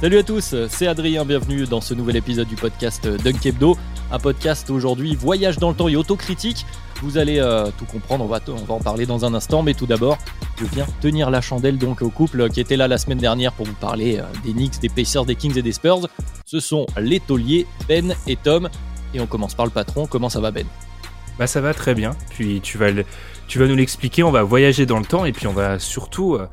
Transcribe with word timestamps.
Salut 0.00 0.18
à 0.18 0.22
tous, 0.22 0.54
c'est 0.68 0.86
Adrien, 0.86 1.24
bienvenue 1.24 1.64
dans 1.66 1.80
ce 1.80 1.92
nouvel 1.92 2.16
épisode 2.16 2.46
du 2.46 2.54
podcast 2.54 3.06
Dunk 3.08 3.44
Hebdo. 3.44 3.76
Un 4.12 4.18
podcast 4.20 4.70
aujourd'hui 4.70 5.16
voyage 5.16 5.58
dans 5.58 5.70
le 5.70 5.74
temps 5.74 5.88
et 5.88 5.96
autocritique. 5.96 6.64
Vous 7.02 7.18
allez 7.18 7.40
euh, 7.40 7.66
tout 7.76 7.84
comprendre, 7.84 8.24
on 8.24 8.28
va, 8.28 8.38
on 8.48 8.72
en 8.72 8.78
parler 8.78 9.06
dans 9.06 9.24
un 9.24 9.34
instant, 9.34 9.62
mais 9.62 9.74
tout 9.74 9.86
d'abord, 9.86 10.16
je 10.60 10.64
viens 10.66 10.86
tenir 11.00 11.30
la 11.30 11.40
chandelle 11.40 11.78
donc 11.78 12.00
au 12.02 12.10
couple 12.10 12.48
qui 12.48 12.60
était 12.60 12.76
là 12.76 12.86
la 12.86 12.96
semaine 12.98 13.18
dernière 13.18 13.52
pour 13.52 13.66
vous 13.66 13.74
parler 13.74 14.18
euh, 14.18 14.22
des 14.44 14.52
Knicks, 14.52 14.78
des 14.80 14.88
Pacers, 14.88 15.24
des 15.24 15.34
Kings 15.34 15.58
et 15.58 15.62
des 15.62 15.72
Spurs. 15.72 16.08
Ce 16.44 16.60
sont 16.60 16.86
les 16.96 17.18
tauliers 17.18 17.66
Ben 17.88 18.14
et 18.28 18.36
Tom. 18.36 18.68
Et 19.14 19.20
on 19.20 19.26
commence 19.26 19.54
par 19.54 19.66
le 19.66 19.72
patron, 19.72 20.06
comment 20.06 20.28
ça 20.28 20.38
va 20.40 20.52
Ben? 20.52 20.66
Bah 21.40 21.46
ça 21.48 21.60
va 21.60 21.72
très 21.74 21.94
bien, 21.94 22.16
puis 22.30 22.60
tu 22.60 22.78
vas, 22.78 22.90
le- 22.90 23.04
tu 23.46 23.58
vas 23.60 23.66
nous 23.66 23.76
l'expliquer, 23.76 24.22
on 24.24 24.30
va 24.32 24.42
voyager 24.42 24.86
dans 24.86 24.98
le 24.98 25.04
temps 25.04 25.24
et 25.24 25.32
puis 25.32 25.46
on 25.46 25.52
va 25.52 25.78
surtout 25.78 26.34
euh, 26.34 26.48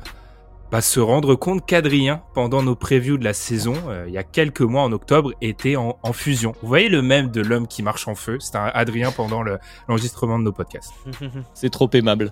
bah, 0.70 0.80
se 0.80 0.98
rendre 1.00 1.34
compte 1.36 1.64
qu'Adrien, 1.66 2.22
pendant 2.34 2.62
nos 2.62 2.74
previews 2.74 3.18
de 3.18 3.24
la 3.24 3.32
saison, 3.32 3.74
euh, 3.88 4.04
il 4.08 4.12
y 4.14 4.18
a 4.18 4.24
quelques 4.24 4.60
mois 4.62 4.82
en 4.82 4.92
octobre, 4.92 5.32
était 5.40 5.76
en, 5.76 5.98
en 6.02 6.12
fusion. 6.12 6.52
Vous 6.62 6.68
voyez 6.68 6.88
le 6.88 7.02
même 7.02 7.30
de 7.30 7.40
l'homme 7.40 7.66
qui 7.68 7.82
marche 7.82 8.08
en 8.08 8.14
feu, 8.14 8.38
c'est 8.40 8.56
un 8.56 8.70
Adrien 8.74 9.12
pendant 9.12 9.42
le- 9.42 9.58
l'enregistrement 9.88 10.38
de 10.38 10.44
nos 10.44 10.52
podcasts. 10.52 10.92
C'est 11.54 11.70
trop 11.70 11.88
aimable. 11.92 12.30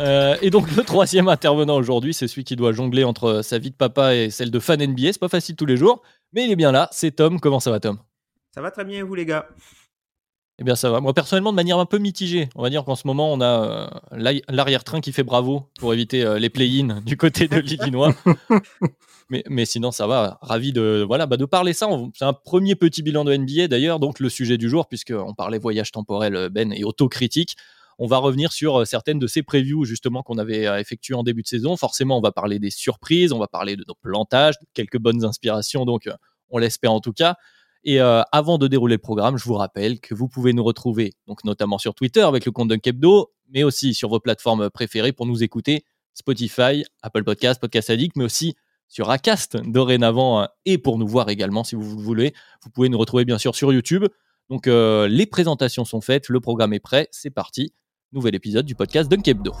Euh, 0.00 0.36
et 0.40 0.48
donc 0.48 0.74
le 0.74 0.82
troisième 0.82 1.28
intervenant 1.28 1.76
aujourd'hui, 1.76 2.14
c'est 2.14 2.26
celui 2.26 2.44
qui 2.44 2.56
doit 2.56 2.72
jongler 2.72 3.04
entre 3.04 3.42
sa 3.42 3.58
vie 3.58 3.70
de 3.70 3.76
papa 3.76 4.14
et 4.14 4.30
celle 4.30 4.50
de 4.50 4.58
fan 4.58 4.80
NBA. 4.82 5.12
C'est 5.12 5.18
pas 5.20 5.28
facile 5.28 5.56
tous 5.56 5.66
les 5.66 5.76
jours, 5.76 6.00
mais 6.32 6.44
il 6.46 6.50
est 6.50 6.56
bien 6.56 6.72
là. 6.72 6.88
C'est 6.90 7.10
Tom. 7.10 7.38
Comment 7.38 7.60
ça 7.60 7.70
va, 7.70 7.80
Tom? 7.80 7.98
Ça 8.54 8.62
va 8.62 8.70
très 8.70 8.84
bien, 8.86 9.04
vous 9.04 9.14
les 9.14 9.26
gars? 9.26 9.46
Eh 10.60 10.64
bien, 10.64 10.76
ça 10.76 10.88
va. 10.90 11.00
Moi, 11.00 11.12
personnellement, 11.14 11.50
de 11.50 11.56
manière 11.56 11.78
un 11.78 11.86
peu 11.86 11.98
mitigée. 11.98 12.48
On 12.54 12.62
va 12.62 12.70
dire 12.70 12.84
qu'en 12.84 12.94
ce 12.94 13.06
moment, 13.08 13.32
on 13.32 13.40
a 13.40 13.90
euh, 14.12 14.40
l'arrière-train 14.48 15.00
qui 15.00 15.12
fait 15.12 15.24
bravo 15.24 15.68
pour 15.80 15.92
éviter 15.92 16.22
euh, 16.22 16.38
les 16.38 16.48
play-in 16.48 17.00
du 17.06 17.16
côté 17.16 17.48
de 17.48 17.58
l'Illinois. 17.58 18.14
mais, 19.30 19.42
mais 19.48 19.64
sinon, 19.64 19.90
ça 19.90 20.06
va. 20.06 20.38
Ravi 20.42 20.72
de, 20.72 21.04
voilà, 21.04 21.26
bah, 21.26 21.36
de 21.36 21.44
parler 21.44 21.72
ça. 21.72 21.88
C'est 22.14 22.24
un 22.24 22.32
premier 22.32 22.76
petit 22.76 23.02
bilan 23.02 23.24
de 23.24 23.36
NBA, 23.36 23.66
d'ailleurs. 23.66 23.98
Donc, 23.98 24.20
le 24.20 24.28
sujet 24.28 24.56
du 24.56 24.68
jour, 24.68 24.86
puisqu'on 24.86 25.34
parlait 25.34 25.58
voyage 25.58 25.90
temporel, 25.90 26.36
euh, 26.36 26.48
Ben, 26.48 26.72
et 26.72 26.84
autocritique. 26.84 27.56
On 27.98 28.06
va 28.06 28.18
revenir 28.18 28.52
sur 28.52 28.86
certaines 28.86 29.20
de 29.20 29.26
ces 29.26 29.42
previews, 29.42 29.84
justement, 29.84 30.22
qu'on 30.24 30.38
avait 30.38 30.64
effectuées 30.80 31.14
en 31.14 31.22
début 31.22 31.42
de 31.42 31.46
saison. 31.46 31.76
Forcément, 31.76 32.18
on 32.18 32.20
va 32.20 32.32
parler 32.32 32.58
des 32.58 32.70
surprises, 32.70 33.32
on 33.32 33.38
va 33.38 33.46
parler 33.46 33.76
de 33.76 33.84
nos 33.86 33.94
plantages, 33.94 34.54
quelques 34.72 34.98
bonnes 34.98 35.24
inspirations. 35.24 35.84
Donc, 35.84 36.08
on 36.50 36.58
l'espère 36.58 36.92
en 36.92 36.98
tout 36.98 37.12
cas. 37.12 37.36
Et 37.84 38.00
euh, 38.00 38.22
avant 38.32 38.56
de 38.56 38.66
dérouler 38.66 38.94
le 38.94 39.00
programme, 39.02 39.36
je 39.36 39.44
vous 39.44 39.54
rappelle 39.54 40.00
que 40.00 40.14
vous 40.14 40.26
pouvez 40.26 40.54
nous 40.54 40.64
retrouver, 40.64 41.12
donc 41.26 41.44
notamment 41.44 41.78
sur 41.78 41.94
Twitter 41.94 42.22
avec 42.22 42.46
le 42.46 42.52
compte 42.52 42.68
Dunkebdo, 42.68 43.30
mais 43.50 43.62
aussi 43.62 43.92
sur 43.92 44.08
vos 44.08 44.20
plateformes 44.20 44.70
préférées 44.70 45.12
pour 45.12 45.26
nous 45.26 45.42
écouter 45.42 45.84
Spotify, 46.14 46.84
Apple 47.02 47.24
Podcast, 47.24 47.60
Podcast 47.60 47.90
Addict, 47.90 48.16
mais 48.16 48.24
aussi 48.24 48.56
sur 48.88 49.10
Acast 49.10 49.56
dorénavant 49.56 50.42
euh, 50.42 50.46
et 50.64 50.78
pour 50.78 50.98
nous 50.98 51.06
voir 51.06 51.28
également 51.28 51.62
si 51.62 51.74
vous 51.74 51.96
le 51.96 52.02
voulez. 52.02 52.34
Vous 52.62 52.70
pouvez 52.70 52.88
nous 52.88 52.98
retrouver 52.98 53.26
bien 53.26 53.38
sûr 53.38 53.54
sur 53.54 53.72
YouTube. 53.72 54.06
Donc 54.48 54.66
euh, 54.66 55.06
les 55.08 55.26
présentations 55.26 55.84
sont 55.84 56.00
faites, 56.00 56.28
le 56.28 56.40
programme 56.40 56.72
est 56.72 56.80
prêt, 56.80 57.08
c'est 57.10 57.30
parti. 57.30 57.74
Nouvel 58.12 58.34
épisode 58.34 58.64
du 58.64 58.74
podcast 58.74 59.10
Dunkebdo. 59.10 59.52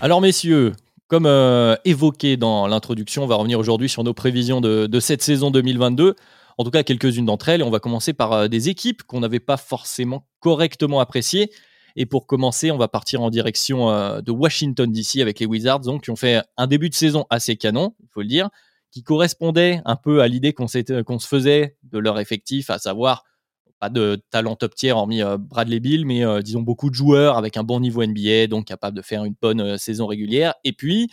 Alors 0.00 0.20
messieurs, 0.20 0.74
comme 1.08 1.26
euh, 1.26 1.74
évoqué 1.84 2.36
dans 2.36 2.68
l'introduction, 2.68 3.24
on 3.24 3.26
va 3.26 3.34
revenir 3.34 3.58
aujourd'hui 3.58 3.88
sur 3.88 4.04
nos 4.04 4.14
prévisions 4.14 4.60
de, 4.60 5.00
cette 5.00 5.22
saison 5.22 5.50
2022. 5.50 6.14
En 6.56 6.64
tout 6.64 6.70
cas, 6.70 6.84
quelques-unes 6.84 7.26
d'entre 7.26 7.48
elles. 7.48 7.62
Et 7.62 7.64
on 7.64 7.70
va 7.70 7.80
commencer 7.80 8.12
par 8.12 8.32
euh, 8.32 8.48
des 8.48 8.68
équipes 8.68 9.02
qu'on 9.02 9.18
n'avait 9.18 9.40
pas 9.40 9.56
forcément 9.56 10.28
correctement 10.38 11.00
appréciées. 11.00 11.50
Et 11.96 12.06
pour 12.06 12.28
commencer, 12.28 12.70
on 12.70 12.76
va 12.76 12.86
partir 12.86 13.22
en 13.22 13.30
direction 13.30 13.90
euh, 13.90 14.20
de 14.20 14.30
Washington 14.30 14.92
DC 14.92 15.16
avec 15.20 15.40
les 15.40 15.46
Wizards, 15.46 15.80
donc, 15.80 16.04
qui 16.04 16.10
ont 16.12 16.16
fait 16.16 16.42
un 16.56 16.68
début 16.68 16.90
de 16.90 16.94
saison 16.94 17.26
assez 17.28 17.56
canon, 17.56 17.96
il 18.00 18.08
faut 18.08 18.22
le 18.22 18.28
dire, 18.28 18.50
qui 18.92 19.02
correspondait 19.02 19.80
un 19.84 19.96
peu 19.96 20.22
à 20.22 20.28
l'idée 20.28 20.52
qu'on 20.52 20.68
se 20.68 21.26
faisait 21.26 21.76
de 21.82 21.98
leur 21.98 22.20
effectif, 22.20 22.70
à 22.70 22.78
savoir 22.78 23.24
pas 23.78 23.90
de 23.90 24.20
talent 24.30 24.56
top 24.56 24.74
tier 24.74 24.92
hormis 24.92 25.22
euh, 25.22 25.36
Bradley 25.38 25.80
Bill, 25.80 26.04
mais 26.04 26.24
euh, 26.24 26.42
disons 26.42 26.62
beaucoup 26.62 26.90
de 26.90 26.94
joueurs 26.94 27.36
avec 27.36 27.56
un 27.56 27.64
bon 27.64 27.80
niveau 27.80 28.04
NBA, 28.04 28.48
donc 28.48 28.66
capables 28.66 28.96
de 28.96 29.02
faire 29.02 29.24
une 29.24 29.34
bonne 29.40 29.60
euh, 29.60 29.76
saison 29.76 30.06
régulière. 30.06 30.54
Et 30.64 30.72
puis, 30.72 31.08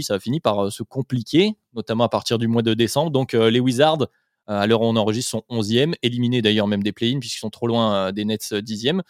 ça 0.00 0.14
a 0.14 0.18
fini 0.18 0.40
par 0.40 0.72
se 0.72 0.82
compliquer, 0.82 1.52
notamment 1.74 2.04
à 2.04 2.08
partir 2.08 2.38
du 2.38 2.48
mois 2.48 2.62
de 2.62 2.74
décembre. 2.74 3.10
Donc 3.10 3.34
les 3.34 3.60
Wizards, 3.60 4.08
à 4.46 4.66
l'heure 4.66 4.80
où 4.80 4.86
on 4.86 4.96
enregistre, 4.96 5.30
sont 5.30 5.42
11e, 5.50 5.94
éliminés 6.02 6.40
d'ailleurs 6.40 6.66
même 6.66 6.82
des 6.82 6.92
play-ins 6.92 7.18
puisqu'ils 7.18 7.38
sont 7.40 7.50
trop 7.50 7.66
loin 7.66 8.10
des 8.10 8.24
Nets 8.24 8.48
euh, 8.52 8.62
10e. 8.62 9.02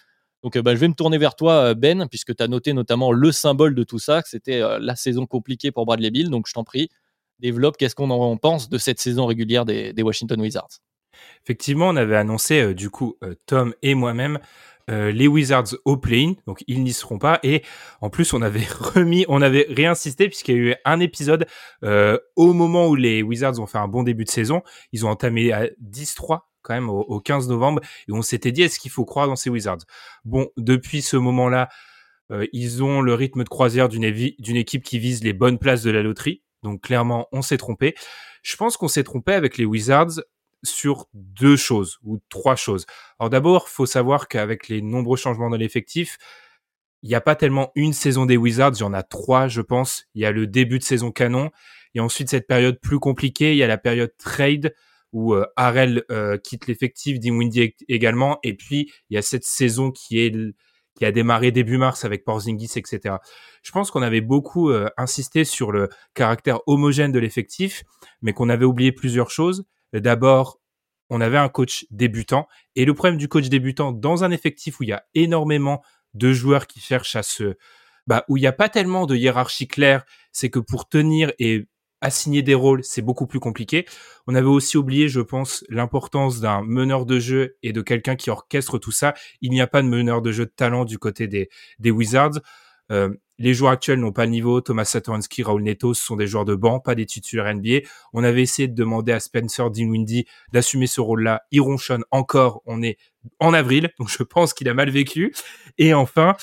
Donc 0.43 0.59
bah, 0.59 0.75
je 0.75 0.81
vais 0.81 0.89
me 0.89 0.95
tourner 0.95 1.17
vers 1.17 1.37
toi, 1.37 1.75
Ben, 1.75 2.09
puisque 2.09 2.35
tu 2.35 2.43
as 2.43 2.49
noté 2.49 2.73
notamment 2.73 3.13
le 3.13 3.31
symbole 3.31 3.77
de 3.77 3.85
tout 3.85 4.01
ça, 4.01 4.21
que 4.21 4.29
c'était 4.29 4.61
la 4.79 4.97
saison 4.97 5.27
compliquée 5.27 5.71
pour 5.71 5.87
Bradley 5.87 6.11
Bill. 6.11 6.29
Donc 6.29 6.49
je 6.49 6.53
t'en 6.53 6.65
prie, 6.65 6.89
développe, 7.39 7.77
qu'est-ce 7.77 7.95
qu'on 7.95 8.11
en 8.11 8.37
pense 8.37 8.69
de 8.69 8.77
cette 8.77 8.99
saison 8.99 9.27
régulière 9.27 9.65
des 9.65 10.03
Washington 10.03 10.41
Wizards? 10.41 10.81
Effectivement, 11.45 11.89
on 11.89 11.97
avait 11.97 12.17
annoncé 12.17 12.61
euh, 12.61 12.75
du 12.75 12.91
coup 12.91 13.17
euh, 13.23 13.35
Tom 13.47 13.75
et 13.83 13.95
moi-même 13.95 14.39
euh, 14.91 15.11
les 15.13 15.27
Wizards 15.27 15.77
au 15.87 15.97
play-in, 15.97 16.35
donc 16.47 16.63
ils 16.67 16.83
n'y 16.83 16.93
seront 16.93 17.19
pas. 17.19 17.41
Et 17.43 17.63
en 18.01 18.11
plus, 18.11 18.35
on 18.35 18.43
avait 18.43 18.67
remis, 18.79 19.25
on 19.29 19.41
avait 19.41 19.67
réinsisté 19.71 20.29
puisqu'il 20.29 20.55
y 20.55 20.59
a 20.59 20.61
eu 20.61 20.75
un 20.85 21.01
épisode 21.01 21.47
au 22.37 22.53
moment 22.53 22.89
où 22.89 22.95
les 22.95 23.23
Wizards 23.23 23.59
ont 23.61 23.67
fait 23.67 23.79
un 23.79 23.89
bon 23.89 24.03
début 24.03 24.25
de 24.25 24.31
saison. 24.31 24.63
Ils 24.93 25.07
ont 25.07 25.11
entamé 25.11 25.53
à 25.53 25.69
10-3 25.83 26.41
quand 26.63 26.75
même 26.75 26.91
au, 26.91 27.01
au 27.01 27.21
15 27.21 27.49
novembre 27.49 27.83
et 28.09 28.13
on 28.13 28.23
s'était 28.23 28.53
dit 28.53 28.63
est-ce 28.63 28.79
qu'il 28.79 28.91
faut 28.91 29.05
croire 29.05 29.27
dans 29.27 29.37
ces 29.37 29.51
Wizards? 29.51 29.85
Bon, 30.25 30.49
depuis 30.57 31.03
ce 31.03 31.17
moment-là, 31.17 31.69
ils 32.53 32.83
ont 32.83 33.01
le 33.01 33.15
rythme 33.15 33.45
de 33.45 33.49
croisière 33.49 33.89
d'une 33.89 34.05
équipe 34.05 34.83
qui 34.83 34.99
vise 34.99 35.23
les 35.23 35.33
bonnes 35.33 35.59
places 35.59 35.83
de 35.83 35.91
la 35.91 36.03
loterie. 36.03 36.43
Donc 36.65 36.81
clairement, 36.81 37.29
on 37.31 37.43
s'est 37.43 37.59
trompé. 37.59 37.95
Je 38.43 38.57
pense 38.57 38.77
qu'on 38.77 38.89
s'est 38.89 39.05
trompé 39.05 39.33
avec 39.33 39.57
les 39.57 39.65
Wizards 39.65 40.21
sur 40.65 41.07
deux 41.15 41.57
choses 41.57 41.99
ou 42.03 42.19
trois 42.29 42.57
choses. 42.57 42.87
Alors 43.19 43.31
d'abord, 43.31 43.69
faut 43.69 43.87
savoir 43.87 44.29
qu'avec 44.29 44.69
les 44.69 44.83
nombreux 44.83 45.17
changements 45.17 45.51
dans 45.51 45.57
l'effectif, 45.57 46.19
il 47.03 47.09
n'y 47.09 47.15
a 47.15 47.21
pas 47.21 47.37
tellement 47.37 47.71
une 47.75 47.93
saison 47.93 48.25
des 48.27 48.37
Wizards, 48.37 48.73
il 48.77 48.81
y 48.81 48.85
en 48.85 48.95
a 48.95 49.03
trois, 49.03 49.47
je 49.47 49.61
pense. 49.61 50.05
Il 50.15 50.23
y 50.23 50.27
a 50.27 50.33
le 50.33 50.47
début 50.47 50.79
de 50.79 50.85
saison 50.85 51.13
canon, 51.13 51.51
et 51.95 52.01
ensuite 52.01 52.31
cette 52.31 52.47
période 52.47 52.81
plus 52.81 52.99
compliquée, 52.99 53.53
il 53.53 53.59
y 53.59 53.63
a 53.63 53.67
la 53.67 53.79
période 53.79 54.13
trade 54.19 54.75
où 55.13 55.35
euh, 55.35 55.47
euh, 56.11 56.39
quitte 56.39 56.67
l'effectif, 56.67 57.21
Dinwiddie 57.21 57.61
ég- 57.61 57.75
également, 57.89 58.39
et 58.43 58.55
puis 58.55 58.91
il 59.11 59.15
y 59.15 59.19
a 59.19 59.23
cette 59.23 59.45
saison 59.45 59.91
qui 59.91 60.19
est 60.21 60.35
qui 60.97 61.05
a 61.05 61.11
démarré 61.11 61.51
début 61.51 61.77
mars 61.77 62.05
avec 62.05 62.25
Porzingis, 62.25 62.71
etc. 62.77 63.17
Je 63.63 63.73
pense 63.73 63.91
qu'on 63.91 64.03
avait 64.03 64.21
beaucoup 64.21 64.71
euh, 64.71 64.89
insisté 64.97 65.45
sur 65.45 65.73
le 65.73 65.89
caractère 66.15 66.61
homogène 66.69 67.11
de 67.11 67.19
l'effectif, 67.19 67.83
mais 68.23 68.33
qu'on 68.33 68.49
avait 68.49 68.65
oublié 68.65 68.93
plusieurs 68.93 69.31
choses. 69.31 69.65
D'abord, 70.01 70.61
on 71.11 71.21
avait 71.21 71.39
un 71.39 71.49
coach 71.49 71.87
débutant, 71.91 72.49
et 72.77 72.85
le 72.85 72.95
problème 72.95 73.17
du 73.17 73.29
coach 73.29 73.49
débutant 73.49 73.93
dans 73.93 74.25
un 74.25 74.31
effectif 74.31 74.81
où 74.81 74.83
il 74.83 74.89
y 74.89 74.93
a 74.93 75.05
énormément 75.15 75.83
de 76.15 76.33
joueurs 76.33 76.67
qui 76.67 76.81
cherchent 76.81 77.17
à 77.17 77.23
se, 77.23 77.57
bah, 78.07 78.25
où 78.29 78.37
il 78.37 78.41
n'y 78.41 78.47
a 78.47 78.53
pas 78.53 78.69
tellement 78.69 79.07
de 79.07 79.17
hiérarchie 79.17 79.69
claire, 79.69 80.05
c'est 80.33 80.51
que 80.51 80.59
pour 80.59 80.89
tenir 80.89 81.33
et 81.39 81.67
assigner 82.01 82.43
des 82.43 82.55
rôles, 82.55 82.85
c'est 82.85 83.03
beaucoup 83.03 83.27
plus 83.27 83.41
compliqué. 83.41 83.87
On 84.27 84.35
avait 84.35 84.47
aussi 84.47 84.77
oublié, 84.77 85.09
je 85.09 85.21
pense, 85.21 85.65
l'importance 85.71 86.41
d'un 86.41 86.63
meneur 86.63 87.07
de 87.07 87.19
jeu 87.19 87.57
et 87.63 87.73
de 87.73 87.81
quelqu'un 87.81 88.15
qui 88.15 88.31
orchestre 88.31 88.79
tout 88.79 88.93
ça. 88.93 89.15
Il 89.41 89.51
n'y 89.51 89.63
a 89.63 89.67
pas 89.67 89.83
de 89.83 89.89
meneur 89.89 90.21
de 90.21 90.31
jeu 90.31 90.45
de 90.45 90.53
talent 90.55 90.85
du 90.85 90.99
côté 90.99 91.27
des, 91.29 91.91
Wizards. 91.91 92.41
Euh, 92.93 93.09
les 93.39 93.55
joueurs 93.55 93.73
actuels 93.73 93.99
n'ont 93.99 94.13
pas 94.13 94.25
le 94.25 94.31
niveau. 94.31 94.61
Thomas 94.61 94.85
Satoransky, 94.85 95.43
Raul 95.43 95.63
Neto, 95.63 95.95
ce 95.95 96.05
sont 96.05 96.17
des 96.17 96.27
joueurs 96.27 96.45
de 96.45 96.55
banc, 96.55 96.81
pas 96.81 96.95
des 96.95 97.07
titulaires 97.07 97.53
NBA. 97.53 97.81
On 98.13 98.23
avait 98.23 98.43
essayé 98.43 98.69
de 98.69 98.75
demander 98.75 99.13
à 99.13 99.21
Spencer 99.21 99.71
Dinwiddie 99.71 100.27
d'assumer 100.53 100.87
ce 100.87 101.01
rôle-là. 101.01 101.43
Il 101.51 101.61
ronchonne 101.61 102.05
encore. 102.11 102.63
On 102.67 102.83
est 102.83 102.97
en 103.41 103.55
avril, 103.55 103.91
donc 103.99 104.09
je 104.09 104.23
pense 104.23 104.55
qu'il 104.55 104.69
a 104.69 104.75
mal 104.75 104.91
vécu. 104.91 105.35
Et 105.79 105.95
enfin, 105.95 106.37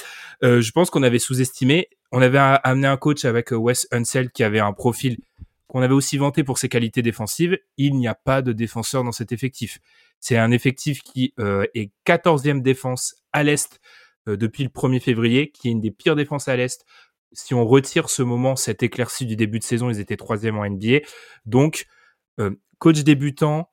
euh, 0.44 0.62
je 0.62 0.72
pense 0.72 0.90
qu'on 0.90 1.04
avait 1.04 1.20
sous-estimé. 1.20 1.90
On 2.12 2.22
avait 2.22 2.40
amené 2.40 2.88
un 2.88 2.98
coach 2.98 3.24
avec 3.24 3.52
Wes 3.52 3.88
Unseld 3.92 4.32
qui 4.32 4.44
avait 4.44 4.60
un 4.60 4.74
profil 4.74 5.18
qu'on 5.68 5.82
avait 5.82 5.94
aussi 5.94 6.18
vanté 6.18 6.44
pour 6.44 6.58
ses 6.58 6.68
qualités 6.68 7.02
défensives. 7.02 7.58
Il 7.78 7.96
n'y 7.96 8.10
a 8.10 8.16
pas 8.16 8.42
de 8.42 8.52
défenseur 8.52 9.06
dans 9.06 9.14
cet 9.14 9.32
effectif. 9.32 9.80
C'est 10.20 10.38
un 10.38 10.52
effectif 10.52 11.02
qui 11.02 11.34
euh, 11.40 11.66
est 11.74 11.92
14e 12.06 12.62
défense 12.62 13.16
à 13.32 13.44
l'Est 13.44 13.80
euh, 13.80 14.01
depuis 14.28 14.64
le 14.64 14.70
1er 14.70 15.00
février, 15.00 15.52
qui 15.52 15.68
est 15.68 15.72
une 15.72 15.82
des 15.82 15.92
pires 15.92 16.16
défenses 16.16 16.48
à 16.48 16.56
l'Est. 16.56 16.86
Si 17.34 17.54
on 17.54 17.66
retire 17.66 18.10
ce 18.10 18.24
moment, 18.24 18.56
cette 18.56 18.84
éclaircie 18.84 19.26
du 19.26 19.36
début 19.36 19.60
de 19.60 19.64
saison, 19.64 19.90
ils 19.90 20.00
étaient 20.00 20.18
troisième 20.18 20.58
en 20.58 20.66
NBA. 20.66 21.00
Donc, 21.46 21.88
euh, 22.40 22.52
coach 22.80 23.04
débutant, 23.04 23.72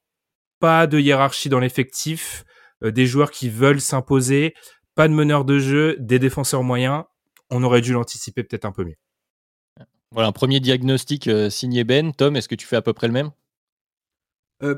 pas 0.61 0.87
de 0.87 0.99
hiérarchie 0.99 1.49
dans 1.49 1.59
l'effectif, 1.59 2.45
euh, 2.85 2.93
des 2.93 3.07
joueurs 3.07 3.31
qui 3.31 3.49
veulent 3.49 3.81
s'imposer, 3.81 4.55
pas 4.95 5.09
de 5.09 5.13
meneur 5.13 5.45
de 5.45 5.59
jeu, 5.59 5.97
des 5.99 6.19
défenseurs 6.19 6.63
moyens. 6.63 7.05
On 7.51 7.63
aurait 7.65 7.81
dû 7.81 7.93
l'anticiper 7.93 8.45
peut-être 8.45 8.65
un 8.65 8.73
peu 8.73 8.85
mieux. 8.85 8.97
Voilà, 10.13 10.29
un 10.29 10.33
premier 10.33 10.61
diagnostic 10.61 11.29
signé 11.51 11.85
Ben. 11.85 12.13
Tom, 12.13 12.37
est-ce 12.37 12.49
que 12.49 12.55
tu 12.55 12.67
fais 12.67 12.77
à 12.77 12.83
peu 12.83 12.93
près 12.93 13.09
le 13.09 13.13
même? 13.13 13.31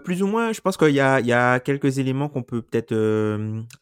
Plus 0.05 0.23
ou 0.23 0.27
moins, 0.27 0.53
je 0.53 0.61
pense 0.61 0.77
qu'il 0.77 0.91
y 0.91 1.01
a, 1.01 1.21
il 1.21 1.27
y 1.27 1.33
a 1.33 1.59
quelques 1.61 1.99
éléments 1.99 2.29
qu'on 2.29 2.43
peut 2.43 2.61
peut-être 2.63 2.93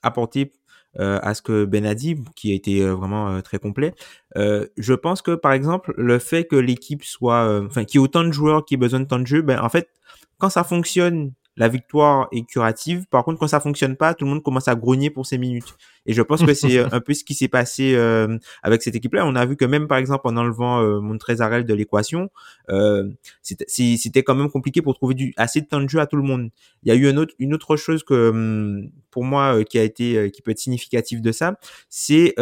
apporter 0.03 0.53
euh, 0.53 0.58
à 0.99 1.35
ce 1.35 1.43
que 1.43 1.65
Ben 1.65 1.87
a 1.87 1.95
dit, 1.95 2.17
qui 2.35 2.53
a 2.53 2.55
été 2.55 2.83
euh, 2.83 2.95
vraiment 2.95 3.31
euh, 3.31 3.41
très 3.41 3.59
complet. 3.59 3.95
je 4.37 4.95
pense 4.95 5.23
que 5.23 5.35
par 5.35 5.53
exemple 5.53 5.95
le 5.97 6.19
fait 6.19 6.45
que 6.45 6.57
l'équipe 6.57 7.05
soit, 7.05 7.63
enfin, 7.67 7.85
qu'il 7.85 8.01
y 8.01 8.03
ait 8.03 8.05
autant 8.05 8.25
de 8.25 8.33
joueurs 8.33 8.65
qui 8.65 8.75
aient 8.75 8.79
besoin 8.79 9.01
de 9.01 9.07
temps 9.07 9.19
de 9.19 9.27
jeu, 9.27 9.43
ben 9.43 9.61
en 9.61 9.69
fait, 9.69 9.89
quand 10.39 10.51
ça 10.51 10.65
fonctionne 10.65 11.33
la 11.59 11.69
victoire 11.69 12.29
est 12.33 12.49
curative. 12.49 13.07
Par 13.11 13.25
contre, 13.25 13.39
quand 13.39 13.49
ça 13.49 13.59
fonctionne 13.59 13.97
pas, 13.97 14.15
tout 14.15 14.25
le 14.25 14.31
monde 14.31 14.43
commence 14.43 14.69
à 14.69 14.77
grogner 14.77 15.11
pour 15.11 15.27
ses 15.27 15.39
minutes. 15.39 15.75
Et 16.07 16.15
je 16.15 16.23
pense 16.23 16.43
que 16.45 16.55
c'est 16.55 16.79
un 16.95 17.01
peu 17.01 17.15
ce 17.15 17.25
qui 17.25 17.35
s'est 17.35 17.49
passé 17.49 17.95
euh, 17.97 18.39
avec 18.63 18.83
cette 18.83 18.95
équipe-là. 18.95 19.27
On 19.27 19.35
a 19.35 19.45
vu 19.45 19.57
que 19.57 19.65
même, 19.65 19.89
par 19.89 19.99
exemple, 19.99 20.27
en 20.29 20.37
enlevant 20.37 20.81
euh, 20.81 21.01
Montrezarel 21.01 21.65
de 21.65 21.75
l'équation, 21.75 22.31
euh, 22.71 23.11
c'était 23.43 24.23
quand 24.23 24.37
même 24.37 24.51
compliqué 24.51 24.83
pour 24.83 24.95
trouver 24.95 25.15
du, 25.15 25.35
assez 25.37 25.61
de 25.61 25.67
temps 25.67 25.81
de 25.81 25.89
jeu 25.89 25.99
à 25.99 26.07
tout 26.07 26.17
le 26.17 26.23
monde. 26.23 26.51
Il 26.85 26.89
y 26.89 26.93
a 26.93 26.95
eu 26.95 27.11
une 27.11 27.19
autre, 27.19 27.35
une 27.41 27.53
autre 27.53 27.77
chose 27.77 28.05
que, 28.05 28.31
hum, 28.31 28.91
pour 29.11 29.25
moi, 29.25 29.59
euh, 29.59 29.65
qui 29.65 29.81
a 29.81 29.83
été, 29.83 30.31
qui 30.31 30.43
peut 30.43 30.53
être 30.53 30.61
significative 30.61 31.21
de 31.21 31.33
ça, 31.33 31.59
c'est 31.89 32.35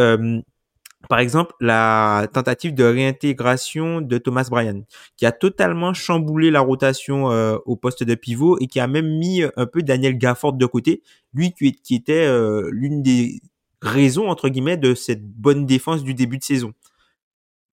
par 1.08 1.18
exemple, 1.20 1.54
la 1.60 2.28
tentative 2.32 2.74
de 2.74 2.84
réintégration 2.84 4.00
de 4.00 4.18
Thomas 4.18 4.48
Bryan, 4.50 4.84
qui 5.16 5.26
a 5.26 5.32
totalement 5.32 5.94
chamboulé 5.94 6.50
la 6.50 6.60
rotation 6.60 7.30
euh, 7.30 7.58
au 7.64 7.76
poste 7.76 8.02
de 8.02 8.14
pivot 8.14 8.58
et 8.60 8.66
qui 8.66 8.80
a 8.80 8.86
même 8.86 9.18
mis 9.18 9.42
euh, 9.42 9.50
un 9.56 9.66
peu 9.66 9.82
Daniel 9.82 10.18
Gafford 10.18 10.54
de 10.54 10.66
côté, 10.66 11.02
lui 11.32 11.52
qui, 11.52 11.94
était 11.94 12.26
euh, 12.26 12.68
l'une 12.72 13.02
des 13.02 13.40
raisons 13.82 14.28
entre 14.28 14.48
guillemets 14.48 14.76
de 14.76 14.94
cette 14.94 15.24
bonne 15.24 15.66
défense 15.66 16.02
du 16.02 16.14
début 16.14 16.38
de 16.38 16.44
saison. 16.44 16.72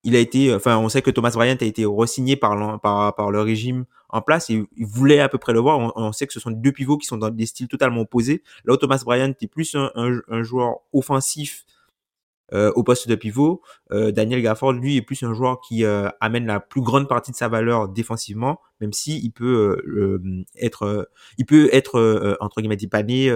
Il 0.04 0.16
a 0.16 0.20
été, 0.20 0.54
enfin, 0.54 0.78
on 0.78 0.90
sait 0.90 1.02
que 1.02 1.12
Thomas 1.12 1.32
Bryant 1.32 1.56
a 1.62 1.66
été 1.66 1.86
re-signé 1.86 2.36
par, 2.36 2.82
par, 2.82 3.16
par 3.16 3.32
le 3.32 3.40
régime 3.40 3.86
en 4.10 4.22
place 4.22 4.50
et 4.50 4.66
il 4.76 4.86
voulait 4.86 5.22
à 5.22 5.30
peu 5.30 5.38
près 5.38 5.54
le 5.54 5.60
voir. 5.60 5.94
On, 5.96 6.12
sait 6.12 6.28
que 6.28 6.34
ce 6.34 6.42
sont 6.42 6.52
deux 6.52 6.74
pivots 6.74 6.98
qui 6.98 7.08
sont 7.08 7.18
dans 7.18 7.30
des 7.30 7.46
styles 7.46 7.70
totalement 7.70 8.02
opposés. 8.02 8.44
Là 8.66 8.74
où 8.74 8.78
Thomas 8.78 9.02
Bryant 9.06 9.32
est 9.40 9.48
plus 9.48 9.76
un, 9.76 9.92
un 9.96 10.44
joueur 10.44 10.80
offensif 10.92 11.66
euh, 12.54 12.72
au 12.76 12.84
poste 12.84 13.08
de 13.08 13.16
pivot. 13.16 13.62
Euh, 13.92 14.12
Daniel 14.12 14.42
Gafford, 14.42 14.74
lui, 14.74 14.98
est 14.98 15.02
plus 15.02 15.24
un 15.24 15.34
joueur 15.34 15.60
qui 15.60 15.84
euh, 15.86 16.10
amène 16.20 16.46
la 16.46 16.60
plus 16.60 16.82
grande 16.82 17.08
partie 17.08 17.32
de 17.32 17.36
sa 17.36 17.48
valeur 17.48 17.90
défensivement, 17.90 18.60
même 18.80 18.94
si 18.94 19.20
il 19.24 19.32
peut 19.32 20.44
être, 20.60 21.10
il 21.38 21.46
peut 21.46 21.70
être 21.72 22.38
entre 22.42 22.62
guillemets 22.62 22.76
dépanné, 22.76 23.32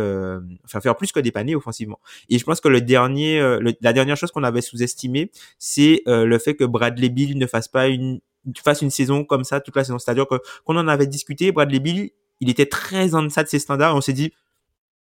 enfin 0.66 0.82
faire 0.82 0.96
plus 0.96 1.12
que 1.12 1.20
dépanner 1.20 1.56
offensivement. 1.56 2.00
Et 2.30 2.38
je 2.38 2.44
pense 2.44 2.60
que 2.60 2.68
le 2.68 2.82
dernier, 2.82 3.40
la 3.82 3.94
dernière 3.94 4.18
chose 4.18 4.32
qu'on 4.32 4.44
avait 4.44 4.62
sous-estimé, 4.62 5.32
c'est 5.58 6.04
le 6.06 6.38
fait 6.38 6.56
que 6.56 6.66
Bradley 6.66 7.10
Bill 7.10 7.38
ne 7.38 7.48
fasse 7.48 7.68
pas 7.68 7.88
une 7.88 8.20
fasse 8.64 8.82
une 8.82 8.90
saison 8.90 9.24
comme 9.24 9.44
ça 9.44 9.62
toute 9.62 9.76
la 9.76 9.84
saison. 9.84 10.00
C'est-à-dire 10.00 10.28
que 10.28 10.36
qu'on 10.66 10.78
en 10.78 10.88
avait 10.88 11.08
discuté, 11.08 11.52
Bradley 11.52 11.80
Bill, 11.80 12.12
il 12.40 12.50
était 12.50 12.66
très 12.66 13.16
en 13.16 13.24
deçà 13.24 13.44
de 13.44 13.48
ses 13.48 13.60
standards. 13.60 13.96
on 13.96 14.02
s'est 14.02 14.14
dit, 14.14 14.34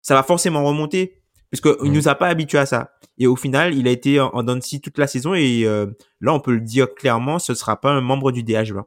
ça 0.03 0.15
va 0.15 0.23
forcément 0.23 0.65
remonter 0.65 1.24
puisqu'il 1.50 1.91
ne 1.91 1.94
nous 1.94 2.08
a 2.08 2.14
pas 2.14 2.29
habitués 2.29 2.58
à 2.58 2.67
ça. 2.67 2.93
Et 3.19 3.26
au 3.26 3.37
final, 3.37 3.75
il 3.75 3.87
a 3.87 3.91
été 3.91 4.20
en, 4.20 4.31
en 4.35 4.58
toute 4.58 4.99
la 4.99 5.06
saison 5.06 5.35
et 5.35 5.62
euh, 5.64 5.87
là, 6.20 6.35
on 6.35 6.41
peut 6.41 6.52
le 6.52 6.61
dire 6.61 6.94
clairement, 6.94 7.38
ce 7.38 7.52
ne 7.52 7.56
sera 7.56 7.81
pas 7.81 7.91
un 7.91 8.00
membre 8.00 8.32
du 8.32 8.43
DH20. 8.43 8.85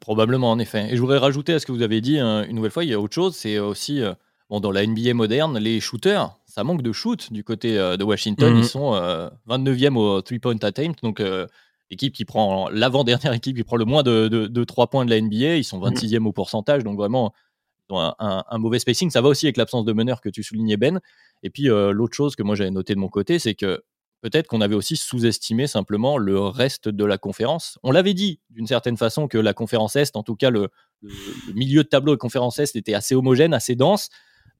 probablement, 0.00 0.50
en 0.50 0.58
effet. 0.58 0.88
Et 0.90 0.96
je 0.96 1.00
voudrais 1.00 1.18
rajouter 1.18 1.54
à 1.54 1.58
ce 1.58 1.66
que 1.66 1.72
vous 1.72 1.82
avez 1.82 2.00
dit 2.00 2.18
une 2.18 2.54
nouvelle 2.54 2.70
fois, 2.70 2.84
il 2.84 2.90
y 2.90 2.94
a 2.94 3.00
autre 3.00 3.14
chose, 3.14 3.34
c'est 3.34 3.58
aussi, 3.58 4.02
euh, 4.02 4.14
bon, 4.50 4.60
dans 4.60 4.70
la 4.70 4.86
NBA 4.86 5.14
moderne, 5.14 5.58
les 5.58 5.80
shooters, 5.80 6.36
ça 6.46 6.64
manque 6.64 6.82
de 6.82 6.92
shoot 6.92 7.32
du 7.32 7.44
côté 7.44 7.78
euh, 7.78 7.96
de 7.96 8.04
Washington. 8.04 8.52
Mhm. 8.54 8.58
Ils 8.60 8.66
sont 8.66 8.92
29e 9.48 9.96
au 9.96 10.22
three-point 10.22 10.56
attempt, 10.62 11.02
donc 11.02 11.20
l'équipe 11.90 12.12
qui 12.12 12.24
prend, 12.24 12.68
l'avant-dernière 12.70 13.32
équipe 13.32 13.56
qui 13.56 13.64
prend 13.64 13.76
le 13.76 13.84
moins 13.84 14.02
de, 14.02 14.28
de, 14.28 14.64
3 14.64 14.88
points 14.88 15.04
de 15.04 15.10
la 15.10 15.20
NBA, 15.20 15.56
ils 15.56 15.64
sont 15.64 15.80
26e 15.80 16.24
au 16.26 16.32
pourcentage, 16.32 16.84
donc 16.84 16.96
vraiment, 16.96 17.32
un, 17.90 18.58
mauvais 18.58 18.78
spacing. 18.78 19.10
Ça 19.10 19.20
va 19.20 19.28
aussi 19.28 19.46
avec 19.46 19.56
l'absence 19.56 19.84
de 19.84 19.92
meneur 19.92 20.20
que 20.20 20.28
tu 20.28 20.42
soulignais, 20.42 20.76
Ben. 20.76 21.00
Et 21.42 21.50
puis, 21.50 21.70
euh, 21.70 21.92
l'autre 21.92 22.16
chose 22.16 22.36
que 22.36 22.42
moi 22.42 22.54
j'avais 22.54 22.70
noté 22.70 22.94
de 22.94 23.00
mon 23.00 23.08
côté, 23.08 23.38
c'est 23.38 23.54
que 23.54 23.82
peut-être 24.20 24.48
qu'on 24.48 24.60
avait 24.60 24.74
aussi 24.74 24.96
sous-estimé 24.96 25.66
simplement 25.66 26.18
le 26.18 26.40
reste 26.40 26.88
de 26.88 27.04
la 27.04 27.18
conférence. 27.18 27.78
On 27.82 27.92
l'avait 27.92 28.14
dit 28.14 28.40
d'une 28.50 28.66
certaine 28.66 28.96
façon 28.96 29.28
que 29.28 29.38
la 29.38 29.54
conférence 29.54 29.96
Est, 29.96 30.16
en 30.16 30.22
tout 30.22 30.36
cas 30.36 30.50
le, 30.50 30.68
milieu 31.54 31.84
de 31.84 31.88
tableau 31.88 32.12
de 32.12 32.18
conférence 32.18 32.58
Est 32.58 32.74
était 32.76 32.94
assez 32.94 33.14
homogène, 33.14 33.54
assez 33.54 33.76
dense. 33.76 34.08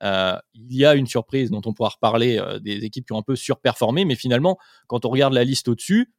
Euh, 0.05 0.39
il 0.55 0.77
y 0.77 0.85
a 0.85 0.95
une 0.95 1.09
surprise 1.09 1.51
dont 1.51 1.63
on 1.65 1.73
pourra 1.73 1.89
reparler 1.89 2.39
euh, 2.39 2.61
des 2.61 2.85
équipes 2.85 3.07
qui 3.07 3.13
ont 3.13 3.19
un 3.19 3.23
peu 3.23 3.35
surperformé, 3.35 4.05
mais 4.05 4.15
finalement, 4.15 4.59
quand 4.87 5.05
on 5.05 5.09
regarde 5.09 5.35
la 5.35 5.45
liste 5.45 5.69
au-dessus, 5.69 6.13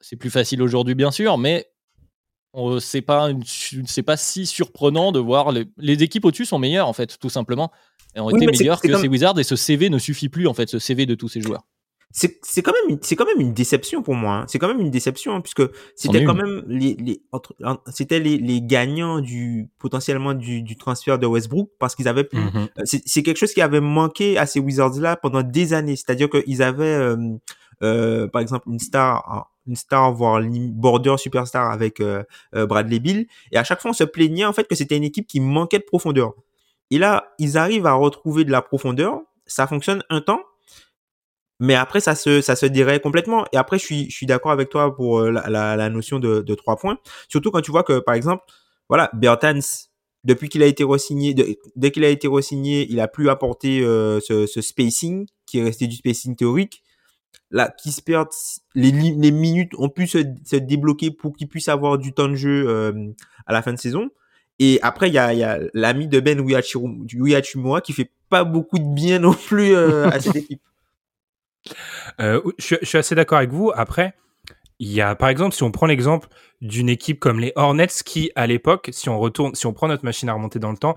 c'est 0.00 0.16
plus 0.16 0.30
facile 0.30 0.62
aujourd'hui 0.62 0.94
bien 0.94 1.10
sûr, 1.10 1.36
mais 1.36 1.70
c'est 2.80 3.02
pas 3.02 3.30
c'est 3.86 4.02
pas 4.02 4.16
si 4.16 4.46
surprenant 4.46 5.12
de 5.12 5.18
voir 5.20 5.52
les, 5.52 5.66
les 5.76 6.02
équipes 6.02 6.24
au-dessus 6.24 6.46
sont 6.46 6.58
meilleures 6.58 6.88
en 6.88 6.92
fait 6.92 7.18
tout 7.18 7.30
simplement 7.30 7.70
et 8.14 8.20
ont 8.20 8.30
été 8.30 8.46
meilleures 8.46 8.80
que 8.80 8.96
ces 8.96 9.08
Wizards 9.08 9.38
et 9.38 9.44
ce 9.44 9.56
CV 9.56 9.90
ne 9.90 9.98
suffit 9.98 10.28
plus 10.28 10.46
en 10.46 10.54
fait 10.54 10.68
ce 10.68 10.78
CV 10.78 11.06
de 11.06 11.14
tous 11.14 11.28
ces 11.28 11.40
joueurs 11.40 11.64
c'est 12.12 12.40
c'est 12.42 12.62
quand 12.62 12.72
même 12.72 12.98
c'est 13.02 13.14
quand 13.14 13.24
même 13.24 13.40
une 13.40 13.54
déception 13.54 14.02
pour 14.02 14.14
moi 14.14 14.38
hein. 14.38 14.44
c'est 14.48 14.58
quand 14.58 14.66
même 14.66 14.80
une 14.80 14.90
déception 14.90 15.34
hein, 15.34 15.40
puisque 15.40 15.62
c'était 15.94 16.24
quand 16.24 16.34
même 16.34 16.64
les, 16.66 16.96
les 16.98 17.22
c'était 17.92 18.18
les, 18.18 18.36
les 18.36 18.60
gagnants 18.60 19.20
du 19.20 19.70
potentiellement 19.78 20.34
du, 20.34 20.62
du 20.62 20.76
transfert 20.76 21.20
de 21.20 21.26
Westbrook 21.26 21.70
parce 21.78 21.94
qu'ils 21.94 22.08
avaient 22.08 22.24
pu 22.24 22.36
mm-hmm. 22.36 22.68
euh, 22.78 22.82
c'est 22.84 23.22
quelque 23.22 23.36
chose 23.36 23.52
qui 23.52 23.60
avait 23.62 23.80
manqué 23.80 24.38
à 24.38 24.46
ces 24.46 24.58
Wizards 24.58 24.98
là 24.98 25.14
pendant 25.14 25.42
des 25.42 25.72
années 25.72 25.94
c'est-à-dire 25.94 26.28
qu'ils 26.28 26.62
avaient 26.62 26.84
euh, 26.84 27.16
euh, 27.84 28.26
par 28.26 28.42
exemple 28.42 28.68
une 28.68 28.80
star 28.80 29.49
une 29.66 29.76
star, 29.76 30.12
voire 30.12 30.42
border 30.42 31.16
superstar 31.18 31.70
avec 31.70 32.00
euh, 32.00 32.22
euh, 32.54 32.66
Bradley 32.66 32.98
Bill. 32.98 33.26
Et 33.52 33.58
à 33.58 33.64
chaque 33.64 33.80
fois, 33.80 33.90
on 33.90 33.94
se 33.94 34.04
plaignait 34.04 34.44
en 34.44 34.52
fait 34.52 34.66
que 34.66 34.74
c'était 34.74 34.96
une 34.96 35.04
équipe 35.04 35.26
qui 35.26 35.40
manquait 35.40 35.78
de 35.78 35.84
profondeur. 35.84 36.32
Et 36.90 36.98
là, 36.98 37.32
ils 37.38 37.56
arrivent 37.56 37.86
à 37.86 37.92
retrouver 37.92 38.44
de 38.44 38.50
la 38.50 38.62
profondeur. 38.62 39.20
Ça 39.46 39.66
fonctionne 39.66 40.02
un 40.10 40.20
temps, 40.20 40.40
mais 41.58 41.74
après 41.74 42.00
ça 42.00 42.14
se 42.14 42.40
ça 42.40 42.56
se 42.56 42.66
dirait 42.66 43.00
complètement 43.00 43.44
et 43.52 43.56
après 43.56 43.78
je 43.78 43.84
suis 43.84 44.10
je 44.10 44.14
suis 44.14 44.26
d'accord 44.26 44.52
avec 44.52 44.68
toi 44.70 44.94
pour 44.94 45.20
euh, 45.20 45.30
la, 45.30 45.76
la, 45.76 45.90
notion 45.90 46.18
de, 46.18 46.40
de 46.40 46.54
trois 46.54 46.76
points 46.76 46.98
surtout 47.28 47.50
quand 47.50 47.60
tu 47.60 47.70
vois 47.70 47.82
que 47.82 47.98
par 47.98 48.14
exemple 48.14 48.44
voilà 48.88 49.10
Bertans 49.12 49.58
depuis 50.24 50.48
qu'il 50.48 50.62
a 50.62 50.66
été 50.66 50.84
re-signé 50.84 51.34
dès 51.76 51.90
qu'il 51.90 52.04
a 52.04 52.08
été 52.08 52.28
re-signé 52.28 52.86
il 52.88 52.98
a 53.00 53.08
plus 53.08 53.28
apporté 53.28 53.80
ce, 53.82 54.46
ce, 54.46 54.60
spacing 54.60 55.26
qui 55.44 55.58
est 55.58 55.64
resté 55.64 55.86
du 55.86 55.96
spacing 55.96 56.34
théorique 56.34 56.82
là, 57.50 57.72
qui 57.82 57.92
se 57.92 58.02
perdent, 58.02 58.28
les, 58.74 58.92
les 58.92 59.30
minutes 59.30 59.72
ont 59.78 59.88
pu 59.88 60.06
se, 60.06 60.18
se 60.44 60.56
débloquer 60.56 61.10
pour 61.10 61.36
qu'ils 61.36 61.48
puissent 61.48 61.68
avoir 61.68 61.98
du 61.98 62.12
temps 62.12 62.28
de 62.28 62.34
jeu 62.34 62.68
euh, 62.68 63.12
à 63.46 63.52
la 63.52 63.62
fin 63.62 63.72
de 63.72 63.78
saison. 63.78 64.10
Et 64.58 64.78
après, 64.82 65.08
il 65.08 65.14
y 65.14 65.18
a, 65.18 65.32
y 65.32 65.42
a 65.42 65.58
l'ami 65.74 66.06
de 66.06 66.20
Ben 66.20 66.38
Uyachimura 66.38 67.80
qui 67.80 67.92
fait 67.92 68.10
pas 68.28 68.44
beaucoup 68.44 68.78
de 68.78 68.94
bien 68.94 69.18
non 69.18 69.32
plus 69.32 69.74
euh, 69.74 70.08
à 70.08 70.20
cette 70.20 70.36
équipe. 70.36 70.62
Euh, 72.20 72.40
je, 72.58 72.76
je, 72.80 72.86
suis 72.86 72.98
assez 72.98 73.14
d'accord 73.14 73.38
avec 73.38 73.50
vous. 73.50 73.72
Après, 73.74 74.14
il 74.78 74.92
y 74.92 75.00
a, 75.00 75.14
par 75.14 75.28
exemple, 75.28 75.54
si 75.54 75.62
on 75.62 75.70
prend 75.70 75.86
l'exemple 75.86 76.28
d'une 76.60 76.88
équipe 76.88 77.20
comme 77.20 77.40
les 77.40 77.52
Hornets 77.56 77.86
qui, 78.04 78.30
à 78.34 78.46
l'époque, 78.46 78.90
si 78.92 79.08
on 79.08 79.18
retourne, 79.18 79.54
si 79.54 79.66
on 79.66 79.72
prend 79.72 79.88
notre 79.88 80.04
machine 80.04 80.28
à 80.28 80.34
remonter 80.34 80.58
dans 80.58 80.70
le 80.70 80.78
temps, 80.78 80.94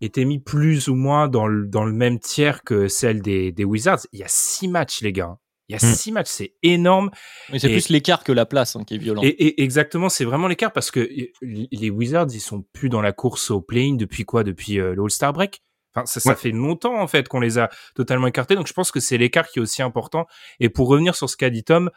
était 0.00 0.24
mis 0.24 0.38
plus 0.38 0.88
ou 0.88 0.94
moins 0.94 1.28
dans 1.28 1.46
le, 1.46 1.66
dans 1.66 1.84
le 1.84 1.92
même 1.92 2.18
tiers 2.18 2.62
que 2.62 2.88
celle 2.88 3.20
des, 3.20 3.52
des 3.52 3.64
Wizards. 3.64 4.06
Il 4.12 4.20
y 4.20 4.24
a 4.24 4.28
six 4.28 4.68
matchs, 4.68 5.02
les 5.02 5.12
gars. 5.12 5.38
Il 5.68 5.72
y 5.72 5.76
a 5.76 5.84
hmm. 5.84 5.94
six 5.94 6.12
matchs, 6.12 6.28
c'est 6.28 6.54
énorme. 6.62 7.10
c'est 7.58 7.68
plus 7.68 7.88
l'écart 7.88 8.22
que 8.22 8.32
la 8.32 8.46
place 8.46 8.76
hein, 8.76 8.84
qui 8.86 8.94
est 8.94 8.98
violent. 8.98 9.22
Et, 9.24 9.62
exactement, 9.62 10.08
c'est 10.08 10.24
vraiment 10.24 10.46
l'écart 10.46 10.72
parce 10.72 10.90
que 10.90 11.08
les 11.42 11.90
Wizards, 11.90 12.28
ils 12.32 12.40
sont 12.40 12.62
plus 12.72 12.88
dans 12.88 13.02
la 13.02 13.12
course 13.12 13.50
au 13.50 13.60
play 13.60 13.90
depuis 13.94 14.24
quoi? 14.24 14.44
Depuis 14.44 14.78
euh, 14.78 14.94
le 14.94 15.02
All-Star 15.02 15.32
break? 15.32 15.62
Enfin, 15.94 16.06
ça, 16.06 16.20
ça 16.20 16.36
fait 16.36 16.50
longtemps 16.50 17.00
en 17.00 17.06
fait 17.06 17.26
qu'on 17.26 17.40
les 17.40 17.58
a 17.58 17.70
totalement 17.94 18.26
écartés. 18.26 18.54
Donc 18.54 18.66
je 18.66 18.72
pense 18.74 18.92
que 18.92 19.00
c'est 19.00 19.16
l'écart 19.18 19.48
qui 19.48 19.58
est 19.58 19.62
aussi 19.62 19.82
important. 19.82 20.26
Et 20.60 20.68
pour 20.68 20.88
revenir 20.88 21.14
sur 21.14 21.28
ce 21.28 21.36
qu'a 21.36 21.50
dit 21.50 21.64
Tom 21.64 21.90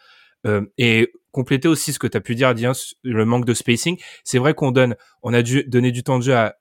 euh, 0.47 0.65
et 0.77 1.11
compléter 1.31 1.67
aussi 1.67 1.93
ce 1.93 1.99
que 1.99 2.07
tu 2.07 2.17
as 2.17 2.21
pu 2.21 2.35
dire, 2.35 2.47
Adrien, 2.47 2.71
le 3.03 3.25
manque 3.25 3.45
de 3.45 3.53
spacing, 3.53 3.99
c'est 4.23 4.39
vrai 4.39 4.53
qu'on 4.53 4.71
donne, 4.71 4.95
on 5.21 5.33
a 5.33 5.41
dû 5.41 5.63
donner 5.65 5.91
du 5.91 6.03
temps 6.03 6.17
de 6.17 6.23
jeu 6.23 6.35
à 6.35 6.55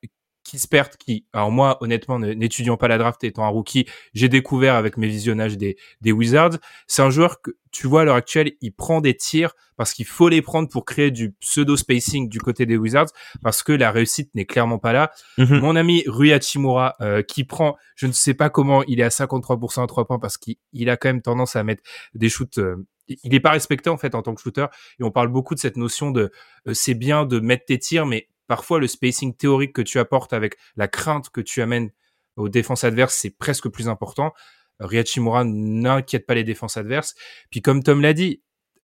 Kispert 0.49 0.97
qui, 0.97 1.27
alors 1.33 1.51
moi, 1.51 1.77
honnêtement, 1.83 2.19
n'étudiant 2.19 2.79
pas 2.79 2.89
la 2.89 2.97
draft 2.97 3.23
étant 3.23 3.45
un 3.45 3.49
rookie, 3.49 3.87
j'ai 4.15 4.29
découvert 4.29 4.75
avec 4.75 4.97
mes 4.97 5.07
visionnages 5.07 5.59
des, 5.59 5.77
des 6.01 6.13
Wizards. 6.13 6.59
C'est 6.87 7.03
un 7.03 7.11
joueur 7.11 7.43
que, 7.43 7.51
tu 7.71 7.87
vois, 7.87 8.01
à 8.01 8.05
l'heure 8.05 8.17
actuelle, 8.17 8.53
il 8.63 8.73
prend 8.73 9.03
des 9.03 9.15
tirs 9.15 9.53
parce 9.77 9.93
qu'il 9.93 10.07
faut 10.07 10.29
les 10.29 10.41
prendre 10.43 10.69
pour 10.69 10.87
créer 10.87 11.11
du 11.11 11.33
pseudo 11.33 11.77
spacing 11.77 12.29
du 12.29 12.41
côté 12.41 12.67
des 12.67 12.77
Wizards 12.77 13.09
parce 13.43 13.63
que 13.63 13.73
la 13.73 13.93
réussite 13.93 14.35
n'est 14.35 14.47
clairement 14.47 14.79
pas 14.79 14.93
là. 14.93 15.13
Mhm. 15.37 15.61
Mon 15.61 15.77
ami 15.77 16.03
Rui 16.07 16.33
Hachimura, 16.33 16.97
euh, 17.01 17.23
qui 17.23 17.45
prend, 17.45 17.77
je 17.95 18.07
ne 18.07 18.13
sais 18.13 18.35
pas 18.35 18.49
comment 18.49 18.83
il 18.85 19.01
est 19.01 19.05
à 19.05 19.11
53% 19.11 19.85
à 19.85 19.87
3 19.87 20.07
points 20.07 20.19
parce 20.19 20.39
qu'il 20.39 20.57
il 20.73 20.89
a 20.89 20.97
quand 20.97 21.11
même 21.11 21.23
tendance 21.23 21.57
à 21.57 21.63
mettre 21.63 21.83
des 22.15 22.29
shoots, 22.29 22.59
euh, 22.59 22.87
il 23.09 23.31
n'est 23.31 23.41
pas 23.41 23.51
respecté 23.51 23.89
en 23.91 23.97
fait 23.97 24.15
en 24.15 24.23
tant 24.23 24.35
que 24.35 24.41
shooter 24.41 24.67
et 24.99 25.05
on 25.05 25.11
parle 25.11 25.29
beaucoup 25.29 25.55
de 25.55 25.61
cette 25.61 25.77
notion 25.77 26.11
de 26.11 26.33
euh, 26.67 26.75
c'est 26.75 26.95
bien 26.95 27.25
de 27.25 27.39
mettre 27.39 27.65
tes 27.67 27.79
tirs 27.79 28.07
mais 28.07 28.29
parfois 28.49 28.81
le 28.81 28.89
spacing 28.89 29.37
théorique 29.37 29.73
que 29.73 29.83
tu 29.83 30.01
apportes 30.01 30.33
avec 30.33 30.57
la 30.77 30.89
crainte 30.89 31.31
que 31.31 31.41
tu 31.41 31.63
amènes 31.63 31.91
aux 32.37 32.49
défenses 32.49 32.83
adverses, 32.83 33.15
c'est 33.15 33.31
presque 33.31 33.69
plus 33.69 33.89
important. 33.89 34.33
Ryachimura 34.81 35.45
n'inquiète 35.45 36.27
pas 36.27 36.35
les 36.35 36.45
défenses 36.45 36.77
adverses. 36.77 37.15
Puis 37.51 37.63
comme 37.63 37.83
Tom 37.83 38.01
l'a 38.01 38.13
dit, 38.13 38.43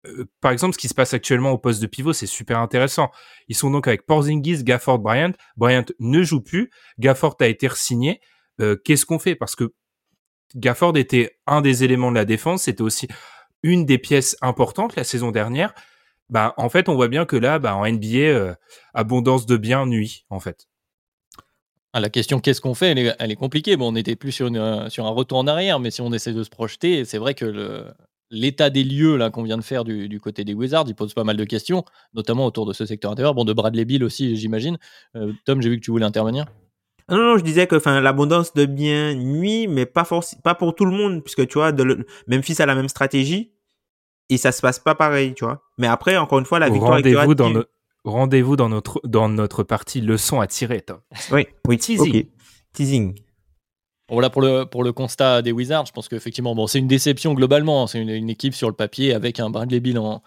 euh, 0.06 0.26
par 0.40 0.52
exemple, 0.52 0.74
ce 0.74 0.78
qui 0.78 0.88
se 0.88 0.94
passe 0.94 1.14
actuellement 1.14 1.52
au 1.52 1.58
poste 1.58 1.80
de 1.80 1.86
pivot, 1.86 2.12
c'est 2.12 2.26
super 2.26 2.58
intéressant. 2.58 3.10
Ils 3.48 3.56
sont 3.56 3.70
donc 3.70 3.88
avec 3.88 4.06
Porzingis, 4.06 4.64
Gafford, 4.64 4.98
Bryant. 4.98 5.32
Bryant 5.56 5.84
ne 5.98 6.22
joue 6.22 6.40
plus. 6.40 6.70
Gafford 6.98 7.36
a 7.40 7.46
été 7.46 7.68
re-signé. 7.68 8.20
Euh, 8.60 8.76
Qu'est-ce 8.76 9.06
qu'on 9.06 9.18
fait? 9.18 9.36
Parce 9.36 9.56
que 9.56 9.74
Gafford 10.54 10.96
était 10.96 11.38
un 11.46 11.60
des 11.60 11.84
éléments 11.84 12.10
de 12.10 12.16
la 12.16 12.24
défense. 12.24 12.64
C'était 12.64 12.82
aussi 12.82 13.08
une 13.62 13.84
des 13.84 13.98
pièces 13.98 14.36
importantes 14.42 14.96
la 14.96 15.04
saison 15.04 15.30
dernière 15.30 15.74
bah 16.28 16.54
en 16.56 16.68
fait 16.68 16.88
on 16.88 16.94
voit 16.94 17.08
bien 17.08 17.24
que 17.24 17.36
là 17.36 17.58
bah 17.58 17.76
en 17.76 17.86
NBA 17.86 18.16
euh, 18.16 18.54
abondance 18.94 19.46
de 19.46 19.56
biens 19.56 19.86
nuit 19.86 20.24
en 20.30 20.40
fait. 20.40 20.68
Ah, 21.92 22.00
la 22.00 22.10
question 22.10 22.40
qu'est-ce 22.40 22.60
qu'on 22.60 22.74
fait? 22.74 22.88
Elle 22.88 22.98
est, 22.98 23.16
elle 23.18 23.30
est, 23.30 23.36
compliquée. 23.36 23.76
Bon, 23.76 23.88
on 23.88 23.92
n'était 23.92 24.16
plus 24.16 24.30
sur, 24.30 24.48
une, 24.48 24.58
euh, 24.58 24.90
sur 24.90 25.06
un 25.06 25.10
retour 25.10 25.38
en 25.38 25.46
arrière, 25.46 25.80
mais 25.80 25.90
si 25.90 26.02
on 26.02 26.12
essaie 26.12 26.34
de 26.34 26.42
se 26.42 26.50
projeter, 26.50 27.06
c'est 27.06 27.16
vrai 27.16 27.32
que 27.32 27.46
le, 27.46 27.86
l'état 28.30 28.68
des 28.68 28.84
lieux 28.84 29.16
là 29.16 29.30
qu'on 29.30 29.42
vient 29.42 29.56
de 29.56 29.62
faire 29.62 29.82
du, 29.82 30.06
du, 30.08 30.20
côté 30.20 30.44
des 30.44 30.52
Wizards, 30.52 30.84
il 30.88 30.94
pose 30.94 31.14
pas 31.14 31.24
mal 31.24 31.38
de 31.38 31.44
questions, 31.44 31.84
notamment 32.12 32.44
autour 32.44 32.66
de 32.66 32.74
ce 32.74 32.84
secteur 32.84 33.12
intérieur. 33.12 33.34
Bon, 33.34 33.44
de 33.44 33.52
Bradley 33.54 33.86
Bill 33.86 34.04
aussi, 34.04 34.36
j'imagine. 34.36 34.76
Euh, 35.16 35.32
Tom, 35.46 35.62
j'ai 35.62 35.70
vu 35.70 35.76
que 35.76 35.84
tu 35.84 35.90
voulais 35.90 36.04
intervenir. 36.04 36.44
Non, 37.08 37.18
non, 37.18 37.38
je 37.38 37.44
disais 37.44 37.66
que 37.66 37.76
enfin 37.76 38.00
l'abondance 38.00 38.52
de 38.52 38.66
biens 38.66 39.14
nuit, 39.14 39.66
mais 39.66 39.86
pas 39.86 40.04
forcément 40.04 40.42
pas 40.42 40.54
pour 40.54 40.74
tout 40.74 40.84
le 40.84 40.90
monde, 40.90 41.22
puisque 41.22 41.46
tu 41.46 41.54
vois, 41.54 41.72
de 41.72 41.82
le, 41.82 42.06
Memphis 42.26 42.60
a 42.60 42.66
la 42.66 42.74
même 42.74 42.88
stratégie 42.88 43.52
et 44.28 44.36
ça 44.36 44.52
se 44.52 44.60
passe 44.60 44.78
pas 44.78 44.94
pareil, 44.94 45.34
tu 45.34 45.44
vois. 45.44 45.62
Mais 45.78 45.86
après, 45.86 46.16
encore 46.16 46.38
une 46.38 46.44
fois, 46.44 46.58
la 46.58 46.68
victoire 46.68 46.94
Rendez-vous 46.94 47.34
dans, 47.34 47.50
no 47.50 47.64
rendez-vous 48.04 48.56
dans 48.56 48.68
notre 48.68 49.00
dans 49.04 49.28
notre 49.28 49.62
partie 49.62 50.00
leçon 50.00 50.40
à 50.40 50.46
tirer, 50.46 50.80
Tom. 50.80 50.98
Oui, 51.32 51.46
oui, 51.66 51.78
teasing. 51.78 52.08
Okay. 52.08 52.30
Teasing. 52.72 53.14
Voilà 54.08 54.30
pour 54.30 54.40
le, 54.40 54.64
pour 54.64 54.84
le 54.84 54.92
constat 54.92 55.42
des 55.42 55.50
Wizards. 55.50 55.86
Je 55.86 55.92
pense 55.92 56.08
qu'effectivement, 56.08 56.54
bon, 56.54 56.68
c'est 56.68 56.78
une 56.78 56.86
déception 56.86 57.34
globalement. 57.34 57.88
C'est 57.88 58.00
une, 58.00 58.10
une, 58.10 58.30
équipe 58.30 58.54
sur 58.54 58.68
le 58.68 58.74
papier 58.74 59.12
avec 59.12 59.40
un 59.40 59.50
Bradley 59.50 59.80
Bill 59.80 59.98
en, 59.98 60.22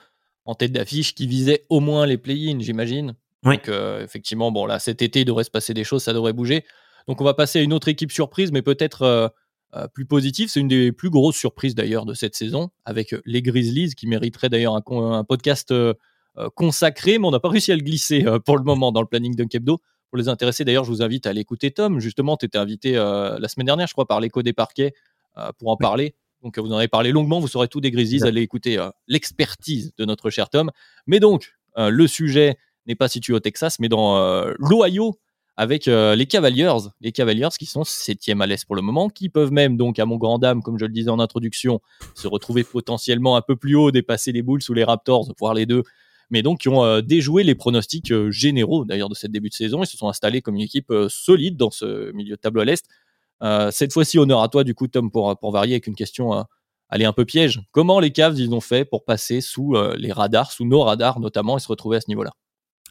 en 0.49 0.55
tête 0.55 0.71
d'affiche 0.71 1.15
qui 1.15 1.27
visait 1.27 1.65
au 1.69 1.79
moins 1.79 2.05
les 2.05 2.17
play-in, 2.17 2.59
j'imagine. 2.59 3.13
Oui. 3.45 3.55
Donc, 3.55 3.69
euh, 3.69 4.03
effectivement, 4.03 4.51
bon, 4.51 4.65
là, 4.65 4.79
cet 4.79 5.01
été, 5.01 5.21
il 5.21 5.25
devrait 5.25 5.43
se 5.43 5.51
passer 5.51 5.73
des 5.73 5.83
choses, 5.83 6.03
ça 6.03 6.11
devrait 6.11 6.33
bouger. 6.33 6.65
Donc, 7.07 7.21
on 7.21 7.23
va 7.23 7.33
passer 7.33 7.59
à 7.59 7.61
une 7.61 7.71
autre 7.71 7.87
équipe 7.87 8.11
surprise, 8.11 8.51
mais 8.51 8.61
peut-être 8.61 9.03
euh, 9.03 9.27
euh, 9.75 9.87
plus 9.87 10.05
positive. 10.05 10.49
C'est 10.49 10.59
une 10.59 10.67
des 10.67 10.91
plus 10.91 11.09
grosses 11.09 11.37
surprises 11.37 11.75
d'ailleurs 11.75 12.05
de 12.05 12.13
cette 12.13 12.35
saison, 12.35 12.69
avec 12.85 13.15
les 13.25 13.41
Grizzlies, 13.41 13.95
qui 13.95 14.07
mériteraient 14.07 14.49
d'ailleurs 14.49 14.75
un, 14.75 14.83
un, 15.11 15.23
podcast 15.23 15.73
consacré, 16.55 17.17
mais 17.17 17.27
on 17.27 17.31
n'a 17.31 17.39
pas 17.39 17.49
réussi 17.49 17.71
à 17.71 17.75
le 17.75 17.81
glisser 17.81 18.23
pour 18.45 18.57
le 18.57 18.63
moment 18.63 18.91
dans 18.91 19.01
le 19.01 19.07
planning 19.07 19.35
d'un 19.35 19.47
Kebdo. 19.47 19.79
Pour 20.09 20.17
les 20.17 20.27
intéressés, 20.27 20.65
d'ailleurs, 20.65 20.85
je 20.85 20.89
vous 20.89 21.03
invite 21.03 21.27
à 21.27 21.33
l'écouter, 21.33 21.69
Tom. 21.69 21.99
Justement, 21.99 22.35
tu 22.35 22.45
étais 22.45 22.57
invité 22.57 22.97
euh, 22.97 23.37
la 23.37 23.47
semaine 23.47 23.67
dernière, 23.67 23.87
je 23.87 23.93
crois, 23.93 24.07
par 24.07 24.19
l'écho 24.19 24.41
des 24.41 24.53
parquets 24.53 24.93
euh, 25.37 25.51
pour 25.59 25.69
en 25.69 25.73
oui. 25.73 25.81
parler. 25.81 26.15
Donc, 26.41 26.57
vous 26.57 26.73
en 26.73 26.77
avez 26.77 26.87
parlé 26.87 27.11
longuement. 27.11 27.39
Vous 27.39 27.47
saurez 27.47 27.67
tout 27.67 27.79
des 27.79 27.91
Grizzlies. 27.91 28.23
Allez 28.23 28.41
écouter 28.41 28.79
euh, 28.79 28.89
l'expertise 29.07 29.93
de 29.97 30.05
notre 30.05 30.31
cher 30.31 30.49
Tom. 30.49 30.71
Mais 31.05 31.19
donc, 31.19 31.53
le 31.77 32.07
sujet 32.07 32.57
n'est 32.87 32.95
pas 32.95 33.07
situé 33.07 33.33
au 33.33 33.39
Texas, 33.39 33.79
mais 33.79 33.87
dans 33.87 34.43
l'Ohio 34.57 35.15
avec 35.59 35.87
les 35.87 36.25
Cavaliers. 36.25 36.73
Les 37.01 37.11
Cavaliers 37.11 37.49
qui 37.59 37.65
sont 37.65 37.83
septième 37.83 38.41
à 38.41 38.47
l'Est 38.47 38.65
pour 38.65 38.75
le 38.75 38.81
moment, 38.81 39.09
qui 39.09 39.27
peuvent 39.27 39.51
même, 39.51 39.75
donc, 39.75 39.99
à 39.99 40.05
mon 40.05 40.15
grand 40.15 40.39
dame, 40.39 40.63
comme 40.63 40.79
je 40.79 40.85
le 40.85 40.91
disais 40.91 41.09
en 41.09 41.19
introduction, 41.19 41.81
se 42.15 42.27
retrouver 42.27 42.63
potentiellement 42.63 43.35
un 43.35 43.41
peu 43.41 43.55
plus 43.55 43.75
haut, 43.75 43.91
dépasser 43.91 44.31
les 44.31 44.41
Bulls 44.41 44.61
ou 44.69 44.73
les 44.73 44.83
Raptors, 44.83 45.33
voire 45.37 45.53
les 45.53 45.65
deux 45.65 45.83
mais 46.29 46.41
donc 46.41 46.59
qui 46.59 46.69
ont 46.69 46.83
euh, 46.83 47.01
déjoué 47.01 47.43
les 47.43 47.55
pronostics 47.55 48.11
euh, 48.11 48.31
généraux 48.31 48.85
d'ailleurs 48.85 49.09
de 49.09 49.15
cette 49.15 49.31
début 49.31 49.49
de 49.49 49.53
saison. 49.53 49.83
Ils 49.83 49.87
se 49.87 49.97
sont 49.97 50.09
installés 50.09 50.41
comme 50.41 50.55
une 50.55 50.61
équipe 50.61 50.91
euh, 50.91 51.09
solide 51.09 51.57
dans 51.57 51.71
ce 51.71 52.11
milieu 52.11 52.35
de 52.35 52.41
tableau 52.41 52.61
à 52.61 52.65
l'Est. 52.65 52.85
cette 53.71 53.93
fois-ci, 53.93 54.17
honneur 54.19 54.41
à 54.41 54.49
toi, 54.49 54.63
du 54.63 54.75
coup, 54.75 54.87
Tom, 54.87 55.11
pour, 55.11 55.37
pour 55.39 55.51
varier 55.51 55.73
avec 55.73 55.87
une 55.87 55.95
question 55.95 56.45
allez, 56.89 57.05
un 57.05 57.13
peu 57.13 57.25
piège. 57.25 57.61
Comment 57.71 57.99
les 57.99 58.11
Cavs, 58.11 58.37
ils 58.37 58.53
ont 58.53 58.61
fait 58.61 58.85
pour 58.85 59.05
passer 59.05 59.41
sous 59.41 59.75
les 59.97 60.11
radars, 60.11 60.51
sous 60.51 60.65
nos 60.65 60.81
radars 60.81 61.19
notamment, 61.19 61.57
et 61.57 61.61
se 61.61 61.67
retrouver 61.67 61.97
à 61.97 62.01
ce 62.01 62.09
niveau-là? 62.09 62.31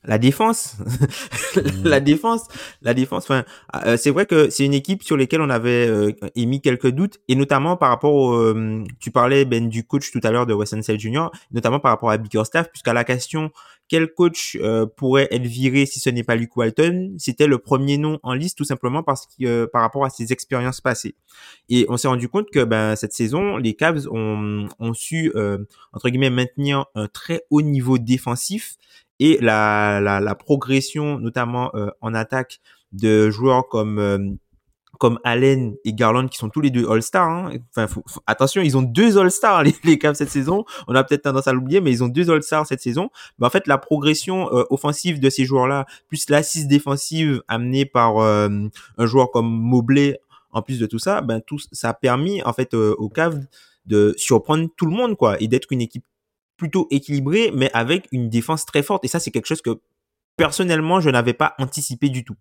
La 0.05 0.19
défense. 0.19 0.76
La 1.85 2.00
défense. 2.00 2.43
La 2.83 2.95
défense 2.95 3.25
enfin 3.25 3.45
euh, 3.75 3.97
c'est 3.97 4.11
vrai 4.11 4.26
que 4.26 4.50
c'est 4.50 4.64
une 4.64 4.75
équipe 4.75 5.02
sur 5.02 5.17
laquelle 5.17 5.40
on 5.40 5.50
avait 5.50 5.88
euh, 5.88 6.12
émis 6.35 6.61
quelques 6.61 6.90
doutes 6.90 7.19
et 7.28 7.35
notamment 7.35 7.76
par 7.76 7.90
rapport 7.90 8.14
au, 8.14 8.35
euh, 8.35 8.85
tu 9.00 9.11
parlais 9.11 9.45
Ben 9.45 9.69
du 9.69 9.85
coach 9.85 10.11
tout 10.12 10.21
à 10.23 10.31
l'heure 10.31 10.47
de 10.47 10.55
Weston 10.55 10.83
Sale 10.83 11.00
Jr 11.00 11.26
notamment 11.50 11.81
par 11.81 11.90
rapport 11.90 12.11
à 12.11 12.17
Bickerstaff 12.17 12.71
puisqu'à 12.71 12.93
la 12.93 13.05
question 13.05 13.50
quel 13.88 14.12
coach 14.12 14.57
euh, 14.61 14.87
pourrait 14.87 15.28
être 15.31 15.47
viré 15.47 15.87
si 15.87 16.00
ce 16.00 16.11
n'est 16.11 16.23
pas 16.23 16.37
Luke 16.37 16.57
Walton 16.57 17.14
c'était 17.19 17.47
le 17.47 17.59
premier 17.59 17.99
nom 17.99 18.19
en 18.23 18.35
liste 18.35 18.59
tout 18.59 18.64
simplement 18.64 19.02
parce 19.02 19.26
que 19.26 19.64
par 19.67 19.83
rapport 19.83 20.05
à 20.05 20.11
ses 20.11 20.33
expériences 20.33 20.81
passées. 20.81 21.17
Et 21.69 21.87
on 21.88 21.97
s'est 21.97 22.09
rendu 22.09 22.28
compte 22.28 22.50
que 22.50 22.64
ben 22.64 22.95
cette 22.97 23.12
saison 23.12 23.57
les 23.57 23.75
Cavs 23.75 24.07
ont, 24.11 24.69
ont 24.78 24.95
su 24.95 25.33
entre 25.93 26.09
guillemets 26.09 26.31
maintenir 26.31 26.87
un 26.95 27.09
très 27.09 27.43
haut 27.50 27.62
niveau 27.62 27.99
défensif 27.99 28.76
et 29.21 29.39
la, 29.41 30.01
la, 30.01 30.21
la 30.21 30.35
progression, 30.35 31.19
notamment 31.19 31.71
euh, 31.75 31.91
en 32.01 32.15
attaque, 32.15 32.61
de 32.93 33.31
joueurs 33.31 33.69
comme 33.69 33.99
euh, 33.99 34.19
comme 34.99 35.19
Allen 35.25 35.77
et 35.85 35.95
Garland 35.95 36.27
qui 36.29 36.39
sont 36.39 36.49
tous 36.49 36.61
les 36.61 36.71
deux 36.71 36.91
All-Stars. 36.91 37.29
Hein. 37.29 37.53
Enfin, 37.71 37.87
faut, 37.87 38.03
faut, 38.07 38.21
attention, 38.27 38.61
ils 38.63 38.77
ont 38.77 38.83
deux 38.83 39.17
All-Stars 39.17 39.63
les, 39.65 39.75
les 39.85 39.99
Cavs 39.99 40.15
cette 40.15 40.31
saison. 40.31 40.65
On 40.89 40.95
a 40.95 41.05
peut-être 41.05 41.23
tendance 41.23 41.47
à 41.47 41.53
l'oublier, 41.53 41.81
mais 41.81 41.91
ils 41.93 42.03
ont 42.03 42.09
deux 42.09 42.31
All-Stars 42.31 42.67
cette 42.67 42.81
saison. 42.81 43.11
Mais 43.39 43.47
en 43.47 43.51
fait, 43.51 43.67
la 43.67 43.79
progression 43.79 44.53
euh, 44.53 44.65
offensive 44.71 45.21
de 45.21 45.31
ces 45.31 45.45
joueurs-là, 45.45 45.87
plus 46.09 46.29
l'assise 46.29 46.67
défensive 46.67 47.43
amenée 47.49 47.87
par 47.87 48.19
euh, 48.19 48.49
un 48.99 49.07
joueur 49.07 49.31
comme 49.31 49.49
Mobley, 49.49 50.21
en 50.51 50.63
plus 50.63 50.79
de 50.79 50.87
tout 50.87 50.99
ça, 50.99 51.21
ben 51.21 51.41
tout 51.41 51.59
ça 51.73 51.91
a 51.91 51.95
permis 51.95 52.43
en 52.43 52.53
fait 52.53 52.75
euh, 52.75 52.95
aux 52.99 53.11
Cavs 53.11 53.45
de 53.85 54.15
surprendre 54.17 54.69
tout 54.77 54.87
le 54.87 54.93
monde 54.93 55.17
quoi 55.17 55.41
et 55.41 55.47
d'être 55.47 55.69
une 55.71 55.83
équipe 55.83 56.05
plutôt 56.59 56.87
équilibré, 56.91 57.50
mais 57.55 57.71
avec 57.73 58.07
une 58.12 58.29
défense 58.29 58.67
très 58.67 58.83
forte. 58.83 59.05
Et 59.07 59.09
ça, 59.09 59.21
c'est 59.21 59.31
quelque 59.31 59.47
chose 59.47 59.62
que 59.62 59.81
personnellement, 60.37 61.00
je 61.00 61.09
n'avais 61.09 61.33
pas 61.33 61.55
anticipé 61.59 62.11
du 62.11 62.25
tout. 62.25 62.37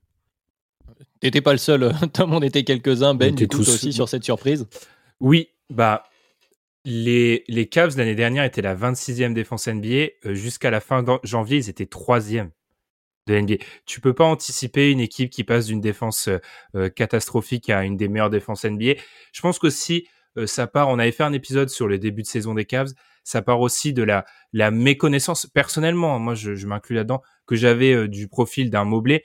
T'étais 1.21 1.41
pas 1.41 1.53
le 1.53 1.57
seul, 1.57 1.93
Tom, 2.13 2.33
on 2.33 2.41
était 2.41 2.63
quelques-uns, 2.63 3.15
Ben, 3.15 3.33
du 3.33 3.47
coup, 3.47 3.57
tous... 3.57 3.69
aussi 3.69 3.93
sur 3.93 4.09
cette 4.09 4.23
surprise. 4.23 4.67
Oui, 5.19 5.49
bah, 5.69 6.03
les, 6.83 7.43
les 7.47 7.67
Cavs 7.67 7.97
l'année 7.97 8.15
dernière 8.15 8.43
étaient 8.43 8.61
la 8.61 8.75
26e 8.75 9.33
défense 9.33 9.67
NBA. 9.67 9.87
Euh, 10.25 10.33
Jusqu'à 10.33 10.71
la 10.71 10.79
fin 10.79 11.03
janvier, 11.23 11.57
ils 11.57 11.69
étaient 11.69 11.85
3e 11.85 12.49
de 13.27 13.39
NBA. 13.39 13.55
Tu 13.85 14.01
peux 14.01 14.13
pas 14.13 14.25
anticiper 14.25 14.91
une 14.91 14.99
équipe 14.99 15.29
qui 15.29 15.43
passe 15.43 15.67
d'une 15.67 15.81
défense 15.81 16.29
euh, 16.75 16.89
catastrophique 16.89 17.69
à 17.69 17.83
une 17.83 17.97
des 17.97 18.07
meilleures 18.07 18.29
défenses 18.29 18.63
NBA. 18.63 18.93
Je 19.33 19.41
pense 19.41 19.59
qu'aussi, 19.59 20.07
euh, 20.37 20.47
ça 20.47 20.67
part, 20.67 20.87
on 20.89 20.99
avait 20.99 21.11
fait 21.11 21.23
un 21.23 21.33
épisode 21.33 21.69
sur 21.69 21.87
le 21.87 21.99
début 21.99 22.21
de 22.21 22.27
saison 22.27 22.53
des 22.53 22.65
Cavs, 22.65 22.93
ça 23.27 23.41
part 23.41 23.59
aussi 23.59 23.91
de 23.91 24.03
la, 24.03 24.25
la 24.53 24.71
méconnaissance 24.71 25.47
personnellement, 25.47 26.17
moi 26.17 26.33
je, 26.33 26.55
je 26.55 26.65
m'inclus 26.65 26.95
là-dedans, 26.95 27.21
que 27.45 27.57
j'avais 27.57 27.93
euh, 27.93 28.07
du 28.07 28.29
profil 28.29 28.69
d'un 28.69 28.85
Mobley. 28.85 29.21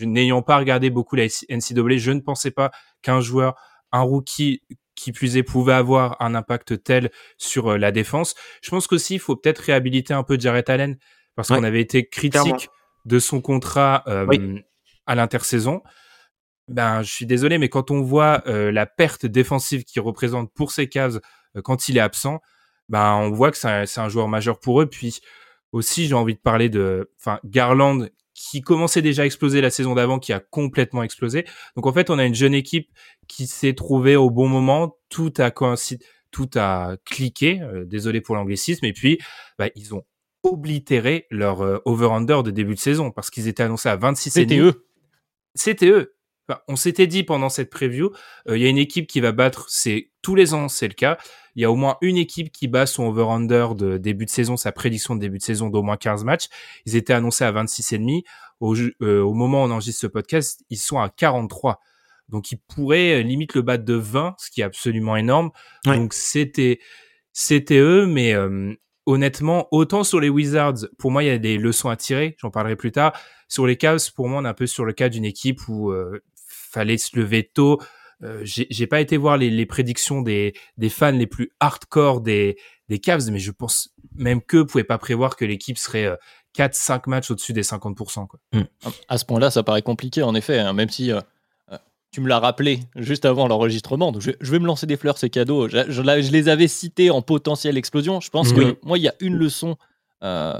N'ayant 0.00 0.42
pas 0.42 0.58
regardé 0.58 0.90
beaucoup 0.90 1.14
la 1.14 1.26
NCAA, 1.26 1.98
je 1.98 2.10
ne 2.10 2.18
pensais 2.18 2.50
pas 2.50 2.72
qu'un 3.02 3.20
joueur, 3.20 3.54
un 3.92 4.00
rookie 4.00 4.62
qui 4.96 5.12
plus 5.12 5.36
est 5.36 5.44
pouvait 5.44 5.72
avoir 5.72 6.20
un 6.20 6.34
impact 6.34 6.82
tel 6.82 7.12
sur 7.38 7.72
euh, 7.72 7.78
la 7.78 7.92
défense. 7.92 8.34
Je 8.60 8.70
pense 8.70 8.88
qu'aussi 8.88 9.14
il 9.14 9.20
faut 9.20 9.36
peut-être 9.36 9.60
réhabiliter 9.60 10.14
un 10.14 10.24
peu 10.24 10.36
Jarrett 10.36 10.68
Allen 10.68 10.96
parce 11.36 11.48
ouais, 11.50 11.56
qu'on 11.56 11.64
avait 11.64 11.80
été 11.80 12.08
critique 12.08 12.42
clairement. 12.42 12.58
de 13.04 13.18
son 13.20 13.40
contrat 13.40 14.02
euh, 14.08 14.26
oui. 14.28 14.64
à 15.06 15.14
l'intersaison. 15.14 15.80
Ben, 16.66 17.02
je 17.02 17.12
suis 17.12 17.26
désolé, 17.26 17.58
mais 17.58 17.68
quand 17.68 17.92
on 17.92 18.02
voit 18.02 18.42
euh, 18.46 18.72
la 18.72 18.86
perte 18.86 19.26
défensive 19.26 19.84
qu'il 19.84 20.02
représente 20.02 20.52
pour 20.54 20.72
ces 20.72 20.88
Cavs 20.88 21.20
euh, 21.56 21.62
quand 21.62 21.88
il 21.88 21.98
est 21.98 22.00
absent, 22.00 22.40
ben 22.88 23.14
on 23.14 23.30
voit 23.30 23.50
que 23.50 23.56
c'est 23.56 23.68
un, 23.68 23.84
un, 24.04 24.08
joueur 24.08 24.28
majeur 24.28 24.60
pour 24.60 24.80
eux. 24.82 24.86
Puis 24.86 25.20
aussi, 25.72 26.06
j'ai 26.06 26.14
envie 26.14 26.34
de 26.34 26.40
parler 26.40 26.68
de, 26.68 27.10
enfin, 27.18 27.40
Garland 27.44 28.06
qui 28.34 28.62
commençait 28.62 29.02
déjà 29.02 29.22
à 29.22 29.26
exploser 29.26 29.60
la 29.60 29.70
saison 29.70 29.94
d'avant, 29.94 30.18
qui 30.18 30.32
a 30.32 30.40
complètement 30.40 31.02
explosé. 31.02 31.44
Donc 31.76 31.86
en 31.86 31.92
fait, 31.92 32.10
on 32.10 32.18
a 32.18 32.24
une 32.24 32.34
jeune 32.34 32.54
équipe 32.54 32.90
qui 33.28 33.46
s'est 33.46 33.74
trouvée 33.74 34.16
au 34.16 34.28
bon 34.28 34.48
moment, 34.48 34.96
tout 35.08 35.32
a 35.38 35.50
coïncidé, 35.50 36.04
tout 36.30 36.50
a 36.56 36.96
cliqué. 37.04 37.60
euh, 37.62 37.84
désolé 37.84 38.20
pour 38.20 38.34
l'anglicisme. 38.34 38.84
Et 38.84 38.92
puis, 38.92 39.18
bah, 39.58 39.68
ils 39.76 39.94
ont 39.94 40.02
oblitéré 40.42 41.26
leur 41.30 41.62
euh, 41.62 41.78
over-under 41.84 42.42
de 42.42 42.50
début 42.50 42.74
de 42.74 42.80
saison 42.80 43.10
parce 43.10 43.30
qu'ils 43.30 43.48
étaient 43.48 43.62
annoncés 43.62 43.88
à 43.88 43.96
26 43.96 44.30
C'était 44.30 44.58
eux. 44.58 44.86
c'était 45.54 45.88
eux. 45.88 46.16
Enfin, 46.46 46.60
on 46.68 46.76
s'était 46.76 47.06
dit 47.06 47.22
pendant 47.22 47.48
cette 47.48 47.70
preview, 47.70 48.10
euh, 48.48 48.58
il 48.58 48.62
y 48.62 48.66
a 48.66 48.68
une 48.68 48.78
équipe 48.78 49.06
qui 49.06 49.20
va 49.20 49.32
battre, 49.32 49.66
c'est 49.68 50.10
tous 50.20 50.34
les 50.34 50.52
ans, 50.52 50.68
c'est 50.68 50.88
le 50.88 50.94
cas. 50.94 51.18
Il 51.56 51.62
y 51.62 51.64
a 51.64 51.70
au 51.70 51.76
moins 51.76 51.96
une 52.00 52.16
équipe 52.16 52.50
qui 52.50 52.68
bat 52.68 52.86
son 52.86 53.04
over-under 53.04 53.74
de 53.74 53.98
début 53.98 54.24
de 54.24 54.30
saison, 54.30 54.56
sa 54.56 54.72
prédiction 54.72 55.14
de 55.14 55.20
début 55.20 55.38
de 55.38 55.42
saison 55.42 55.70
d'au 55.70 55.82
moins 55.82 55.96
15 55.96 56.24
matchs. 56.24 56.48
Ils 56.86 56.96
étaient 56.96 57.12
annoncés 57.12 57.44
à 57.44 57.52
26,5. 57.52 58.22
Au, 58.60 58.74
euh, 58.76 59.20
au 59.20 59.34
moment 59.34 59.62
où 59.62 59.66
on 59.66 59.70
enregistre 59.70 60.00
ce 60.00 60.06
podcast, 60.06 60.64
ils 60.70 60.78
sont 60.78 60.98
à 60.98 61.08
43. 61.08 61.80
Donc 62.28 62.52
ils 62.52 62.58
pourraient 62.58 63.20
euh, 63.20 63.22
limite 63.22 63.54
le 63.54 63.62
battre 63.62 63.84
de 63.84 63.94
20, 63.94 64.36
ce 64.38 64.50
qui 64.50 64.60
est 64.60 64.64
absolument 64.64 65.16
énorme. 65.16 65.50
Ouais. 65.86 65.96
Donc 65.96 66.14
c'était 66.14 66.80
c'était 67.32 67.78
eux, 67.78 68.06
mais 68.06 68.32
euh, 68.32 68.72
honnêtement, 69.06 69.68
autant 69.72 70.04
sur 70.04 70.20
les 70.20 70.28
Wizards, 70.28 70.86
pour 70.98 71.10
moi 71.10 71.22
il 71.22 71.26
y 71.26 71.30
a 71.30 71.38
des 71.38 71.58
leçons 71.58 71.88
à 71.88 71.96
tirer. 71.96 72.36
J'en 72.38 72.50
parlerai 72.50 72.76
plus 72.76 72.92
tard. 72.92 73.12
Sur 73.48 73.66
les 73.66 73.76
Cavs, 73.76 74.12
pour 74.14 74.28
moi, 74.28 74.40
on 74.40 74.44
est 74.44 74.48
un 74.48 74.54
peu 74.54 74.66
sur 74.66 74.84
le 74.84 74.92
cas 74.92 75.08
d'une 75.08 75.24
équipe 75.24 75.68
où 75.68 75.90
euh, 75.90 76.22
fallait 76.46 76.98
se 76.98 77.16
lever 77.18 77.44
tôt. 77.44 77.80
Euh, 78.24 78.40
j'ai 78.42 78.66
j'ai 78.70 78.86
pas 78.86 79.00
été 79.00 79.16
voir 79.16 79.36
les, 79.36 79.50
les 79.50 79.66
prédictions 79.66 80.22
des, 80.22 80.54
des 80.78 80.88
fans 80.88 81.10
les 81.12 81.26
plus 81.26 81.50
hardcore 81.60 82.20
des, 82.20 82.56
des 82.88 82.98
Cavs, 82.98 83.30
mais 83.30 83.38
je 83.38 83.50
pense 83.50 83.90
même 84.14 84.40
qu'eux 84.40 84.64
pouvaient 84.66 84.84
pas 84.84 84.98
prévoir 84.98 85.36
que 85.36 85.44
l'équipe 85.44 85.76
serait 85.78 86.06
euh, 86.06 86.16
4-5 86.56 87.02
matchs 87.08 87.30
au-dessus 87.30 87.52
des 87.52 87.62
50%. 87.62 88.26
Quoi. 88.26 88.40
À 89.08 89.18
ce 89.18 89.24
point-là, 89.24 89.50
ça 89.50 89.62
paraît 89.62 89.82
compliqué, 89.82 90.22
en 90.22 90.34
effet, 90.34 90.58
hein, 90.58 90.72
même 90.72 90.88
si 90.88 91.10
euh, 91.12 91.20
euh, 91.72 91.76
tu 92.12 92.20
me 92.20 92.28
l'as 92.28 92.38
rappelé 92.38 92.80
juste 92.96 93.24
avant 93.24 93.48
l'enregistrement. 93.48 94.12
Donc, 94.12 94.22
je, 94.22 94.30
je 94.40 94.50
vais 94.52 94.58
me 94.60 94.66
lancer 94.66 94.86
des 94.86 94.96
fleurs, 94.96 95.18
ces 95.18 95.30
cadeaux. 95.30 95.68
Je, 95.68 95.90
je 95.90 96.00
la- 96.00 96.20
je 96.22 96.30
les 96.30 96.48
avais 96.48 96.68
cités 96.68 97.10
en 97.10 97.22
potentielle 97.22 97.76
explosion. 97.76 98.20
Je 98.20 98.30
pense 98.30 98.52
Mhm. 98.52 98.56
que 98.56 98.78
moi, 98.84 98.98
il 98.98 99.02
y 99.02 99.08
a 99.08 99.14
une 99.20 99.34
leçon 99.36 99.76
euh, 100.22 100.58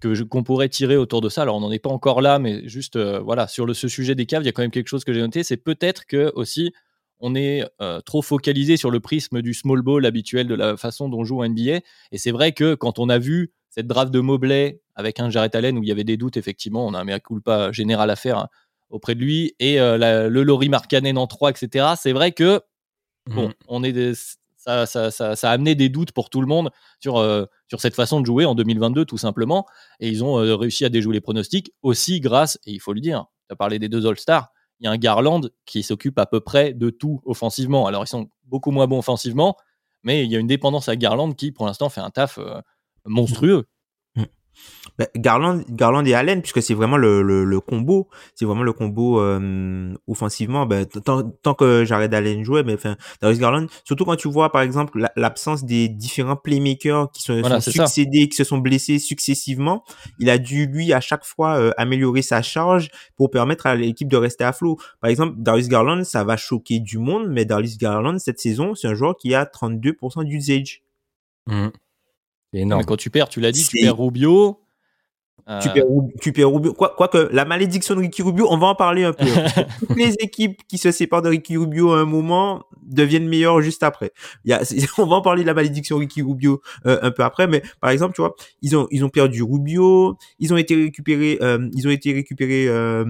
que 0.00 0.14
je- 0.14 0.24
qu'on 0.24 0.42
pourrait 0.42 0.68
tirer 0.70 0.96
autour 0.96 1.20
de 1.20 1.28
ça. 1.28 1.42
Alors, 1.42 1.56
on 1.56 1.60
n'en 1.60 1.70
est 1.72 1.78
pas 1.78 1.90
encore 1.90 2.22
là, 2.22 2.38
mais 2.38 2.66
juste 2.66 2.96
euh, 2.96 3.18
voilà, 3.20 3.46
sur 3.48 3.66
le, 3.66 3.74
ce 3.74 3.86
sujet 3.88 4.14
des 4.14 4.24
caves, 4.26 4.42
il 4.42 4.46
y 4.46 4.48
a 4.48 4.52
quand 4.52 4.62
même 4.62 4.70
quelque 4.70 4.88
chose 4.88 5.04
que 5.04 5.12
j'ai 5.12 5.20
noté. 5.20 5.42
C'est 5.44 5.56
peut-être 5.58 6.06
que 6.06 6.32
aussi, 6.34 6.72
on 7.20 7.34
est 7.34 7.64
euh, 7.80 8.00
trop 8.00 8.22
focalisé 8.22 8.76
sur 8.76 8.90
le 8.90 9.00
prisme 9.00 9.42
du 9.42 9.54
small 9.54 9.82
ball 9.82 10.06
habituel 10.06 10.46
de 10.46 10.54
la 10.54 10.76
façon 10.76 11.08
dont 11.08 11.24
joue 11.24 11.40
en 11.40 11.44
NBA. 11.48 11.80
Et 12.12 12.18
c'est 12.18 12.30
vrai 12.30 12.52
que 12.52 12.74
quand 12.74 12.98
on 12.98 13.08
a 13.08 13.18
vu 13.18 13.52
cette 13.70 13.86
draft 13.86 14.12
de 14.12 14.20
Mobley 14.20 14.80
avec 14.94 15.20
un 15.20 15.30
Jarrett 15.30 15.54
Allen 15.54 15.78
où 15.78 15.82
il 15.82 15.88
y 15.88 15.92
avait 15.92 16.04
des 16.04 16.16
doutes, 16.16 16.36
effectivement, 16.36 16.86
on 16.86 16.94
a 16.94 17.00
un 17.00 17.04
mea 17.04 17.20
culpa 17.20 17.70
général 17.72 18.10
à 18.10 18.16
faire 18.16 18.38
hein, 18.38 18.48
auprès 18.90 19.14
de 19.14 19.20
lui, 19.20 19.54
et 19.58 19.80
euh, 19.80 19.98
la- 19.98 20.28
le 20.28 20.42
Laurie 20.42 20.68
Markkanen 20.70 21.18
en 21.18 21.26
3, 21.26 21.50
etc. 21.50 21.94
C'est 22.00 22.12
vrai 22.12 22.32
que 22.32 22.60
bon, 23.26 23.52
on 23.68 23.84
est 23.84 23.92
des- 23.92 24.14
ça, 24.56 24.86
ça, 24.86 25.10
ça, 25.10 25.36
ça 25.36 25.50
a 25.50 25.52
amené 25.52 25.74
des 25.74 25.88
doutes 25.88 26.12
pour 26.12 26.30
tout 26.30 26.40
le 26.40 26.46
monde 26.46 26.70
sur, 27.00 27.16
euh, 27.18 27.44
sur 27.68 27.80
cette 27.80 27.94
façon 27.94 28.20
de 28.20 28.26
jouer 28.26 28.44
en 28.44 28.54
2022, 28.54 29.04
tout 29.04 29.18
simplement. 29.18 29.66
Et 30.00 30.08
ils 30.08 30.24
ont 30.24 30.34
réussi 30.56 30.84
à 30.84 30.88
déjouer 30.88 31.14
les 31.14 31.20
pronostics 31.20 31.72
aussi 31.82 32.20
grâce, 32.20 32.58
et 32.66 32.72
il 32.72 32.80
faut 32.80 32.92
le 32.92 33.00
dire, 33.00 33.26
tu 33.48 33.52
as 33.52 33.56
parlé 33.56 33.78
des 33.78 33.88
deux 33.88 34.06
All-Stars, 34.06 34.48
il 34.80 34.84
y 34.84 34.86
a 34.86 34.90
un 34.90 34.96
Garland 34.96 35.42
qui 35.66 35.82
s'occupe 35.82 36.18
à 36.18 36.26
peu 36.26 36.40
près 36.40 36.72
de 36.72 36.90
tout 36.90 37.20
offensivement. 37.24 37.86
Alors, 37.86 38.04
ils 38.04 38.08
sont 38.08 38.30
beaucoup 38.44 38.70
moins 38.70 38.86
bons 38.86 38.98
offensivement, 38.98 39.56
mais 40.02 40.24
il 40.24 40.30
y 40.30 40.36
a 40.36 40.38
une 40.38 40.46
dépendance 40.46 40.88
à 40.88 40.96
Garland 40.96 41.32
qui, 41.32 41.52
pour 41.52 41.66
l'instant, 41.66 41.88
fait 41.88 42.00
un 42.00 42.10
taf 42.10 42.38
euh, 42.38 42.60
monstrueux. 43.04 43.66
Bah, 44.98 45.06
Garland, 45.14 45.60
Garland 45.70 46.04
et 46.06 46.14
Allen, 46.14 46.40
puisque 46.42 46.60
c'est 46.62 46.74
vraiment 46.74 46.96
le, 46.96 47.22
le, 47.22 47.44
le 47.44 47.60
combo, 47.60 48.08
c'est 48.34 48.44
vraiment 48.44 48.62
le 48.64 48.72
combo 48.72 49.20
euh, 49.20 49.94
offensivement. 50.08 50.66
bah, 50.66 50.84
tant, 50.86 51.22
tant 51.42 51.54
que 51.54 51.84
j'arrête 51.84 52.12
Allen 52.14 52.42
jouer, 52.42 52.64
mais 52.64 52.74
enfin, 52.74 52.96
Darius 53.20 53.38
Garland, 53.38 53.66
surtout 53.84 54.04
quand 54.04 54.16
tu 54.16 54.28
vois 54.28 54.50
par 54.50 54.62
exemple 54.62 54.98
la- 54.98 55.12
l'absence 55.14 55.64
des 55.64 55.88
différents 55.88 56.36
playmakers 56.36 57.12
qui 57.12 57.22
se 57.22 57.32
Voilà, 57.32 57.60
sont 57.60 57.70
ça. 57.70 57.86
succédés, 57.86 58.28
qui 58.28 58.36
se 58.36 58.44
sont 58.44 58.58
blessés 58.58 58.98
successivement, 58.98 59.84
il 60.18 60.30
a 60.30 60.38
dû 60.38 60.66
lui 60.66 60.92
à 60.92 61.00
chaque 61.00 61.24
fois 61.24 61.58
euh, 61.58 61.70
améliorer 61.76 62.22
sa 62.22 62.42
charge 62.42 62.88
pour 63.16 63.30
permettre 63.30 63.66
à 63.66 63.76
l'équipe 63.76 64.08
de 64.08 64.16
rester 64.16 64.44
à 64.44 64.52
flot. 64.52 64.78
Par 65.00 65.10
exemple, 65.10 65.34
Darius 65.38 65.68
Garland, 65.68 66.02
ça 66.04 66.24
va 66.24 66.36
choquer 66.36 66.80
du 66.80 66.98
monde, 66.98 67.28
mais 67.28 67.44
Darius 67.44 67.78
Garland 67.78 68.18
cette 68.18 68.40
saison, 68.40 68.74
c'est 68.74 68.88
un 68.88 68.94
joueur 68.94 69.16
qui 69.16 69.34
a 69.34 69.44
32% 69.46 70.24
d'usage. 70.24 70.82
Mhm. 71.46 71.70
C'est 72.52 72.60
énorme. 72.60 72.80
Mais 72.82 72.86
quand 72.86 72.96
tu 72.96 73.10
perds, 73.10 73.28
tu 73.28 73.40
l'as 73.40 73.52
dit, 73.52 73.60
tu 73.64 73.76
perds 73.82 73.98
Rubio. 73.98 74.60
euh, 75.48 75.60
Tu 75.60 75.68
perds, 75.70 75.84
tu 76.20 76.32
perds 76.32 76.50
Rubio. 76.50 76.72
Quoi, 76.74 76.94
quoique, 76.96 77.28
la 77.32 77.44
malédiction 77.44 77.94
de 77.94 78.00
Ricky 78.00 78.22
Rubio, 78.22 78.46
on 78.50 78.58
va 78.58 78.66
en 78.68 78.74
parler 78.74 79.04
un 79.04 79.12
peu. 79.12 79.24
Toutes 79.80 79.96
les 79.96 80.14
équipes 80.20 80.60
qui 80.68 80.78
se 80.78 80.90
séparent 80.90 81.22
de 81.22 81.28
Ricky 81.28 81.56
Rubio 81.56 81.92
à 81.92 82.00
un 82.00 82.04
moment 82.04 82.64
deviennent 82.82 83.28
meilleures 83.28 83.60
juste 83.62 83.82
après. 83.82 84.12
Il 84.44 84.50
y 84.50 84.52
a, 84.54 84.64
c'est- 84.64 84.76
on 84.98 85.06
va 85.06 85.16
en 85.16 85.22
parler 85.22 85.42
de 85.42 85.46
la 85.46 85.54
malédiction 85.54 85.96
Ricky 85.98 86.22
Rubio 86.22 86.60
euh, 86.86 86.98
un 87.02 87.10
peu 87.10 87.22
après, 87.22 87.46
mais 87.46 87.62
par 87.80 87.90
exemple, 87.90 88.14
tu 88.14 88.20
vois, 88.22 88.34
ils 88.62 88.76
ont, 88.76 88.88
ils 88.90 89.04
ont 89.04 89.08
perdu 89.10 89.42
Rubio, 89.42 90.16
ils 90.38 90.52
ont 90.52 90.56
été 90.58 90.74
récupérés, 90.74 91.38
euh, 91.42 91.68
ils 91.74 91.86
ont 91.86 91.90
été 91.90 92.12
récupérés 92.12 92.66
euh, 92.68 93.04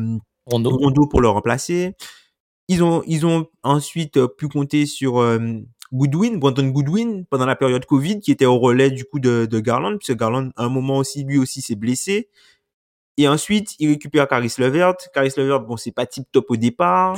Rondo. 0.47 0.71
Rondo 0.71 1.07
pour 1.07 1.21
le 1.21 1.29
remplacer. 1.29 1.95
Ils 2.69 2.83
ont, 2.85 3.03
ils 3.07 3.25
ont 3.25 3.47
ensuite 3.63 4.17
euh, 4.19 4.29
pu 4.29 4.47
compter 4.49 4.85
sur 4.87 5.21
euh, 5.21 5.39
Goodwin, 5.93 6.39
Brandon 6.39 6.69
Goodwin, 6.69 7.25
pendant 7.31 7.47
la 7.47 7.57
période 7.57 7.85
Covid, 7.87 8.21
qui 8.21 8.31
était 8.31 8.47
au 8.47 8.59
relais 8.59 8.91
du 8.91 9.05
coup 9.05 9.21
de, 9.21 9.47
de 9.51 9.61
Garland, 9.61 9.97
puisque 9.97 10.19
Garland, 10.19 10.51
à 10.57 10.65
un 10.65 10.69
moment 10.69 10.99
aussi, 10.99 11.25
lui 11.25 11.39
aussi 11.39 11.61
s'est 11.61 11.77
blessé. 11.77 12.29
Et 13.19 13.27
ensuite, 13.27 13.75
il 13.81 13.89
récupère 13.89 14.29
Caris 14.29 14.55
Levert. 14.59 14.95
Caris 15.13 15.33
Levert, 15.37 15.61
bon, 15.61 15.77
c'est 15.77 15.91
pas 15.91 16.07
tip 16.07 16.25
top 16.31 16.53
au 16.53 16.57
départ. 16.57 17.17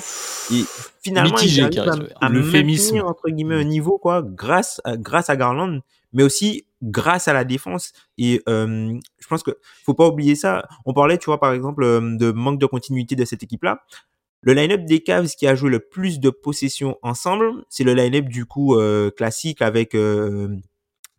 Et 0.51 0.65
finalement, 1.03 1.35
Mitigé, 1.35 1.69
il 1.71 1.79
arrive 1.79 2.09
à, 2.23 2.31
maintenir, 2.31 3.07
entre 3.07 3.29
guillemets, 3.29 3.57
un 3.57 3.65
niveau, 3.65 3.99
quoi, 3.99 4.23
grâce 4.23 4.81
à, 4.85 4.97
grâce 4.97 5.29
à 5.29 5.37
Garland, 5.37 5.81
mais 6.15 6.23
aussi 6.23 6.65
grâce 6.83 7.29
à 7.29 7.35
la 7.35 7.45
défense. 7.45 7.93
Et 8.17 8.41
euh, 8.49 8.99
je 9.19 9.27
pense 9.29 9.43
que 9.43 9.51
faut 9.85 9.93
pas 9.93 10.09
oublier 10.09 10.37
ça. 10.37 10.67
On 10.87 10.95
parlait, 10.95 11.19
tu 11.19 11.27
vois, 11.27 11.39
par 11.39 11.53
exemple, 11.53 11.85
euh, 11.85 12.01
de 12.17 12.33
manque 12.33 12.59
de 12.59 12.67
continuité 12.67 13.15
de 13.15 13.27
cette 13.27 13.43
équipe-là. 13.43 13.83
Le 14.43 14.55
line-up 14.55 14.85
des 14.85 15.01
Cavs 15.01 15.29
qui 15.29 15.47
a 15.47 15.55
joué 15.55 15.71
le 15.71 15.81
plus 15.81 16.19
de 16.19 16.31
possessions 16.31 16.97
ensemble, 17.03 17.65
c'est 17.69 17.85
le 17.85 17.93
line-up 17.93 18.27
du 18.27 18.47
coup 18.47 18.75
euh, 18.75 19.11
classique 19.11 19.61
avec 19.61 19.95
euh, 19.95 20.49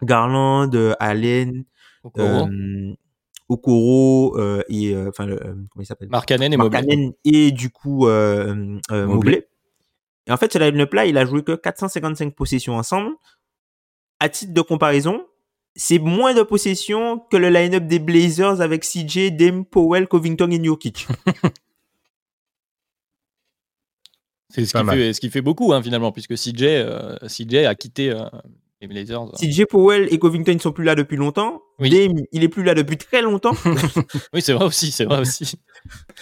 Garland, 0.02 0.74
euh, 0.74 0.94
Allen, 1.00 1.64
Okoro, 2.04 2.48
Okoro 3.48 4.40
et 4.70 4.96
enfin 5.08 5.30
euh, 5.30 5.38
comment 5.38 5.82
il 5.82 5.86
s'appelle? 5.86 6.10
Markkanen 6.10 6.52
et. 6.52 6.58
Markkanen 6.58 7.14
et 7.24 7.52
du 7.52 7.70
coup 7.70 8.08
Mobley. 8.08 9.06
Mobley. 9.06 9.48
Et 10.28 10.32
en 10.32 10.38
fait, 10.38 10.54
ce 10.54 10.60
line-up 10.60 10.94
là, 10.94 11.06
il 11.06 11.18
a 11.18 11.26
joué 11.26 11.44
que 11.44 11.54
455 11.54 12.34
possessions 12.34 12.76
ensemble. 12.76 13.12
À 14.20 14.30
titre 14.30 14.54
de 14.54 14.62
comparaison, 14.62 15.26
c'est 15.76 16.00
moins 16.00 16.34
de 16.34 16.44
possessions 16.44 17.20
que 17.20 17.38
le 17.38 17.50
line-up 17.50 17.86
des 17.86 18.00
Blazers 18.00 18.62
avec 18.62 18.84
CJ, 18.84 19.32
Dame, 19.32 19.66
Powell, 19.66 20.08
Covington 20.08 20.50
et 20.50 20.60
Nurkic. 20.60 21.08
C'est 24.54 24.66
ce, 24.66 24.78
qui 24.78 24.86
fait- 24.90 25.14
ce 25.14 25.22
qui 25.22 25.30
fait 25.30 25.42
beaucoup, 25.42 25.74
hein, 25.74 25.82
finalement, 25.82 26.12
puisque 26.12 26.36
CJ, 26.38 26.64
euh, 26.64 27.16
CJ 27.28 27.66
a 27.66 27.76
quitté 27.76 28.10
euh, 28.12 28.24
les 28.82 28.88
Blazers. 28.88 29.32
CJ 29.40 29.66
Powell 29.66 30.08
et 30.12 30.20
Covington 30.20 30.54
ne 30.54 30.60
sont 30.60 30.72
plus 30.72 30.84
là 30.84 30.96
depuis 30.96 31.18
longtemps. 31.18 31.62
Oui. 31.80 31.90
Dame, 31.90 32.18
il 32.32 32.44
est 32.44 32.48
plus 32.50 32.64
là 32.64 32.74
depuis 32.74 32.98
très 32.98 33.22
longtemps. 33.22 33.54
Oui, 34.34 34.42
c'est 34.42 34.54
vrai 34.54 34.66
aussi, 34.66 34.92
c'est 34.92 35.06
vrai 35.06 35.20
aussi. 35.20 35.54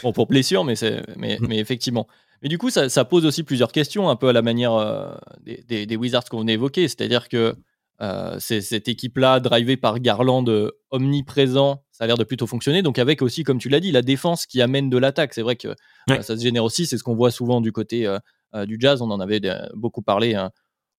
Bon, 0.04 0.12
pour 0.14 0.28
blessure, 0.28 0.64
mais, 0.64 0.76
c'est, 0.76 1.02
mais, 1.18 1.38
mais 1.42 1.58
effectivement. 1.60 2.08
Mais 2.42 2.50
du 2.50 2.58
coup, 2.58 2.70
ça, 2.70 2.88
ça 2.90 3.04
pose 3.06 3.26
aussi 3.26 3.44
plusieurs 3.44 3.72
questions, 3.72 4.10
un 4.10 4.16
peu 4.16 4.30
à 4.30 4.34
la 4.34 4.42
manière 4.42 4.74
euh, 4.74 5.10
des, 5.42 5.64
des- 5.68 5.86
des 5.86 5.96
Wizards 5.96 6.26
qu'on 6.26 6.40
venait 6.40 6.54
évoquer. 6.54 6.88
C'est-à-dire 6.88 7.28
que 7.30 7.56
euh, 8.02 8.36
cette 8.40 8.88
équipe-là, 8.88 9.40
drivée 9.42 9.76
par 9.76 10.00
Garland, 10.00 10.46
omniprésent, 10.92 11.84
ça 12.00 12.06
a 12.06 12.08
l'air 12.08 12.18
de 12.18 12.24
plutôt 12.24 12.48
fonctionner. 12.48 12.82
Donc, 12.82 12.98
avec 12.98 13.22
aussi, 13.22 13.44
comme 13.44 13.58
tu 13.58 13.68
l'as 13.68 13.82
dit, 13.82 13.92
la 13.92 14.02
défense 14.02 14.46
qui 14.46 14.62
amène 14.62 14.90
de 14.90 14.98
l'attaque. 14.98 15.34
C'est 15.34 15.42
vrai 15.42 15.58
que 15.58 15.68
euh, 15.68 15.76
Ouais. 16.10 16.22
ça 16.22 16.38
se 16.38 16.42
génère 16.42 16.64
aussi. 16.64 16.86
C'est 16.86 16.98
ce 16.98 17.04
qu'on 17.04 17.14
voit 17.14 17.30
souvent 17.30 17.60
du 17.60 17.74
côté 17.74 18.08
euh, 18.08 18.20
euh, 18.56 18.66
du 18.66 18.78
Jazz. 18.80 19.02
On 19.02 19.12
en 19.12 19.20
avait 19.20 19.42
beaucoup 19.74 20.02
parlé 20.02 20.34
hein, 20.34 20.50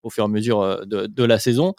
au 0.02 0.10
fur 0.10 0.24
et 0.24 0.26
à 0.26 0.28
mesure 0.28 0.86
de, 0.86 1.06
de 1.06 1.24
la 1.24 1.38
saison. 1.38 1.74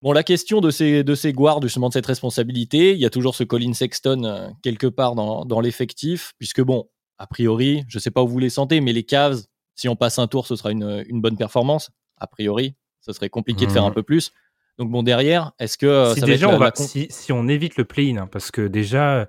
Bon, 0.00 0.12
la 0.12 0.22
question 0.22 0.60
de 0.60 0.70
ces, 0.70 1.02
de 1.02 1.14
ces 1.16 1.32
guards, 1.32 1.60
justement, 1.60 1.88
de 1.88 1.94
cette 1.94 2.06
responsabilité, 2.06 2.92
il 2.92 2.98
y 3.00 3.04
a 3.04 3.10
toujours 3.10 3.34
ce 3.34 3.42
Colin 3.42 3.72
Sexton 3.72 4.54
quelque 4.62 4.86
part 4.86 5.16
dans, 5.16 5.44
dans 5.44 5.60
l'effectif, 5.60 6.34
puisque 6.38 6.60
bon, 6.62 6.88
a 7.18 7.26
priori, 7.26 7.82
je 7.88 7.98
sais 7.98 8.12
pas 8.12 8.22
où 8.22 8.28
vous 8.28 8.38
les 8.38 8.50
sentez, 8.50 8.80
mais 8.80 8.92
les 8.92 9.02
Cavs, 9.02 9.40
si 9.74 9.88
on 9.88 9.96
passe 9.96 10.20
un 10.20 10.28
tour, 10.28 10.46
ce 10.46 10.54
sera 10.54 10.70
une, 10.70 11.04
une 11.08 11.20
bonne 11.20 11.36
performance. 11.36 11.90
A 12.18 12.28
priori, 12.28 12.76
ce 13.00 13.12
serait 13.12 13.28
compliqué 13.28 13.66
de 13.66 13.72
faire 13.72 13.84
un 13.84 13.90
peu 13.90 14.04
plus. 14.04 14.30
Donc 14.78 14.90
bon, 14.90 15.02
derrière, 15.02 15.52
est-ce 15.58 15.78
que 15.78 15.86
euh, 15.86 16.14
si 16.14 16.20
ça 16.20 16.26
déjà 16.26 16.46
va 16.46 16.52
être 16.52 16.56
on 16.56 16.60
va, 16.60 16.72
la 16.76 16.86
si, 16.86 17.06
si 17.10 17.32
on 17.32 17.46
évite 17.48 17.76
le 17.76 17.84
play-in, 17.84 18.16
hein, 18.16 18.28
parce 18.30 18.50
que 18.50 18.66
déjà 18.66 19.28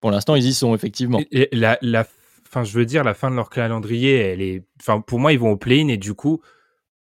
Pour 0.00 0.10
l'instant, 0.10 0.34
ils 0.34 0.46
y 0.46 0.54
sont, 0.54 0.74
effectivement. 0.74 1.20
Et 1.30 1.48
la, 1.52 1.78
la, 1.80 2.06
fin, 2.48 2.64
je 2.64 2.76
veux 2.76 2.86
dire, 2.86 3.04
la 3.04 3.14
fin 3.14 3.30
de 3.30 3.36
leur 3.36 3.50
calendrier, 3.50 4.16
elle 4.16 4.40
est, 4.40 4.64
enfin, 4.80 5.00
pour 5.00 5.18
moi, 5.20 5.32
ils 5.32 5.38
vont 5.38 5.50
au 5.50 5.56
play-in 5.56 5.88
et 5.88 5.96
du 5.96 6.14
coup, 6.14 6.40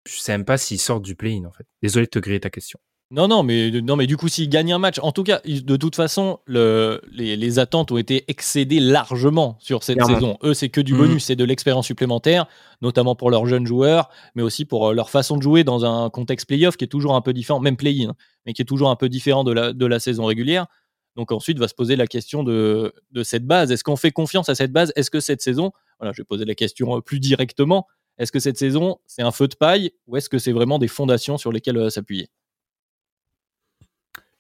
je 0.08 0.18
sais 0.18 0.32
même 0.32 0.46
pas 0.46 0.58
s'ils 0.58 0.80
sortent 0.80 1.04
du 1.04 1.16
play-in, 1.16 1.46
en 1.46 1.52
fait. 1.52 1.66
Désolé 1.82 2.06
de 2.06 2.12
te 2.12 2.20
griller 2.20 2.40
ta 2.40 2.50
question. 2.50 2.80
Non, 3.14 3.28
non, 3.28 3.44
mais, 3.44 3.72
non, 3.82 3.98
mais 3.98 4.08
du 4.08 4.16
coup, 4.16 4.30
s'ils 4.30 4.48
gagnent 4.48 4.72
un 4.72 4.80
match, 4.80 4.98
en 5.02 5.12
tout 5.12 5.24
cas, 5.24 5.42
de 5.46 5.76
toute 5.76 5.98
façon, 5.98 6.40
le, 6.46 7.02
les, 7.12 7.36
les, 7.36 7.60
attentes 7.60 7.92
ont 7.92 7.98
été 7.98 8.24
excédées 8.30 8.80
largement 8.80 9.58
sur 9.60 9.84
cette 9.84 10.02
saison. 10.02 10.38
Eux, 10.44 10.54
c'est 10.54 10.70
que 10.70 10.80
du 10.80 10.94
Mhm. 10.94 11.00
bonus, 11.00 11.26
c'est 11.26 11.36
de 11.36 11.44
l'expérience 11.44 11.86
supplémentaire, 11.88 12.46
notamment 12.82 13.16
pour 13.16 13.30
leurs 13.30 13.46
jeunes 13.48 13.68
joueurs, 13.68 14.10
mais 14.34 14.42
aussi 14.42 14.64
pour 14.64 14.88
euh, 14.88 14.94
leur 14.94 15.10
façon 15.10 15.36
de 15.36 15.42
jouer 15.44 15.66
dans 15.66 15.84
un 15.84 16.10
contexte 16.10 16.48
playoff 16.48 16.78
qui 16.78 16.86
est 16.86 16.88
toujours 16.88 17.14
un 17.16 17.22
peu 17.22 17.34
différent, 17.34 17.60
même 17.60 17.76
play-in, 17.76 18.12
hein, 18.12 18.16
mais 18.46 18.54
qui 18.54 18.62
est 18.62 18.66
toujours 18.66 18.90
un 18.90 18.96
peu 18.96 19.10
différent 19.10 19.44
de 19.44 19.52
la, 19.52 19.74
de 19.74 19.86
la 19.86 20.00
saison 20.00 20.24
régulière. 20.24 20.68
Donc 21.18 21.34
ensuite, 21.34 21.60
va 21.60 21.68
se 21.68 21.76
poser 21.76 21.98
la 21.98 22.08
question 22.08 22.44
de, 22.44 22.94
de 23.12 23.24
cette 23.24 23.46
base. 23.46 23.74
Est-ce 23.74 23.84
qu'on 23.84 23.98
fait 23.98 24.12
confiance 24.12 24.48
à 24.48 24.56
cette 24.56 24.72
base? 24.72 24.94
Est-ce 24.96 25.12
que 25.12 25.20
cette 25.20 25.42
saison, 25.42 25.72
voilà, 26.00 26.14
je 26.14 26.22
vais 26.22 26.26
poser 26.26 26.46
la 26.46 26.56
question 26.56 26.96
euh, 26.96 27.02
plus 27.02 27.20
directement, 27.20 27.88
est-ce 28.18 28.32
que 28.32 28.40
cette 28.40 28.58
saison, 28.58 29.00
c'est 29.06 29.22
un 29.22 29.32
feu 29.32 29.50
de 29.50 29.56
paille 29.56 29.92
ou 30.08 30.16
est-ce 30.16 30.30
que 30.30 30.38
c'est 30.38 30.54
vraiment 30.54 30.80
des 30.80 30.88
fondations 30.88 31.38
sur 31.38 31.52
lesquelles 31.52 31.78
euh, 31.78 31.90
s'appuyer? 31.90 32.30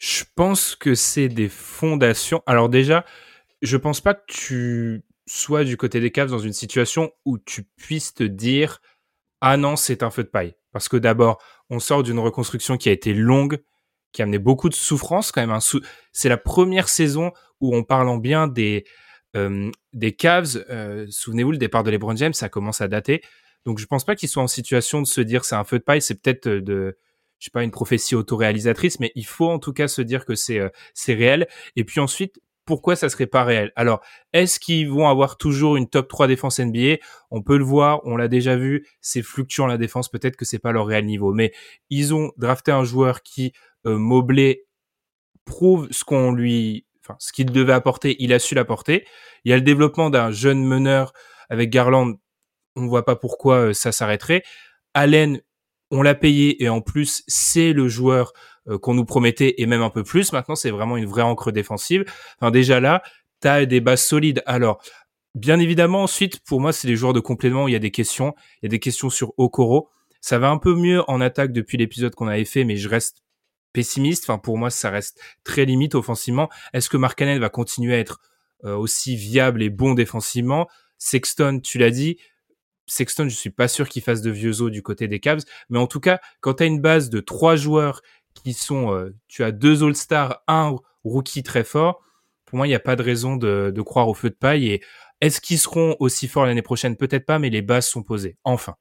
Je 0.01 0.23
pense 0.35 0.75
que 0.75 0.95
c'est 0.95 1.27
des 1.27 1.47
fondations. 1.47 2.41
Alors 2.47 2.69
déjà, 2.69 3.05
je 3.61 3.77
pense 3.77 4.01
pas 4.01 4.15
que 4.15 4.23
tu 4.25 5.03
sois 5.27 5.63
du 5.63 5.77
côté 5.77 5.99
des 5.99 6.09
Cavs 6.09 6.31
dans 6.31 6.39
une 6.39 6.53
situation 6.53 7.11
où 7.23 7.37
tu 7.37 7.61
puisses 7.77 8.15
te 8.15 8.23
dire 8.23 8.81
ah 9.41 9.57
non, 9.57 9.75
c'est 9.75 10.01
un 10.01 10.09
feu 10.09 10.23
de 10.23 10.29
paille. 10.29 10.55
Parce 10.71 10.89
que 10.89 10.97
d'abord, 10.97 11.39
on 11.69 11.77
sort 11.77 12.01
d'une 12.01 12.17
reconstruction 12.17 12.77
qui 12.77 12.89
a 12.89 12.91
été 12.91 13.13
longue, 13.13 13.59
qui 14.11 14.23
a 14.23 14.23
amené 14.23 14.39
beaucoup 14.39 14.69
de 14.69 14.73
souffrance 14.73 15.31
quand 15.31 15.45
même. 15.45 15.59
C'est 16.11 16.29
la 16.29 16.37
première 16.37 16.89
saison 16.89 17.31
où 17.59 17.75
on 17.75 17.83
parle 17.83 18.09
en 18.09 18.17
bien 18.17 18.47
des 18.47 18.85
euh, 19.35 19.69
des 19.93 20.13
Cavs. 20.15 20.65
Euh, 20.71 21.05
Souvenez-vous, 21.11 21.51
le 21.51 21.59
départ 21.59 21.83
de 21.83 21.91
LeBron 21.91 22.15
James, 22.15 22.33
ça 22.33 22.49
commence 22.49 22.81
à 22.81 22.87
dater. 22.87 23.21
Donc 23.65 23.77
je 23.77 23.85
pense 23.85 24.03
pas 24.03 24.15
qu'ils 24.15 24.29
soient 24.29 24.41
en 24.41 24.47
situation 24.47 25.03
de 25.03 25.07
se 25.07 25.21
dire 25.21 25.45
c'est 25.45 25.53
un 25.53 25.63
feu 25.63 25.77
de 25.77 25.83
paille. 25.83 26.01
C'est 26.01 26.19
peut-être 26.19 26.47
euh, 26.47 26.61
de 26.61 26.97
je 27.41 27.45
sais 27.45 27.51
pas 27.51 27.63
une 27.63 27.71
prophétie 27.71 28.15
autoréalisatrice, 28.15 28.99
mais 28.99 29.11
il 29.15 29.25
faut 29.25 29.49
en 29.49 29.57
tout 29.57 29.73
cas 29.73 29.87
se 29.87 30.03
dire 30.03 30.25
que 30.25 30.35
c'est 30.35 30.59
euh, 30.59 30.69
c'est 30.93 31.15
réel. 31.15 31.47
Et 31.75 31.83
puis 31.83 31.99
ensuite, 31.99 32.39
pourquoi 32.65 32.95
ça 32.95 33.09
serait 33.09 33.25
pas 33.25 33.43
réel? 33.43 33.71
Alors, 33.75 34.01
est-ce 34.31 34.59
qu'ils 34.59 34.87
vont 34.89 35.09
avoir 35.09 35.37
toujours 35.37 35.75
une 35.75 35.89
top 35.89 36.07
3 36.07 36.27
défense 36.27 36.59
NBA 36.59 36.97
On 37.31 37.41
peut 37.41 37.57
le 37.57 37.63
voir, 37.63 38.01
on 38.05 38.15
l'a 38.15 38.27
déjà 38.27 38.55
vu, 38.55 38.87
c'est 39.01 39.23
fluctuant 39.23 39.65
la 39.65 39.79
défense, 39.79 40.07
peut-être 40.07 40.35
que 40.35 40.45
c'est 40.45 40.59
pas 40.59 40.71
leur 40.71 40.85
réel 40.85 41.05
niveau, 41.05 41.33
mais 41.33 41.51
ils 41.89 42.13
ont 42.13 42.31
drafté 42.37 42.71
un 42.71 42.83
joueur 42.83 43.23
qui 43.23 43.53
euh, 43.87 43.97
Mobley 43.97 44.65
prouve 45.45 45.87
ce 45.89 46.03
qu'on 46.03 46.31
lui 46.31 46.85
enfin 47.03 47.15
ce 47.19 47.33
qu'il 47.33 47.51
devait 47.51 47.73
apporter, 47.73 48.15
il 48.19 48.33
a 48.33 48.39
su 48.39 48.53
l'apporter. 48.53 49.07
Il 49.45 49.49
y 49.49 49.53
a 49.53 49.57
le 49.57 49.63
développement 49.63 50.11
d'un 50.11 50.29
jeune 50.29 50.63
meneur 50.63 51.11
avec 51.49 51.71
Garland, 51.71 52.13
on 52.75 52.85
voit 52.85 53.03
pas 53.03 53.15
pourquoi 53.15 53.69
euh, 53.69 53.73
ça 53.73 53.91
s'arrêterait. 53.91 54.43
Allen, 54.93 55.41
on 55.91 56.01
l'a 56.01 56.15
payé 56.15 56.63
et 56.63 56.69
en 56.69 56.81
plus 56.81 57.23
c'est 57.27 57.73
le 57.73 57.87
joueur 57.87 58.33
euh, 58.67 58.77
qu'on 58.77 58.93
nous 58.93 59.05
promettait 59.05 59.55
et 59.57 59.65
même 59.65 59.81
un 59.81 59.89
peu 59.89 60.03
plus. 60.03 60.33
Maintenant, 60.33 60.55
c'est 60.55 60.71
vraiment 60.71 60.95
une 60.97 61.05
vraie 61.05 61.23
encre 61.23 61.51
défensive. 61.51 62.05
Enfin, 62.39 62.51
déjà 62.51 62.79
là, 62.79 63.01
tu 63.41 63.67
des 63.67 63.81
bases 63.81 64.03
solides. 64.03 64.43
Alors, 64.45 64.83
bien 65.33 65.59
évidemment, 65.59 66.03
ensuite, 66.03 66.39
pour 66.45 66.61
moi, 66.61 66.71
c'est 66.71 66.87
des 66.87 66.95
joueurs 66.95 67.13
de 67.13 67.19
complément 67.19 67.67
il 67.67 67.71
y 67.71 67.75
a 67.75 67.79
des 67.79 67.89
questions. 67.89 68.35
Il 68.61 68.65
y 68.65 68.67
a 68.67 68.69
des 68.69 68.79
questions 68.79 69.09
sur 69.09 69.33
Okoro. 69.37 69.89
Ça 70.21 70.37
va 70.37 70.49
un 70.49 70.59
peu 70.59 70.75
mieux 70.75 71.01
en 71.09 71.21
attaque 71.21 71.53
depuis 71.53 71.77
l'épisode 71.77 72.13
qu'on 72.13 72.27
avait 72.27 72.45
fait, 72.45 72.63
mais 72.63 72.77
je 72.77 72.87
reste 72.87 73.23
pessimiste. 73.73 74.25
Enfin, 74.25 74.37
pour 74.37 74.59
moi, 74.59 74.69
ça 74.69 74.91
reste 74.91 75.19
très 75.43 75.65
limite 75.65 75.95
offensivement. 75.95 76.47
Est-ce 76.73 76.89
que 76.89 76.97
Markkanen 76.97 77.39
va 77.39 77.49
continuer 77.49 77.95
à 77.95 77.97
être 77.97 78.19
euh, 78.63 78.75
aussi 78.75 79.15
viable 79.15 79.63
et 79.63 79.71
bon 79.71 79.95
défensivement? 79.95 80.67
Sexton, 80.99 81.61
tu 81.63 81.79
l'as 81.79 81.89
dit. 81.89 82.17
Sexton, 82.91 83.29
je 83.29 83.35
suis 83.35 83.49
pas 83.49 83.67
sûr 83.67 83.87
qu'il 83.87 84.01
fasse 84.01 84.21
de 84.21 84.31
vieux 84.31 84.61
os 84.61 84.69
du 84.69 84.83
côté 84.83 85.07
des 85.07 85.19
Cavs, 85.19 85.43
mais 85.69 85.79
en 85.79 85.87
tout 85.87 85.99
cas, 85.99 86.19
quand 86.41 86.55
tu 86.55 86.63
as 86.63 86.65
une 86.65 86.81
base 86.81 87.09
de 87.09 87.21
trois 87.21 87.55
joueurs 87.55 88.01
qui 88.33 88.53
sont, 88.53 88.93
euh, 88.93 89.15
tu 89.27 89.43
as 89.43 89.51
deux 89.51 89.83
All-Stars, 89.83 90.41
un 90.47 90.75
rookie 91.03 91.43
très 91.43 91.63
fort, 91.63 92.01
pour 92.45 92.57
moi, 92.57 92.67
il 92.67 92.69
n'y 92.69 92.75
a 92.75 92.79
pas 92.79 92.97
de 92.97 93.03
raison 93.03 93.37
de, 93.37 93.71
de 93.73 93.81
croire 93.81 94.09
au 94.09 94.13
feu 94.13 94.29
de 94.29 94.35
paille. 94.35 94.67
Et 94.67 94.81
est-ce 95.21 95.39
qu'ils 95.39 95.59
seront 95.59 95.95
aussi 95.99 96.27
forts 96.27 96.45
l'année 96.45 96.61
prochaine? 96.61 96.97
Peut-être 96.97 97.25
pas, 97.25 97.39
mais 97.39 97.49
les 97.49 97.61
bases 97.61 97.87
sont 97.87 98.03
posées. 98.03 98.37
Enfin. 98.43 98.75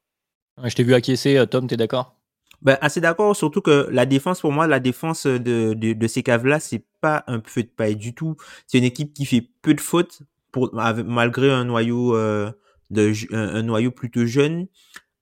Je 0.63 0.75
t'ai 0.75 0.83
vu 0.83 0.93
acquiescer, 0.93 1.37
euh, 1.37 1.45
Tom, 1.45 1.67
t'es 1.67 1.77
d'accord? 1.77 2.17
Ben, 2.61 2.77
assez 2.81 3.01
d'accord, 3.01 3.35
surtout 3.35 3.61
que 3.61 3.87
la 3.91 4.05
défense, 4.05 4.41
pour 4.41 4.51
moi, 4.51 4.67
la 4.67 4.79
défense 4.79 5.25
de, 5.25 5.73
de, 5.73 5.93
de 5.93 6.07
ces 6.07 6.21
caves-là, 6.21 6.59
c'est 6.59 6.85
pas 6.99 7.23
un 7.27 7.41
feu 7.43 7.63
de 7.63 7.69
paille 7.69 7.95
du 7.95 8.13
tout. 8.13 8.35
C'est 8.67 8.77
une 8.77 8.83
équipe 8.83 9.13
qui 9.13 9.25
fait 9.25 9.49
peu 9.61 9.73
de 9.73 9.81
fautes, 9.81 10.21
pour, 10.51 10.77
avec- 10.77 11.05
malgré 11.05 11.49
un 11.49 11.63
noyau, 11.63 12.15
euh, 12.15 12.51
de, 12.91 13.11
un, 13.33 13.55
un 13.55 13.63
noyau 13.63 13.91
plutôt 13.91 14.25
jeune. 14.25 14.67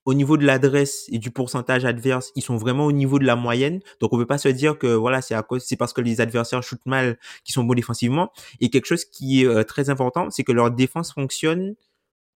Au 0.05 0.13
niveau 0.13 0.37
de 0.37 0.45
l'adresse 0.45 1.05
et 1.11 1.19
du 1.19 1.29
pourcentage 1.29 1.85
adverse, 1.85 2.31
ils 2.35 2.41
sont 2.41 2.57
vraiment 2.57 2.85
au 2.85 2.91
niveau 2.91 3.19
de 3.19 3.25
la 3.25 3.35
moyenne. 3.35 3.79
Donc, 3.99 4.11
on 4.11 4.17
peut 4.17 4.25
pas 4.25 4.39
se 4.39 4.47
dire 4.47 4.77
que 4.77 4.87
voilà, 4.87 5.21
c'est 5.21 5.35
à 5.35 5.43
cause, 5.43 5.63
c'est 5.63 5.75
parce 5.75 5.93
que 5.93 6.01
les 6.01 6.19
adversaires 6.19 6.63
shootent 6.63 6.85
mal 6.85 7.19
qu'ils 7.43 7.53
sont 7.53 7.63
bons 7.63 7.75
défensivement. 7.75 8.31
Et 8.59 8.69
quelque 8.69 8.87
chose 8.87 9.05
qui 9.05 9.43
est 9.43 9.45
euh, 9.45 9.63
très 9.63 9.89
important, 9.89 10.29
c'est 10.31 10.43
que 10.43 10.51
leur 10.51 10.71
défense 10.71 11.13
fonctionne 11.13 11.75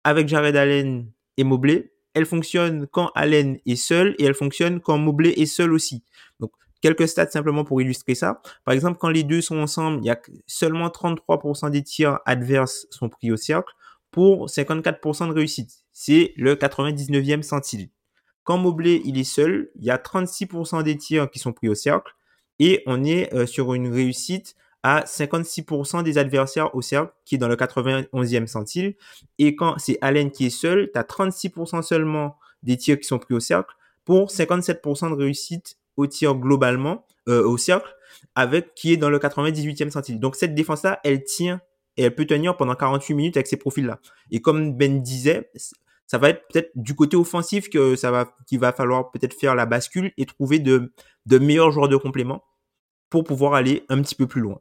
avec 0.05 0.29
Jared 0.29 0.57
Allen 0.57 1.11
et 1.39 1.45
Mobley. 1.45 1.93
Elle 2.15 2.27
fonctionne 2.27 2.87
quand 2.89 3.11
Allen 3.15 3.59
est 3.65 3.77
seul 3.77 4.15
et 4.19 4.25
elle 4.25 4.35
fonctionne 4.35 4.81
quand 4.81 4.99
Mobley 4.99 5.31
est 5.31 5.47
seul 5.47 5.73
aussi. 5.73 6.05
Donc, 6.41 6.51
quelques 6.83 7.09
stats 7.09 7.31
simplement 7.31 7.65
pour 7.65 7.81
illustrer 7.81 8.15
ça. 8.15 8.43
Par 8.65 8.75
exemple, 8.75 8.99
quand 9.01 9.09
les 9.09 9.23
deux 9.23 9.41
sont 9.41 9.57
ensemble, 9.59 10.01
il 10.03 10.07
y 10.07 10.11
a 10.11 10.21
seulement 10.47 10.89
33% 10.89 11.71
des 11.71 11.83
tirs 11.83 12.19
adverses 12.27 12.87
sont 12.91 13.09
pris 13.09 13.33
au 13.33 13.39
cercle 13.39 13.73
pour 14.13 14.47
54% 14.47 15.29
de 15.29 15.33
réussite. 15.33 15.85
C'est 15.93 16.33
le 16.37 16.55
99e 16.55 17.43
centile. 17.43 17.89
Quand 18.45 18.59
Mobley 18.59 19.01
il 19.05 19.19
est 19.19 19.25
seul, 19.25 19.71
il 19.77 19.85
y 19.85 19.91
a 19.91 19.97
36% 19.97 20.83
des 20.85 20.97
tirs 20.97 21.31
qui 21.31 21.39
sont 21.39 21.53
pris 21.53 21.69
au 21.69 21.75
cercle 21.75 22.13
et 22.59 22.83
on 22.87 23.03
est 23.03 23.33
euh, 23.35 23.47
sur 23.47 23.75
une 23.75 23.93
réussite 23.93 24.55
à 24.83 25.01
56% 25.01 26.03
des 26.03 26.19
adversaires 26.19 26.75
au 26.75 26.83
cercle 26.83 27.13
qui 27.25 27.37
est 27.37 27.39
dans 27.39 27.49
le 27.49 27.57
91e 27.57 28.47
centile. 28.47 28.95
Et 29.39 29.55
quand 29.55 29.79
c'est 29.79 29.99
Allen 30.01 30.31
qui 30.31 30.47
est 30.47 30.51
seul, 30.51 30.91
tu 30.93 30.99
as 30.99 31.05
36% 31.05 31.83
seulement 31.83 32.37
des 32.63 32.77
tirs 32.77 32.99
qui 32.99 33.07
sont 33.07 33.19
pris 33.19 33.35
au 33.35 33.41
cercle 33.41 33.75
pour 34.05 34.29
57% 34.29 35.11
de 35.11 35.15
réussite 35.15 35.77
au 35.97 36.07
tir 36.07 36.35
globalement, 36.35 37.07
euh, 37.29 37.47
au 37.47 37.57
cercle, 37.57 37.95
avec 38.35 38.75
qui 38.75 38.93
est 38.93 38.97
dans 38.97 39.11
le 39.11 39.19
98e 39.19 39.91
centile. 39.91 40.19
Donc 40.19 40.37
cette 40.37 40.55
défense-là, 40.55 41.01
elle 41.05 41.23
tient 41.23 41.61
et 41.97 42.05
elle 42.05 42.15
peut 42.15 42.27
tenir 42.27 42.57
pendant 42.57 42.75
48 42.75 43.15
minutes 43.15 43.37
avec 43.37 43.47
ces 43.47 43.57
profils-là. 43.57 43.99
Et 44.31 44.41
comme 44.41 44.77
Ben 44.77 45.03
disait, 45.03 45.51
ça 46.07 46.19
va 46.19 46.29
être 46.29 46.43
peut-être 46.49 46.71
du 46.75 46.95
côté 46.95 47.17
offensif 47.17 47.71
que 47.71 47.97
ça 47.97 48.11
va, 48.11 48.35
qu'il 48.47 48.59
va 48.59 48.73
falloir 48.73 49.11
peut-être 49.11 49.35
faire 49.35 49.55
la 49.55 49.67
bascule 49.67 50.13
et 50.19 50.27
trouver 50.27 50.59
de, 50.59 50.93
meilleurs 51.31 51.71
joueurs 51.71 51.89
de 51.89 51.97
complément 51.97 52.43
pour 53.09 53.25
pouvoir 53.25 53.55
aller 53.55 53.85
un 53.89 54.01
petit 54.03 54.15
peu 54.15 54.27
plus 54.27 54.41
loin. 54.41 54.61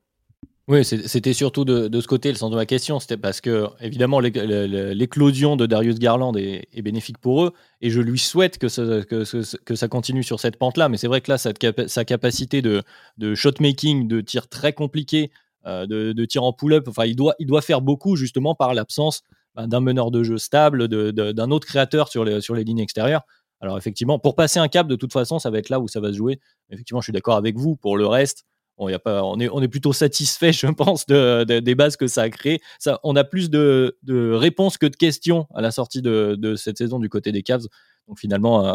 Oui, 0.68 0.86
c'était 0.86 1.34
surtout 1.34 1.66
de, 1.66 2.00
ce 2.00 2.08
côté 2.08 2.30
le 2.30 2.38
sens 2.38 2.52
de 2.52 2.56
ma 2.56 2.66
question. 2.66 3.02
C'était 3.02 3.18
parce 3.18 3.42
que, 3.42 3.68
évidemment, 3.82 4.22
l'é- 4.22 4.30
l'é- 4.30 4.94
l'éclosion 4.96 5.58
de 5.58 5.66
Darius 5.66 6.00
Garland 6.00 6.34
est, 6.38 6.82
bénéfique 6.82 7.18
pour 7.18 7.44
eux. 7.44 7.54
Et 7.82 7.90
je 7.90 8.00
lui 8.00 8.20
souhaite 8.20 8.58
que 8.58 8.70
ça, 8.70 9.88
continue 9.90 10.24
sur 10.24 10.40
cette 10.40 10.56
pente-là. 10.56 10.88
Mais 10.88 10.96
c'est 10.96 11.08
vrai 11.08 11.20
que 11.20 11.32
là, 11.32 11.38
sa, 11.38 11.52
capa- 11.52 11.90
sa 11.90 12.06
capacité 12.06 12.62
de, 12.62 12.84
de 13.18 13.36
shot-making, 13.36 14.08
de 14.08 14.22
tir 14.22 14.48
très 14.48 14.72
compliqué, 14.72 15.32
de, 15.66 16.12
de 16.14 16.26
tir 16.26 16.44
en 16.44 16.54
pull-up, 16.54 16.88
enfin, 16.88 17.06
il 17.06 17.16
doit, 17.16 17.36
il 17.40 17.48
doit 17.48 17.62
faire 17.62 17.82
beaucoup 17.82 18.16
justement 18.16 18.56
par 18.56 18.74
l'absence 18.74 19.24
ben, 19.56 19.68
d'un 19.68 19.80
meneur 19.80 20.12
de 20.12 20.24
jeu 20.24 20.38
stable, 20.38 20.88
d'un 20.88 21.52
autre 21.52 21.68
créateur 21.68 22.08
sur 22.08 22.26
les, 22.26 22.42
sur 22.42 22.56
les 22.56 22.64
lignes 22.64 22.80
extérieures. 22.80 23.24
Alors, 23.60 23.78
effectivement, 23.78 24.18
pour 24.18 24.36
passer 24.36 24.60
un 24.60 24.68
cap, 24.68 24.88
de 24.88 24.96
toute 24.96 25.14
façon, 25.14 25.38
ça 25.38 25.52
va 25.52 25.60
être 25.60 25.70
là 25.70 25.80
où 25.80 25.88
ça 25.88 26.00
va 26.00 26.12
se 26.12 26.18
jouer. 26.18 26.40
Effectivement, 26.72 27.00
je 27.00 27.06
suis 27.06 27.14
d'accord 27.14 27.36
avec 27.36 27.58
vous. 27.58 27.76
Pour 27.76 27.96
le 27.96 28.08
reste, 28.08 28.46
a 28.90 29.00
pas, 29.00 29.24
on, 29.24 29.40
est, 29.40 29.50
on 29.50 29.62
est 29.62 29.68
plutôt 29.68 29.94
satisfait, 29.94 30.54
je 30.54 30.68
pense, 30.68 31.06
de, 31.06 31.44
de- 31.44 31.60
des 31.60 31.76
bases 31.76 31.98
que 31.98 32.08
ça 32.08 32.24
a 32.24 32.30
créées. 32.30 32.62
On 33.04 33.16
a 33.16 33.24
plus 33.24 33.50
de, 33.50 33.98
de 34.04 34.32
réponses 34.32 34.78
que 34.78 34.86
de 34.86 34.96
questions 34.96 35.48
à 35.54 35.62
la 35.62 35.72
sortie 35.72 36.02
de, 36.02 36.56
cette 36.56 36.78
saison 36.78 37.00
du 37.00 37.10
côté 37.10 37.32
des 37.32 37.44
Cavs. 37.44 37.68
Donc 38.08 38.20
finalement, 38.20 38.66
euh, 38.66 38.74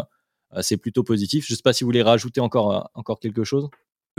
euh, 0.55 0.61
c'est 0.61 0.77
plutôt 0.77 1.03
positif. 1.03 1.45
Je 1.47 1.53
ne 1.53 1.57
sais 1.57 1.63
pas 1.63 1.73
si 1.73 1.83
vous 1.83 1.89
voulez 1.89 2.01
rajouter 2.01 2.39
encore, 2.39 2.75
euh, 2.75 2.81
encore 2.93 3.19
quelque 3.19 3.43
chose. 3.43 3.69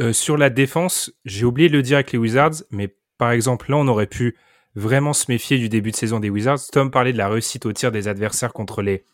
Euh, 0.00 0.12
sur 0.12 0.36
la 0.36 0.50
défense, 0.50 1.12
j'ai 1.24 1.44
oublié 1.44 1.68
de 1.68 1.76
le 1.76 1.82
dire 1.82 1.96
avec 1.96 2.12
les 2.12 2.18
Wizards, 2.18 2.62
mais 2.70 2.94
par 3.18 3.32
exemple, 3.32 3.70
là, 3.70 3.76
on 3.76 3.88
aurait 3.88 4.06
pu 4.06 4.36
vraiment 4.74 5.12
se 5.12 5.24
méfier 5.28 5.58
du 5.58 5.68
début 5.68 5.90
de 5.90 5.96
saison 5.96 6.20
des 6.20 6.30
Wizards. 6.30 6.60
Tom 6.70 6.90
parlait 6.90 7.12
de 7.12 7.18
la 7.18 7.28
réussite 7.28 7.66
au 7.66 7.72
tir 7.72 7.90
des 7.90 8.06
adversaires 8.06 8.52
contre 8.52 8.80
les, 8.80 9.04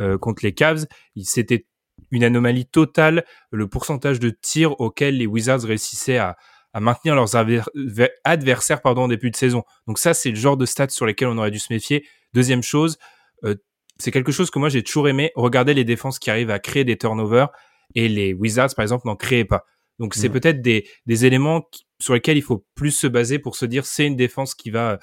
euh, 0.00 0.18
contre 0.18 0.44
les 0.44 0.52
Cavs. 0.52 0.86
C'était 1.22 1.66
une 2.10 2.24
anomalie 2.24 2.66
totale, 2.66 3.24
le 3.52 3.68
pourcentage 3.68 4.18
de 4.18 4.30
tirs 4.30 4.80
auquel 4.80 5.16
les 5.18 5.26
Wizards 5.26 5.62
réussissaient 5.62 6.18
à, 6.18 6.36
maintenir 6.78 7.14
leurs 7.14 7.36
adver- 7.36 7.62
ver- 7.74 8.10
adversaires 8.24 8.82
pardon, 8.82 9.04
en 9.04 9.08
début 9.08 9.30
de 9.30 9.36
saison. 9.36 9.62
Donc 9.86 9.98
ça, 9.98 10.12
c'est 10.12 10.28
le 10.28 10.36
genre 10.36 10.58
de 10.58 10.66
stats 10.66 10.90
sur 10.90 11.06
lesquels 11.06 11.28
on 11.28 11.38
aurait 11.38 11.50
dû 11.50 11.58
se 11.58 11.72
méfier. 11.72 12.06
Deuxième 12.34 12.62
chose, 12.62 12.98
euh, 13.44 13.54
c'est 13.98 14.10
quelque 14.10 14.30
chose 14.30 14.50
que 14.50 14.58
moi 14.58 14.68
j'ai 14.68 14.82
toujours 14.82 15.08
aimé. 15.08 15.32
Regardez 15.36 15.72
les 15.72 15.84
défenses 15.84 16.18
qui 16.18 16.30
arrivent 16.30 16.50
à 16.50 16.58
créer 16.58 16.84
des 16.84 16.98
turnovers 16.98 17.48
et 17.94 18.08
les 18.08 18.34
Wizards, 18.34 18.74
par 18.76 18.82
exemple, 18.82 19.06
n'en 19.06 19.16
créaient 19.16 19.46
pas. 19.46 19.64
Donc 19.98 20.14
c'est 20.14 20.28
Mhm. 20.28 20.32
peut-être 20.34 20.62
des, 20.62 20.86
des 21.06 21.24
éléments 21.26 21.62
qui- 21.72 21.86
sur 22.00 22.14
lesquels 22.14 22.36
il 22.36 22.42
faut 22.42 22.64
plus 22.74 22.90
se 22.90 23.06
baser 23.06 23.38
pour 23.38 23.56
se 23.56 23.64
dire 23.66 23.86
c'est 23.86 24.06
une 24.06 24.16
défense 24.16 24.54
qui 24.54 24.70
va, 24.70 24.98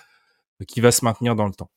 qui 0.67 0.79
va 0.81 0.91
se 0.91 1.03
maintenir 1.03 1.35
dans 1.35 1.47
le 1.47 1.53
temps. 1.53 1.71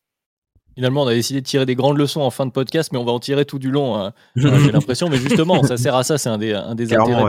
Finalement, 0.74 1.04
on 1.04 1.06
a 1.06 1.14
décidé 1.14 1.40
de 1.40 1.46
tirer 1.46 1.64
des 1.64 1.74
grandes 1.74 1.96
leçons 1.96 2.20
en 2.20 2.30
fin 2.30 2.44
de 2.44 2.50
podcast, 2.50 2.90
mais 2.92 2.98
on 2.98 3.04
va 3.04 3.12
en 3.12 3.18
tirer 3.20 3.46
tout 3.46 3.58
du 3.58 3.70
long. 3.70 3.96
hein. 3.96 4.12
Euh, 4.36 4.58
J'ai 4.60 4.72
l'impression, 4.72 5.08
mais 5.08 5.16
justement, 5.16 5.62
ça 5.62 5.78
sert 5.78 5.94
à 5.94 6.04
ça. 6.04 6.18
C'est 6.18 6.28
un 6.28 6.36
des, 6.36 6.52
un 6.52 6.74
des 6.74 6.92
intérêts 6.92 7.22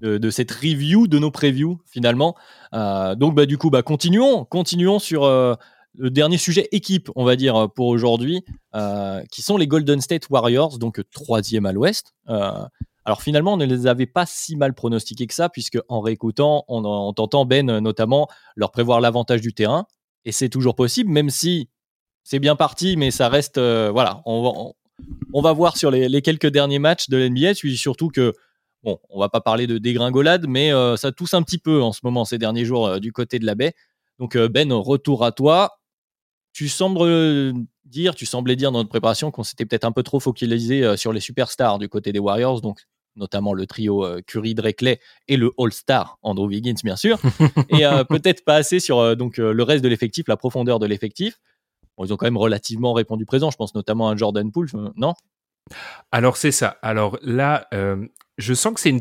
ouais. 0.00 0.18
de, 0.18 0.30
cette 0.30 0.50
review 0.50 1.06
de 1.06 1.20
nos 1.20 1.30
previews 1.30 1.78
finalement. 1.86 2.34
donc 2.72 3.36
bah, 3.36 3.46
du 3.46 3.56
coup, 3.58 3.70
bah, 3.70 3.82
continuons, 3.84 4.44
continuons 4.44 4.98
sur 4.98 5.24
le 5.28 6.10
dernier 6.10 6.38
sujet 6.38 6.66
équipe, 6.72 7.08
on 7.14 7.24
va 7.24 7.36
dire, 7.36 7.68
pour 7.76 7.86
aujourd'hui, 7.86 8.42
qui 9.30 9.42
sont 9.42 9.56
les 9.56 9.68
Golden 9.68 10.00
State 10.00 10.28
Warriors, 10.30 10.78
donc 10.80 11.00
troisième 11.12 11.66
à 11.66 11.72
l'ouest. 11.72 12.14
Alors 13.04 13.22
finalement, 13.22 13.54
on 13.54 13.56
ne 13.56 13.64
les 13.64 13.86
avait 13.86 14.06
pas 14.06 14.26
si 14.26 14.56
mal 14.56 14.74
pronostiqués 14.74 15.26
que 15.26 15.34
ça, 15.34 15.48
puisque 15.48 15.78
en 15.88 16.00
réécoutant, 16.00 16.64
on, 16.68 16.84
on 16.84 17.12
t'entend 17.12 17.44
Ben 17.44 17.78
notamment 17.78 18.28
leur 18.56 18.70
prévoir 18.70 19.00
l'avantage 19.00 19.40
du 19.40 19.52
terrain, 19.52 19.86
et 20.24 20.32
c'est 20.32 20.48
toujours 20.48 20.74
possible, 20.74 21.10
même 21.10 21.30
si 21.30 21.68
c'est 22.24 22.38
bien 22.38 22.56
parti, 22.56 22.96
mais 22.96 23.10
ça 23.10 23.28
reste, 23.28 23.58
voilà, 23.58 24.22
on 24.26 25.42
va, 25.42 25.52
voir 25.52 25.76
sur 25.76 25.90
les, 25.90 26.22
quelques 26.22 26.46
derniers 26.46 26.78
matchs 26.78 27.08
de 27.08 27.16
l'NBA, 27.16 27.54
surtout 27.54 28.08
que, 28.08 28.32
bon, 28.82 28.98
on 29.10 29.20
va 29.20 29.28
pas 29.28 29.40
parler 29.40 29.66
de 29.66 29.78
dégringolade, 29.78 30.46
mais 30.48 30.72
euh, 30.72 30.96
ça 30.96 31.12
tousse 31.12 31.34
un 31.34 31.42
petit 31.42 31.58
peu 31.58 31.82
en 31.82 31.92
ce 31.92 32.00
moment, 32.04 32.24
ces 32.24 32.38
derniers 32.38 32.64
jours, 32.64 32.86
euh, 32.86 32.98
du 32.98 33.12
côté 33.12 33.38
de 33.38 33.46
la 33.46 33.54
baie. 33.54 33.74
Donc, 34.18 34.36
euh, 34.36 34.48
Ben, 34.48 34.72
retour 34.72 35.24
à 35.24 35.32
toi. 35.32 35.78
Tu 36.52 36.68
sembles 36.68 37.54
dire, 37.86 38.14
tu 38.14 38.26
semblais 38.26 38.56
dire 38.56 38.72
dans 38.72 38.80
notre 38.80 38.90
préparation 38.90 39.30
qu'on 39.30 39.42
s'était 39.42 39.64
peut-être 39.64 39.86
un 39.86 39.92
peu 39.92 40.02
trop 40.02 40.20
focalisé 40.20 40.98
sur 40.98 41.14
les 41.14 41.20
superstars 41.20 41.78
du 41.78 41.88
côté 41.88 42.12
des 42.12 42.18
Warriors, 42.18 42.60
donc 42.60 42.82
notamment 43.16 43.52
le 43.52 43.66
trio 43.66 44.06
Curry, 44.26 44.54
Dreckley 44.54 45.00
et 45.28 45.36
le 45.36 45.52
All-Star 45.58 46.18
Andrew 46.22 46.46
Wiggins, 46.46 46.74
bien 46.82 46.96
sûr, 46.96 47.18
et 47.68 47.82
peut-être 48.08 48.44
pas 48.44 48.56
assez 48.56 48.80
sur 48.80 49.16
donc 49.16 49.36
le 49.36 49.62
reste 49.62 49.84
de 49.84 49.88
l'effectif, 49.88 50.28
la 50.28 50.36
profondeur 50.36 50.78
de 50.78 50.86
l'effectif 50.86 51.38
ils 52.04 52.12
ont 52.12 52.16
quand 52.16 52.26
même 52.26 52.36
relativement 52.36 52.92
répondu 52.92 53.24
présent. 53.24 53.50
Je 53.50 53.56
pense 53.56 53.74
notamment 53.74 54.08
à 54.08 54.16
Jordan 54.16 54.50
Poole, 54.50 54.68
non? 54.96 55.14
Alors 56.10 56.36
c'est 56.36 56.50
ça. 56.50 56.78
Alors 56.82 57.18
là, 57.22 57.66
euh, 57.72 58.06
je 58.38 58.54
sens 58.54 58.74
que 58.74 58.80
c'est 58.80 58.90
une 58.90 59.00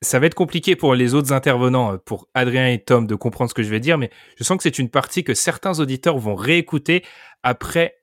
ça 0.00 0.18
va 0.18 0.26
être 0.26 0.34
compliqué 0.34 0.74
pour 0.74 0.96
les 0.96 1.14
autres 1.14 1.32
intervenants, 1.32 1.92
euh, 1.92 1.96
pour 1.96 2.26
Adrien 2.34 2.68
et 2.68 2.82
Tom, 2.82 3.06
de 3.06 3.14
comprendre 3.14 3.50
ce 3.50 3.54
que 3.54 3.62
je 3.62 3.70
vais 3.70 3.78
dire, 3.78 3.98
mais 3.98 4.10
je 4.36 4.42
sens 4.42 4.56
que 4.56 4.64
c'est 4.64 4.80
une 4.80 4.88
partie 4.88 5.22
que 5.22 5.32
certains 5.32 5.78
auditeurs 5.78 6.18
vont 6.18 6.34
réécouter 6.34 7.04
après 7.44 8.01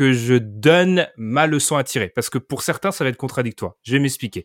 que 0.00 0.14
je 0.14 0.32
donne 0.32 1.08
ma 1.18 1.46
leçon 1.46 1.76
à 1.76 1.84
tirer. 1.84 2.08
Parce 2.08 2.30
que 2.30 2.38
pour 2.38 2.62
certains, 2.62 2.90
ça 2.90 3.04
va 3.04 3.10
être 3.10 3.18
contradictoire. 3.18 3.74
Je 3.82 3.92
vais 3.92 3.98
m'expliquer. 3.98 4.44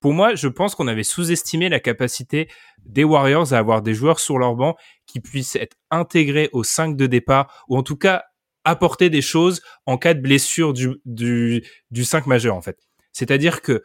Pour 0.00 0.14
moi, 0.14 0.34
je 0.34 0.48
pense 0.48 0.74
qu'on 0.74 0.88
avait 0.88 1.02
sous-estimé 1.02 1.68
la 1.68 1.80
capacité 1.80 2.48
des 2.86 3.04
Warriors 3.04 3.52
à 3.52 3.58
avoir 3.58 3.82
des 3.82 3.92
joueurs 3.92 4.18
sur 4.18 4.38
leur 4.38 4.54
banc 4.54 4.74
qui 5.04 5.20
puissent 5.20 5.54
être 5.54 5.76
intégrés 5.90 6.48
au 6.54 6.64
5 6.64 6.96
de 6.96 7.06
départ, 7.06 7.66
ou 7.68 7.76
en 7.76 7.82
tout 7.82 7.98
cas 7.98 8.24
apporter 8.64 9.10
des 9.10 9.20
choses 9.20 9.60
en 9.84 9.98
cas 9.98 10.14
de 10.14 10.20
blessure 10.20 10.72
du, 10.72 10.96
du, 11.04 11.62
du 11.90 12.04
5 12.06 12.26
majeur, 12.26 12.56
en 12.56 12.62
fait. 12.62 12.78
C'est-à-dire 13.12 13.60
que 13.60 13.84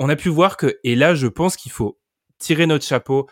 on 0.00 0.08
a 0.08 0.16
pu 0.16 0.28
voir 0.28 0.56
que, 0.56 0.76
et 0.82 0.96
là, 0.96 1.14
je 1.14 1.28
pense 1.28 1.56
qu'il 1.56 1.70
faut 1.70 2.00
tirer 2.40 2.66
notre 2.66 2.84
chapeau 2.84 3.28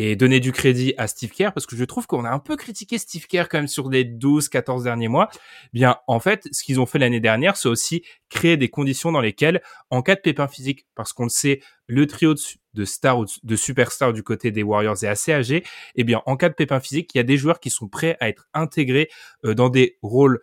et 0.00 0.14
donner 0.14 0.38
du 0.38 0.52
crédit 0.52 0.94
à 0.96 1.08
Steve 1.08 1.30
Kerr 1.30 1.50
parce 1.52 1.66
que 1.66 1.74
je 1.74 1.84
trouve 1.84 2.06
qu'on 2.06 2.24
a 2.24 2.30
un 2.30 2.38
peu 2.38 2.54
critiqué 2.54 2.98
Steve 2.98 3.26
Kerr 3.26 3.48
quand 3.50 3.58
même 3.58 3.66
sur 3.66 3.90
les 3.90 4.04
12, 4.04 4.48
14 4.48 4.84
derniers 4.84 5.08
mois. 5.08 5.28
Bien, 5.72 5.96
en 6.06 6.20
fait, 6.20 6.46
ce 6.52 6.62
qu'ils 6.62 6.80
ont 6.80 6.86
fait 6.86 7.00
l'année 7.00 7.18
dernière, 7.18 7.56
c'est 7.56 7.68
aussi 7.68 8.04
créer 8.28 8.56
des 8.56 8.68
conditions 8.68 9.10
dans 9.10 9.20
lesquelles, 9.20 9.60
en 9.90 10.00
cas 10.02 10.14
de 10.14 10.20
pépin 10.20 10.46
physique, 10.46 10.86
parce 10.94 11.12
qu'on 11.12 11.24
le 11.24 11.30
sait, 11.30 11.60
le 11.88 12.06
trio 12.06 12.34
de, 12.74 12.84
stars 12.84 13.18
ou 13.18 13.26
de 13.42 13.56
superstars 13.56 14.12
du 14.12 14.22
côté 14.22 14.52
des 14.52 14.62
Warriors 14.62 15.02
est 15.02 15.08
assez 15.08 15.32
âgé, 15.32 15.64
eh 15.96 16.04
bien, 16.04 16.22
en 16.26 16.36
cas 16.36 16.48
de 16.48 16.54
pépin 16.54 16.78
physique, 16.78 17.10
il 17.14 17.18
y 17.18 17.20
a 17.20 17.24
des 17.24 17.36
joueurs 17.36 17.58
qui 17.58 17.70
sont 17.70 17.88
prêts 17.88 18.16
à 18.20 18.28
être 18.28 18.46
intégrés 18.54 19.08
euh, 19.44 19.54
dans 19.54 19.68
des 19.68 19.98
rôles 20.02 20.38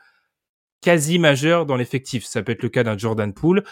quasi 0.82 1.18
majeurs 1.18 1.66
dans 1.66 1.78
l'effectif. 1.78 2.26
Ça 2.26 2.44
peut 2.44 2.52
être 2.52 2.62
le 2.62 2.70
cas 2.70 2.84
d'un 2.84 2.98
Jordan 2.98 3.34
Poole. 3.34 3.64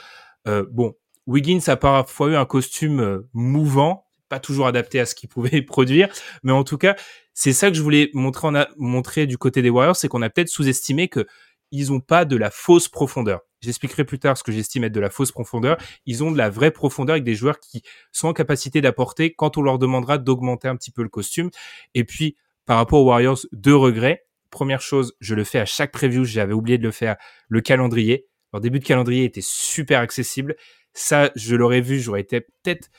Euh, 0.48 0.66
bon, 0.72 0.96
Wiggins 1.28 1.60
a 1.68 1.76
parfois 1.76 2.30
eu 2.30 2.36
un 2.36 2.46
costume 2.46 3.02
euh, 3.02 3.30
mouvant, 3.34 4.06
toujours 4.40 4.68
adapté 4.68 5.00
à 5.00 5.06
ce 5.06 5.16
qu'il 5.16 5.30
pouvait 5.30 5.62
produire, 5.64 6.10
mais 6.44 6.52
en 6.52 6.64
tout 6.64 6.78
cas, 6.78 6.96
c'est 7.34 7.54
ça 7.54 7.70
que 7.70 7.76
je 7.76 7.82
voulais 7.82 8.12
montrer 8.14 9.26
du 9.26 9.38
côté 9.38 9.62
des 9.62 9.70
Warriors, 9.70 9.96
c'est 9.96 10.08
qu'on 10.08 10.22
a 10.22 10.30
peut-être 10.30 10.50
sous-estimé 10.50 11.08
que 11.08 11.26
ils 11.72 11.92
ont 11.92 12.00
pas 12.00 12.24
de 12.24 12.38
la 12.38 12.52
fausse 12.52 12.88
profondeur. 12.88 13.42
J'expliquerai 13.62 14.04
plus 14.04 14.20
tard 14.20 14.38
ce 14.38 14.44
que 14.44 14.52
j'estime 14.52 14.84
être 14.84 14.92
de 14.92 15.00
la 15.00 15.10
fausse 15.10 15.32
profondeur. 15.32 15.78
Ils 16.06 16.24
ont 16.24 16.32
de 16.32 16.38
la 16.38 16.50
vraie 16.52 16.70
profondeur 16.70 17.14
avec 17.14 17.24
des 17.24 17.34
joueurs 17.34 17.60
qui 17.60 17.82
sont 18.12 18.28
en 18.28 18.34
capacité 18.34 18.80
d'apporter 18.80 19.34
quand 19.34 19.58
on 19.58 19.64
leur 19.64 19.80
demandera 19.80 20.20
d'augmenter 20.20 20.68
un 20.68 20.76
petit 20.76 20.92
peu 20.92 21.02
le 21.02 21.10
costume. 21.10 21.50
Et 21.96 22.04
puis, 22.04 22.36
par 22.66 22.78
rapport 22.78 23.02
aux 23.02 23.06
Warriors, 23.06 23.40
deux 23.54 23.76
regrets. 23.76 24.26
Première 24.52 24.82
chose, 24.82 25.16
je 25.20 25.34
le 25.34 25.44
fais 25.44 25.60
à 25.60 25.66
chaque 25.66 25.92
preview, 25.92 26.26
j'avais 26.26 26.54
oublié 26.54 26.78
de 26.78 26.84
le 26.84 26.92
faire, 26.92 27.16
le 27.48 27.62
calendrier. 27.62 28.28
Leur 28.52 28.62
début 28.62 28.80
de 28.80 28.86
calendrier 28.86 29.24
était 29.24 29.42
super 29.42 30.00
accessible. 30.00 30.56
Ça, 30.94 31.32
je 31.36 31.56
l'aurais 31.56 31.82
vu, 31.82 32.00
j'aurais 32.00 32.22
été 32.22 32.42
peut-être 32.42 32.90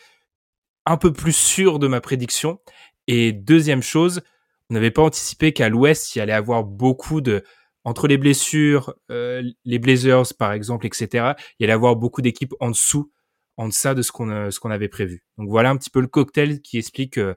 un 0.87 0.97
peu 0.97 1.13
plus 1.13 1.35
sûr 1.35 1.79
de 1.79 1.87
ma 1.87 2.01
prédiction. 2.01 2.59
Et 3.07 3.33
deuxième 3.33 3.83
chose, 3.83 4.23
on 4.71 4.75
n'avait 4.75 4.91
pas 4.91 5.03
anticipé 5.03 5.53
qu'à 5.53 5.69
l'Ouest, 5.69 6.15
il 6.15 6.19
y 6.19 6.23
allait 6.23 6.33
avoir 6.33 6.65
beaucoup 6.65 7.21
de 7.21 7.45
entre 7.85 8.09
les 8.09 8.17
blessures, 8.17 8.95
euh, 9.11 9.43
les 9.65 9.79
Blazers 9.79 10.35
par 10.39 10.53
exemple, 10.53 10.87
etc. 10.87 11.35
Il 11.59 11.63
y 11.63 11.65
allait 11.65 11.75
avoir 11.75 11.97
beaucoup 11.97 12.23
d'équipes 12.23 12.55
en 12.61 12.71
dessous, 12.71 13.13
en 13.59 13.69
deçà 13.69 13.95
de 13.95 14.01
ce 14.01 14.11
qu'on 14.11 14.31
euh, 14.31 14.51
ce 14.51 14.59
qu'on 14.59 14.71
avait 14.71 14.89
prévu. 14.89 15.25
Donc 15.37 15.49
voilà 15.49 15.71
un 15.71 15.77
petit 15.77 15.91
peu 15.91 16.01
le 16.01 16.07
cocktail 16.07 16.63
qui 16.63 16.79
explique. 16.79 17.19
Euh, 17.19 17.35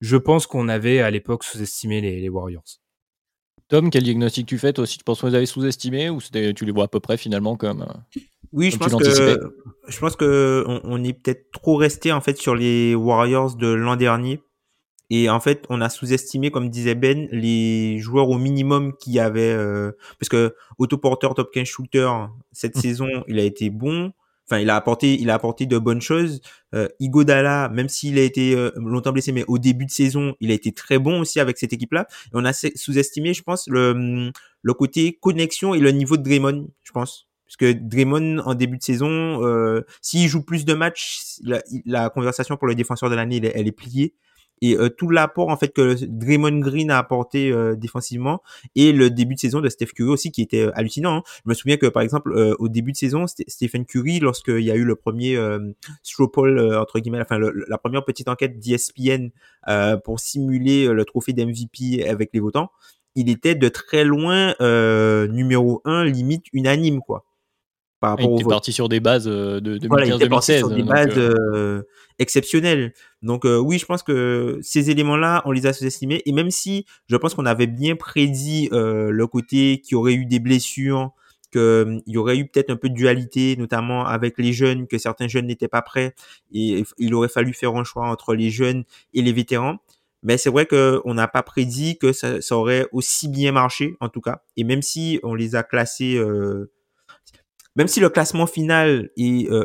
je 0.00 0.16
pense 0.16 0.46
qu'on 0.46 0.68
avait 0.68 1.00
à 1.00 1.10
l'époque 1.10 1.44
sous-estimé 1.44 2.00
les, 2.00 2.28
Warriors. 2.30 2.78
Tom, 3.68 3.90
quel 3.90 4.02
diagnostic 4.04 4.46
tu 4.46 4.58
fais 4.58 4.72
toi 4.72 4.84
aussi? 4.84 4.96
Tu 4.96 5.04
penses 5.04 5.20
qu'on 5.20 5.26
les 5.26 5.34
avait 5.34 5.46
sous-estimés 5.46 6.08
ou 6.08 6.20
tu 6.22 6.64
les 6.64 6.72
vois 6.72 6.84
à 6.84 6.88
peu 6.88 7.00
près 7.00 7.18
finalement 7.18 7.56
comme 7.56 7.86
oui, 8.52 8.70
je 8.70 8.78
pense 8.78 8.94
que 8.94 9.40
je 9.88 9.98
pense 9.98 10.16
que 10.16 10.64
on, 10.66 10.80
on 10.84 11.04
est 11.04 11.12
peut-être 11.12 11.50
trop 11.52 11.76
resté 11.76 12.12
en 12.12 12.20
fait 12.20 12.36
sur 12.36 12.54
les 12.54 12.94
Warriors 12.94 13.56
de 13.56 13.68
l'an 13.68 13.96
dernier. 13.96 14.40
Et 15.10 15.28
en 15.28 15.40
fait, 15.40 15.64
on 15.68 15.80
a 15.80 15.88
sous-estimé, 15.88 16.50
comme 16.52 16.70
disait 16.70 16.94
Ben, 16.94 17.28
les 17.32 17.98
joueurs 17.98 18.28
au 18.28 18.38
minimum 18.38 18.96
qui 18.96 19.18
avaient, 19.18 19.52
euh, 19.52 19.90
parce 20.20 20.28
que 20.28 20.54
autoporteur, 20.78 21.34
top 21.34 21.52
15 21.52 21.66
shooter 21.66 22.08
cette 22.52 22.76
mmh. 22.76 22.80
saison, 22.80 23.08
il 23.26 23.38
a 23.40 23.42
été 23.42 23.70
bon. 23.70 24.12
Enfin, 24.46 24.60
il 24.60 24.70
a 24.70 24.76
apporté, 24.76 25.20
il 25.20 25.30
a 25.30 25.34
apporté 25.34 25.66
de 25.66 25.78
bonnes 25.78 26.00
choses. 26.00 26.40
Euh, 26.74 26.88
Igodala, 27.00 27.68
même 27.68 27.88
s'il 27.88 28.18
a 28.18 28.22
été 28.22 28.54
euh, 28.54 28.70
longtemps 28.76 29.12
blessé, 29.12 29.32
mais 29.32 29.44
au 29.46 29.58
début 29.58 29.86
de 29.86 29.90
saison, 29.90 30.34
il 30.40 30.50
a 30.52 30.54
été 30.54 30.72
très 30.72 30.98
bon 30.98 31.20
aussi 31.20 31.40
avec 31.40 31.58
cette 31.58 31.72
équipe-là. 31.72 32.06
Et 32.26 32.30
on 32.34 32.44
a 32.44 32.52
sous-estimé, 32.52 33.34
je 33.34 33.42
pense, 33.42 33.68
le 33.68 34.30
le 34.62 34.74
côté 34.74 35.18
connexion 35.20 35.74
et 35.74 35.80
le 35.80 35.90
niveau 35.90 36.16
de 36.16 36.22
Draymond, 36.22 36.68
je 36.82 36.92
pense 36.92 37.29
parce 37.50 37.56
que 37.56 37.72
Draymond 37.72 38.38
en 38.44 38.54
début 38.54 38.78
de 38.78 38.82
saison, 38.82 39.44
euh, 39.44 39.84
s'il 40.00 40.28
joue 40.28 40.44
plus 40.44 40.64
de 40.64 40.72
matchs, 40.72 41.40
la, 41.84 42.08
conversation 42.08 42.56
pour 42.56 42.68
le 42.68 42.76
défenseur 42.76 43.10
de 43.10 43.16
l'année, 43.16 43.40
elle, 43.42 43.66
est 43.66 43.72
pliée. 43.72 44.14
Et 44.62 44.76
euh, 44.76 44.88
tout 44.88 45.10
l'apport 45.10 45.48
en 45.48 45.56
fait 45.56 45.70
que 45.70 45.96
Draymond 46.04 46.60
Green 46.60 46.92
a 46.92 46.98
apporté 46.98 47.50
euh, 47.50 47.74
défensivement 47.74 48.40
et 48.76 48.92
le 48.92 49.10
début 49.10 49.34
de 49.34 49.40
saison 49.40 49.60
de 49.60 49.68
Steph 49.68 49.86
Curry 49.96 50.10
aussi 50.10 50.30
qui 50.30 50.42
était 50.42 50.68
hallucinant. 50.74 51.16
Hein. 51.16 51.22
Je 51.44 51.48
me 51.50 51.54
souviens 51.54 51.76
que 51.76 51.86
par 51.86 52.02
exemple 52.02 52.32
au 52.58 52.68
début 52.68 52.92
de 52.92 52.96
saison, 52.96 53.26
Stephen 53.26 53.84
Curry, 53.84 54.20
lorsqu'il 54.20 54.60
y 54.60 54.70
a 54.70 54.76
eu 54.76 54.84
le 54.84 54.94
premier 54.94 55.36
straw 56.04 56.28
poll 56.28 56.60
entre 56.76 57.00
guillemets, 57.00 57.22
enfin 57.22 57.38
la 57.40 57.78
première 57.78 58.04
petite 58.04 58.28
enquête 58.28 58.60
d'ESPN 58.60 59.30
pour 60.04 60.20
simuler 60.20 60.86
le 60.88 61.04
trophée 61.06 61.32
d'MVP 61.32 62.06
avec 62.06 62.30
les 62.34 62.40
votants, 62.40 62.70
il 63.16 63.30
était 63.30 63.54
de 63.54 63.68
très 63.68 64.04
loin 64.04 64.54
numéro 65.26 65.80
un, 65.86 66.04
limite 66.04 66.44
unanime 66.52 67.00
quoi 67.00 67.24
par 68.00 68.10
rapport 68.10 68.30
il 68.30 68.40
était 68.40 68.48
parti 68.48 68.72
sur 68.72 68.88
des 68.88 68.98
bases 68.98 69.28
euh, 69.28 69.60
de 69.60 69.78
2015-2016. 69.78 70.58
sur 70.58 70.70
des 70.70 70.82
bases 70.82 71.18
euh, 71.18 71.34
euh... 71.54 71.82
exceptionnelles. 72.18 72.94
Donc 73.22 73.44
euh, 73.44 73.58
oui, 73.58 73.78
je 73.78 73.84
pense 73.84 74.02
que 74.02 74.58
ces 74.62 74.90
éléments-là, 74.90 75.42
on 75.44 75.52
les 75.52 75.66
a 75.66 75.72
sous-estimés. 75.74 76.22
Et 76.24 76.32
même 76.32 76.50
si 76.50 76.86
je 77.08 77.16
pense 77.16 77.34
qu'on 77.34 77.46
avait 77.46 77.66
bien 77.66 77.96
prédit 77.96 78.68
le 78.72 79.26
côté 79.26 79.80
qu'il 79.80 79.92
y 79.92 79.94
aurait 79.96 80.14
eu 80.14 80.24
des 80.24 80.40
blessures, 80.40 81.12
qu'il 81.52 82.02
y 82.06 82.16
aurait 82.16 82.38
eu 82.38 82.46
peut-être 82.46 82.70
un 82.70 82.76
peu 82.76 82.88
de 82.88 82.94
dualité, 82.94 83.56
notamment 83.56 84.06
avec 84.06 84.38
les 84.38 84.52
jeunes, 84.52 84.86
que 84.86 84.96
certains 84.96 85.28
jeunes 85.28 85.46
n'étaient 85.46 85.68
pas 85.68 85.82
prêts, 85.82 86.14
et 86.52 86.84
il 86.98 87.14
aurait 87.14 87.28
fallu 87.28 87.52
faire 87.52 87.74
un 87.74 87.84
choix 87.84 88.08
entre 88.08 88.34
les 88.34 88.50
jeunes 88.50 88.84
et 89.12 89.20
les 89.20 89.32
vétérans. 89.32 89.76
Mais 90.22 90.36
c'est 90.36 90.50
vrai 90.50 90.66
qu'on 90.66 91.14
n'a 91.14 91.28
pas 91.28 91.42
prédit 91.42 91.98
que 91.98 92.12
ça, 92.12 92.40
ça, 92.42 92.56
aurait 92.56 92.86
aussi 92.92 93.28
bien 93.28 93.52
marché, 93.52 93.96
en 94.00 94.08
tout 94.10 94.20
cas. 94.20 94.42
Et 94.56 94.64
même 94.64 94.82
si 94.82 95.18
on 95.22 95.34
les 95.34 95.54
a 95.56 95.62
classés 95.62 96.16
euh, 96.16 96.70
même 97.76 97.88
si 97.88 98.00
le 98.00 98.08
classement 98.08 98.46
final 98.46 99.10
euh, 99.18 99.64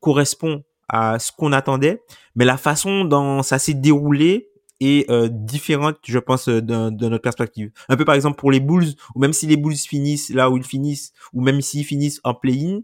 correspond 0.00 0.62
à 0.88 1.18
ce 1.18 1.30
qu'on 1.32 1.52
attendait, 1.52 2.02
mais 2.34 2.44
la 2.44 2.56
façon 2.56 3.04
dont 3.04 3.42
ça 3.42 3.58
s'est 3.58 3.74
déroulé 3.74 4.48
est 4.80 5.08
euh, 5.10 5.28
différente, 5.30 5.98
je 6.06 6.18
pense, 6.18 6.48
euh, 6.48 6.62
de, 6.62 7.08
notre 7.08 7.22
perspective. 7.22 7.70
Un 7.88 7.96
peu 7.96 8.04
par 8.04 8.14
exemple 8.14 8.38
pour 8.38 8.50
les 8.50 8.60
Bulls, 8.60 8.94
ou 9.14 9.20
même 9.20 9.32
si 9.32 9.46
les 9.46 9.56
Bulls 9.56 9.76
finissent 9.76 10.30
là 10.30 10.50
où 10.50 10.56
ils 10.56 10.64
finissent, 10.64 11.12
ou 11.32 11.42
même 11.42 11.60
s'ils 11.60 11.84
finissent 11.84 12.20
en 12.24 12.34
play-in, 12.34 12.80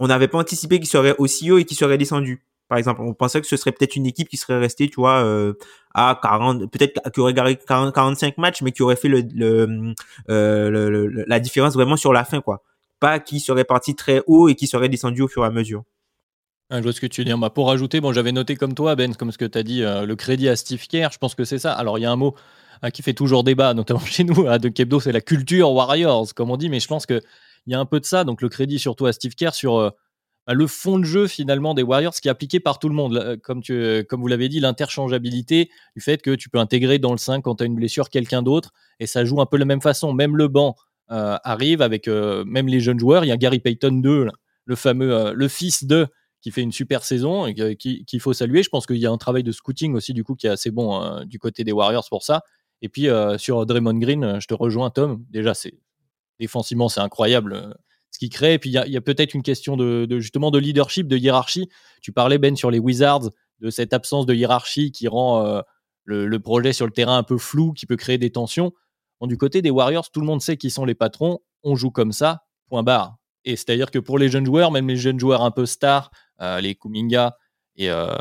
on 0.00 0.08
n'avait 0.08 0.28
pas 0.28 0.38
anticipé 0.38 0.78
qu'ils 0.78 0.88
seraient 0.88 1.14
aussi 1.18 1.50
haut 1.50 1.58
et 1.58 1.64
qu'ils 1.64 1.76
seraient 1.76 1.98
descendus. 1.98 2.44
Par 2.68 2.78
exemple, 2.78 3.00
on 3.02 3.14
pensait 3.14 3.40
que 3.40 3.46
ce 3.46 3.56
serait 3.56 3.72
peut-être 3.72 3.96
une 3.96 4.06
équipe 4.06 4.28
qui 4.28 4.36
serait 4.36 4.58
restée, 4.58 4.88
tu 4.88 4.96
vois, 4.96 5.24
à 5.94 6.18
40, 6.22 6.70
peut-être 6.70 7.10
qui 7.10 7.20
aurait 7.20 7.32
gagné 7.32 7.56
45 7.56 8.36
matchs, 8.36 8.60
mais 8.60 8.72
qui 8.72 8.82
aurait 8.82 8.96
fait 8.96 9.08
le, 9.08 9.22
le, 10.28 11.24
la 11.26 11.40
différence 11.40 11.72
vraiment 11.74 11.96
sur 11.96 12.12
la 12.12 12.24
fin, 12.24 12.42
quoi 12.42 12.62
pas 13.00 13.20
qui 13.20 13.40
serait 13.40 13.64
parti 13.64 13.94
très 13.94 14.22
haut 14.26 14.48
et 14.48 14.54
qui 14.54 14.66
serait 14.66 14.88
descendu 14.88 15.22
au 15.22 15.28
fur 15.28 15.44
et 15.44 15.46
à 15.46 15.50
mesure. 15.50 15.84
je 16.70 16.80
vois 16.80 16.92
ce 16.92 17.00
que 17.00 17.06
tu 17.06 17.20
veux 17.20 17.24
dire. 17.24 17.38
Bah, 17.38 17.50
pour 17.50 17.68
rajouter, 17.68 18.00
bon, 18.00 18.12
j'avais 18.12 18.32
noté 18.32 18.56
comme 18.56 18.74
toi, 18.74 18.96
Ben, 18.96 19.14
comme 19.14 19.32
ce 19.32 19.38
que 19.38 19.44
tu 19.44 19.58
as 19.58 19.62
dit, 19.62 19.82
euh, 19.82 20.04
le 20.06 20.16
crédit 20.16 20.48
à 20.48 20.56
Steve 20.56 20.86
Kerr. 20.86 21.10
Je 21.12 21.18
pense 21.18 21.34
que 21.34 21.44
c'est 21.44 21.58
ça. 21.58 21.72
Alors, 21.72 21.98
il 21.98 22.02
y 22.02 22.06
a 22.06 22.10
un 22.12 22.16
mot 22.16 22.34
euh, 22.84 22.90
qui 22.90 23.02
fait 23.02 23.14
toujours 23.14 23.44
débat, 23.44 23.74
notamment 23.74 24.00
chez 24.00 24.24
nous, 24.24 24.46
à 24.46 24.58
De 24.58 24.68
Kebdo, 24.68 25.00
c'est 25.00 25.12
la 25.12 25.20
culture 25.20 25.72
Warriors, 25.72 26.34
comme 26.34 26.50
on 26.50 26.56
dit. 26.56 26.68
Mais 26.68 26.80
je 26.80 26.88
pense 26.88 27.06
qu'il 27.06 27.22
y 27.66 27.74
a 27.74 27.80
un 27.80 27.86
peu 27.86 28.00
de 28.00 28.04
ça. 28.04 28.24
Donc, 28.24 28.42
le 28.42 28.48
crédit 28.48 28.78
surtout 28.78 29.06
à 29.06 29.12
Steve 29.12 29.34
Kerr 29.34 29.54
sur 29.54 29.76
euh, 29.76 29.90
bah, 30.46 30.54
le 30.54 30.66
fond 30.66 30.98
de 30.98 31.04
jeu 31.04 31.26
finalement 31.26 31.74
des 31.74 31.82
Warriors 31.82 32.14
qui 32.14 32.28
est 32.28 32.30
appliqué 32.30 32.60
par 32.60 32.78
tout 32.78 32.88
le 32.88 32.94
monde. 32.94 33.38
Comme, 33.42 33.62
tu, 33.62 34.04
comme 34.08 34.20
vous 34.20 34.28
l'avez 34.28 34.48
dit, 34.48 34.60
l'interchangeabilité 34.60 35.70
du 35.94 36.02
fait 36.02 36.20
que 36.22 36.34
tu 36.34 36.48
peux 36.48 36.58
intégrer 36.58 36.98
dans 36.98 37.12
le 37.12 37.18
5 37.18 37.42
quand 37.42 37.56
tu 37.56 37.62
as 37.64 37.66
une 37.66 37.76
blessure 37.76 38.10
quelqu'un 38.10 38.42
d'autre. 38.42 38.72
Et 38.98 39.06
ça 39.06 39.24
joue 39.24 39.40
un 39.40 39.46
peu 39.46 39.56
de 39.56 39.60
la 39.60 39.66
même 39.66 39.82
façon. 39.82 40.12
Même 40.12 40.36
le 40.36 40.48
banc 40.48 40.74
arrive 41.08 41.82
avec 41.82 42.06
même 42.08 42.68
les 42.68 42.80
jeunes 42.80 42.98
joueurs. 42.98 43.24
Il 43.24 43.28
y 43.28 43.32
a 43.32 43.36
Gary 43.36 43.60
Payton 43.60 44.00
2, 44.00 44.28
le 44.64 44.76
fameux, 44.76 45.32
le 45.32 45.48
fils 45.48 45.84
de 45.84 46.06
qui 46.40 46.50
fait 46.52 46.62
une 46.62 46.72
super 46.72 47.04
saison 47.04 47.46
et 47.46 47.76
qu'il 47.76 48.20
faut 48.20 48.32
saluer. 48.32 48.62
Je 48.62 48.68
pense 48.68 48.86
qu'il 48.86 48.98
y 48.98 49.06
a 49.06 49.10
un 49.10 49.18
travail 49.18 49.42
de 49.42 49.52
scouting 49.52 49.94
aussi 49.94 50.12
du 50.12 50.24
coup 50.24 50.34
qui 50.34 50.46
est 50.46 50.50
assez 50.50 50.70
bon 50.70 51.24
du 51.24 51.38
côté 51.38 51.64
des 51.64 51.72
Warriors 51.72 52.06
pour 52.08 52.22
ça. 52.22 52.42
Et 52.82 52.88
puis 52.88 53.08
euh, 53.08 53.38
sur 53.38 53.64
Draymond 53.66 53.98
Green, 53.98 54.24
euh, 54.24 54.40
je 54.40 54.46
te 54.46 54.54
rejoins 54.54 54.90
Tom. 54.90 55.24
Déjà, 55.30 55.54
c'est 55.54 55.74
défensivement 56.38 56.88
c'est 56.88 57.00
incroyable 57.00 57.52
euh, 57.54 57.74
ce 58.10 58.18
qu'il 58.18 58.30
crée. 58.30 58.54
Et 58.54 58.58
puis 58.58 58.70
il 58.70 58.74
y 58.74 58.96
a, 58.96 59.00
peut-être 59.00 59.34
une 59.34 59.42
question 59.42 59.76
de, 59.76 60.06
justement 60.20 60.50
de 60.50 60.58
leadership, 60.58 61.08
de 61.08 61.16
hiérarchie. 61.16 61.68
Tu 62.00 62.12
parlais 62.12 62.38
Ben 62.38 62.56
sur 62.56 62.70
les 62.70 62.78
Wizards 62.78 63.30
de 63.60 63.70
cette 63.70 63.92
absence 63.92 64.26
de 64.26 64.34
hiérarchie 64.34 64.92
qui 64.92 65.08
rend 65.08 65.62
le, 66.04 66.38
projet 66.38 66.72
sur 66.72 66.86
le 66.86 66.92
terrain 66.92 67.18
un 67.18 67.24
peu 67.24 67.38
flou, 67.38 67.72
qui 67.72 67.86
peut 67.86 67.96
créer 67.96 68.16
des 68.16 68.30
tensions. 68.30 68.72
Du 69.26 69.36
côté 69.36 69.62
des 69.62 69.70
Warriors, 69.70 70.10
tout 70.10 70.20
le 70.20 70.26
monde 70.26 70.40
sait 70.40 70.56
qui 70.56 70.70
sont 70.70 70.84
les 70.84 70.94
patrons. 70.94 71.40
On 71.62 71.74
joue 71.74 71.90
comme 71.90 72.12
ça. 72.12 72.44
Point 72.68 72.82
barre. 72.82 73.16
Et 73.44 73.56
c'est-à-dire 73.56 73.90
que 73.90 73.98
pour 73.98 74.18
les 74.18 74.28
jeunes 74.28 74.46
joueurs, 74.46 74.70
même 74.70 74.88
les 74.88 74.96
jeunes 74.96 75.18
joueurs 75.18 75.42
un 75.42 75.50
peu 75.50 75.66
stars, 75.66 76.10
euh, 76.40 76.60
les 76.60 76.74
Kuminga 76.74 77.36
et 77.76 77.90
euh, 77.90 78.14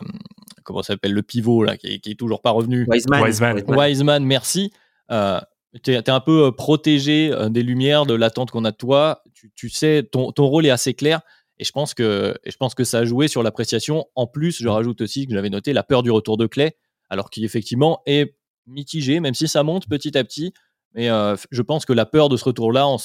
comment 0.64 0.84
s'appelle 0.84 1.14
le 1.14 1.24
pivot 1.24 1.64
là 1.64 1.78
qui 1.78 2.02
est, 2.04 2.18
toujours 2.18 2.42
pas 2.42 2.52
revenu. 2.52 2.86
Wiseman. 2.88 3.64
Wiseman, 3.68 4.24
merci. 4.24 4.72
Euh, 5.12 5.40
tu 5.84 5.92
es, 5.92 6.10
un 6.10 6.20
peu 6.20 6.52
protégé 6.52 7.32
des 7.50 7.64
lumières 7.64 8.06
de 8.06 8.14
l'attente 8.14 8.52
qu'on 8.52 8.66
a 8.66 8.72
de 8.72 8.78
toi. 8.78 9.22
Tu, 9.56 9.70
sais 9.70 10.08
ton, 10.12 10.32
ton, 10.32 10.46
rôle 10.46 10.66
est 10.66 10.72
assez 10.72 10.94
clair. 10.94 11.22
Et 11.60 11.64
je 11.64 11.72
pense 11.72 11.94
que 11.94 12.36
et 12.44 12.52
je 12.52 12.58
pense 12.58 12.74
que 12.74 12.84
ça 12.84 13.00
a 13.00 13.06
joué 13.06 13.28
sur 13.28 13.44
l'appréciation. 13.44 14.06
En 14.16 14.28
plus 14.28 14.62
je 14.62 14.68
rajoute 14.68 15.02
aussi 15.02 15.28
que 15.28 15.34
j'avais 15.34 15.50
noté 15.50 15.74
la 15.74 15.84
peur 15.84 16.04
du 16.04 16.12
retour 16.12 16.38
de 16.38 16.48
Clay 16.48 16.78
alors 17.10 17.30
qui 17.30 17.44
effectivement 17.44 18.02
est 18.06 18.36
mitigé 18.66 19.20
même 19.20 19.34
si 19.34 19.48
ça 19.48 19.64
monte 19.64 19.88
petit 19.88 20.18
à 20.18 20.24
petit 20.24 20.54
mais 20.94 21.08
je 21.52 21.62
pense 21.62 21.86
que 21.86 21.94
la 21.94 22.06
peur 22.06 22.30
de 22.30 22.38
ce 22.38 22.46
retour 22.46 22.72
là 22.72 22.88
on 22.88 22.98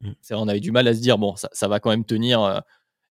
mm. 0.00 0.12
on 0.32 0.48
avait 0.48 0.60
du 0.60 0.72
mal 0.72 0.88
à 0.88 0.94
se 0.94 1.00
dire 1.00 1.18
bon 1.18 1.36
ça, 1.36 1.48
ça 1.52 1.68
va 1.68 1.80
quand 1.80 1.90
même 1.90 2.04
tenir 2.04 2.62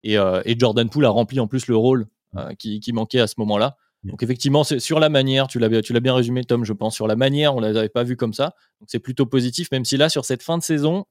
et, 0.03 0.59
Jordan 0.59 0.89
Poole 0.89 1.05
a 1.05 1.09
rempli 1.09 1.39
en 1.39 1.47
plus 1.47 1.67
le 1.67 1.75
rôle 1.75 2.07
euh, 2.35 2.53
qui, 2.55 2.81
manquait 2.93 3.19
à 3.19 3.27
ce 3.27 3.35
moment-là. 3.39 3.77
Donc 4.03 4.23
effectivement, 4.23 4.63
sur 4.63 4.99
la 4.99 5.09
manière, 5.09 5.47
tu 5.47 5.59
l'as, 5.59 5.81
tu 5.81 5.91
l'as 5.91 5.99
bien 5.99 6.13
résumé 6.13 6.43
Tom, 6.45 6.63
je 6.63 6.71
pense, 6.71 6.95
sur 6.95 7.05
la 7.05 7.17
manière, 7.17 7.55
on 7.55 7.59
ne 7.59 7.69
l'avait 7.69 7.89
pas 7.89 8.03
vu 8.03 8.15
comme 8.15 8.33
ça. 8.33 8.55
Donc 8.79 8.88
c'est 8.89 8.99
plutôt 8.99 9.25
positif, 9.25 9.69
même 9.71 9.83
si 9.83 9.97
là, 9.97 10.07
sur 10.07 10.23
cette 10.23 10.41
fin 10.41 10.57
de 10.57 10.63
saison, 10.63 11.05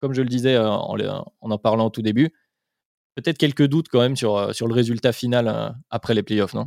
comme 0.00 0.14
je 0.14 0.22
le 0.22 0.28
disais 0.28 0.58
en, 0.58 0.96
en 0.96 1.50
en 1.50 1.58
parlant 1.58 1.86
au 1.86 1.90
tout 1.90 2.02
début, 2.02 2.34
peut-être 3.14 3.38
quelques 3.38 3.66
doutes 3.66 3.88
quand 3.88 4.00
même 4.00 4.16
sur, 4.16 4.36
euh, 4.36 4.52
sur 4.52 4.66
le 4.66 4.74
résultat 4.74 5.12
final 5.12 5.48
euh, 5.48 5.68
après 5.90 6.14
les 6.14 6.22
playoffs, 6.22 6.54
non? 6.54 6.66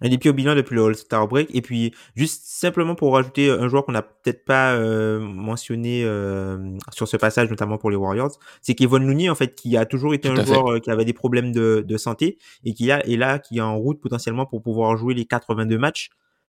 Un 0.00 0.08
des 0.08 0.28
au 0.30 0.32
bilan 0.32 0.54
depuis 0.54 0.74
le 0.74 0.82
All-Star 0.82 1.28
Break. 1.28 1.50
Et 1.52 1.60
puis, 1.60 1.92
juste 2.16 2.44
simplement 2.46 2.94
pour 2.94 3.12
rajouter 3.12 3.50
un 3.50 3.68
joueur 3.68 3.84
qu'on 3.84 3.92
n'a 3.92 4.00
peut-être 4.00 4.46
pas 4.46 4.72
euh, 4.72 5.20
mentionné 5.20 6.04
sur 6.94 7.06
ce 7.06 7.18
passage, 7.18 7.50
notamment 7.50 7.76
pour 7.76 7.90
les 7.90 7.96
Warriors, 7.96 8.38
c'est 8.62 8.74
Kevin 8.74 9.06
Looney, 9.06 9.28
en 9.28 9.34
fait, 9.34 9.54
qui 9.54 9.76
a 9.76 9.84
toujours 9.84 10.14
été 10.14 10.30
un 10.30 10.42
joueur 10.42 10.80
qui 10.80 10.90
avait 10.90 11.04
des 11.04 11.12
problèmes 11.12 11.52
de, 11.52 11.84
de 11.86 11.96
santé 11.98 12.38
et 12.64 12.72
qui 12.72 12.90
a, 12.90 13.06
est 13.06 13.16
là, 13.16 13.38
qui 13.38 13.58
est 13.58 13.60
en 13.60 13.76
route 13.76 14.00
potentiellement 14.00 14.46
pour 14.46 14.62
pouvoir 14.62 14.96
jouer 14.96 15.12
les 15.12 15.26
82 15.26 15.76
matchs. 15.76 16.08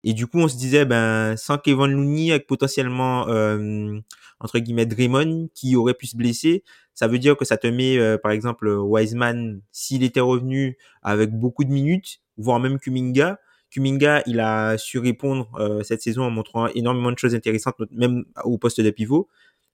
Et 0.03 0.13
du 0.13 0.27
coup, 0.27 0.39
on 0.39 0.47
se 0.47 0.57
disait, 0.57 0.85
ben, 0.85 1.35
sans 1.37 1.57
Kevin 1.57 1.87
Looney, 1.87 2.31
avec 2.31 2.47
potentiellement, 2.47 3.27
euh, 3.29 3.99
entre 4.39 4.59
guillemets, 4.59 4.85
Draymond, 4.85 5.49
qui 5.55 5.75
aurait 5.75 5.93
pu 5.93 6.07
se 6.07 6.17
blesser, 6.17 6.63
ça 6.93 7.07
veut 7.07 7.19
dire 7.19 7.37
que 7.37 7.45
ça 7.45 7.57
te 7.57 7.67
met, 7.67 7.97
euh, 7.97 8.17
par 8.17 8.31
exemple, 8.31 8.67
Wiseman, 8.69 9.61
s'il 9.71 10.03
était 10.03 10.19
revenu 10.19 10.77
avec 11.01 11.31
beaucoup 11.31 11.63
de 11.63 11.71
minutes, 11.71 12.19
voire 12.37 12.59
même 12.59 12.79
Kuminga. 12.79 13.39
Kuminga, 13.71 14.21
il 14.27 14.39
a 14.39 14.77
su 14.77 14.99
répondre 14.99 15.49
euh, 15.59 15.81
cette 15.83 16.01
saison 16.01 16.23
en 16.23 16.29
montrant 16.29 16.67
énormément 16.67 17.11
de 17.11 17.17
choses 17.17 17.33
intéressantes, 17.33 17.75
même 17.91 18.25
au 18.43 18.57
poste 18.57 18.81
de 18.81 18.89
pivot. 18.91 19.27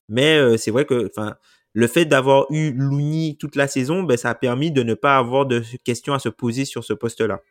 Mais 0.09 0.37
euh, 0.37 0.57
c'est 0.57 0.71
vrai 0.71 0.85
que, 0.85 1.07
enfin, 1.07 1.35
le 1.73 1.87
fait 1.87 2.05
d'avoir 2.05 2.47
eu 2.51 2.71
Looney 2.73 3.37
toute 3.39 3.55
la 3.55 3.67
saison, 3.67 4.03
ben, 4.03 4.17
ça 4.17 4.29
a 4.29 4.35
permis 4.35 4.71
de 4.71 4.83
ne 4.83 4.93
pas 4.93 5.17
avoir 5.17 5.45
de 5.45 5.63
questions 5.83 6.13
à 6.13 6.19
se 6.19 6.29
poser 6.29 6.65
sur 6.65 6.83
ce 6.83 6.93
poste-là. 6.93 7.41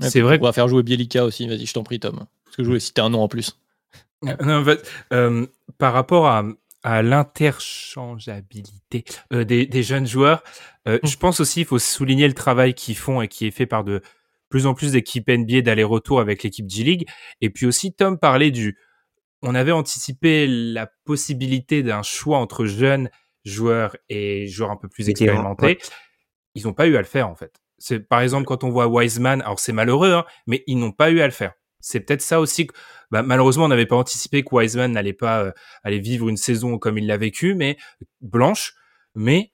C'est 0.00 0.20
vrai. 0.20 0.38
On 0.40 0.44
va 0.44 0.52
faire 0.52 0.68
jouer 0.68 0.82
Bielika 0.82 1.24
aussi. 1.24 1.46
Vas-y, 1.46 1.66
je 1.66 1.72
t'en 1.72 1.82
prie, 1.82 2.00
Tom. 2.00 2.26
Parce 2.44 2.56
que 2.56 2.62
je 2.62 2.68
voulais 2.68 2.80
citer 2.80 3.00
un 3.00 3.10
nom 3.10 3.22
en 3.22 3.28
plus. 3.28 3.58
en 4.22 4.64
fait, 4.64 4.90
par 5.78 5.92
rapport 5.92 6.26
à, 6.26 6.44
à 6.82 7.02
l'interchangeabilité 7.02 9.04
euh, 9.32 9.44
des, 9.44 9.66
des, 9.66 9.82
jeunes 9.82 10.06
joueurs. 10.06 10.42
Euh, 10.88 10.98
mmh. 11.02 11.06
Je 11.06 11.16
pense 11.16 11.40
aussi 11.40 11.60
qu'il 11.60 11.66
faut 11.66 11.78
souligner 11.78 12.26
le 12.26 12.34
travail 12.34 12.74
qu'ils 12.74 12.96
font 12.96 13.20
et 13.20 13.28
qui 13.28 13.46
est 13.46 13.50
fait 13.50 13.66
par 13.66 13.84
de 13.84 14.00
plus 14.48 14.66
en 14.66 14.74
plus 14.74 14.92
d'équipes 14.92 15.28
NBA 15.28 15.60
d'aller-retour 15.62 16.20
avec 16.20 16.42
l'équipe 16.42 16.68
G-League. 16.68 17.08
Et 17.40 17.50
puis 17.50 17.66
aussi, 17.66 17.92
Tom 17.92 18.18
parlait 18.18 18.50
du... 18.50 18.76
On 19.42 19.54
avait 19.54 19.72
anticipé 19.72 20.46
la 20.48 20.90
possibilité 21.04 21.82
d'un 21.82 22.02
choix 22.02 22.38
entre 22.38 22.66
jeunes 22.66 23.10
joueurs 23.44 23.96
et 24.08 24.48
joueurs 24.48 24.70
un 24.70 24.76
peu 24.76 24.88
plus 24.88 25.08
expérimentés. 25.08 25.78
Ils 26.54 26.64
n'ont 26.64 26.74
pas 26.74 26.88
eu 26.88 26.96
à 26.96 26.98
le 26.98 27.06
faire, 27.06 27.28
en 27.28 27.36
fait. 27.36 27.59
C'est 27.80 27.98
par 27.98 28.20
exemple 28.20 28.44
quand 28.44 28.62
on 28.62 28.70
voit 28.70 28.86
Wiseman, 28.86 29.40
alors 29.42 29.58
c'est 29.58 29.72
malheureux, 29.72 30.12
hein, 30.12 30.24
mais 30.46 30.62
ils 30.68 30.78
n'ont 30.78 30.92
pas 30.92 31.10
eu 31.10 31.20
à 31.20 31.26
le 31.26 31.32
faire. 31.32 31.54
C'est 31.80 32.00
peut-être 32.00 32.20
ça 32.20 32.38
aussi 32.38 32.66
que 32.66 32.74
bah, 33.10 33.22
malheureusement 33.22 33.64
on 33.64 33.68
n'avait 33.68 33.86
pas 33.86 33.96
anticipé 33.96 34.44
que 34.44 34.54
Wiseman 34.54 34.92
n'allait 34.92 35.14
pas 35.14 35.42
euh, 35.42 35.52
aller 35.82 35.98
vivre 35.98 36.28
une 36.28 36.36
saison 36.36 36.78
comme 36.78 36.98
il 36.98 37.06
l'a 37.06 37.16
vécu, 37.16 37.54
mais 37.54 37.78
blanche, 38.20 38.74
mais 39.14 39.52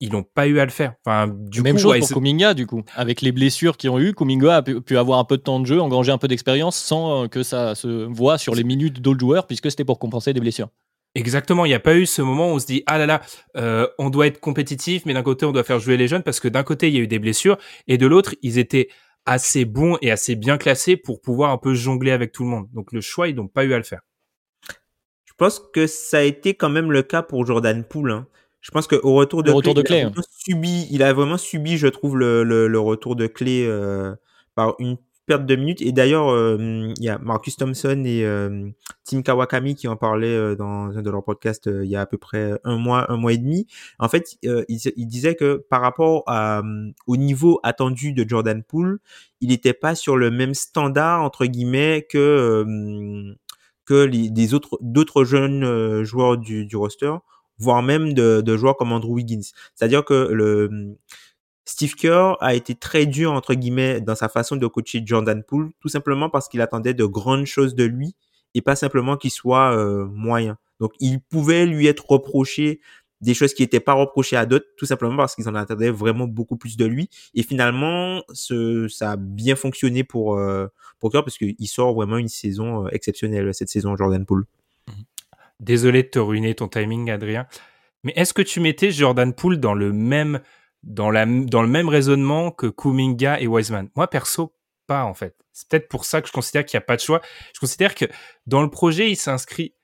ils 0.00 0.12
n'ont 0.12 0.22
pas 0.22 0.46
eu 0.46 0.58
à 0.60 0.64
le 0.64 0.70
faire. 0.70 0.94
Enfin, 1.04 1.28
du 1.28 1.62
Même 1.62 1.78
chose 1.78 1.98
pour 1.98 2.08
Kuminga, 2.08 2.54
du 2.54 2.66
coup. 2.66 2.82
Avec 2.94 3.20
les 3.20 3.32
blessures 3.32 3.76
qu'ils 3.76 3.90
ont 3.90 3.98
eu, 3.98 4.14
Kuminga 4.14 4.56
a 4.56 4.62
pu, 4.62 4.96
avoir 4.96 5.18
un 5.18 5.24
peu 5.24 5.36
de 5.36 5.42
temps 5.42 5.60
de 5.60 5.66
jeu, 5.66 5.80
engranger 5.80 6.10
un 6.10 6.18
peu 6.18 6.28
d'expérience 6.28 6.76
sans 6.76 7.24
euh, 7.24 7.28
que 7.28 7.42
ça 7.42 7.74
se 7.74 8.06
voit 8.06 8.38
sur 8.38 8.54
les 8.54 8.64
minutes 8.64 9.00
d'autres 9.02 9.20
joueurs, 9.20 9.46
puisque 9.46 9.70
c'était 9.70 9.84
pour 9.84 9.98
compenser 9.98 10.32
des 10.32 10.40
blessures. 10.40 10.68
Exactement, 11.16 11.64
il 11.64 11.68
n'y 11.70 11.74
a 11.74 11.80
pas 11.80 11.96
eu 11.96 12.06
ce 12.06 12.22
moment 12.22 12.52
où 12.52 12.54
on 12.54 12.58
se 12.60 12.66
dit 12.66 12.84
ah 12.86 12.96
là 12.96 13.06
là, 13.06 13.20
euh, 13.56 13.88
on 13.98 14.10
doit 14.10 14.28
être 14.28 14.38
compétitif, 14.38 15.04
mais 15.06 15.14
d'un 15.14 15.24
côté 15.24 15.44
on 15.44 15.50
doit 15.50 15.64
faire 15.64 15.80
jouer 15.80 15.96
les 15.96 16.06
jeunes 16.06 16.22
parce 16.22 16.38
que 16.38 16.46
d'un 16.46 16.62
côté 16.62 16.88
il 16.88 16.94
y 16.94 16.98
a 16.98 17.00
eu 17.00 17.08
des 17.08 17.18
blessures 17.18 17.58
et 17.88 17.98
de 17.98 18.06
l'autre 18.06 18.36
ils 18.42 18.58
étaient 18.58 18.88
assez 19.26 19.64
bon 19.64 19.98
et 20.02 20.10
assez 20.10 20.36
bien 20.36 20.56
classé 20.56 20.96
pour 20.96 21.20
pouvoir 21.20 21.50
un 21.50 21.58
peu 21.58 21.74
jongler 21.74 22.12
avec 22.12 22.32
tout 22.32 22.44
le 22.44 22.50
monde. 22.50 22.68
Donc 22.72 22.92
le 22.92 23.00
choix, 23.00 23.28
ils 23.28 23.34
n'ont 23.34 23.48
pas 23.48 23.64
eu 23.64 23.72
à 23.72 23.76
le 23.76 23.84
faire. 23.84 24.02
Je 25.24 25.32
pense 25.36 25.60
que 25.72 25.86
ça 25.86 26.18
a 26.18 26.22
été 26.22 26.54
quand 26.54 26.68
même 26.68 26.92
le 26.92 27.02
cas 27.02 27.22
pour 27.22 27.44
Jordan 27.46 27.84
Poole. 27.84 28.12
Hein. 28.12 28.26
Je 28.60 28.70
pense 28.70 28.86
qu'au 28.86 29.14
retour 29.14 29.42
de, 29.42 29.50
retour 29.50 29.74
de 29.74 29.82
clé, 29.82 29.98
il, 29.98 30.04
a 30.04 30.08
hein. 30.08 30.22
subi, 30.30 30.86
il 30.90 31.02
a 31.02 31.12
vraiment 31.12 31.38
subi, 31.38 31.78
je 31.78 31.86
trouve, 31.86 32.18
le, 32.18 32.44
le, 32.44 32.80
retour 32.80 33.16
de 33.16 33.26
clé 33.26 33.64
euh, 33.66 34.14
par 34.54 34.74
une 34.78 34.98
perte 35.30 35.46
de 35.46 35.54
minutes. 35.54 35.80
Et 35.80 35.92
d'ailleurs, 35.92 36.28
euh, 36.32 36.92
il 36.96 37.04
y 37.04 37.08
a 37.08 37.16
Marcus 37.18 37.54
Thompson 37.54 38.02
et 38.04 38.24
euh, 38.24 38.68
Tim 39.04 39.22
Kawakami 39.22 39.76
qui 39.76 39.86
en 39.86 39.94
parlaient 39.94 40.26
euh, 40.26 40.56
dans 40.56 40.98
un 40.98 41.02
de 41.02 41.08
leurs 41.08 41.22
podcasts 41.22 41.70
il 41.72 41.88
y 41.88 41.94
a 41.94 42.00
à 42.00 42.06
peu 42.06 42.18
près 42.18 42.58
un 42.64 42.78
mois, 42.78 43.08
un 43.12 43.16
mois 43.16 43.32
et 43.32 43.38
demi. 43.38 43.68
En 44.00 44.08
fait, 44.08 44.36
ils, 44.42 45.06
disaient 45.06 45.36
que 45.36 45.64
par 45.70 45.82
rapport 45.82 46.24
à, 46.26 46.62
au 47.06 47.16
niveau 47.16 47.60
attendu 47.62 48.12
de 48.12 48.28
Jordan 48.28 48.64
Poole, 48.64 48.98
il 49.40 49.50
n'était 49.50 49.72
pas 49.72 49.94
sur 49.94 50.16
le 50.16 50.32
même 50.32 50.54
standard 50.54 51.22
entre 51.22 51.46
guillemets 51.46 52.08
que 52.10 53.36
que 53.84 53.94
les, 53.94 54.30
des 54.30 54.54
autres 54.54 54.78
d'autres 54.80 55.22
jeunes 55.22 56.02
joueurs 56.02 56.38
du, 56.38 56.66
du 56.66 56.76
roster 56.76 57.12
voire 57.58 57.82
même 57.82 58.14
de, 58.14 58.40
de 58.40 58.56
joueurs 58.56 58.76
comme 58.76 58.90
Andrew 58.90 59.12
Wiggins. 59.14 59.52
C'est-à-dire 59.74 60.04
que 60.04 60.28
le 60.32 60.96
Steve 61.70 61.94
Kerr 61.94 62.36
a 62.40 62.54
été 62.54 62.74
très 62.74 63.06
dur, 63.06 63.32
entre 63.32 63.54
guillemets, 63.54 64.00
dans 64.00 64.16
sa 64.16 64.28
façon 64.28 64.56
de 64.56 64.66
coacher 64.66 65.02
Jordan 65.04 65.44
Poole, 65.44 65.70
tout 65.78 65.88
simplement 65.88 66.28
parce 66.28 66.48
qu'il 66.48 66.60
attendait 66.60 66.94
de 66.94 67.04
grandes 67.04 67.46
choses 67.46 67.76
de 67.76 67.84
lui 67.84 68.16
et 68.54 68.60
pas 68.60 68.74
simplement 68.74 69.16
qu'il 69.16 69.30
soit 69.30 69.76
euh, 69.76 70.04
moyen. 70.06 70.58
Donc, 70.80 70.94
il 70.98 71.20
pouvait 71.20 71.66
lui 71.66 71.86
être 71.86 72.10
reproché 72.10 72.80
des 73.20 73.34
choses 73.34 73.54
qui 73.54 73.62
n'étaient 73.62 73.78
pas 73.78 73.92
reprochées 73.92 74.36
à 74.36 74.46
d'autres, 74.46 74.66
tout 74.76 74.86
simplement 74.86 75.16
parce 75.16 75.36
qu'ils 75.36 75.48
en 75.48 75.54
attendaient 75.54 75.90
vraiment 75.90 76.26
beaucoup 76.26 76.56
plus 76.56 76.76
de 76.76 76.86
lui. 76.86 77.08
Et 77.34 77.44
finalement, 77.44 78.22
ça 78.32 79.12
a 79.12 79.16
bien 79.16 79.54
fonctionné 79.54 80.02
pour, 80.02 80.38
euh, 80.38 80.66
pour 80.98 81.12
Kerr 81.12 81.22
parce 81.22 81.38
qu'il 81.38 81.68
sort 81.68 81.94
vraiment 81.94 82.16
une 82.16 82.28
saison 82.28 82.86
euh, 82.86 82.88
exceptionnelle, 82.90 83.54
cette 83.54 83.68
saison 83.68 83.94
Jordan 83.94 84.26
Poole. 84.26 84.44
Désolé 85.60 86.02
de 86.02 86.08
te 86.08 86.18
ruiner 86.18 86.56
ton 86.56 86.66
timing, 86.66 87.10
Adrien. 87.10 87.46
Mais 88.02 88.12
est-ce 88.16 88.32
que 88.32 88.42
tu 88.42 88.58
mettais 88.58 88.90
Jordan 88.90 89.32
Poole 89.32 89.58
dans 89.58 89.74
le 89.74 89.92
même 89.92 90.40
dans, 90.82 91.10
la, 91.10 91.26
dans 91.26 91.62
le 91.62 91.68
même 91.68 91.88
raisonnement 91.88 92.50
que 92.50 92.66
Kuminga 92.66 93.40
et 93.40 93.46
Wiseman. 93.46 93.88
Moi, 93.96 94.08
perso, 94.08 94.54
pas 94.86 95.04
en 95.04 95.14
fait. 95.14 95.36
C'est 95.52 95.68
peut-être 95.68 95.88
pour 95.88 96.04
ça 96.04 96.20
que 96.20 96.28
je 96.28 96.32
considère 96.32 96.64
qu'il 96.64 96.76
n'y 96.76 96.82
a 96.82 96.86
pas 96.86 96.96
de 96.96 97.00
choix. 97.00 97.20
Je 97.54 97.60
considère 97.60 97.94
que 97.94 98.06
dans 98.46 98.62
le 98.62 98.70
projet, 98.70 99.10
il 99.10 99.16
s'inscrit. 99.16 99.74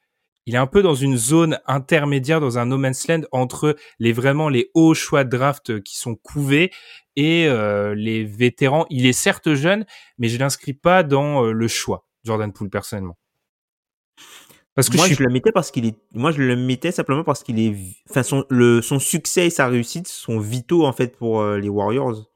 il 0.46 0.54
est 0.54 0.58
un 0.58 0.66
peu 0.66 0.82
dans 0.82 0.94
une 0.94 1.16
zone 1.16 1.58
intermédiaire, 1.66 2.40
dans 2.40 2.58
un 2.58 2.66
no 2.66 2.78
man's 2.78 3.06
land 3.08 3.22
entre 3.32 3.76
les 3.98 4.12
vraiment 4.12 4.48
les 4.48 4.70
hauts 4.74 4.94
choix 4.94 5.24
de 5.24 5.36
draft 5.36 5.82
qui 5.82 5.98
sont 5.98 6.14
couvés 6.14 6.70
et 7.16 7.46
euh, 7.48 7.94
les 7.94 8.24
vétérans. 8.24 8.86
Il 8.90 9.06
est 9.06 9.12
certes 9.12 9.54
jeune, 9.54 9.86
mais 10.18 10.28
je 10.28 10.38
l'inscris 10.38 10.74
pas 10.74 11.02
dans 11.02 11.44
euh, 11.44 11.52
le 11.52 11.68
choix, 11.68 12.06
Jordan 12.24 12.52
Poole 12.52 12.70
personnellement. 12.70 13.16
Parce 14.76 14.90
que 14.90 14.96
moi, 14.98 15.08
je, 15.08 15.22
le 15.22 15.32
mettais 15.32 15.52
parce 15.52 15.70
qu'il 15.70 15.86
est, 15.86 15.96
moi, 16.12 16.30
je 16.32 16.42
le 16.42 16.54
mettais 16.54 16.92
simplement 16.92 17.24
parce 17.24 17.42
qu'il 17.42 17.58
est, 17.58 17.74
enfin, 18.10 18.22
son, 18.22 18.44
le, 18.50 18.82
son 18.82 18.98
succès 18.98 19.46
et 19.46 19.50
sa 19.50 19.68
réussite 19.68 20.06
sont 20.06 20.38
vitaux, 20.38 20.84
en 20.84 20.92
fait, 20.92 21.16
pour 21.16 21.40
euh, 21.40 21.58
les 21.58 21.70
Warriors 21.70 22.26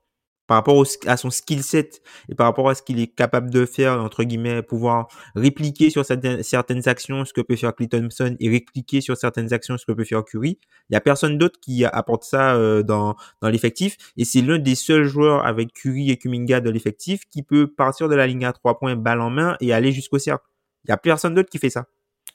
par 0.50 0.56
rapport 0.56 0.84
à 1.06 1.16
son 1.16 1.30
skill 1.30 1.62
set 1.62 2.02
et 2.28 2.34
par 2.34 2.44
rapport 2.44 2.68
à 2.68 2.74
ce 2.74 2.82
qu'il 2.82 2.98
est 2.98 3.06
capable 3.06 3.50
de 3.50 3.64
faire, 3.64 4.02
entre 4.02 4.24
guillemets, 4.24 4.62
pouvoir 4.62 5.06
répliquer 5.36 5.90
sur 5.90 6.04
certaines, 6.04 6.42
certaines 6.42 6.88
actions 6.88 7.24
ce 7.24 7.32
que 7.32 7.40
peut 7.40 7.54
faire 7.54 7.72
Clay 7.72 7.86
Thompson 7.86 8.34
et 8.40 8.48
répliquer 8.48 9.00
sur 9.00 9.16
certaines 9.16 9.52
actions 9.52 9.78
ce 9.78 9.86
que 9.86 9.92
peut 9.92 10.02
faire 10.02 10.24
Curry. 10.24 10.58
Il 10.88 10.94
y 10.94 10.96
a 10.96 11.00
personne 11.00 11.38
d'autre 11.38 11.60
qui 11.60 11.84
apporte 11.84 12.24
ça 12.24 12.56
euh, 12.56 12.82
dans, 12.82 13.14
dans 13.40 13.48
l'effectif 13.48 13.96
et 14.16 14.24
c'est 14.24 14.40
l'un 14.40 14.58
des 14.58 14.74
seuls 14.74 15.04
joueurs 15.04 15.46
avec 15.46 15.72
Curry 15.72 16.10
et 16.10 16.16
Kuminga 16.16 16.60
de 16.60 16.70
l'effectif 16.70 17.20
qui 17.30 17.44
peut 17.44 17.68
partir 17.68 18.08
de 18.08 18.16
la 18.16 18.26
ligne 18.26 18.44
à 18.44 18.52
trois 18.52 18.76
points 18.76 18.96
balle 18.96 19.20
en 19.20 19.30
main 19.30 19.56
et 19.60 19.72
aller 19.72 19.92
jusqu'au 19.92 20.18
cercle. 20.18 20.44
Il 20.84 20.88
y 20.90 20.92
a 20.92 20.96
personne 20.96 21.34
d'autre 21.36 21.48
qui 21.48 21.58
fait 21.58 21.70
ça. 21.70 21.86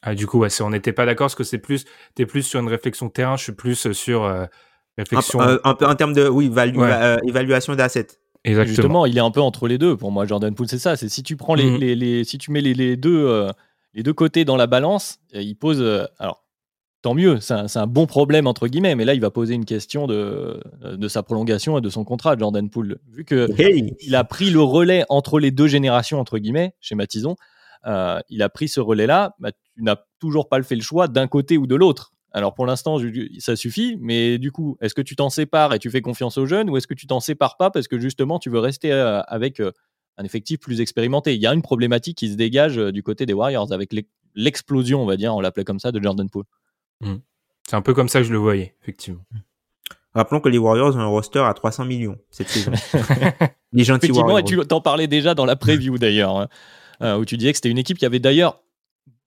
Ah, 0.05 0.15
du 0.15 0.27
coup, 0.27 0.39
ouais, 0.39 0.61
on 0.61 0.69
n'était 0.69 0.93
pas 0.93 1.05
d'accord 1.05 1.25
parce 1.25 1.35
que 1.35 1.43
c'est 1.43 1.57
plus, 1.57 1.85
t'es 2.13 2.25
plus 2.25 2.43
sur 2.43 2.59
une 2.59 2.69
réflexion 2.69 3.09
terrain, 3.09 3.35
je 3.35 3.43
suis 3.43 3.53
plus 3.53 3.91
sur, 3.91 4.23
euh, 4.23 4.45
Réflexion. 4.97 5.39
En, 5.63 5.95
termes 5.95 6.13
de 6.13 6.27
oui, 6.27 6.49
euh, 6.55 7.17
évaluation 7.27 7.75
d'assets. 7.75 8.07
Exactement. 8.45 8.75
Justement, 8.75 9.05
il 9.05 9.17
est 9.17 9.21
un 9.21 9.31
peu 9.31 9.41
entre 9.41 9.67
les 9.67 9.77
deux. 9.77 9.97
Pour 9.97 10.11
moi, 10.11 10.25
Jordan 10.25 10.53
Poole, 10.53 10.69
c'est 10.69 10.77
ça. 10.77 10.95
C'est 10.95 11.09
si 11.09 11.23
tu 11.23 11.35
prends 11.35 11.55
les, 11.55 11.69
mm. 11.69 11.77
les, 11.77 11.95
les, 11.95 12.23
si 12.23 12.37
tu 12.37 12.51
mets 12.51 12.61
les, 12.61 12.73
les 12.73 12.95
deux 12.95 13.25
euh, 13.25 13.49
les 13.93 14.03
deux 14.03 14.13
côtés 14.13 14.45
dans 14.45 14.55
la 14.55 14.67
balance, 14.67 15.19
euh, 15.35 15.41
il 15.41 15.55
pose. 15.55 15.81
alors, 16.19 16.45
tant 17.01 17.13
mieux. 17.13 17.39
C'est 17.41 17.53
un, 17.53 17.65
un, 17.75 17.87
bon 17.87 18.05
problème 18.05 18.47
entre 18.47 18.67
guillemets. 18.67 18.95
Mais 18.95 19.03
là, 19.03 19.15
il 19.15 19.21
va 19.21 19.31
poser 19.31 19.53
une 19.53 19.65
question 19.65 20.07
de 20.07 20.61
de 20.83 21.07
sa 21.09 21.23
prolongation 21.23 21.77
et 21.77 21.81
de 21.81 21.89
son 21.89 22.05
contrat, 22.05 22.37
Jordan 22.37 22.69
Poole, 22.69 22.99
vu 23.11 23.25
que 23.25 23.49
il 24.01 24.15
a 24.15 24.23
pris 24.23 24.49
le 24.49 24.61
relais 24.61 25.03
entre 25.09 25.39
les 25.39 25.51
deux 25.51 25.67
générations 25.67 26.19
entre 26.21 26.37
guillemets, 26.37 26.73
schématisons. 26.79 27.35
Euh, 27.85 28.19
il 28.29 28.41
a 28.41 28.49
pris 28.49 28.67
ce 28.67 28.79
relais-là. 28.79 29.35
Bah, 29.39 29.51
tu 29.51 29.83
n'as 29.83 29.97
toujours 30.19 30.49
pas 30.49 30.61
fait 30.63 30.75
le 30.75 30.81
choix 30.81 31.07
d'un 31.07 31.27
côté 31.27 31.57
ou 31.57 31.67
de 31.67 31.75
l'autre. 31.75 32.11
Alors 32.31 32.53
pour 32.53 32.65
l'instant, 32.65 32.97
ça 33.39 33.55
suffit, 33.55 33.97
mais 34.01 34.37
du 34.37 34.51
coup, 34.51 34.77
est-ce 34.81 34.93
que 34.93 35.01
tu 35.01 35.15
t'en 35.15 35.29
sépares 35.29 35.73
et 35.73 35.79
tu 35.79 35.89
fais 35.89 36.01
confiance 36.01 36.37
aux 36.37 36.45
jeunes 36.45 36.69
ou 36.69 36.75
est-ce 36.75 36.87
que 36.87 36.93
tu 36.93 37.07
t'en 37.07 37.21
sépares 37.21 37.55
pas 37.55 37.71
parce 37.71 37.87
que 37.87 37.97
justement 37.97 38.39
tu 38.39 38.49
veux 38.49 38.59
rester 38.59 38.91
euh, 38.91 39.21
avec 39.21 39.61
euh, 39.61 39.71
un 40.17 40.25
effectif 40.25 40.59
plus 40.59 40.81
expérimenté? 40.81 41.35
Il 41.35 41.41
y 41.41 41.47
a 41.47 41.53
une 41.53 41.61
problématique 41.61 42.17
qui 42.17 42.29
se 42.29 42.35
dégage 42.35 42.75
du 42.75 43.03
côté 43.03 43.25
des 43.25 43.31
Warriors 43.31 43.71
avec 43.71 43.95
l'explosion, 44.35 45.01
on 45.01 45.05
va 45.05 45.15
dire, 45.15 45.33
on 45.33 45.39
l'appelait 45.39 45.63
comme 45.63 45.79
ça, 45.79 45.93
de 45.93 46.03
Jordan 46.03 46.29
Poole. 46.29 46.43
Mmh. 46.99 47.15
C'est 47.69 47.75
un 47.77 47.81
peu 47.81 47.93
comme 47.93 48.09
ça 48.09 48.19
que 48.19 48.27
je 48.27 48.33
le 48.33 48.37
voyais, 48.37 48.75
effectivement. 48.81 49.21
Rappelons 50.13 50.39
que 50.39 50.49
les 50.49 50.57
Warriors 50.57 50.95
ont 50.95 50.99
un 50.99 51.05
roster 51.05 51.39
à 51.39 51.53
300 51.53 51.85
millions 51.85 52.17
cette 52.31 52.49
saison. 52.49 52.71
les 53.73 53.83
gentils 53.83 54.07
Effectivement, 54.07 54.37
et 54.37 54.43
tu 54.43 54.57
t'en 54.59 54.81
parlais 54.81 55.07
déjà 55.07 55.35
dans 55.35 55.45
la 55.45 55.55
preview 55.55 55.97
d'ailleurs, 55.97 56.47
hein, 56.99 57.17
où 57.17 57.25
tu 57.25 57.37
disais 57.37 57.51
que 57.51 57.57
c'était 57.57 57.69
une 57.69 57.77
équipe 57.77 57.97
qui 57.97 58.05
avait 58.05 58.19
d'ailleurs 58.19 58.61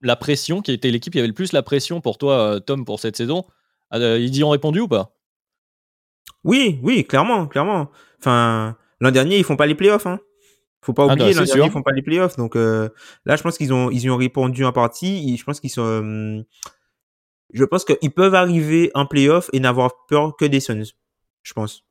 la 0.03 0.17
pression, 0.17 0.63
qui 0.63 0.73
était 0.73 0.91
l'équipe 0.91 1.13
qui 1.13 1.19
avait 1.19 1.29
le 1.29 1.35
plus 1.35 1.53
la 1.53 1.63
pression 1.63 2.01
pour 2.01 2.19
toi, 2.19 2.55
euh, 2.55 2.61
Tom, 2.61 2.85
pour 2.85 3.01
cette 3.01 3.17
saison. 3.17 3.45
Euh, 3.95 4.19
ils 4.19 4.37
y 4.37 4.45
ont 4.45 4.51
répondu 4.51 4.81
ou 4.81 4.89
pas? 4.89 5.15
Oui, 6.45 6.79
oui, 6.83 7.05
clairement, 7.05 7.47
clairement. 7.47 7.91
Enfin, 8.19 8.77
l'an 9.01 9.11
dernier, 9.11 9.39
ils 9.39 9.45
font 9.45 9.57
pas 9.57 9.67
les 9.67 9.75
playoffs. 9.75 10.07
Hein. 10.07 10.21
Faut 10.83 10.93
pas 10.93 11.07
ah, 11.09 11.13
oublier, 11.13 11.35
l'an 11.35 11.45
dernier, 11.45 11.67
ils 11.67 11.71
font 11.71 11.83
pas 11.83 11.93
les 11.93 12.03
playoffs. 12.03 12.37
Donc 12.37 12.55
euh, 12.55 12.89
là, 13.25 13.37
je 13.37 13.43
pense 13.43 13.59
qu'ils 13.59 13.73
ont, 13.73 13.91
ils 13.91 14.03
y 14.03 14.11
ont 14.11 14.17
répondu 14.17 14.65
en 14.65 14.73
partie. 14.73 15.37
je 15.37 15.45
pense 15.45 15.61
qu'ils 15.61 15.71
sont. 15.71 16.45
je 17.53 17.65
pense 17.65 17.85
qu'ils 17.85 18.13
peuvent 18.13 18.35
arriver 18.35 18.91
en 18.95 19.07
playoff 19.07 19.51
et 19.53 19.61
n'avoir 19.61 20.07
peur 20.07 20.37
que 20.37 20.45
des 20.45 20.61
Suns. 20.61 20.93
Je 21.43 21.53
pense. 21.53 21.88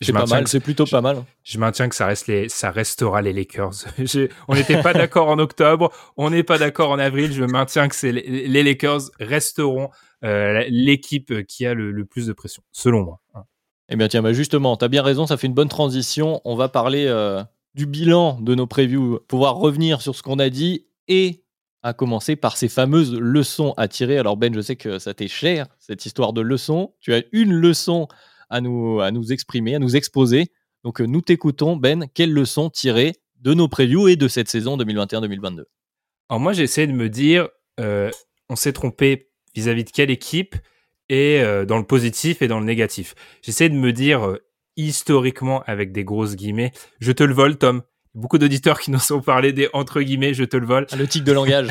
C'est 0.00 0.12
pas 0.12 0.26
mal, 0.26 0.48
c'est 0.48 0.60
plutôt 0.60 0.86
pas 0.86 1.00
mal. 1.00 1.24
Je 1.44 1.58
maintiens 1.58 1.88
que 1.88 1.94
ça 1.94 2.06
reste 2.06 2.26
les, 2.26 2.48
ça 2.48 2.70
restera 2.70 3.22
les 3.22 3.32
Lakers. 3.32 3.84
on 4.48 4.54
n'était 4.54 4.82
pas 4.82 4.92
d'accord 4.92 5.28
en 5.28 5.38
octobre, 5.38 5.92
on 6.16 6.30
n'est 6.30 6.42
pas 6.42 6.58
d'accord 6.58 6.90
en 6.90 6.98
avril. 6.98 7.32
Je 7.32 7.44
maintiens 7.44 7.88
que 7.88 7.94
c'est 7.94 8.10
les, 8.12 8.62
Lakers 8.62 9.02
resteront 9.20 9.90
euh, 10.24 10.64
l'équipe 10.68 11.46
qui 11.46 11.64
a 11.64 11.74
le, 11.74 12.04
plus 12.04 12.26
de 12.26 12.32
pression, 12.32 12.62
selon 12.72 13.04
moi. 13.04 13.20
Hein. 13.34 13.44
Eh 13.88 13.96
bien 13.96 14.08
tiens, 14.08 14.22
bah 14.22 14.32
justement, 14.32 14.76
tu 14.76 14.84
as 14.84 14.88
bien 14.88 15.02
raison, 15.02 15.26
ça 15.26 15.36
fait 15.36 15.46
une 15.46 15.54
bonne 15.54 15.68
transition. 15.68 16.40
On 16.44 16.56
va 16.56 16.68
parler 16.68 17.06
euh, 17.06 17.42
du 17.74 17.86
bilan 17.86 18.40
de 18.40 18.54
nos 18.54 18.66
previews, 18.66 19.20
pouvoir 19.28 19.56
revenir 19.56 20.02
sur 20.02 20.16
ce 20.16 20.22
qu'on 20.22 20.38
a 20.38 20.48
dit 20.50 20.86
et 21.06 21.44
à 21.82 21.92
commencer 21.92 22.34
par 22.34 22.56
ces 22.56 22.68
fameuses 22.68 23.14
leçons 23.14 23.74
à 23.76 23.88
tirer. 23.88 24.18
Alors 24.18 24.36
Ben, 24.36 24.54
je 24.54 24.60
sais 24.60 24.76
que 24.76 24.98
ça 24.98 25.12
t'est 25.14 25.28
cher, 25.28 25.66
cette 25.78 26.06
histoire 26.06 26.32
de 26.32 26.40
leçons. 26.40 26.94
Tu 26.98 27.12
as 27.12 27.22
une 27.32 27.52
leçon 27.52 28.08
à 28.50 28.60
nous, 28.60 29.00
à 29.00 29.10
nous 29.10 29.32
exprimer, 29.32 29.74
à 29.74 29.78
nous 29.78 29.96
exposer. 29.96 30.50
Donc 30.84 31.00
euh, 31.00 31.06
nous 31.06 31.22
t'écoutons, 31.22 31.76
Ben, 31.76 32.06
quelles 32.14 32.32
leçons 32.32 32.70
tirer 32.70 33.14
de 33.40 33.54
nos 33.54 33.68
previews 33.68 34.08
et 34.08 34.16
de 34.16 34.28
cette 34.28 34.48
saison 34.48 34.76
2021-2022 34.76 35.64
Alors 36.28 36.40
moi 36.40 36.52
j'ai 36.52 36.62
essayé 36.62 36.86
de 36.86 36.92
me 36.92 37.08
dire, 37.08 37.48
euh, 37.80 38.10
on 38.48 38.56
s'est 38.56 38.72
trompé 38.72 39.30
vis-à-vis 39.54 39.84
de 39.84 39.90
quelle 39.90 40.10
équipe 40.10 40.56
et 41.08 41.40
euh, 41.40 41.64
dans 41.64 41.78
le 41.78 41.84
positif 41.84 42.42
et 42.42 42.48
dans 42.48 42.60
le 42.60 42.66
négatif. 42.66 43.14
J'essaie 43.42 43.68
de 43.68 43.74
me 43.74 43.92
dire 43.92 44.36
historiquement 44.76 45.62
avec 45.66 45.92
des 45.92 46.04
grosses 46.04 46.36
guillemets, 46.36 46.72
je 47.00 47.12
te 47.12 47.24
le 47.24 47.34
vole 47.34 47.56
Tom. 47.56 47.82
Beaucoup 48.14 48.38
d'auditeurs 48.38 48.78
qui 48.78 48.92
nous 48.92 49.12
ont 49.12 49.20
parlé 49.20 49.52
des 49.52 49.68
entre 49.72 50.00
guillemets, 50.00 50.34
je 50.34 50.44
te 50.44 50.56
le 50.56 50.66
vole. 50.66 50.86
Ah, 50.92 50.96
le 50.96 51.08
tic 51.08 51.24
de 51.24 51.32
langage. 51.32 51.68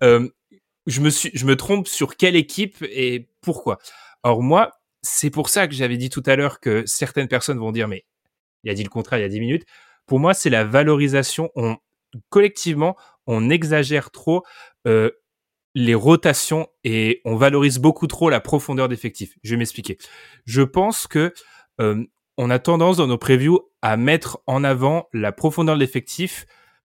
je 0.00 1.00
me 1.00 1.10
suis, 1.10 1.30
je 1.34 1.44
me 1.44 1.56
trompe 1.56 1.86
sur 1.86 2.16
quelle 2.16 2.34
équipe 2.34 2.82
et 2.82 3.28
pourquoi? 3.42 3.78
Or 4.22 4.42
moi, 4.42 4.72
c'est 5.06 5.30
pour 5.30 5.48
ça 5.48 5.68
que 5.68 5.74
j'avais 5.74 5.96
dit 5.96 6.10
tout 6.10 6.22
à 6.26 6.36
l'heure 6.36 6.60
que 6.60 6.84
certaines 6.86 7.28
personnes 7.28 7.58
vont 7.58 7.72
dire, 7.72 7.88
mais 7.88 8.04
il 8.64 8.70
a 8.70 8.74
dit 8.74 8.82
le 8.82 8.88
contraire 8.88 9.18
il 9.18 9.22
y 9.22 9.26
a 9.26 9.28
10 9.28 9.40
minutes. 9.40 9.64
Pour 10.06 10.18
moi, 10.20 10.34
c'est 10.34 10.50
la 10.50 10.64
valorisation. 10.64 11.50
On, 11.54 11.76
collectivement, 12.28 12.96
on 13.26 13.48
exagère 13.50 14.10
trop 14.10 14.44
euh, 14.86 15.10
les 15.74 15.94
rotations 15.94 16.68
et 16.84 17.20
on 17.24 17.36
valorise 17.36 17.78
beaucoup 17.78 18.06
trop 18.06 18.30
la 18.30 18.40
profondeur 18.40 18.88
d'effectifs. 18.88 19.36
Je 19.42 19.50
vais 19.50 19.58
m'expliquer. 19.58 19.98
Je 20.44 20.62
pense 20.62 21.06
que 21.06 21.32
euh, 21.80 22.04
on 22.36 22.50
a 22.50 22.58
tendance 22.58 22.96
dans 22.96 23.06
nos 23.06 23.18
previews 23.18 23.60
à 23.82 23.96
mettre 23.96 24.40
en 24.46 24.64
avant 24.64 25.08
la 25.12 25.32
profondeur 25.32 25.76
de 25.76 25.80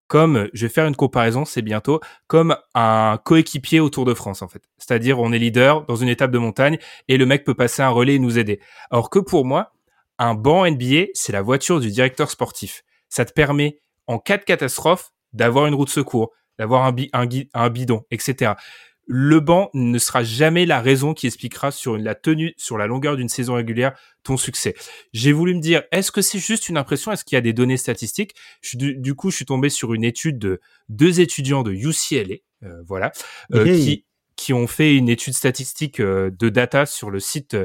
comme, 0.10 0.50
je 0.54 0.66
vais 0.66 0.74
faire 0.74 0.88
une 0.88 0.96
comparaison, 0.96 1.46
c'est 1.46 1.62
bientôt, 1.62 2.02
comme 2.28 2.58
un 2.74 3.20
coéquipier 3.24 3.80
au 3.80 3.90
Tour 3.90 4.06
de 4.06 4.16
France, 4.16 4.42
en 4.42 4.48
fait. 4.48 4.64
C'est-à-dire, 4.80 5.20
on 5.20 5.32
est 5.32 5.38
leader 5.38 5.86
dans 5.86 5.96
une 5.96 6.10
étape 6.10 6.32
de 6.32 6.40
montagne 6.40 6.80
et 7.08 7.18
le 7.18 7.26
mec 7.28 7.46
peut 7.46 7.54
passer 7.54 7.84
un 7.84 7.90
relais 7.90 8.16
et 8.16 8.20
nous 8.20 8.40
aider. 8.40 8.60
Alors 8.90 9.12
que 9.12 9.20
pour 9.20 9.46
moi, 9.46 9.72
un 10.18 10.34
banc 10.34 10.70
NBA, 10.70 11.06
c'est 11.14 11.32
la 11.32 11.44
voiture 11.44 11.80
du 11.80 11.92
directeur 11.92 12.32
sportif. 12.32 12.84
Ça 13.08 13.24
te 13.24 13.32
permet, 13.32 13.80
en 14.08 14.18
cas 14.18 14.38
de 14.38 14.44
catastrophe, 14.44 15.12
d'avoir 15.32 15.68
une 15.68 15.76
roue 15.76 15.86
de 15.86 15.92
secours, 15.92 16.32
d'avoir 16.58 16.84
un, 16.84 17.70
bidon, 17.70 18.04
etc 18.12 18.54
le 19.12 19.40
banc 19.40 19.72
ne 19.74 19.98
sera 19.98 20.24
jamais 20.24 20.68
la 20.68 20.82
raison 20.82 21.16
qui 21.16 21.26
expliquera 21.26 21.72
sur 21.72 21.98
la 21.98 22.14
tenue, 22.14 22.54
sur 22.58 22.78
la 22.78 22.86
longueur 22.86 23.18
d'une 23.18 23.28
saison 23.28 23.56
régulière, 23.56 23.98
ton 24.22 24.38
succès. 24.38 24.76
J'ai 25.14 25.32
voulu 25.32 25.56
me 25.56 25.62
dire, 25.62 25.82
est-ce 25.92 26.12
que 26.12 26.22
c'est 26.22 26.38
juste 26.38 26.70
une 26.70 26.78
impression? 26.78 27.12
Est-ce 27.12 27.26
qu'il 27.26 27.36
y 27.36 27.40
a 27.40 27.42
des 27.42 27.52
données 27.52 27.78
statistiques? 27.78 28.36
Du, 28.76 29.16
coup, 29.16 29.32
je 29.32 29.38
suis 29.38 29.46
tombé 29.46 29.70
sur 29.70 29.96
une 29.96 30.04
étude 30.04 30.38
de 30.38 30.62
deux 30.90 31.22
étudiants 31.22 31.64
de 31.64 31.72
UCLA, 31.72 32.36
euh, 32.64 32.84
voilà, 32.86 33.12
euh, 33.54 33.66
qui 33.66 34.06
qui 34.36 34.54
ont 34.54 34.68
fait 34.68 34.96
une 34.96 35.10
étude 35.10 35.34
statistique 35.34 36.00
euh, 36.00 36.32
de 36.32 36.48
data 36.48 36.86
sur 36.86 37.10
le 37.10 37.20
site 37.20 37.58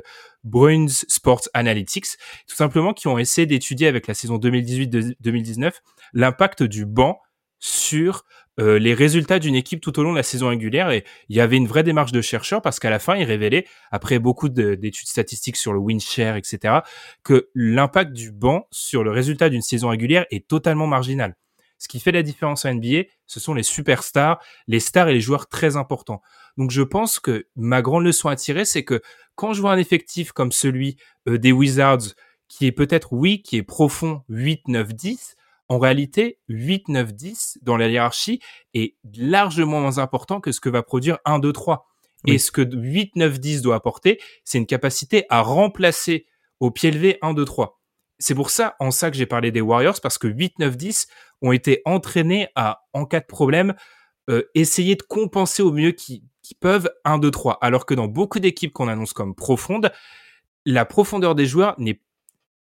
Bruins 0.42 0.88
Sports 0.88 1.42
Analytics, 1.54 2.16
tout 2.48 2.56
simplement 2.56 2.92
qui 2.92 3.06
ont 3.06 3.16
essayé 3.16 3.46
d'étudier 3.46 3.86
avec 3.86 4.08
la 4.08 4.14
saison 4.14 4.38
2018-2019 4.38 5.70
l'impact 6.14 6.64
du 6.64 6.84
banc 6.84 7.20
sur 7.60 8.24
euh, 8.60 8.78
les 8.78 8.94
résultats 8.94 9.38
d'une 9.38 9.54
équipe 9.54 9.80
tout 9.80 9.98
au 9.98 10.02
long 10.02 10.12
de 10.12 10.16
la 10.16 10.22
saison 10.22 10.48
régulière 10.48 10.90
et 10.90 11.04
il 11.28 11.36
y 11.36 11.40
avait 11.40 11.56
une 11.56 11.66
vraie 11.66 11.82
démarche 11.82 12.12
de 12.12 12.20
chercheurs 12.20 12.62
parce 12.62 12.78
qu'à 12.78 12.90
la 12.90 12.98
fin, 12.98 13.16
ils 13.16 13.24
révélaient, 13.24 13.66
après 13.90 14.18
beaucoup 14.18 14.48
d'études 14.48 15.08
statistiques 15.08 15.56
sur 15.56 15.72
le 15.72 15.78
win 15.78 16.00
share, 16.00 16.36
etc., 16.36 16.80
que 17.24 17.48
l'impact 17.54 18.12
du 18.12 18.30
banc 18.30 18.66
sur 18.70 19.02
le 19.02 19.10
résultat 19.10 19.48
d'une 19.48 19.62
saison 19.62 19.88
régulière 19.88 20.26
est 20.30 20.46
totalement 20.46 20.86
marginal. 20.86 21.36
Ce 21.78 21.88
qui 21.88 22.00
fait 22.00 22.12
la 22.12 22.22
différence 22.22 22.64
en 22.64 22.72
NBA, 22.72 23.02
ce 23.26 23.40
sont 23.40 23.54
les 23.54 23.62
superstars, 23.62 24.40
les 24.68 24.80
stars 24.80 25.08
et 25.08 25.14
les 25.14 25.20
joueurs 25.20 25.48
très 25.48 25.76
importants. 25.76 26.22
Donc 26.56 26.70
je 26.70 26.82
pense 26.82 27.18
que 27.18 27.48
ma 27.56 27.82
grande 27.82 28.04
leçon 28.04 28.28
à 28.28 28.36
tirer, 28.36 28.64
c'est 28.64 28.84
que 28.84 29.02
quand 29.34 29.52
je 29.52 29.60
vois 29.60 29.72
un 29.72 29.78
effectif 29.78 30.32
comme 30.32 30.52
celui 30.52 30.96
euh, 31.28 31.38
des 31.38 31.52
Wizards, 31.52 32.14
qui 32.48 32.66
est 32.66 32.72
peut-être, 32.72 33.12
oui, 33.12 33.42
qui 33.42 33.56
est 33.56 33.62
profond 33.62 34.22
8, 34.28 34.68
9, 34.68 34.94
10, 34.94 35.36
en 35.68 35.78
réalité, 35.78 36.38
8, 36.48 36.88
9, 36.88 37.14
10 37.14 37.58
dans 37.62 37.76
la 37.76 37.88
hiérarchie 37.88 38.40
est 38.74 38.96
largement 39.16 39.80
moins 39.80 39.98
important 39.98 40.40
que 40.40 40.52
ce 40.52 40.60
que 40.60 40.68
va 40.68 40.82
produire 40.82 41.18
1, 41.24 41.38
2, 41.38 41.52
3. 41.52 41.86
Et 42.26 42.38
ce 42.38 42.50
que 42.50 42.62
8, 42.62 43.16
9, 43.16 43.38
10 43.38 43.62
doit 43.62 43.74
apporter, 43.74 44.18
c'est 44.44 44.58
une 44.58 44.66
capacité 44.66 45.26
à 45.28 45.42
remplacer 45.42 46.26
au 46.60 46.70
pied 46.70 46.90
levé 46.90 47.18
1, 47.22 47.34
2, 47.34 47.44
3. 47.44 47.80
C'est 48.18 48.34
pour 48.34 48.50
ça, 48.50 48.76
en 48.80 48.90
ça 48.90 49.10
que 49.10 49.16
j'ai 49.16 49.26
parlé 49.26 49.50
des 49.50 49.60
Warriors, 49.60 50.00
parce 50.00 50.18
que 50.18 50.28
8, 50.28 50.58
9, 50.58 50.76
10 50.76 51.08
ont 51.42 51.52
été 51.52 51.82
entraînés 51.84 52.48
à, 52.54 52.84
en 52.92 53.04
cas 53.04 53.20
de 53.20 53.26
problème, 53.26 53.74
euh, 54.30 54.42
essayer 54.54 54.94
de 54.96 55.02
compenser 55.02 55.62
au 55.62 55.72
mieux 55.72 55.90
qu'ils 55.90 56.22
peuvent 56.60 56.90
1, 57.04 57.18
2, 57.18 57.30
3. 57.30 57.58
Alors 57.60 57.84
que 57.84 57.92
dans 57.92 58.08
beaucoup 58.08 58.38
d'équipes 58.38 58.72
qu'on 58.72 58.88
annonce 58.88 59.12
comme 59.12 59.34
profondes, 59.34 59.92
la 60.64 60.86
profondeur 60.86 61.34
des 61.34 61.44
joueurs 61.44 61.74
n'est 61.78 62.00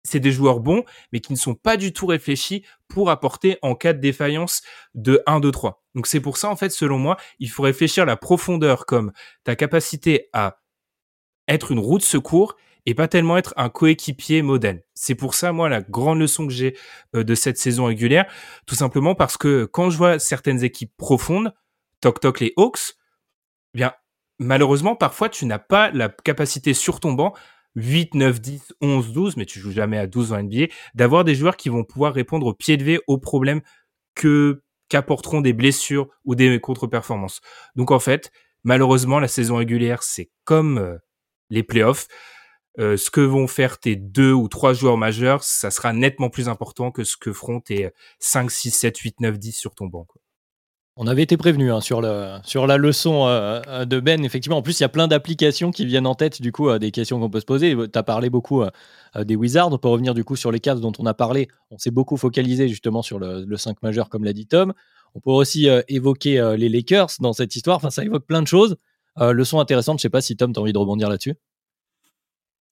c'est 0.04 0.20
des 0.20 0.32
joueurs 0.32 0.60
bons, 0.60 0.84
mais 1.12 1.20
qui 1.20 1.34
ne 1.34 1.38
sont 1.38 1.56
pas 1.56 1.78
du 1.78 1.94
tout 1.94 2.06
réfléchis 2.06 2.66
pour 2.88 3.10
apporter 3.10 3.58
en 3.62 3.76
cas 3.76 3.94
de 3.94 4.00
défaillance 4.00 4.62
de 4.96 5.22
1, 5.26 5.40
2, 5.40 5.52
3. 5.52 5.84
Donc 5.96 6.08
c'est 6.08 6.20
pour 6.20 6.38
ça, 6.38 6.50
en 6.50 6.56
fait, 6.56 6.70
selon 6.70 6.98
moi, 6.98 7.18
il 7.40 7.50
faut 7.50 7.64
réfléchir 7.64 8.06
la 8.06 8.18
profondeur 8.18 8.86
comme 8.86 9.12
ta 9.44 9.56
capacité 9.56 10.30
à 10.34 10.58
être 11.48 11.72
une 11.72 11.80
roue 11.80 11.98
de 11.98 12.04
secours 12.04 12.56
et 12.86 12.96
pas 12.96 13.08
tellement 13.08 13.38
être 13.38 13.54
un 13.58 13.70
coéquipier 13.70 14.42
moderne. 14.42 14.80
C'est 14.96 15.16
pour 15.16 15.36
ça, 15.36 15.52
moi, 15.52 15.70
la 15.70 15.82
grande 15.82 16.20
leçon 16.20 16.48
que 16.48 16.54
j'ai 16.54 16.76
euh, 17.16 17.24
de 17.24 17.36
cette 17.36 17.58
saison 17.58 17.86
régulière, 17.86 18.26
tout 18.66 18.76
simplement 18.76 19.14
parce 19.14 19.38
que 19.38 19.66
quand 19.66 19.90
je 19.90 19.98
vois 19.98 20.18
certaines 20.18 20.64
équipes 20.64 20.96
profondes, 20.98 21.54
toc 22.00 22.20
toc 22.20 22.40
les 22.40 22.54
Hawks, 22.58 22.96
eh 23.74 23.78
bien, 23.78 23.94
malheureusement, 24.40 24.96
parfois, 24.96 25.30
tu 25.30 25.46
n'as 25.46 25.60
pas 25.60 25.92
la 25.92 26.10
capacité 26.10 26.74
sur 26.74 27.00
ton 27.00 27.14
banc 27.14 27.34
8, 27.76 28.16
9, 28.16 28.42
10, 28.42 28.74
11, 28.82 29.14
12, 29.14 29.38
mais 29.38 29.46
tu 29.46 29.60
joues 29.60 29.72
jamais 29.72 29.98
à 29.98 30.08
12 30.08 30.34
en 30.34 30.44
NBA, 30.44 30.68
d'avoir 30.94 31.24
des 31.24 31.36
joueurs 31.36 31.58
qui 31.58 31.70
vont 31.70 31.84
pouvoir 31.84 32.14
répondre 32.14 32.46
au 32.46 32.54
pied 32.54 32.78
levé 32.78 33.00
aux 33.08 33.18
problèmes 33.18 33.62
que 34.16 34.64
qu'apporteront 34.90 35.40
des 35.40 35.54
blessures 35.54 36.10
ou 36.26 36.36
des 36.36 36.60
contre-performances. 36.60 37.40
Donc 37.76 37.92
en 37.92 38.00
fait, 38.00 38.30
malheureusement, 38.64 39.20
la 39.20 39.30
saison 39.30 39.56
régulière, 39.56 40.04
c'est 40.04 40.30
comme 40.44 40.78
euh, 40.80 40.98
les 41.50 41.64
playoffs. 41.64 42.08
Euh, 42.80 42.98
ce 42.98 43.10
que 43.10 43.22
vont 43.22 43.48
faire 43.48 43.80
tes 43.80 43.96
deux 43.96 44.34
ou 44.34 44.48
trois 44.48 44.74
joueurs 44.74 44.98
majeurs, 44.98 45.44
ça 45.44 45.72
sera 45.72 45.94
nettement 45.94 46.30
plus 46.30 46.50
important 46.50 46.92
que 46.92 47.04
ce 47.04 47.18
que 47.18 47.34
feront 47.34 47.62
tes 47.62 47.90
5, 48.20 48.52
6, 48.52 48.72
7, 48.72 48.98
8, 48.98 49.20
9, 49.22 49.40
10 49.40 49.52
sur 49.54 49.76
ton 49.76 49.88
banc. 49.88 50.08
On 50.98 51.08
avait 51.08 51.24
été 51.24 51.38
prévenu 51.38 51.72
hein, 51.72 51.80
sur, 51.80 52.02
la 52.02 52.42
leçon 52.78 53.26
euh, 53.28 53.62
euh, 53.68 53.86
de 53.86 54.00
Ben. 54.00 54.24
Effectivement, 54.26 54.58
en 54.58 54.62
plus, 54.62 54.80
il 54.80 54.84
y 54.84 54.86
a 54.86 54.90
plein 54.90 55.08
d'applications 55.08 55.72
qui 55.72 55.86
viennent 55.86 56.06
en 56.06 56.16
tête, 56.16 56.42
du 56.42 56.52
coup, 56.52 56.78
des 56.78 56.92
questions 56.92 57.20
qu'on 57.20 57.30
peut 57.30 57.40
se 57.40 57.46
poser. 57.46 57.76
Tu 57.76 57.98
as 57.98 58.04
parlé 58.04 58.30
beaucoup 58.30 58.64
des 59.16 59.36
Wizards. 59.36 59.72
On 59.72 59.78
peut 59.78 59.88
revenir, 59.88 60.14
du 60.14 60.24
coup, 60.24 60.36
sur 60.36 60.52
les 60.52 60.60
Cavs 60.60 60.80
dont 60.80 60.92
on 61.00 61.06
a 61.06 61.14
parlé. 61.14 61.48
On 61.70 61.78
s'est 61.78 61.92
beaucoup 61.92 62.18
focalisé, 62.18 62.68
justement, 62.68 63.02
sur 63.02 63.20
le, 63.20 63.46
le 63.46 63.58
5 63.58 63.82
majeur, 63.84 64.10
comme 64.10 64.24
l'a 64.24 64.34
dit 64.34 64.48
Tom. 64.48 64.74
On 65.16 65.20
peut 65.20 65.32
aussi 65.32 65.68
évoquer 65.88 66.56
les 66.58 66.70
Lakers 66.70 67.10
dans 67.20 67.34
cette 67.34 67.56
histoire. 67.56 67.78
Enfin, 67.78 67.90
ça 67.90 68.04
évoque 68.04 68.26
plein 68.26 68.42
de 68.42 68.48
choses. 68.48 68.78
leçon 69.18 69.60
intéressante. 69.60 70.00
Je 70.00 70.04
sais 70.04 70.10
pas 70.10 70.22
si 70.22 70.36
Tom, 70.36 70.54
tu 70.54 70.60
as 70.60 70.62
envie 70.62 70.74
de 70.74 70.78
rebondir 70.78 71.10
là-dessus. 71.10 71.36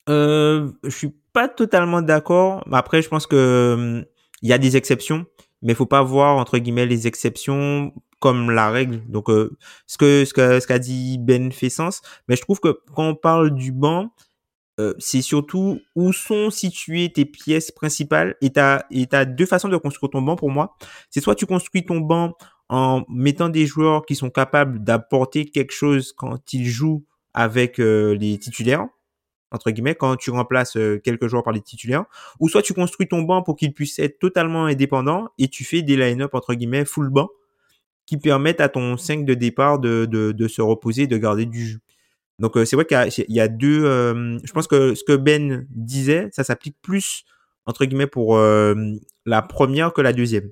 Euh, 0.10 0.72
je 0.84 0.90
suis 0.90 1.14
pas 1.34 1.48
totalement 1.48 2.02
d'accord. 2.02 2.64
Après, 2.72 3.02
je 3.02 3.10
pense 3.10 3.28
que 3.28 4.06
il 4.42 4.50
y 4.50 4.54
a 4.54 4.58
des 4.58 4.78
exceptions, 4.78 5.26
mais 5.62 5.74
faut 5.74 5.86
pas 5.86 6.04
voir 6.04 6.38
entre 6.38 6.58
guillemets 6.58 6.86
les 6.86 7.08
exceptions 7.08 7.94
comme 8.20 8.52
la 8.52 8.70
règle. 8.70 9.02
Donc, 9.10 9.30
euh, 9.30 9.58
ce 9.88 9.98
que 9.98 10.26
ce 10.26 10.34
qu'a 10.34 10.60
ce 10.60 10.68
qu'a 10.68 10.80
dit 10.80 11.18
Ben 11.20 11.52
fait 11.52 11.70
sens, 11.70 12.02
mais 12.28 12.36
je 12.36 12.42
trouve 12.42 12.60
que 12.60 12.80
quand 12.94 13.10
on 13.10 13.16
parle 13.16 13.54
du 13.56 13.72
banc, 13.72 14.12
euh, 14.80 14.94
c'est 15.00 15.22
surtout 15.22 15.80
où 15.96 16.14
sont 16.14 16.50
situées 16.50 17.12
tes 17.12 17.26
pièces 17.26 17.72
principales 17.72 18.36
et 18.42 18.52
t'as 18.52 18.84
et 18.92 19.08
t'as 19.08 19.26
deux 19.26 19.46
façons 19.46 19.70
de 19.70 19.78
construire 19.78 20.12
ton 20.12 20.22
banc 20.22 20.36
pour 20.36 20.52
moi. 20.52 20.76
C'est 21.10 21.22
soit 21.22 21.36
tu 21.36 21.46
construis 21.46 21.86
ton 21.86 22.00
banc 22.00 22.34
en 22.70 23.04
mettant 23.10 23.50
des 23.50 23.66
joueurs 23.66 24.06
qui 24.06 24.16
sont 24.16 24.30
capables 24.30 24.84
d'apporter 24.84 25.46
quelque 25.46 25.74
chose 25.74 26.14
quand 26.14 26.54
ils 26.54 26.68
jouent 26.68 27.04
avec 27.34 27.78
les 27.80 28.38
titulaires 28.40 28.88
entre 29.52 29.72
guillemets, 29.72 29.96
quand 29.96 30.16
tu 30.16 30.30
remplaces 30.32 30.78
euh, 30.78 31.00
quelques 31.04 31.28
joueurs 31.28 31.44
par 31.44 31.54
les 31.54 31.62
titulaires, 31.62 32.06
ou 32.40 32.50
soit 32.50 32.62
tu 32.62 32.74
construis 32.74 33.08
ton 33.08 33.22
banc 33.22 33.42
pour 33.42 33.56
qu'il 33.56 33.74
puisse 33.74 34.00
être 34.00 34.20
totalement 34.20 34.66
indépendant 34.66 35.30
et 35.38 35.48
tu 35.48 35.64
fais 35.64 35.82
des 35.82 35.98
line-up, 35.98 36.34
entre 36.34 36.54
guillemets, 36.54 36.86
full 36.86 37.10
banc, 37.10 37.30
qui 38.06 38.18
permettent 38.18 38.62
à 38.62 38.70
ton 38.70 38.98
5 38.98 39.26
de 39.26 39.34
départ 39.34 39.80
de, 39.80 40.06
de, 40.06 40.32
de 40.32 40.48
se 40.48 40.62
reposer, 40.62 41.08
de 41.08 41.18
garder 41.18 41.46
du 41.46 41.66
jus. 41.66 41.80
Donc 42.38 42.58
euh, 42.58 42.66
c'est 42.66 42.76
vrai 42.76 42.86
qu'il 42.86 43.26
y, 43.28 43.40
a 43.40 43.48
deux... 43.48 43.84
Euh, 43.86 44.38
je 44.44 44.52
pense 44.52 44.68
que 44.68 44.96
ce 44.96 45.04
que 45.04 45.16
Ben 45.16 45.66
disait, 45.70 46.30
ça 46.32 46.44
s'applique 46.44 46.78
plus, 46.82 47.26
entre 47.66 47.86
guillemets, 47.86 48.08
pour 48.08 48.38
la 48.38 49.42
première 49.42 49.94
que 49.94 50.02
la 50.02 50.14
deuxième. 50.14 50.50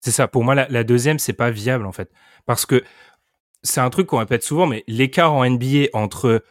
C'est 0.00 0.10
ça, 0.10 0.28
pour 0.28 0.44
moi, 0.44 0.54
la, 0.54 0.68
la 0.68 0.84
deuxième, 0.84 1.18
c'est 1.18 1.32
pas 1.32 1.50
viable, 1.50 1.86
en 1.86 1.92
fait. 1.92 2.10
Parce 2.44 2.66
que 2.66 2.84
c'est 3.62 3.80
un 3.80 3.88
truc 3.88 4.06
qu'on 4.06 4.18
répète 4.18 4.42
souvent, 4.42 4.66
mais 4.66 4.84
l'écart 4.86 5.32
en 5.32 5.48
NBA 5.48 5.86
entre 5.94 6.44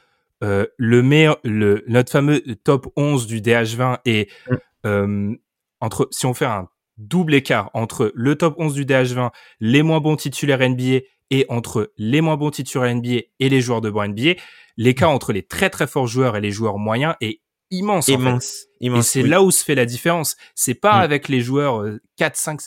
euh, 0.43 0.65
le 0.77 1.01
meilleur, 1.01 1.39
le, 1.43 1.83
notre 1.87 2.11
fameux 2.11 2.41
top 2.63 2.91
11 2.97 3.27
du 3.27 3.39
DH20 3.39 3.99
et 4.05 4.29
mm. 4.49 4.55
euh, 4.85 5.35
entre, 5.79 6.07
si 6.11 6.25
on 6.25 6.33
fait 6.33 6.45
un 6.45 6.67
double 6.97 7.33
écart 7.33 7.69
entre 7.73 8.11
le 8.13 8.35
top 8.35 8.55
11 8.57 8.73
du 8.73 8.85
DH20, 8.85 9.31
les 9.61 9.83
moins 9.83 10.01
bons 10.01 10.17
titulaires 10.17 10.67
NBA 10.67 11.05
et 11.29 11.45
entre 11.47 11.93
les 11.97 12.21
moins 12.21 12.35
bons 12.35 12.51
titulaires 12.51 12.93
NBA 12.93 13.21
et 13.39 13.49
les 13.49 13.61
joueurs 13.61 13.81
de 13.81 13.89
banc 13.89 14.07
NBA, 14.07 14.33
l'écart 14.75 15.11
entre 15.11 15.31
les 15.31 15.43
très 15.43 15.69
très 15.69 15.87
forts 15.87 16.07
joueurs 16.07 16.35
et 16.35 16.41
les 16.41 16.51
joueurs 16.51 16.77
moyens 16.77 17.15
est 17.21 17.39
immense. 17.71 18.09
Immense. 18.09 18.67
et 18.81 19.01
c'est 19.01 19.23
là 19.23 19.41
où 19.41 19.49
se 19.49 19.63
fait 19.63 19.75
la 19.75 19.85
différence. 19.85 20.35
C'est 20.55 20.75
pas 20.75 20.99
mm. 20.99 21.03
avec 21.03 21.29
les 21.29 21.39
joueurs 21.39 21.85
4, 22.17 22.35
5, 22.35 22.59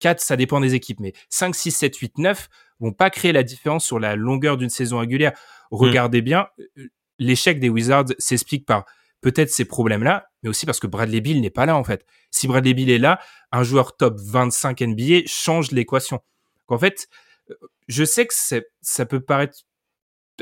4, 0.00 0.20
ça 0.20 0.36
dépend 0.36 0.60
des 0.60 0.74
équipes, 0.74 0.98
mais 0.98 1.12
5, 1.28 1.54
6, 1.54 1.70
7, 1.70 1.96
8, 1.96 2.18
9 2.18 2.48
vont 2.80 2.92
pas 2.92 3.10
créer 3.10 3.32
la 3.32 3.44
différence 3.44 3.84
sur 3.84 4.00
la 4.00 4.16
longueur 4.16 4.56
d'une 4.56 4.70
saison 4.70 4.98
régulière. 4.98 5.32
Mm. 5.70 5.76
Regardez 5.76 6.22
bien, 6.22 6.48
l'échec 7.20 7.60
des 7.60 7.68
Wizards 7.68 8.06
s'explique 8.18 8.66
par 8.66 8.84
peut-être 9.20 9.50
ces 9.50 9.64
problèmes-là, 9.64 10.26
mais 10.42 10.48
aussi 10.48 10.66
parce 10.66 10.80
que 10.80 10.88
Bradley 10.88 11.20
Bill 11.20 11.40
n'est 11.40 11.50
pas 11.50 11.66
là 11.66 11.76
en 11.76 11.84
fait. 11.84 12.04
Si 12.32 12.48
Bradley 12.48 12.74
Bill 12.74 12.90
est 12.90 12.98
là, 12.98 13.20
un 13.52 13.62
joueur 13.62 13.96
top 13.96 14.18
25 14.18 14.80
NBA 14.80 15.20
change 15.26 15.70
l'équation. 15.70 16.20
En 16.66 16.78
fait, 16.78 17.08
euh, 17.50 17.54
je 17.88 18.04
sais 18.04 18.26
que 18.26 18.34
ça 18.34 19.06
peut 19.06 19.20
paraître 19.20 19.58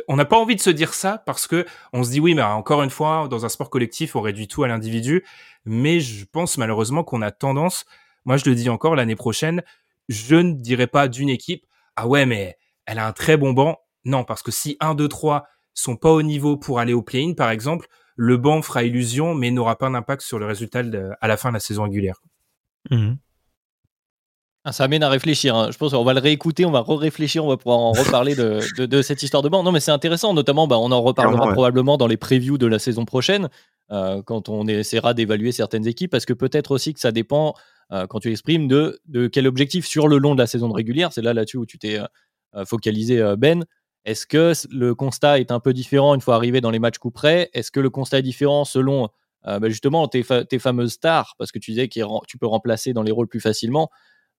on 0.06 0.14
n'a 0.14 0.24
pas 0.24 0.38
envie 0.38 0.54
de 0.54 0.60
se 0.60 0.70
dire 0.70 0.94
ça 0.94 1.18
parce 1.26 1.48
que 1.48 1.66
on 1.92 2.04
se 2.04 2.10
dit 2.10 2.20
oui, 2.20 2.34
mais 2.34 2.42
encore 2.42 2.84
une 2.84 2.90
fois, 2.90 3.26
dans 3.28 3.44
un 3.44 3.48
sport 3.48 3.68
collectif, 3.68 4.14
on 4.14 4.20
réduit 4.20 4.46
tout 4.46 4.62
à 4.62 4.68
l'individu. 4.68 5.24
Mais 5.64 5.98
je 5.98 6.24
pense 6.24 6.56
malheureusement 6.56 7.02
qu'on 7.02 7.20
a 7.20 7.32
tendance, 7.32 7.84
moi 8.24 8.36
je 8.36 8.48
le 8.48 8.54
dis 8.54 8.68
encore 8.68 8.94
l'année 8.94 9.16
prochaine, 9.16 9.62
je 10.08 10.36
ne 10.36 10.52
dirais 10.52 10.86
pas 10.86 11.08
d'une 11.08 11.28
équipe, 11.28 11.66
ah 11.96 12.06
ouais, 12.06 12.26
mais 12.26 12.56
elle 12.86 12.98
a 12.98 13.06
un 13.06 13.12
très 13.12 13.36
bon 13.36 13.52
banc. 13.52 13.78
Non, 14.04 14.24
parce 14.24 14.42
que 14.42 14.52
si 14.52 14.76
1, 14.80 14.94
2, 14.94 15.08
3, 15.08 15.46
sont 15.80 15.96
pas 15.96 16.10
au 16.10 16.22
niveau 16.22 16.56
pour 16.56 16.80
aller 16.80 16.92
au 16.92 17.02
play-in, 17.02 17.34
par 17.34 17.50
exemple, 17.50 17.86
le 18.16 18.36
banc 18.36 18.62
fera 18.62 18.82
illusion, 18.82 19.34
mais 19.34 19.50
n'aura 19.50 19.76
pas 19.76 19.88
d'impact 19.88 20.22
sur 20.22 20.38
le 20.38 20.46
résultat 20.46 20.82
à 21.20 21.28
la 21.28 21.36
fin 21.36 21.50
de 21.50 21.54
la 21.54 21.60
saison 21.60 21.84
régulière. 21.84 22.20
Mhm. 22.90 23.18
Ah, 24.64 24.72
ça 24.72 24.84
amène 24.84 25.02
à 25.02 25.08
réfléchir. 25.08 25.54
Hein. 25.54 25.70
Je 25.70 25.78
pense 25.78 25.92
qu'on 25.92 26.04
va 26.04 26.14
le 26.14 26.20
réécouter, 26.20 26.66
on 26.66 26.70
va 26.70 26.84
réfléchir, 26.86 27.44
on 27.44 27.48
va 27.48 27.56
pouvoir 27.56 27.78
en 27.78 27.92
reparler 27.92 28.34
de, 28.34 29.02
cette 29.02 29.22
histoire 29.22 29.42
de 29.42 29.48
banc. 29.48 29.62
Non, 29.62 29.72
mais 29.72 29.80
c'est 29.80 29.92
intéressant, 29.92 30.34
notamment, 30.34 30.66
bah, 30.66 30.78
on 30.78 30.90
en 30.90 31.00
reparlera 31.00 31.52
probablement 31.52 31.96
dans 31.96 32.08
les 32.08 32.16
previews 32.16 32.58
de 32.58 32.66
la 32.66 32.78
saison 32.78 33.04
prochaine, 33.04 33.48
euh, 33.92 34.20
quand 34.22 34.48
on 34.48 34.66
essaiera 34.66 35.14
d'évaluer 35.14 35.52
certaines 35.52 35.86
équipes, 35.86 36.10
parce 36.10 36.26
que 36.26 36.32
peut-être 36.32 36.72
aussi 36.72 36.92
que 36.92 37.00
ça 37.00 37.12
dépend, 37.12 37.54
euh, 37.92 38.06
quand 38.08 38.18
tu 38.18 38.30
exprimes, 38.30 38.66
de, 38.66 39.00
de 39.06 39.28
quel 39.28 39.46
objectif 39.46 39.86
sur 39.86 40.08
le 40.08 40.18
long 40.18 40.34
de 40.34 40.40
la 40.40 40.46
saison 40.48 40.70
régulière. 40.72 41.12
C'est 41.12 41.22
là 41.22 41.32
là-dessus 41.32 41.56
où 41.56 41.64
tu 41.64 41.78
t'es 41.78 41.98
euh, 42.54 42.64
focalisé, 42.66 43.22
Ben. 43.38 43.64
Est-ce 44.08 44.26
que 44.26 44.54
le 44.70 44.94
constat 44.94 45.38
est 45.38 45.50
un 45.50 45.60
peu 45.60 45.74
différent 45.74 46.14
une 46.14 46.22
fois 46.22 46.36
arrivé 46.36 46.62
dans 46.62 46.70
les 46.70 46.78
matchs 46.78 46.96
coup 46.96 47.10
près? 47.10 47.50
Est-ce 47.52 47.70
que 47.70 47.78
le 47.78 47.90
constat 47.90 48.20
est 48.20 48.22
différent 48.22 48.64
selon 48.64 49.10
euh, 49.46 49.58
bah, 49.58 49.68
justement 49.68 50.08
tes, 50.08 50.22
fameuses 50.22 50.92
stars? 50.92 51.34
Parce 51.36 51.52
que 51.52 51.58
tu 51.58 51.72
disais 51.72 51.88
que 51.88 52.00
tu 52.26 52.38
peux 52.38 52.46
remplacer 52.46 52.94
dans 52.94 53.02
les 53.02 53.12
rôles 53.12 53.28
plus 53.28 53.40
facilement. 53.40 53.90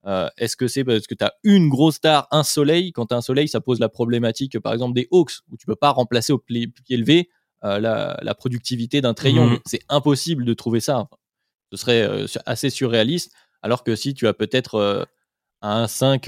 Euh, 0.07 0.27
est-ce 0.37 0.57
que 0.57 0.67
c'est 0.67 0.83
parce 0.83 1.05
que 1.05 1.13
tu 1.13 1.23
as 1.23 1.35
une 1.43 1.69
grosse 1.69 1.97
star, 1.97 2.27
un 2.31 2.41
soleil? 2.41 2.91
Quand 2.93 3.05
tu 3.05 3.13
as 3.13 3.17
un 3.17 3.21
soleil, 3.21 3.47
ça 3.47 3.61
pose 3.61 3.79
la 3.79 3.89
problématique, 3.89 4.57
par 4.59 4.73
exemple, 4.73 4.95
des 4.95 5.07
Hawks, 5.11 5.33
où 5.51 5.57
tu 5.57 5.67
peux 5.67 5.75
pas 5.75 5.91
remplacer 5.91 6.33
au 6.33 6.39
pied 6.39 6.71
élevé 6.89 7.29
euh, 7.63 7.79
la, 7.79 8.33
productivité 8.33 9.01
d'un 9.01 9.13
Trayon. 9.13 9.51
Mmh. 9.51 9.59
C'est 9.67 9.81
impossible 9.87 10.45
de 10.45 10.53
trouver 10.55 10.79
ça. 10.79 11.09
ce 11.71 11.77
serait 11.77 12.25
assez 12.47 12.71
surréaliste. 12.71 13.31
Alors 13.61 13.83
que 13.83 13.95
si 13.95 14.15
tu 14.15 14.27
as 14.27 14.33
peut-être 14.33 15.07
un 15.61 15.87
5 15.87 16.27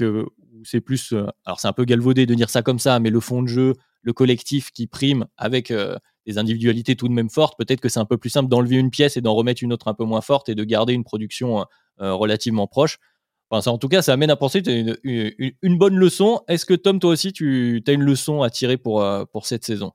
c'est 0.64 0.80
plus. 0.80 1.12
Euh, 1.12 1.26
alors, 1.44 1.60
c'est 1.60 1.68
un 1.68 1.72
peu 1.72 1.84
galvaudé 1.84 2.26
de 2.26 2.34
dire 2.34 2.50
ça 2.50 2.62
comme 2.62 2.78
ça, 2.78 2.98
mais 3.00 3.10
le 3.10 3.20
fond 3.20 3.42
de 3.42 3.48
jeu, 3.48 3.74
le 4.02 4.12
collectif 4.12 4.70
qui 4.70 4.86
prime 4.86 5.26
avec 5.36 5.70
euh, 5.70 5.96
des 6.26 6.38
individualités 6.38 6.96
tout 6.96 7.08
de 7.08 7.12
même 7.12 7.30
fortes, 7.30 7.56
peut-être 7.58 7.80
que 7.80 7.88
c'est 7.88 8.00
un 8.00 8.04
peu 8.04 8.18
plus 8.18 8.30
simple 8.30 8.48
d'enlever 8.48 8.76
une 8.76 8.90
pièce 8.90 9.16
et 9.16 9.20
d'en 9.20 9.34
remettre 9.34 9.62
une 9.62 9.72
autre 9.72 9.88
un 9.88 9.94
peu 9.94 10.04
moins 10.04 10.20
forte 10.20 10.48
et 10.48 10.54
de 10.54 10.64
garder 10.64 10.92
une 10.92 11.04
production 11.04 11.66
euh, 12.00 12.14
relativement 12.14 12.66
proche. 12.66 12.98
Enfin, 13.50 13.70
en 13.70 13.78
tout 13.78 13.88
cas, 13.88 14.00
ça 14.00 14.14
amène 14.14 14.30
à 14.30 14.36
penser 14.36 14.60
une, 14.66 14.96
une, 15.04 15.52
une, 15.60 15.78
bonne 15.78 15.96
leçon. 15.96 16.40
Est-ce 16.48 16.64
que 16.64 16.72
Tom, 16.72 16.98
toi 16.98 17.10
aussi, 17.10 17.34
tu 17.34 17.82
as 17.86 17.92
une 17.92 18.02
leçon 18.02 18.40
à 18.40 18.48
tirer 18.48 18.78
pour, 18.78 19.06
pour 19.30 19.44
cette 19.44 19.62
saison? 19.62 19.92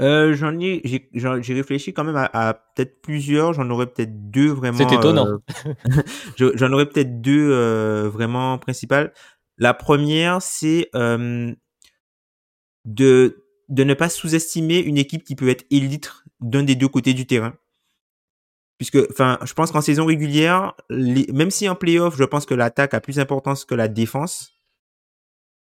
J'en 0.00 0.58
ai, 0.58 0.82
j'ai 1.14 1.54
réfléchi 1.54 1.92
quand 1.92 2.02
même 2.02 2.16
à, 2.16 2.54
peut-être 2.74 3.00
plusieurs. 3.00 3.52
J'en 3.52 3.70
aurais 3.70 3.86
peut-être 3.86 4.30
deux 4.30 4.48
vraiment. 4.48 4.76
C'est 4.76 4.92
étonnant. 4.92 5.38
j'en 6.36 6.72
aurais 6.72 6.86
peut-être 6.86 7.20
deux 7.20 8.08
vraiment 8.08 8.58
principales. 8.58 9.12
La 9.58 9.74
première, 9.74 10.40
c'est 10.40 10.88
de, 12.84 13.44
de 13.68 13.84
ne 13.84 13.94
pas 13.94 14.08
sous-estimer 14.08 14.78
une 14.78 14.98
équipe 14.98 15.24
qui 15.24 15.36
peut 15.36 15.48
être 15.48 15.64
élite 15.70 16.12
d'un 16.40 16.62
des 16.62 16.74
deux 16.74 16.88
côtés 16.88 17.14
du 17.14 17.26
terrain. 17.26 17.54
Puisque, 18.78 18.98
enfin, 19.10 19.38
je 19.44 19.52
pense 19.54 19.72
qu'en 19.72 19.80
saison 19.80 20.06
régulière, 20.06 20.74
même 20.88 21.50
si 21.50 21.68
en 21.68 21.74
playoff, 21.74 22.16
je 22.16 22.24
pense 22.24 22.46
que 22.46 22.54
l'attaque 22.54 22.94
a 22.94 23.00
plus 23.00 23.16
d'importance 23.16 23.64
que 23.64 23.74
la 23.74 23.88
défense. 23.88 24.54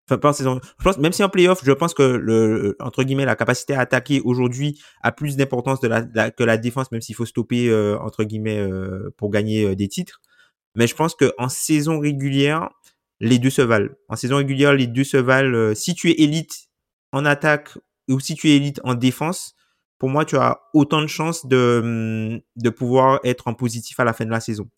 Enfin, 0.07 0.19
pas 0.19 0.31
en 0.31 0.33
saison. 0.33 0.61
Je 0.79 0.85
pense, 0.85 0.99
même 0.99 1.13
si 1.13 1.23
en 1.23 1.29
playoff, 1.29 1.65
je 1.65 1.73
pense 1.73 1.95
que 1.95 2.03
le, 2.03 2.77
entre 2.81 3.05
guillemets, 3.05 3.25
la 3.25 3.37
capacité 3.37 3.75
à 3.75 3.81
attaquer 3.81 4.21
aujourd'hui 4.21 4.83
a 5.01 5.13
plus 5.13 5.37
d'importance 5.37 5.81
la, 5.83 6.31
que 6.31 6.43
la 6.43 6.59
défense, 6.59 6.91
même 6.91 7.01
s'il 7.01 7.15
faut 7.15 7.25
stopper, 7.25 7.69
euh, 7.69 7.97
entre 8.01 8.25
guillemets, 8.25 8.59
euh, 8.59 9.15
pour 9.17 9.31
gagner 9.31 9.65
euh, 9.65 9.77
des 9.77 9.89
titres. 9.89 10.21
Mais 10.75 10.89
je 10.89 10.95
pense 10.97 11.15
que 11.15 11.33
en 11.39 11.49
saison 11.49 12.01
régulière, 12.01 12.69
les 13.25 13.39
deux 13.39 13.51
se 13.51 13.63
valent. 13.63 13.91
En 14.09 14.17
saison 14.17 14.37
régulière, 14.37 14.75
les 14.75 14.87
deux 14.87 15.05
se 15.05 15.17
valent. 15.17 15.75
si 15.75 15.95
tu 15.95 16.11
es 16.11 16.23
élite 16.23 16.69
en 17.13 17.25
attaque 17.25 17.71
ou 18.09 18.21
si 18.21 18.35
tu 18.35 18.51
es 18.51 18.57
élite 18.57 18.81
en 18.85 18.95
défense, 18.95 19.55
pour 19.99 20.11
moi, 20.11 20.25
tu 20.25 20.37
as 20.37 20.61
autant 20.75 21.01
de 21.01 21.07
chances 21.07 21.47
de, 21.47 21.81
hum, 21.83 22.41
de 22.57 22.71
pouvoir 22.71 23.21
être 23.25 23.49
en 23.49 23.55
positif 23.55 23.99
à 24.01 24.05
la 24.05 24.13
fin 24.13 24.25
de 24.25 24.31
la 24.31 24.41
saison. 24.41 24.69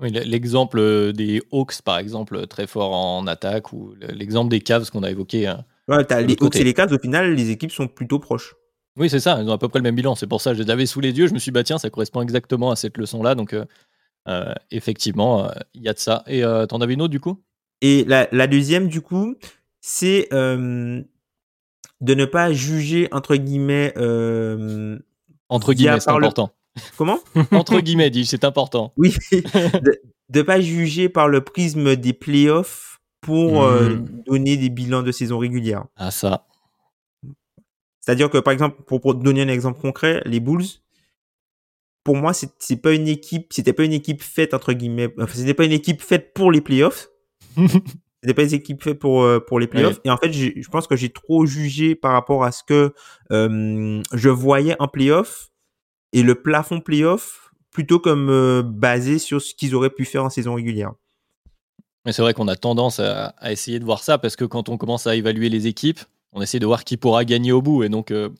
Oui, 0.00 0.10
l'exemple 0.10 0.78
euh, 0.78 1.12
des 1.12 1.42
Hawks, 1.52 1.82
par 1.82 1.98
exemple, 1.98 2.46
très 2.46 2.66
fort 2.66 2.92
en 2.92 3.26
attaque, 3.26 3.72
ou 3.72 3.94
l'exemple 4.00 4.50
des 4.50 4.60
Cavs 4.60 4.90
qu'on 4.90 5.02
a 5.02 5.10
évoqué. 5.10 5.46
Hein, 5.46 5.64
ouais, 5.88 6.10
as 6.10 6.22
les 6.22 6.36
Hawks 6.40 6.56
et 6.56 6.64
les 6.64 6.74
Cavs, 6.74 6.92
au 6.92 6.98
final, 6.98 7.34
les 7.34 7.50
équipes 7.50 7.72
sont 7.72 7.86
plutôt 7.86 8.18
proches. 8.18 8.54
Oui, 8.96 9.08
c'est 9.08 9.20
ça, 9.20 9.40
ils 9.40 9.48
ont 9.48 9.52
à 9.52 9.58
peu 9.58 9.68
près 9.68 9.78
le 9.78 9.84
même 9.84 9.94
bilan. 9.94 10.14
C'est 10.14 10.26
pour 10.26 10.40
ça 10.40 10.50
que 10.50 10.58
je 10.58 10.62
les 10.62 10.70
avais 10.70 10.86
sous 10.86 11.00
les 11.00 11.12
yeux. 11.12 11.26
Je 11.26 11.34
me 11.34 11.38
suis 11.38 11.50
dit, 11.50 11.54
bah 11.54 11.64
tiens, 11.64 11.78
ça 11.78 11.90
correspond 11.90 12.22
exactement 12.22 12.70
à 12.70 12.76
cette 12.76 12.98
leçon-là. 12.98 13.34
Donc, 13.34 13.52
euh, 13.52 13.60
euh, 13.60 13.64
effectivement, 14.70 15.50
il 15.74 15.82
y 15.82 15.88
a 15.88 15.92
de 15.92 15.98
ça. 15.98 16.22
Et 16.26 16.42
t'en 16.68 16.80
avais 16.80 16.94
une 16.94 17.02
autre, 17.02 17.12
du 17.12 17.20
coup? 17.20 17.42
Et 17.80 18.04
la, 18.04 18.28
la, 18.32 18.46
deuxième, 18.46 18.88
du 18.88 19.00
coup, 19.00 19.36
c'est 19.80 20.28
de 20.30 21.04
ne 22.00 22.24
pas 22.24 22.52
juger, 22.52 23.08
entre 23.12 23.36
guillemets. 23.36 23.94
entre 25.48 25.72
guillemets, 25.72 26.00
c'est 26.00 26.10
important. 26.10 26.52
Comment? 26.96 27.18
Entre 27.52 27.80
guillemets, 27.80 28.10
dis 28.10 28.26
c'est 28.26 28.44
important. 28.44 28.92
Oui, 28.96 29.14
de 29.32 30.38
ne 30.38 30.42
pas 30.42 30.60
juger 30.60 31.08
par 31.08 31.28
le 31.28 31.40
prisme 31.40 31.96
des 31.96 32.12
playoffs 32.12 33.00
pour 33.20 33.62
euh, 33.62 33.96
hmm. 33.96 34.22
donner 34.26 34.56
des 34.56 34.70
bilans 34.70 35.02
de 35.02 35.12
saison 35.12 35.38
régulière. 35.38 35.84
Ah 35.96 36.10
ça. 36.10 36.46
C'est-à-dire 38.00 38.30
que 38.30 38.38
par 38.38 38.52
exemple, 38.52 38.82
pour, 38.82 39.14
donner 39.14 39.42
un 39.42 39.48
exemple 39.48 39.80
concret, 39.80 40.22
les 40.24 40.40
Bulls, 40.40 40.64
pour 42.04 42.16
moi, 42.16 42.32
c'est 42.32 42.82
pas 42.82 42.92
une 42.92 43.08
équipe, 43.08 43.52
c'était 43.52 43.72
pas 43.72 43.84
une 43.84 43.92
équipe 43.92 44.22
faite 44.22 44.54
entre 44.54 44.72
guillemets, 44.72 45.12
enfin, 45.18 45.34
c'était 45.34 45.54
pas 45.54 45.64
une 45.64 45.72
équipe 45.72 46.02
faite 46.02 46.32
pour 46.34 46.50
les 46.50 46.60
playoffs. 46.60 47.08
c'était 48.22 48.34
pas 48.34 48.44
une 48.44 48.54
équipe 48.54 48.82
faite 48.82 48.98
pour 48.98 49.22
euh, 49.22 49.40
pour 49.40 49.60
les 49.60 49.66
playoffs. 49.66 50.00
Et 50.04 50.10
en 50.10 50.16
fait, 50.16 50.32
je 50.32 50.68
pense 50.68 50.86
que 50.86 50.96
j'ai 50.96 51.10
trop 51.10 51.46
jugé 51.46 51.94
par 51.94 52.12
rapport 52.12 52.44
à 52.44 52.52
ce 52.52 52.62
que 52.62 52.94
euh, 53.32 54.02
je 54.12 54.28
voyais 54.28 54.76
en 54.78 54.88
playoffs 54.88 55.50
et 56.12 56.22
le 56.22 56.34
plafond 56.34 56.80
playoff 56.80 57.50
plutôt 57.70 58.00
comme 58.00 58.28
euh, 58.30 58.62
basé 58.62 59.18
sur 59.18 59.40
ce 59.40 59.54
qu'ils 59.54 59.74
auraient 59.74 59.90
pu 59.90 60.04
faire 60.04 60.24
en 60.24 60.30
saison 60.30 60.54
régulière. 60.54 60.92
Mais 62.04 62.12
c'est 62.12 62.22
vrai 62.22 62.34
qu'on 62.34 62.48
a 62.48 62.56
tendance 62.56 62.98
à, 62.98 63.34
essayer 63.50 63.78
de 63.78 63.84
voir 63.84 64.02
ça 64.02 64.18
parce 64.18 64.36
que 64.36 64.44
quand 64.44 64.68
on 64.68 64.78
commence 64.78 65.06
à 65.06 65.14
évaluer 65.16 65.48
les 65.48 65.66
équipes, 65.66 66.00
on 66.32 66.40
essaie 66.40 66.58
de 66.58 66.66
voir 66.66 66.84
qui 66.84 66.96
pourra 66.96 67.24
gagner 67.24 67.52
au 67.52 67.60
bout. 67.60 67.82
Et 67.82 67.88
donc, 67.88 68.10
euh, 68.10 68.30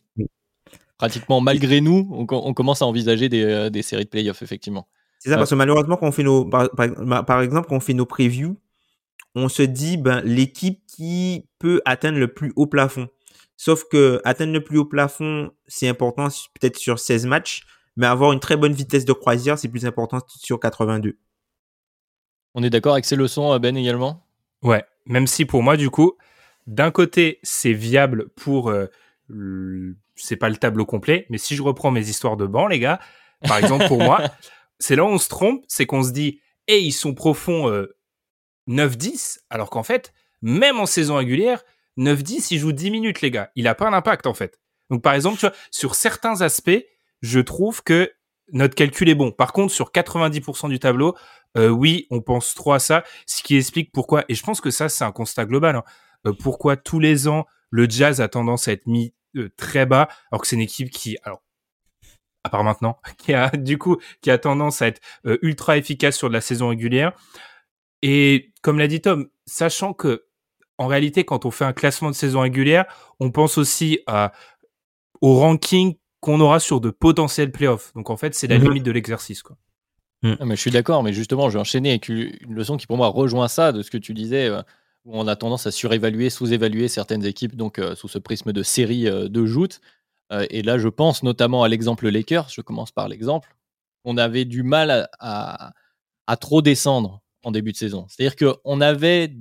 pratiquement 1.00 1.40
malgré 1.40 1.80
nous, 1.80 2.06
on, 2.28 2.52
commence 2.52 2.82
à 2.82 2.86
envisager 2.86 3.30
des, 3.30 3.42
euh, 3.42 3.70
des 3.70 3.80
séries 3.80 4.04
de 4.04 4.10
playoffs, 4.10 4.42
effectivement. 4.42 4.86
C'est 5.18 5.30
ça, 5.30 5.38
parce 5.38 5.48
que 5.48 5.54
malheureusement, 5.54 5.96
quand 5.96 6.06
on 6.06 6.12
fait 6.12 6.22
nos, 6.22 6.44
par, 6.44 7.40
exemple, 7.40 7.68
quand 7.68 7.76
on 7.76 7.80
fait 7.80 7.94
nos 7.94 8.04
previews, 8.04 8.58
on 9.34 9.48
se 9.48 9.62
dit 9.62 9.96
ben, 9.96 10.20
l'équipe 10.26 10.82
qui 10.86 11.46
peut 11.58 11.80
atteindre 11.86 12.18
le 12.18 12.28
plus 12.28 12.52
haut 12.54 12.66
plafond. 12.66 13.08
Sauf 13.56 13.84
que 13.84 14.20
atteindre 14.24 14.52
le 14.52 14.62
plus 14.62 14.76
haut 14.76 14.84
plafond, 14.84 15.52
c'est 15.66 15.88
important 15.88 16.28
peut-être 16.60 16.76
sur 16.76 16.98
16 16.98 17.24
matchs, 17.24 17.64
mais 17.96 18.06
avoir 18.06 18.32
une 18.32 18.40
très 18.40 18.58
bonne 18.58 18.72
vitesse 18.74 19.06
de 19.06 19.14
croisière, 19.14 19.58
c'est 19.58 19.68
plus 19.68 19.86
important 19.86 20.20
sur 20.26 20.60
82. 20.60 21.16
On 22.54 22.62
est 22.62 22.70
d'accord 22.70 22.92
avec 22.92 23.06
ces 23.06 23.16
leçons, 23.16 23.54
euh, 23.54 23.58
Ben, 23.58 23.74
également? 23.74 24.26
Ouais, 24.62 24.84
même 25.06 25.26
si 25.26 25.46
pour 25.46 25.62
moi, 25.62 25.78
du 25.78 25.88
coup, 25.88 26.12
d'un 26.66 26.90
côté, 26.90 27.38
c'est 27.42 27.72
viable 27.72 28.28
pour... 28.36 28.68
Euh, 28.68 28.86
c'est 30.16 30.36
pas 30.36 30.48
le 30.48 30.56
tableau 30.56 30.86
complet, 30.86 31.26
mais 31.30 31.38
si 31.38 31.56
je 31.56 31.62
reprends 31.62 31.90
mes 31.90 32.08
histoires 32.08 32.36
de 32.36 32.46
banc, 32.46 32.66
les 32.66 32.78
gars, 32.78 33.00
par 33.46 33.58
exemple, 33.58 33.86
pour 33.88 33.98
moi, 33.98 34.22
c'est 34.78 34.96
là 34.96 35.04
où 35.04 35.08
on 35.08 35.18
se 35.18 35.28
trompe, 35.28 35.64
c'est 35.68 35.86
qu'on 35.86 36.02
se 36.02 36.10
dit, 36.10 36.40
hé, 36.68 36.80
ils 36.80 36.92
sont 36.92 37.14
profonds 37.14 37.86
9-10, 38.68 39.38
euh, 39.38 39.40
alors 39.50 39.70
qu'en 39.70 39.82
fait, 39.82 40.12
même 40.42 40.78
en 40.78 40.86
saison 40.86 41.16
régulière, 41.16 41.62
9-10, 41.98 42.48
il 42.50 42.58
joue 42.58 42.72
10 42.72 42.90
minutes, 42.90 43.20
les 43.20 43.30
gars. 43.30 43.50
Il 43.56 43.68
a 43.68 43.74
pas 43.74 43.90
d'impact, 43.90 44.26
en 44.26 44.34
fait. 44.34 44.60
Donc, 44.90 45.02
par 45.02 45.14
exemple, 45.14 45.38
tu 45.38 45.46
vois, 45.46 45.54
sur 45.70 45.94
certains 45.94 46.40
aspects, 46.40 46.84
je 47.22 47.40
trouve 47.40 47.82
que 47.82 48.10
notre 48.52 48.74
calcul 48.74 49.08
est 49.08 49.14
bon. 49.14 49.30
Par 49.30 49.52
contre, 49.52 49.72
sur 49.72 49.90
90% 49.90 50.68
du 50.68 50.78
tableau, 50.78 51.16
euh, 51.56 51.68
oui, 51.68 52.06
on 52.10 52.20
pense 52.20 52.54
trop 52.54 52.72
à 52.72 52.78
ça, 52.78 53.04
ce 53.26 53.42
qui 53.42 53.56
explique 53.56 53.92
pourquoi, 53.92 54.24
et 54.28 54.34
je 54.34 54.42
pense 54.42 54.60
que 54.60 54.70
ça, 54.70 54.88
c'est 54.88 55.04
un 55.04 55.12
constat 55.12 55.44
global, 55.44 55.76
hein. 55.76 55.84
euh, 56.26 56.32
pourquoi 56.32 56.76
tous 56.76 57.00
les 57.00 57.28
ans, 57.28 57.46
le 57.70 57.88
jazz 57.88 58.20
a 58.20 58.28
tendance 58.28 58.68
à 58.68 58.72
être 58.72 58.86
mis 58.86 59.14
très 59.56 59.86
bas, 59.86 60.08
alors 60.30 60.42
que 60.42 60.46
c'est 60.46 60.56
une 60.56 60.62
équipe 60.62 60.90
qui, 60.90 61.16
alors, 61.24 61.42
à 62.44 62.50
part 62.50 62.64
maintenant, 62.64 62.98
qui 63.18 63.34
a, 63.34 63.50
du 63.50 63.78
coup, 63.78 63.98
qui 64.22 64.30
a 64.30 64.38
tendance 64.38 64.82
à 64.82 64.88
être 64.88 65.00
ultra 65.42 65.76
efficace 65.76 66.16
sur 66.16 66.28
de 66.28 66.34
la 66.34 66.40
saison 66.40 66.68
régulière. 66.68 67.12
Et 68.02 68.52
comme 68.62 68.78
l'a 68.78 68.88
dit 68.88 69.00
Tom, 69.00 69.28
sachant 69.46 69.92
que 69.92 70.24
en 70.78 70.86
réalité, 70.86 71.24
quand 71.24 71.44
on 71.44 71.50
fait 71.50 71.66
un 71.66 71.74
classement 71.74 72.08
de 72.08 72.14
saison 72.14 72.40
régulière, 72.40 72.86
on 73.20 73.30
pense 73.30 73.58
aussi 73.58 74.00
à, 74.06 74.32
au 75.20 75.38
ranking 75.38 75.96
qu'on 76.20 76.40
aura 76.40 76.58
sur 76.58 76.80
de 76.80 76.88
potentiels 76.88 77.52
playoffs. 77.52 77.92
Donc 77.94 78.08
en 78.08 78.16
fait, 78.16 78.34
c'est 78.34 78.46
la 78.46 78.58
mhm. 78.58 78.64
limite 78.64 78.82
de 78.84 78.90
l'exercice. 78.90 79.42
Quoi. 79.42 79.56
Mm. 80.22 80.34
mais 80.44 80.56
je 80.56 80.60
suis 80.60 80.70
d'accord, 80.70 81.02
mais 81.02 81.12
justement, 81.12 81.48
je 81.48 81.54
vais 81.54 81.60
enchaîner 81.60 81.90
avec 81.90 82.08
une 82.08 82.54
leçon 82.54 82.76
qui 82.76 82.86
pour 82.86 82.96
moi 82.96 83.08
rejoint 83.08 83.48
ça 83.48 83.72
de 83.72 83.82
ce 83.82 83.90
que 83.90 83.98
tu 83.98 84.14
disais, 84.14 84.48
euh, 84.48 84.62
où 85.04 85.18
on 85.18 85.26
a 85.26 85.36
tendance 85.36 85.66
à 85.66 85.70
surévaluer, 85.70 86.30
sous-évaluer 86.30 86.88
certaines 86.88 87.24
équipes, 87.24 87.56
donc 87.56 87.78
euh, 87.78 87.94
sous 87.94 88.08
ce 88.08 88.18
prisme 88.18 88.52
de 88.52 88.62
série 88.62 89.08
euh, 89.08 89.28
de 89.28 89.46
joutes. 89.46 89.80
et 90.50 90.62
là, 90.62 90.78
je 90.78 90.88
pense 90.88 91.22
notamment 91.22 91.64
à 91.64 91.68
l'exemple 91.68 92.08
Lakers, 92.08 92.48
je 92.50 92.60
commence 92.60 92.92
par 92.92 93.08
l'exemple. 93.08 93.56
On 94.04 94.16
avait 94.16 94.44
du 94.44 94.62
mal 94.62 95.08
à, 95.18 95.72
à 96.26 96.36
trop 96.36 96.62
descendre 96.62 97.20
en 97.42 97.50
début 97.50 97.72
de 97.72 97.76
saison. 97.76 98.06
C'est-à-dire 98.08 98.36
qu'on 98.36 98.80
avait 98.80 99.34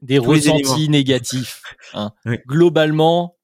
des 0.00 0.18
ressentis 0.18 0.88
négatifs. 0.88 1.62
Hein. 1.94 2.12
Globalement, 2.46 3.36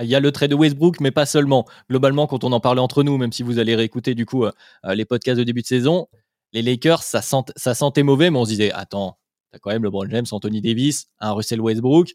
il 0.00 0.06
y 0.06 0.14
a 0.14 0.20
le 0.20 0.32
trait 0.32 0.48
de 0.48 0.54
Westbrook, 0.54 1.00
mais 1.00 1.10
pas 1.10 1.26
seulement. 1.26 1.66
Globalement, 1.88 2.26
quand 2.26 2.44
on 2.44 2.52
en 2.52 2.60
parlait 2.60 2.80
entre 2.80 3.02
nous, 3.02 3.16
même 3.16 3.32
si 3.32 3.42
vous 3.42 3.58
allez 3.58 3.74
réécouter 3.74 4.14
du 4.14 4.26
coup 4.26 4.44
euh, 4.44 4.52
euh, 4.84 4.94
les 4.94 5.04
podcasts 5.04 5.38
de 5.38 5.44
début 5.44 5.62
de 5.62 5.66
saison, 5.66 6.08
les 6.52 6.62
Lakers, 6.62 7.02
ça, 7.02 7.22
ça 7.22 7.74
sentait 7.74 8.02
mauvais, 8.02 8.30
mais 8.30 8.38
on 8.38 8.44
se 8.44 8.50
disait, 8.50 8.72
attends, 8.72 9.18
quand 9.60 9.70
même 9.70 9.84
LeBron 9.84 10.08
James, 10.10 10.26
Anthony 10.30 10.60
Davis, 10.60 11.08
un 11.20 11.32
Russell 11.32 11.60
Westbrook. 11.60 12.12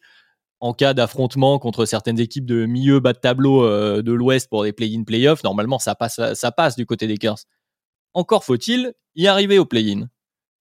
En 0.59 0.73
cas 0.73 0.93
d'affrontement 0.93 1.57
contre 1.57 1.85
certaines 1.85 2.19
équipes 2.19 2.45
de 2.45 2.67
milieu 2.67 2.99
bas 2.99 3.13
de 3.13 3.17
tableau 3.17 3.65
euh, 3.65 4.03
de 4.03 4.11
l'Ouest 4.11 4.47
pour 4.47 4.63
des 4.63 4.73
play-in, 4.73 5.03
play-off, 5.03 5.43
normalement 5.43 5.79
ça 5.79 5.95
passe, 5.95 6.21
ça 6.35 6.51
passe 6.51 6.75
du 6.75 6.85
côté 6.85 7.07
des 7.07 7.13
Lakers. 7.13 7.39
Encore 8.13 8.43
faut-il 8.43 8.93
y 9.15 9.25
arriver 9.25 9.57
au 9.57 9.65
play-in. 9.65 10.07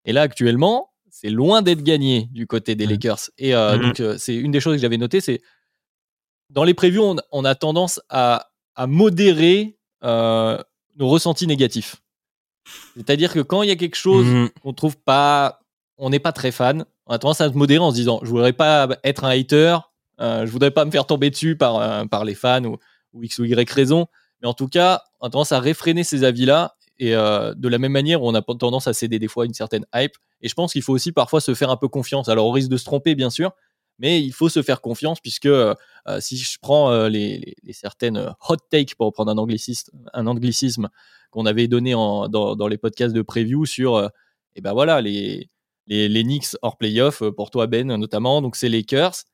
Et 0.06 0.14
là, 0.14 0.22
actuellement, 0.22 0.90
c'est 1.10 1.28
loin 1.28 1.60
d'être 1.60 1.82
gagné 1.82 2.28
du 2.32 2.46
côté 2.46 2.74
des 2.74 2.86
Lakers. 2.86 3.28
Et 3.36 3.54
euh, 3.54 3.76
mmh 3.76 3.80
donc, 3.82 4.00
euh, 4.00 4.16
c'est 4.16 4.34
une 4.34 4.52
des 4.52 4.60
choses 4.60 4.76
que 4.76 4.80
j'avais 4.80 4.96
notées, 4.96 5.20
c'est 5.20 5.42
dans 6.48 6.64
les 6.64 6.74
previews, 6.74 7.16
on, 7.30 7.44
a 7.44 7.54
tendance 7.54 8.00
à, 8.08 8.46
modérer 8.86 9.76
nos 10.02 11.08
ressentis 11.08 11.46
négatifs. 11.46 11.96
C'est-à-dire 12.96 13.34
que 13.34 13.40
quand 13.40 13.62
il 13.62 13.68
y 13.68 13.72
a 13.72 13.76
quelque 13.76 13.96
chose 13.96 14.24
mmh 14.24 14.48
qu'on 14.62 14.72
trouve 14.72 14.96
pas, 14.96 15.60
on 16.00 16.10
n'est 16.10 16.18
pas 16.18 16.32
très 16.32 16.50
fan, 16.50 16.84
on 17.06 17.14
a 17.14 17.18
tendance 17.18 17.40
à 17.40 17.48
se 17.48 17.54
modérer 17.56 17.82
en 17.82 17.90
se 17.90 17.96
disant, 17.96 18.20
je 18.22 18.28
voudrais 18.28 18.52
pas 18.52 18.88
être 19.04 19.24
un 19.24 19.30
hater, 19.30 19.78
je 20.18 20.50
voudrais 20.50 20.70
pas 20.70 20.84
me 20.84 20.90
faire 20.90 21.06
tomber 21.06 21.30
dessus 21.30 21.56
par, 21.56 22.08
par 22.08 22.24
les 22.24 22.34
fans 22.34 22.64
ou, 22.64 22.78
X 23.22 23.38
ou 23.38 23.44
Y 23.44 23.70
raison. 23.70 24.06
Mais 24.42 24.48
en 24.48 24.54
tout 24.54 24.68
cas, 24.68 25.02
on 25.20 25.26
a 25.26 25.30
tendance 25.30 25.52
à 25.52 25.60
réfréner 25.60 26.04
ces 26.04 26.24
avis-là 26.24 26.74
et 27.00 27.14
euh, 27.14 27.54
de 27.54 27.68
la 27.68 27.78
même 27.78 27.92
manière, 27.92 28.22
on 28.22 28.34
a 28.34 28.42
tendance 28.42 28.86
à 28.86 28.92
céder 28.92 29.18
des 29.18 29.26
fois 29.26 29.46
une 29.46 29.54
certaine 29.54 29.86
hype. 29.94 30.12
Et 30.42 30.48
je 30.48 30.54
pense 30.54 30.72
qu'il 30.72 30.82
faut 30.82 30.92
aussi 30.92 31.12
parfois 31.12 31.40
se 31.40 31.54
faire 31.54 31.70
un 31.70 31.78
peu 31.78 31.88
confiance. 31.88 32.28
Alors, 32.28 32.46
au 32.46 32.52
risque 32.52 32.68
de 32.68 32.76
se 32.76 32.84
tromper, 32.84 33.14
bien 33.14 33.30
sûr, 33.30 33.52
mais 33.98 34.22
il 34.22 34.32
faut 34.32 34.50
se 34.50 34.62
faire 34.62 34.82
confiance 34.82 35.18
puisque 35.18 35.46
euh, 35.46 35.74
euh, 36.08 36.20
si 36.20 36.36
je 36.36 36.58
prends 36.60 37.06
les, 37.08 37.56
certaines 37.72 38.34
hot 38.46 38.56
takes, 38.70 38.94
pour 38.96 39.12
prendre 39.14 39.32
un 39.32 39.38
anglicisme, 39.38 39.90
un 40.12 40.26
anglicisme 40.26 40.90
qu'on 41.30 41.46
avait 41.46 41.68
donné 41.68 41.92
dans, 41.92 42.68
les 42.68 42.78
podcasts 42.78 43.14
de 43.14 43.22
preview 43.22 43.64
sur, 43.64 43.98
et 43.98 44.08
eh 44.56 44.60
ben 44.60 44.74
voilà, 44.74 45.00
les, 45.00 45.48
les, 45.90 46.22
Knicks 46.22 46.56
hors 46.62 46.76
playoff, 46.76 47.22
pour 47.36 47.50
toi, 47.50 47.66
Ben, 47.66 47.86
notamment, 47.96 48.42
donc 48.42 48.56
c'est 48.56 48.68
les 48.68 48.78
Lakers. 48.78 49.24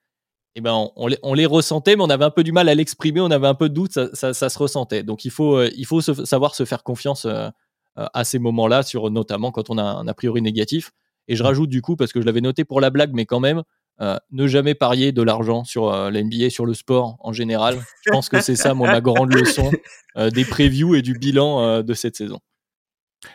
Et 0.56 0.60
eh 0.60 0.62
ben 0.62 0.88
on, 0.96 1.34
les, 1.34 1.44
ressentait, 1.44 1.96
mais 1.96 2.02
on 2.02 2.08
avait 2.08 2.24
un 2.24 2.30
peu 2.30 2.42
du 2.42 2.50
mal 2.50 2.70
à 2.70 2.74
l'exprimer, 2.74 3.20
on 3.20 3.30
avait 3.30 3.46
un 3.46 3.54
peu 3.54 3.68
de 3.68 3.74
doute, 3.74 3.92
ça, 3.92 4.32
se 4.32 4.58
ressentait. 4.58 5.02
Donc 5.02 5.26
il 5.26 5.30
faut, 5.30 5.58
euh, 5.58 5.68
il 5.76 5.84
faut 5.84 6.00
savoir 6.00 6.54
se 6.54 6.64
faire 6.64 6.82
confiance 6.82 7.26
euh, 7.26 7.50
euh, 7.98 8.06
à 8.14 8.24
ces 8.24 8.38
moments-là, 8.38 8.82
sur 8.82 9.10
notamment 9.10 9.52
quand 9.52 9.68
on 9.68 9.76
a 9.76 9.82
un 9.82 10.08
a 10.08 10.14
priori 10.14 10.40
négatif. 10.40 10.92
Et 11.28 11.36
je 11.36 11.42
rajoute 11.42 11.68
du 11.68 11.82
coup, 11.82 11.94
parce 11.94 12.10
que 12.10 12.22
je 12.22 12.26
l'avais 12.26 12.40
noté 12.40 12.64
pour 12.64 12.80
la 12.80 12.88
blague, 12.88 13.10
mais 13.12 13.26
quand 13.26 13.38
même, 13.38 13.64
ne 14.00 14.46
jamais 14.46 14.74
parier 14.74 15.12
de 15.12 15.20
l'argent 15.20 15.64
sur 15.64 15.90
la 15.90 16.22
NBA, 16.22 16.48
sur 16.48 16.64
le 16.64 16.72
sport 16.72 17.18
en 17.20 17.34
général. 17.34 17.78
Je 18.06 18.10
pense 18.10 18.30
que 18.30 18.40
c'est 18.40 18.56
ça, 18.56 18.72
moi, 18.72 18.90
ma 18.90 19.02
grande 19.02 19.34
leçon 19.34 19.70
des 20.16 20.44
previews 20.46 20.94
et 20.94 21.02
du 21.02 21.18
bilan 21.18 21.82
de 21.82 21.94
cette 21.94 22.16
saison. 22.16 22.40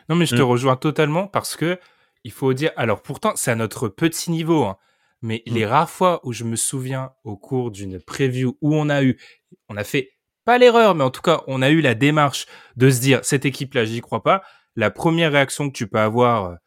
Non, 0.09 0.15
mais 0.15 0.25
je 0.25 0.35
te 0.35 0.41
mm. 0.41 0.45
rejoins 0.45 0.75
totalement 0.75 1.27
parce 1.27 1.55
que 1.55 1.77
il 2.23 2.31
faut 2.31 2.53
dire, 2.53 2.71
alors 2.75 3.01
pourtant, 3.01 3.33
c'est 3.35 3.51
à 3.51 3.55
notre 3.55 3.87
petit 3.87 4.31
niveau. 4.31 4.63
Hein. 4.65 4.77
mais 5.21 5.43
Mm. 5.45 5.53
les 5.53 5.65
rares 5.65 5.89
fois 5.89 6.19
où 6.23 6.33
je 6.33 6.43
me 6.43 6.55
souviens 6.55 7.11
au 7.23 7.37
cours 7.37 7.71
d'une 7.71 7.99
preview 7.99 8.57
où 8.61 8.75
on 8.75 8.89
a 8.89 9.03
eu, 9.03 9.19
on 9.69 9.77
a 9.77 9.83
fait 9.83 10.13
pas 10.45 10.57
l'erreur, 10.57 10.95
mais 10.95 11.03
en 11.03 11.11
tout 11.11 11.21
cas, 11.21 11.41
on 11.47 11.61
a 11.61 11.69
eu 11.69 11.81
la 11.81 11.93
démarche 11.93 12.47
de 12.75 12.89
se 12.89 12.99
dire 12.99 13.19
cette 13.23 13.45
équipe-là, 13.45 13.85
j'y 13.85 14.01
crois 14.01 14.23
pas. 14.23 14.41
La 14.75 14.89
première 14.89 15.31
réaction 15.31 15.69
que 15.69 15.75
tu 15.77 15.87
peux 15.87 15.99
avoir 15.99 16.57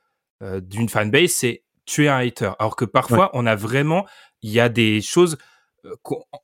euh, 0.43 0.61
d'une 0.61 0.89
fanbase, 0.89 1.31
c'est 1.31 1.65
tu 1.87 2.05
es 2.05 2.09
un 2.09 2.19
hater. 2.19 2.53
Alors 2.59 2.77
que 2.77 2.85
parfois, 2.85 3.31
on 3.35 3.47
a 3.47 3.57
vraiment, 3.57 4.07
il 4.43 4.51
y 4.51 4.61
a 4.61 4.69
des 4.69 5.01
choses 5.01 5.37
euh, 5.85 5.95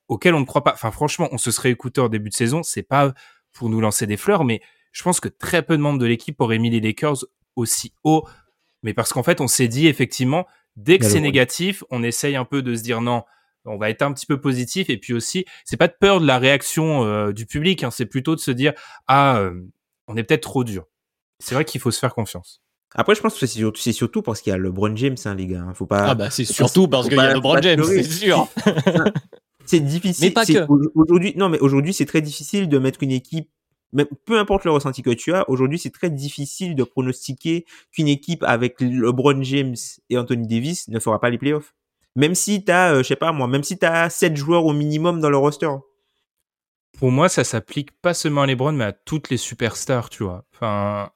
auxquelles 0.09 0.35
on 0.35 0.41
ne 0.41 0.45
croit 0.45 0.65
pas. 0.65 0.73
Enfin, 0.73 0.91
franchement, 0.91 1.29
on 1.33 1.39
se 1.39 1.51
serait 1.51 1.71
écouté 1.71 2.01
en 2.01 2.09
début 2.09 2.31
de 2.31 2.35
saison. 2.35 2.63
C'est 2.63 2.83
pas 2.83 3.15
pour 3.53 3.69
nous 3.69 3.81
lancer 3.81 4.07
des 4.07 4.17
fleurs, 4.17 4.45
mais 4.45 4.61
je 4.93 5.03
pense 5.03 5.21
que 5.21 5.29
très 5.29 5.63
peu 5.63 5.77
de 5.77 5.83
membres 5.83 5.99
de 5.99 6.07
l'équipe 6.07 6.41
auraient 6.41 6.59
mis 6.59 6.71
les 6.71 6.81
Lakers 6.81 7.25
aussi 7.57 7.95
haut. 8.05 8.27
Mais 8.83 8.95
parce 8.95 9.13
qu'en 9.13 9.23
fait, 9.23 9.41
on 9.41 9.47
s'est 9.49 9.69
dit 9.69 9.87
effectivement, 9.87 10.47
dès 10.77 10.99
que 10.99 11.05
c'est 11.05 11.15
le- 11.17 11.21
négatif, 11.23 11.85
on 11.91 12.03
essaye 12.03 12.37
un 12.37 12.45
peu 12.45 12.63
de 12.63 12.75
se 12.75 12.83
dire 12.83 13.01
non, 13.01 13.23
on 13.67 13.77
va 13.77 13.91
être 13.91 14.03
un 14.03 14.13
petit 14.13 14.27
peu 14.27 14.41
positif. 14.41 14.89
Et 14.91 14.97
puis 14.99 15.13
aussi, 15.13 15.45
c'est 15.65 15.77
pas 15.77 15.89
de 15.89 15.95
peur 16.01 16.21
de 16.21 16.27
la 16.27 16.39
réaction 16.39 17.05
euh, 17.05 17.33
du 17.33 17.47
public, 17.47 17.85
hein, 17.85 17.91
c'est 17.91 18.07
plutôt 18.07 18.35
de 18.35 18.41
se 18.41 18.51
dire 18.51 18.73
ah, 19.07 19.37
euh, 19.39 19.53
on 20.09 20.17
est 20.17 20.23
peut-être 20.25 20.43
trop 20.43 20.65
dur. 20.65 20.87
C'est 21.41 21.55
vrai 21.55 21.65
qu'il 21.65 21.81
faut 21.81 21.91
se 21.91 21.99
faire 21.99 22.15
confiance. 22.15 22.63
Après, 22.95 23.15
je 23.15 23.21
pense 23.21 23.39
que 23.39 23.47
c'est 23.47 23.93
surtout, 23.93 24.21
parce 24.23 24.41
qu'il 24.41 24.51
y 24.51 24.55
a 24.55 24.59
LeBron 24.59 24.97
James, 24.97 25.17
hein, 25.25 25.35
les 25.37 25.47
gars. 25.47 25.65
Faut 25.75 25.87
pas. 25.87 26.09
Ah 26.09 26.15
bah 26.17 26.29
c'est 26.31 26.45
surtout 26.45 26.89
parce 26.89 27.07
qu'il 27.09 27.17
y 27.17 27.21
a 27.21 27.29
pas- 27.29 27.35
LeBron 27.35 27.63
James, 27.63 27.77
pleurer. 27.77 28.03
c'est 28.03 28.11
sûr. 28.11 28.49
C'est 29.67 29.81
difficile. 29.81 30.25
Mais 30.27 30.31
pas 30.33 30.45
que. 30.45 30.67
au- 30.69 30.81
Aujourd'hui, 30.97 31.33
non, 31.37 31.49
mais 31.49 31.59
aujourd'hui, 31.61 31.93
c'est 31.95 32.07
très 32.07 32.21
difficile 32.23 32.69
de 32.69 32.79
mettre 32.79 33.03
une 33.05 33.13
équipe. 33.13 33.49
Même, 33.93 34.07
peu 34.25 34.39
importe 34.39 34.65
le 34.65 34.71
ressenti 34.71 35.03
que 35.03 35.11
tu 35.11 35.33
as, 35.35 35.49
aujourd'hui, 35.51 35.79
c'est 35.79 35.91
très 35.91 36.11
difficile 36.11 36.75
de 36.77 36.85
pronostiquer 36.85 37.65
qu'une 37.93 38.07
équipe 38.09 38.45
avec 38.45 38.81
LeBron 38.81 39.43
James 39.43 39.75
et 40.11 40.17
Anthony 40.19 40.47
Davis 40.47 40.87
ne 40.89 40.99
fera 41.01 41.21
pas 41.21 41.29
les 41.31 41.39
playoffs. 41.39 41.75
Même 42.17 42.35
si 42.35 42.65
t'as, 42.65 42.93
euh, 42.95 43.03
je 43.03 43.09
sais 43.09 43.17
pas 43.17 43.33
moi, 43.33 43.47
même 43.49 43.63
si 43.65 43.79
t'as 43.79 44.09
7 44.11 44.37
joueurs 44.37 44.65
au 44.67 44.73
minimum 44.73 45.21
dans 45.21 45.31
le 45.31 45.37
roster. 45.37 45.69
Pour 46.99 47.11
moi, 47.11 47.29
ça 47.29 47.45
s'applique 47.45 47.91
pas 48.01 48.15
seulement 48.15 48.43
à 48.43 48.47
LeBron, 48.47 48.73
mais 48.73 48.85
à 48.85 48.93
toutes 48.93 49.31
les 49.31 49.37
superstars, 49.37 50.09
tu 50.11 50.23
vois. 50.25 50.45
Enfin, 50.55 51.11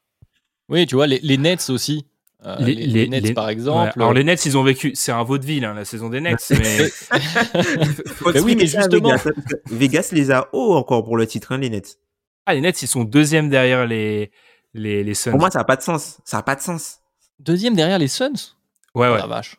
Oui, 0.68 0.86
tu 0.86 0.94
vois, 0.94 1.06
les, 1.06 1.18
les 1.22 1.36
Nets 1.36 1.68
aussi. 1.70 2.06
Euh, 2.46 2.56
les, 2.58 2.74
Les- 2.74 2.86
les 2.86 2.86
les- 2.86 3.08
Nets, 3.08 3.20
les- 3.24 3.34
par 3.34 3.46
ouais. 3.46 3.52
exemple. 3.52 3.92
Alors 3.96 4.12
les 4.12 4.22
Nets, 4.24 4.44
ils 4.46 4.56
ont 4.58 4.62
vécu, 4.62 4.92
c'est 4.94 5.12
un 5.12 5.22
vaudeville, 5.22 5.64
hein, 5.64 5.74
la 5.74 5.84
saison 5.84 6.08
des 6.10 6.20
Nets. 6.20 6.46
mais 8.34 8.40
oui, 8.40 8.56
mais 8.56 8.66
justement- 8.66 9.14
Vegas, 9.70 10.10
les 10.12 10.30
a 10.30 10.48
hauts 10.52 10.74
encore 10.74 11.04
pour 11.04 11.16
le 11.16 11.26
titre, 11.26 11.52
hein, 11.52 11.58
les 11.58 11.70
Nets. 11.70 11.98
Ah, 12.46 12.54
les 12.54 12.60
Nets, 12.60 12.82
ils 12.82 12.86
sont 12.88 13.04
deuxième 13.04 13.48
derrière 13.48 13.86
les 13.86 14.30
les 14.74 15.04
les 15.04 15.14
Suns. 15.14 15.30
Pour 15.30 15.40
moi, 15.40 15.50
ça 15.50 15.60
a 15.60 15.64
pas 15.64 15.76
de 15.76 15.82
sens. 15.82 16.18
Ça 16.24 16.38
a 16.38 16.42
pas 16.42 16.56
de 16.56 16.60
sens. 16.60 16.98
Deuxième 17.38 17.74
derrière 17.74 17.98
les 17.98 18.08
Suns 18.08 18.32
ouais, 18.94 19.08
Oh 19.08 19.12
ouais. 19.12 19.18
La 19.18 19.26
vache. 19.26 19.56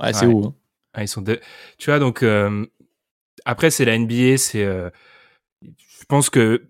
Ouais, 0.00 0.12
c'est 0.12 0.26
Ouais. 0.26 0.32
haut. 0.34 0.46
hein. 0.46 0.54
Ah, 0.94 1.02
ils 1.02 1.08
sont 1.08 1.20
deux. 1.22 1.40
Tu 1.78 1.90
vois, 1.90 1.98
donc 1.98 2.22
euh, 2.22 2.64
après 3.44 3.70
c'est 3.70 3.84
la 3.84 3.98
NBA, 3.98 4.38
c'est. 4.38 4.64
euh, 4.64 4.90
je 5.62 6.04
pense 6.08 6.30
que. 6.30 6.64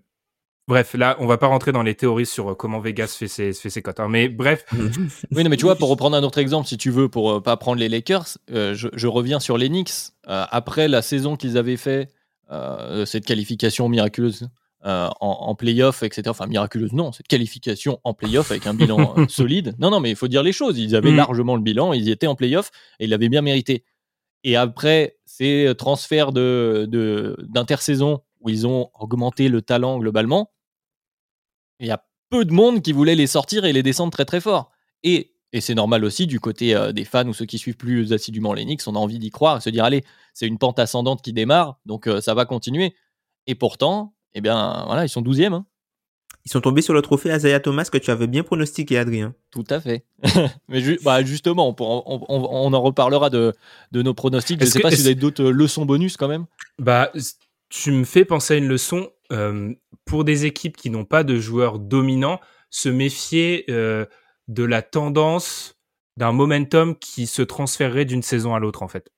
Bref, 0.69 0.95
là, 0.95 1.15
on 1.19 1.27
va 1.27 1.37
pas 1.37 1.47
rentrer 1.47 1.71
dans 1.71 1.81
les 1.81 1.95
théories 1.95 2.25
sur 2.25 2.51
euh, 2.51 2.53
comment 2.53 2.81
Vegas 2.81 3.15
fait 3.17 3.29
ses, 3.29 3.53
fait 3.53 3.69
ses 3.69 3.81
cotes. 3.81 4.01
hein. 4.01 4.09
Mais 4.09 4.27
bref, 4.27 4.65
Oui, 5.31 5.43
non, 5.45 5.49
mais 5.49 5.55
tu 5.55 5.63
vois, 5.63 5.77
pour 5.77 5.87
reprendre 5.87 6.17
un 6.17 6.23
autre 6.23 6.39
exemple, 6.39 6.67
si 6.67 6.77
tu 6.77 6.91
veux, 6.91 7.07
pour 7.07 7.31
euh, 7.31 7.41
pas 7.41 7.55
prendre 7.55 7.79
les 7.79 7.87
Lakers, 7.87 8.37
euh, 8.51 8.73
je, 8.73 8.89
je 8.93 9.07
reviens 9.07 9.39
sur 9.39 9.57
les 9.57 9.69
Knicks. 9.69 9.93
Euh, 10.27 10.45
après 10.51 10.89
la 10.89 11.01
saison 11.01 11.37
qu'ils 11.37 11.57
avaient 11.57 11.77
fait, 11.77 12.09
euh, 12.51 13.05
cette 13.05 13.25
qualification 13.25 13.87
miraculeuse 13.87 14.49
euh, 14.87 15.09
en, 15.19 15.29
en 15.49 15.55
playoff, 15.55 16.01
etc. 16.03 16.23
Enfin, 16.29 16.47
miraculeuse, 16.47 16.93
non, 16.93 17.11
cette 17.11 17.27
qualification 17.27 17.99
en 18.03 18.13
playoff 18.13 18.51
avec 18.51 18.65
un 18.67 18.73
bilan 18.73 19.13
euh, 19.17 19.25
solide. 19.29 19.75
Non, 19.79 19.89
non, 19.91 19.99
mais 19.99 20.09
il 20.09 20.15
faut 20.15 20.27
dire 20.29 20.43
les 20.43 20.53
choses. 20.53 20.79
Ils 20.79 20.95
avaient 20.95 21.11
Mm. 21.11 21.17
largement 21.17 21.55
le 21.55 21.61
bilan, 21.61 21.93
ils 21.93 22.03
y 22.05 22.11
étaient 22.11 22.27
en 22.27 22.35
playoff 22.35 22.71
et 22.99 23.05
ils 23.05 23.09
l'avaient 23.09 23.29
bien 23.29 23.41
mérité. 23.41 23.83
Et 24.43 24.55
après, 24.55 25.17
ces 25.25 25.73
transferts 25.77 26.31
de, 26.31 26.87
de, 26.89 27.35
d'intersaison 27.49 28.21
où 28.39 28.49
ils 28.49 28.65
ont 28.65 28.89
augmenté 28.97 29.49
le 29.49 29.61
talent 29.61 29.99
globalement, 29.99 30.51
il 31.79 31.87
y 31.87 31.91
a 31.91 32.03
peu 32.29 32.45
de 32.45 32.53
monde 32.53 32.81
qui 32.81 32.91
voulait 32.93 33.15
les 33.15 33.27
sortir 33.27 33.65
et 33.65 33.73
les 33.73 33.83
descendre 33.83 34.11
très 34.11 34.25
très 34.25 34.41
fort. 34.41 34.71
Et, 35.03 35.33
et 35.53 35.61
c'est 35.61 35.75
normal 35.75 36.03
aussi 36.05 36.27
du 36.27 36.39
côté 36.39 36.75
euh, 36.75 36.91
des 36.91 37.05
fans 37.05 37.27
ou 37.27 37.33
ceux 37.33 37.45
qui 37.45 37.57
suivent 37.57 37.77
plus 37.77 38.13
assidûment 38.13 38.53
les 38.53 38.63
Knicks, 38.65 38.81
on 38.87 38.95
a 38.95 38.99
envie 38.99 39.19
d'y 39.19 39.31
croire 39.31 39.57
et 39.57 39.61
se 39.61 39.69
dire 39.69 39.83
allez, 39.83 40.03
c'est 40.33 40.47
une 40.47 40.57
pente 40.57 40.79
ascendante 40.79 41.21
qui 41.21 41.33
démarre, 41.33 41.79
donc 41.85 42.07
euh, 42.07 42.21
ça 42.21 42.33
va 42.33 42.45
continuer. 42.45 42.95
Et 43.47 43.55
pourtant, 43.55 44.13
eh 44.37 44.41
bien 44.41 44.83
voilà, 44.85 45.05
ils 45.05 45.09
sont 45.09 45.21
12e. 45.21 45.53
hein. 45.53 45.65
Ils 46.45 46.49
sont 46.51 46.61
tombés 46.61 46.81
sur 46.81 46.93
le 46.93 47.01
trophée 47.01 47.35
Isaiah 47.35 47.59
Thomas 47.59 47.83
que 47.91 47.97
tu 47.97 48.09
avais 48.09 48.27
bien 48.27 48.41
pronostiqué, 48.41 48.97
Adrien. 48.97 49.33
Tout 49.51 49.65
à 49.69 49.81
fait. 49.81 50.05
Mais 50.69 50.79
ju- 50.79 50.97
bah, 51.03 51.21
justement, 51.21 51.67
on, 51.67 51.73
pourra- 51.73 52.03
on- 52.05 52.23
on- 52.29 52.47
on 52.49 52.73
en 52.73 52.81
reparlera 52.81 53.29
de, 53.29 53.53
de 53.91 54.01
nos 54.01 54.13
pronostics. 54.13 54.57
Je 54.59 54.65
ne 54.65 54.69
sais 54.69 54.79
que- 54.79 54.83
pas 54.83 54.91
si 54.91 55.01
vous 55.01 55.07
avez 55.07 55.15
d'autres 55.15 55.43
euh, 55.43 55.51
leçons 55.51 55.85
bonus 55.85 56.15
quand 56.15 56.29
même. 56.29 56.45
bah, 56.79 57.11
tu 57.69 57.91
me 57.91 58.05
fais 58.05 58.23
penser 58.23 58.53
à 58.53 58.57
une 58.57 58.67
leçon 58.69 59.09
euh, 59.33 59.73
pour 60.05 60.23
des 60.23 60.45
équipes 60.45 60.77
qui 60.77 60.89
n'ont 60.89 61.03
pas 61.03 61.25
de 61.25 61.37
joueurs 61.37 61.79
dominants, 61.79 62.39
se 62.69 62.87
méfier 62.87 63.65
euh, 63.69 64.05
de 64.47 64.63
la 64.63 64.81
tendance 64.81 65.75
d'un 66.15 66.31
momentum 66.31 66.95
qui 66.95 67.27
se 67.27 67.41
transférerait 67.41 68.05
d'une 68.05 68.23
saison 68.23 68.55
à 68.55 68.59
l'autre 68.59 68.83
en 68.83 68.87
fait. 68.87 69.09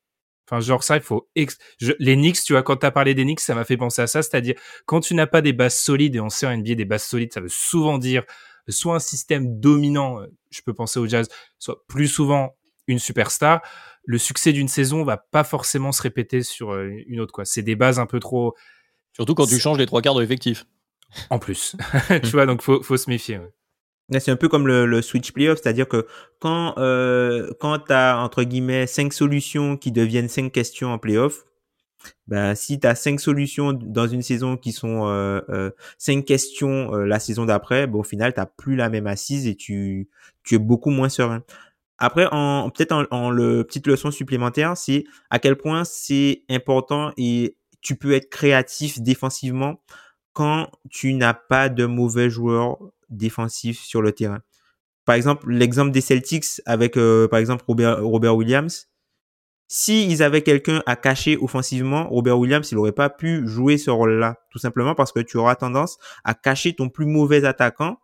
Enfin, 0.49 0.59
genre 0.61 0.83
ça, 0.83 0.95
il 0.97 1.01
faut... 1.03 1.29
ex- 1.35 1.57
je- 1.79 1.93
Les 1.99 2.15
Knicks, 2.15 2.41
tu 2.43 2.53
vois, 2.53 2.63
quand 2.63 2.77
tu 2.77 2.85
as 2.85 2.91
parlé 2.91 3.13
des 3.13 3.23
Knicks, 3.23 3.39
ça 3.39 3.53
m'a 3.53 3.65
fait 3.65 3.77
penser 3.77 4.01
à 4.01 4.07
ça, 4.07 4.21
c'est-à-dire 4.23 4.55
quand 4.85 4.99
tu 5.01 5.13
n'as 5.13 5.27
pas 5.27 5.41
des 5.41 5.53
bases 5.53 5.77
solides, 5.77 6.15
et 6.15 6.19
on 6.19 6.29
sait 6.29 6.47
en 6.47 6.51
NBA, 6.57 6.75
des 6.75 6.85
bases 6.85 7.03
solides, 7.03 7.31
ça 7.33 7.39
veut 7.41 7.49
souvent 7.49 7.97
dire 7.99 8.23
soit 8.67 8.95
un 8.95 8.99
système 8.99 9.59
dominant, 9.59 10.21
euh, 10.21 10.27
je 10.51 10.61
peux 10.61 10.73
penser 10.73 10.99
au 10.99 11.07
Jazz, 11.07 11.27
soit 11.59 11.83
plus 11.87 12.07
souvent 12.07 12.55
une 12.87 12.99
superstar, 12.99 13.61
le 14.05 14.17
succès 14.17 14.51
d'une 14.53 14.67
saison 14.67 15.03
va 15.03 15.17
pas 15.17 15.43
forcément 15.43 15.91
se 15.91 16.01
répéter 16.01 16.41
sur 16.43 16.71
euh, 16.73 16.89
une 17.07 17.19
autre. 17.19 17.31
quoi. 17.33 17.45
C'est 17.45 17.61
des 17.61 17.75
bases 17.75 17.99
un 17.99 18.05
peu 18.07 18.19
trop 18.19 18.55
Surtout 19.13 19.35
quand 19.35 19.45
tu 19.45 19.59
changes 19.59 19.77
les 19.77 19.85
trois 19.85 20.01
quarts 20.01 20.15
de 20.15 20.21
l'effectif. 20.21 20.65
en 21.29 21.39
plus. 21.39 21.75
tu 22.23 22.29
vois, 22.31 22.45
donc 22.45 22.61
faut, 22.61 22.81
faut 22.83 22.97
se 22.97 23.09
méfier. 23.09 23.37
ouais. 23.39 23.49
C'est 24.17 24.31
un 24.31 24.35
peu 24.35 24.49
comme 24.49 24.65
le, 24.65 24.85
le 24.85 25.01
switch 25.01 25.31
playoff, 25.31 25.59
c'est-à-dire 25.61 25.87
que 25.87 26.07
quand, 26.39 26.73
euh, 26.77 27.51
quand 27.59 27.77
tu 27.79 27.93
as, 27.93 28.17
entre 28.19 28.43
guillemets, 28.43 28.87
cinq 28.87 29.13
solutions 29.13 29.77
qui 29.77 29.91
deviennent 29.91 30.29
cinq 30.29 30.51
questions 30.51 30.91
en 30.91 30.97
playoff, 30.97 31.45
bah, 32.27 32.55
si 32.55 32.79
tu 32.79 32.87
as 32.87 32.95
cinq 32.95 33.19
solutions 33.19 33.73
dans 33.73 34.07
une 34.07 34.21
saison 34.21 34.57
qui 34.57 34.71
sont 34.71 35.07
euh, 35.07 35.41
euh, 35.49 35.71
cinq 35.97 36.25
questions 36.25 36.93
euh, 36.93 37.05
la 37.05 37.19
saison 37.19 37.45
d'après, 37.45 37.87
bah, 37.87 37.99
au 37.99 38.03
final, 38.03 38.33
tu 38.33 38.41
plus 38.57 38.75
la 38.75 38.89
même 38.89 39.07
assise 39.07 39.47
et 39.47 39.55
tu, 39.55 40.09
tu 40.43 40.55
es 40.55 40.59
beaucoup 40.59 40.91
moins 40.91 41.09
serein. 41.09 41.43
Après, 41.97 42.27
en, 42.31 42.69
peut-être 42.69 42.93
en, 42.93 43.05
en 43.11 43.29
le 43.29 43.63
petite 43.63 43.87
leçon 43.87 44.11
supplémentaire, 44.11 44.77
c'est 44.77 45.03
à 45.29 45.39
quel 45.39 45.57
point 45.57 45.83
c'est 45.83 46.43
important 46.49 47.11
et 47.17 47.57
tu 47.81 47.95
peux 47.95 48.13
être 48.13 48.29
créatif 48.29 49.01
défensivement 49.01 49.81
quand 50.33 50.71
tu 50.89 51.13
n'as 51.13 51.33
pas 51.33 51.69
de 51.69 51.85
mauvais 51.85 52.29
joueurs 52.29 52.77
défensifs 53.09 53.81
sur 53.81 54.01
le 54.01 54.11
terrain. 54.11 54.39
Par 55.05 55.15
exemple, 55.15 55.49
l'exemple 55.49 55.91
des 55.91 56.01
Celtics 56.01 56.61
avec, 56.65 56.95
euh, 56.97 57.27
par 57.27 57.39
exemple, 57.39 57.63
Robert, 57.67 58.35
Williams. 58.35 58.87
Si 59.67 60.07
ils 60.07 60.23
avaient 60.23 60.41
quelqu'un 60.41 60.81
à 60.85 60.95
cacher 60.95 61.37
offensivement, 61.37 62.07
Robert 62.09 62.39
Williams, 62.39 62.71
il 62.71 62.75
n'aurait 62.75 62.91
pas 62.91 63.09
pu 63.09 63.47
jouer 63.47 63.77
ce 63.77 63.91
rôle-là. 63.91 64.37
Tout 64.51 64.59
simplement 64.59 64.95
parce 64.95 65.11
que 65.11 65.19
tu 65.19 65.37
auras 65.37 65.55
tendance 65.55 65.97
à 66.23 66.33
cacher 66.33 66.73
ton 66.73 66.89
plus 66.89 67.05
mauvais 67.05 67.45
attaquant, 67.45 67.99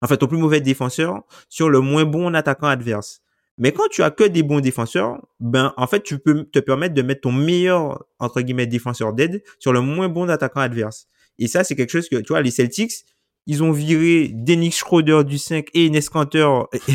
en 0.00 0.06
fait, 0.06 0.16
ton 0.16 0.26
plus 0.26 0.38
mauvais 0.38 0.60
défenseur 0.60 1.22
sur 1.48 1.68
le 1.68 1.80
moins 1.80 2.04
bon 2.04 2.34
attaquant 2.34 2.68
adverse. 2.68 3.20
Mais 3.58 3.72
quand 3.72 3.88
tu 3.90 4.02
as 4.02 4.10
que 4.10 4.24
des 4.24 4.44
bons 4.44 4.60
défenseurs, 4.60 5.18
ben, 5.40 5.74
en 5.76 5.86
fait, 5.86 6.02
tu 6.02 6.18
peux 6.20 6.44
te 6.44 6.60
permettre 6.60 6.94
de 6.94 7.02
mettre 7.02 7.22
ton 7.22 7.32
meilleur, 7.32 8.04
entre 8.20 8.40
guillemets, 8.40 8.66
défenseur 8.66 9.12
d'aide 9.12 9.42
sur 9.58 9.72
le 9.72 9.80
moins 9.80 10.08
bon 10.08 10.30
attaquant 10.30 10.60
adverse. 10.60 11.08
Et 11.38 11.48
ça, 11.48 11.64
c'est 11.64 11.74
quelque 11.74 11.90
chose 11.90 12.08
que, 12.08 12.16
tu 12.16 12.28
vois, 12.28 12.40
les 12.40 12.52
Celtics, 12.52 13.04
ils 13.48 13.62
ont 13.64 13.72
viré 13.72 14.28
Dennis 14.32 14.70
Schroeder 14.72 15.22
du 15.24 15.38
5 15.38 15.66
et 15.74 15.86
Enes 15.86 16.00
Kanter. 16.12 16.46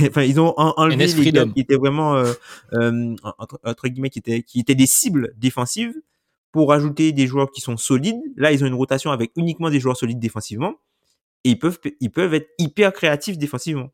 enfin, 0.08 0.22
ils 0.24 0.39
ont 0.39 0.54
en- 0.58 0.74
enlevé 0.78 1.08
les 1.08 1.32
gars 1.32 1.45
qui 1.54 1.60
étaient 1.60 1.76
vraiment, 1.76 2.16
euh, 2.16 2.32
euh, 2.74 3.16
entre, 3.38 3.60
entre 3.66 3.88
guillemets, 3.89 4.10
qui 4.12 4.20
étaient, 4.20 4.43
qui 4.43 4.60
étaient 4.62 4.76
des 4.76 4.86
cibles 4.88 5.34
défensives 5.38 5.93
pour 6.51 6.72
ajouter 6.72 7.12
des 7.12 7.28
joueurs 7.28 7.51
qui 7.51 7.60
sont 7.60 7.76
solides. 7.76 8.22
Là, 8.38 8.51
ils 8.51 8.64
ont 8.64 8.68
une 8.68 8.76
rotation 8.76 9.12
avec 9.12 9.32
uniquement 9.36 9.70
des 9.72 9.80
joueurs 9.80 9.97
solides 9.97 10.20
défensivement. 10.20 10.76
Et 11.43 11.49
ils 11.49 11.60
peuvent, 11.60 11.80
ils 11.99 12.12
peuvent 12.12 12.34
être 12.36 12.47
hyper 12.60 12.93
créatifs 12.93 13.38
défensivement. 13.38 13.89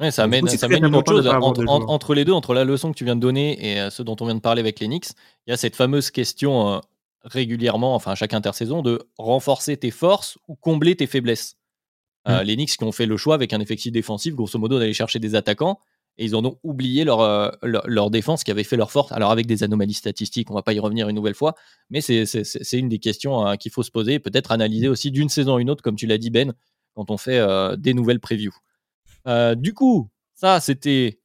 Ouais, 0.00 0.10
ça 0.10 0.24
Du 0.24 0.30
mène, 0.30 0.42
coup, 0.42 0.48
c'est 0.48 0.56
ça 0.56 0.66
très 0.68 0.76
mène 0.80 0.88
une 0.88 0.96
autre 0.96 1.12
chose. 1.12 1.26
Entre, 1.26 1.64
entre 1.68 2.14
les 2.14 2.24
deux, 2.24 2.32
entre 2.32 2.54
la 2.54 2.64
leçon 2.64 2.90
que 2.92 2.96
tu 2.96 3.04
viens 3.04 3.14
de 3.16 3.20
donner 3.20 3.72
et 3.74 3.80
euh, 3.80 3.90
ce 3.90 4.02
dont 4.02 4.16
on 4.20 4.24
vient 4.26 4.34
de 4.34 4.40
parler 4.40 4.60
avec 4.60 4.80
les 4.80 4.86
Knicks, 4.86 5.10
il 5.46 5.50
y 5.50 5.52
a 5.52 5.56
cette 5.56 5.76
fameuse 5.76 6.10
question 6.10 6.80
régulièrement, 7.24 7.94
enfin 7.94 8.12
à 8.12 8.14
chaque 8.14 8.34
intersaison, 8.34 8.82
de 8.82 9.00
renforcer 9.18 9.76
tes 9.76 9.90
forces 9.90 10.38
ou 10.48 10.54
combler 10.54 10.94
tes 10.96 11.06
faiblesses. 11.06 11.56
Euh, 12.28 12.40
Mm. 12.40 12.46
Les 12.46 12.56
Knicks 12.56 12.76
qui 12.78 12.84
ont 12.84 12.92
fait 12.92 13.06
le 13.06 13.16
choix 13.16 13.34
avec 13.34 13.52
un 13.52 13.60
effectif 13.60 13.92
défensif, 13.92 14.34
grosso 14.34 14.58
modo, 14.58 14.78
d'aller 14.78 14.94
chercher 14.94 15.18
des 15.18 15.34
attaquants, 15.34 15.78
et 16.16 16.24
ils 16.24 16.34
en 16.36 16.44
ont 16.44 16.58
oublié 16.62 17.04
leur, 17.04 17.20
euh, 17.20 17.50
leur, 17.62 17.86
leur 17.86 18.08
défense 18.10 18.44
qui 18.44 18.50
avait 18.50 18.64
fait 18.64 18.76
leur 18.76 18.90
force. 18.92 19.10
Alors 19.12 19.30
avec 19.30 19.46
des 19.46 19.62
anomalies 19.62 19.94
statistiques, 19.94 20.50
on 20.50 20.54
va 20.54 20.62
pas 20.62 20.72
y 20.72 20.78
revenir 20.78 21.08
une 21.08 21.16
nouvelle 21.16 21.34
fois, 21.34 21.54
mais 21.90 22.00
c'est- 22.00 22.24
une 22.72 22.88
des 22.88 22.98
questions 23.00 23.44
hein, 23.44 23.56
qu'il 23.56 23.72
faut 23.72 23.82
se 23.82 23.90
poser 23.90 24.14
et 24.14 24.18
peut-être 24.20 24.52
analyser 24.52 24.88
aussi 24.88 25.10
d'une 25.10 25.28
saison 25.28 25.56
à 25.56 25.60
une 25.60 25.68
autre, 25.70 25.82
comme 25.82 25.96
tu 25.96 26.06
l'as 26.06 26.18
dit 26.18 26.30
Ben, 26.30 26.54
quand 26.94 27.10
on 27.10 27.16
fait 27.18 27.38
euh, 27.38 27.76
des 27.76 27.92
nouvelles 27.94 28.20
previews. 28.20 28.54
Du 29.56 29.74
coup, 29.74 30.08
ça, 30.34 30.60
c'était 30.60 31.18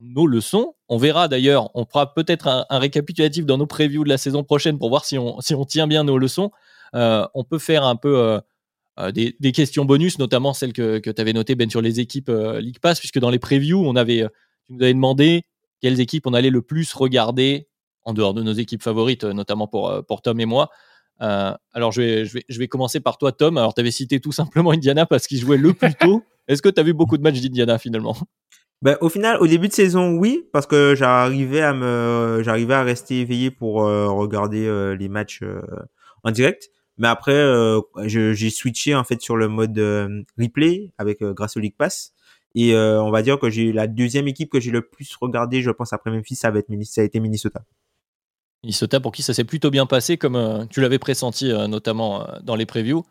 nos 0.00 0.26
leçons. 0.26 0.74
On 0.88 0.98
verra 0.98 1.28
d'ailleurs, 1.28 1.70
on 1.74 1.84
fera 1.84 2.14
peut-être 2.14 2.48
un, 2.48 2.78
récapitulatif 2.78 3.46
dans 3.46 3.58
nos 3.58 3.66
previews 3.66 4.04
de 4.04 4.08
la 4.08 4.18
saison 4.18 4.44
prochaine 4.44 4.78
pour 4.78 4.88
voir 4.88 5.04
si 5.04 5.18
on, 5.18 5.40
si 5.40 5.54
on 5.54 5.64
tient 5.64 5.86
bien 5.86 6.04
nos 6.04 6.18
leçons. 6.18 6.50
on 6.92 7.44
peut 7.48 7.58
faire 7.58 7.84
un 7.84 7.96
peu 7.96 8.40
des, 9.12 9.52
questions 9.52 9.84
bonus, 9.84 10.18
notamment 10.18 10.54
celles 10.54 10.72
que, 10.72 10.98
que 10.98 11.10
tu 11.10 11.20
avais 11.20 11.32
notées, 11.32 11.54
Ben, 11.54 11.70
sur 11.70 11.80
les 11.80 12.00
équipes 12.00 12.30
League 12.30 12.78
Pass, 12.80 12.98
puisque 12.98 13.18
dans 13.18 13.30
les 13.30 13.38
previews, 13.38 13.82
on 13.86 13.96
avait, 13.96 14.26
tu 14.66 14.74
nous 14.74 14.82
avais 14.82 14.94
demandé 14.94 15.44
quelles 15.80 16.00
équipes 16.00 16.26
on 16.26 16.34
allait 16.34 16.50
le 16.50 16.62
plus 16.62 16.92
regarder 16.92 17.68
en 18.04 18.12
dehors 18.12 18.34
de 18.34 18.42
nos 18.42 18.52
équipes 18.52 18.82
favorites, 18.82 19.24
notamment 19.24 19.66
pour, 19.66 20.04
pour 20.06 20.22
Tom 20.22 20.38
et 20.40 20.46
moi. 20.46 20.70
Euh, 21.22 21.52
alors, 21.72 21.92
je 21.92 22.02
vais, 22.02 22.24
je, 22.24 22.34
vais, 22.34 22.44
je 22.48 22.58
vais 22.58 22.68
commencer 22.68 23.00
par 23.00 23.18
toi, 23.18 23.32
Tom. 23.32 23.58
Alors, 23.58 23.74
tu 23.74 23.80
avais 23.80 23.90
cité 23.90 24.20
tout 24.20 24.32
simplement 24.32 24.70
Indiana 24.70 25.06
parce 25.06 25.26
qu'il 25.26 25.38
jouait 25.38 25.56
le 25.56 25.72
plus 25.72 25.94
tôt. 25.94 26.22
Est-ce 26.48 26.62
que 26.62 26.68
tu 26.68 26.80
as 26.80 26.84
vu 26.84 26.92
beaucoup 26.92 27.16
de 27.16 27.22
matchs 27.22 27.40
d'Indiana 27.40 27.78
finalement? 27.78 28.16
Ben, 28.82 28.96
au 29.00 29.08
final, 29.08 29.38
au 29.40 29.46
début 29.46 29.68
de 29.68 29.72
saison, 29.72 30.16
oui, 30.16 30.46
parce 30.52 30.66
que 30.66 30.94
j'arrivais 30.94 31.62
à 31.62 31.72
me, 31.72 32.42
j'arrivais 32.44 32.74
à 32.74 32.82
rester 32.82 33.20
éveillé 33.20 33.50
pour 33.50 33.84
euh, 33.84 34.08
regarder 34.08 34.66
euh, 34.66 34.94
les 34.94 35.08
matchs 35.08 35.42
en 36.22 36.30
direct. 36.30 36.70
Mais 36.98 37.08
après, 37.08 37.44
j'ai 38.04 38.50
switché 38.50 38.94
en 38.94 39.04
fait 39.04 39.20
sur 39.20 39.36
le 39.36 39.48
mode 39.48 39.78
replay 40.38 40.92
avec 40.96 41.22
grâce 41.22 41.56
au 41.56 41.60
League 41.60 41.76
Pass. 41.76 42.12
Et 42.54 42.74
on 42.74 43.10
va 43.10 43.20
dire 43.20 43.38
que 43.38 43.50
j'ai 43.50 43.70
la 43.70 43.86
deuxième 43.86 44.28
équipe 44.28 44.50
que 44.50 44.60
j'ai 44.60 44.70
le 44.70 44.80
plus 44.80 45.14
regardé, 45.20 45.60
je 45.60 45.70
pense 45.70 45.92
après 45.92 46.10
Memphis, 46.10 46.36
ça 46.36 46.50
va 46.50 46.60
être 46.60 46.68
ça 46.84 47.02
a 47.02 47.04
été 47.04 47.20
Minnesota. 47.20 47.62
Minnesota 48.66 49.00
pour 49.00 49.12
qui 49.12 49.22
ça 49.22 49.32
s'est 49.32 49.44
plutôt 49.44 49.70
bien 49.70 49.86
passé, 49.86 50.16
comme 50.16 50.36
euh, 50.36 50.64
tu 50.68 50.80
l'avais 50.80 50.98
pressenti 50.98 51.52
euh, 51.52 51.68
notamment 51.68 52.22
euh, 52.22 52.38
dans 52.42 52.56
les 52.56 52.66
previews. 52.66 53.04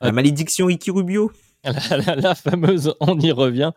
La 0.00 0.10
malédiction 0.10 0.68
Iki 0.68 0.90
Rubio. 0.90 1.30
La, 1.64 2.34
fameuse, 2.34 2.92
on 2.98 3.20
y 3.20 3.30
revient. 3.30 3.70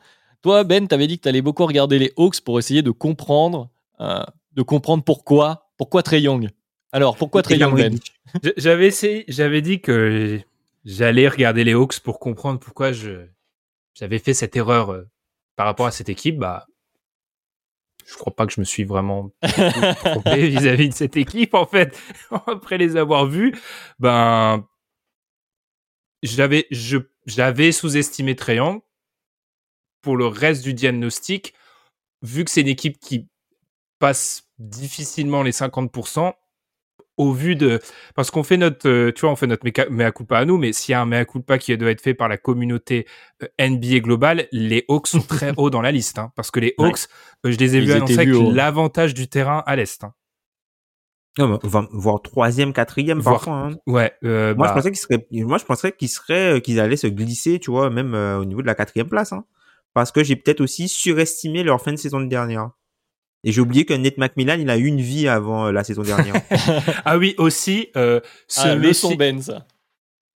Toi, 0.45 0.63
Ben, 0.63 0.87
tu 0.87 0.93
avais 0.93 1.07
dit 1.07 1.17
que 1.17 1.23
tu 1.23 1.27
allais 1.27 1.41
beaucoup 1.41 1.65
regarder 1.65 1.97
les 1.97 2.13
Hawks 2.17 2.39
pour 2.41 2.59
essayer 2.59 2.83
de 2.83 2.91
comprendre, 2.91 3.71
de 3.99 4.61
comprendre 4.61 5.03
pourquoi, 5.03 5.71
pourquoi 5.75 6.03
Trey 6.03 6.21
Young. 6.21 6.51
Alors, 6.91 7.17
pourquoi 7.17 7.41
Trey 7.41 7.57
Young, 7.57 7.75
Ben? 7.75 7.97
J'avais 8.55 8.91
j'avais 9.27 9.61
dit 9.63 9.81
que 9.81 10.39
j'allais 10.83 11.27
regarder 11.27 11.63
les 11.63 11.73
Hawks 11.73 11.99
pour 11.99 12.19
comprendre 12.19 12.59
pourquoi 12.59 12.91
je, 12.91 13.25
j'avais 13.95 14.19
fait 14.19 14.35
cette 14.35 14.55
erreur 14.55 15.05
par 15.55 15.65
rapport 15.65 15.87
à 15.87 15.91
cette 15.91 16.09
équipe. 16.09 16.37
Bah, 16.37 16.67
je 18.05 18.13
crois 18.13 18.35
pas 18.35 18.45
que 18.45 18.53
je 18.53 18.59
me 18.59 18.65
suis 18.65 18.83
vraiment 18.83 19.31
trompé 20.03 20.47
vis-à-vis 20.47 20.89
de 20.89 20.93
cette 20.93 21.17
équipe 21.17 21.55
en 21.55 21.65
fait 21.65 21.99
après 22.45 22.77
les 22.77 22.97
avoir 22.97 23.25
vus 23.25 23.55
ben 23.97 24.63
j'avais 26.21 26.67
je 26.69 26.99
j'avais 27.25 27.71
sous-estimé 27.71 28.35
Trayan 28.35 28.84
pour 30.05 30.17
le 30.17 30.27
reste 30.27 30.63
du 30.63 30.75
diagnostic 30.75 31.55
vu 32.21 32.45
que 32.45 32.51
c'est 32.51 32.61
une 32.61 32.67
équipe 32.67 32.99
qui 32.99 33.27
passe 33.97 34.43
difficilement 34.59 35.41
les 35.41 35.51
50% 35.51 36.31
au 37.17 37.31
vu 37.31 37.55
de 37.55 37.79
parce 38.13 38.29
qu'on 38.29 38.43
fait 38.43 38.57
notre 38.57 38.87
euh, 38.87 39.11
tu 39.11 39.21
vois 39.21 39.31
on 39.31 39.35
fait 39.35 39.47
notre 39.47 39.65
mea 39.89 40.11
culpa 40.11 40.37
à 40.37 40.45
nous 40.45 40.59
mais 40.59 40.73
s'il 40.73 40.91
y 40.91 40.95
a 40.95 41.01
un 41.01 41.07
mea 41.07 41.25
culpa 41.25 41.57
qui 41.57 41.75
doit 41.75 41.89
être 41.89 42.01
fait 42.01 42.13
par 42.13 42.29
la 42.29 42.37
communauté 42.37 43.07
euh, 43.41 43.47
NBA 43.67 44.01
globale 44.01 44.47
les 44.51 44.85
Hawks 44.89 45.07
sont 45.07 45.21
très 45.21 45.53
hauts 45.57 45.71
dans 45.71 45.81
la 45.81 45.91
liste 45.91 46.19
hein, 46.19 46.31
parce 46.35 46.51
que 46.51 46.59
les 46.59 46.75
Hawks 46.77 47.07
euh, 47.43 47.51
je 47.51 47.57
les 47.57 47.75
ai 47.75 47.79
vus 47.79 47.93
annoncer 47.93 48.19
avec 48.19 48.29
l'avantage 48.53 49.15
du 49.15 49.27
terrain 49.27 49.63
à 49.65 49.75
l'est 49.75 50.03
hein. 50.03 50.13
non, 51.39 51.59
voire 51.63 52.21
troisième 52.21 52.73
quatrième 52.73 53.23
parfois 53.23 53.53
hein. 53.53 53.71
ouais 53.87 54.13
moi 54.21 54.29
je 54.29 54.53
bah 54.53 54.73
pensais 54.75 54.91
qu'ils 54.91 54.99
seraient 54.99 55.25
moi 55.31 55.57
je 55.57 55.65
penserais 55.65 55.93
qu'ils 55.93 56.09
seraient 56.09 56.61
qu'ils 56.61 56.79
allaient 56.79 56.95
se 56.95 57.07
glisser 57.07 57.57
tu 57.59 57.71
vois 57.71 57.89
même 57.89 58.13
au 58.13 58.45
niveau 58.45 58.61
de 58.61 58.67
la 58.67 58.75
quatrième 58.75 59.09
place 59.09 59.33
hein. 59.33 59.45
Parce 59.95 60.11
que 60.11 60.23
j'ai 60.23 60.35
peut-être 60.35 60.61
aussi 60.61 60.87
surestimé 60.87 61.63
leur 61.63 61.81
fin 61.81 61.91
de 61.91 61.97
saison 61.97 62.19
de 62.19 62.27
dernière 62.27 62.69
et 63.45 63.51
j'ai 63.51 63.61
oublié 63.61 63.85
que 63.85 63.93
Nate 63.93 64.17
McMillan, 64.17 64.59
il 64.59 64.69
a 64.69 64.77
eu 64.77 64.85
une 64.85 65.01
vie 65.01 65.27
avant 65.27 65.67
euh, 65.67 65.71
la 65.71 65.83
saison 65.83 66.01
dernière. 66.01 66.35
ah 67.05 67.17
oui, 67.17 67.35
aussi, 67.37 67.89
euh, 67.95 68.19
se, 68.47 68.67
ah, 68.67 68.75
méfier, 68.75 69.15
ben, 69.15 69.39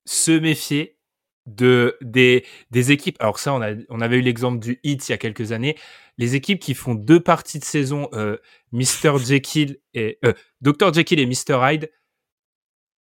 se 0.05 0.32
méfier 0.32 0.99
de 1.47 1.97
des, 2.01 2.45
des 2.70 2.91
équipes. 2.91 3.18
Alors 3.20 3.39
ça, 3.39 3.53
on, 3.53 3.62
a, 3.62 3.72
on 3.89 4.01
avait 4.01 4.18
eu 4.18 4.22
l'exemple 4.22 4.60
du 4.60 4.80
Heat 4.84 5.10
il 5.10 5.12
y 5.12 5.16
a 5.16 5.18
quelques 5.18 5.51
années. 5.51 5.76
Les 6.20 6.36
équipes 6.36 6.60
qui 6.60 6.76
font 6.76 6.93
deux 6.93 7.20
parties 7.20 7.60
de 7.60 7.66
saison, 7.66 8.10
euh, 8.14 8.38
Mr. 8.72 9.18
Jekyll 9.18 9.80
et 9.93 10.20
euh, 10.24 10.34
Dr. 10.62 10.93
Jekyll 10.93 11.20
et 11.20 11.26
Mr. 11.26 11.60
Hyde, 11.64 11.91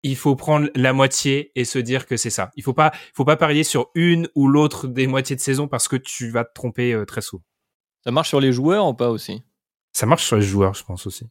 il 0.03 0.15
faut 0.15 0.35
prendre 0.35 0.69
la 0.75 0.93
moitié 0.93 1.51
et 1.55 1.65
se 1.65 1.79
dire 1.79 2.05
que 2.05 2.17
c'est 2.17 2.29
ça. 2.29 2.51
Il 2.55 2.63
faut 2.63 2.73
pas, 2.73 2.91
faut 3.13 3.25
pas 3.25 3.37
parier 3.37 3.63
sur 3.63 3.89
une 3.95 4.29
ou 4.35 4.47
l'autre 4.47 4.87
des 4.87 5.07
moitiés 5.07 5.35
de 5.35 5.41
saison 5.41 5.67
parce 5.67 5.87
que 5.87 5.95
tu 5.95 6.29
vas 6.29 6.43
te 6.43 6.53
tromper 6.53 6.93
euh, 6.93 7.05
très 7.05 7.21
souvent. 7.21 7.43
Ça 8.03 8.11
marche 8.11 8.29
sur 8.29 8.39
les 8.39 8.53
joueurs 8.53 8.87
ou 8.87 8.93
pas 8.93 9.09
aussi? 9.09 9.43
Ça 9.91 10.05
marche 10.05 10.25
sur 10.25 10.37
les 10.37 10.43
joueurs, 10.43 10.73
je 10.75 10.83
pense 10.83 11.07
aussi. 11.07 11.27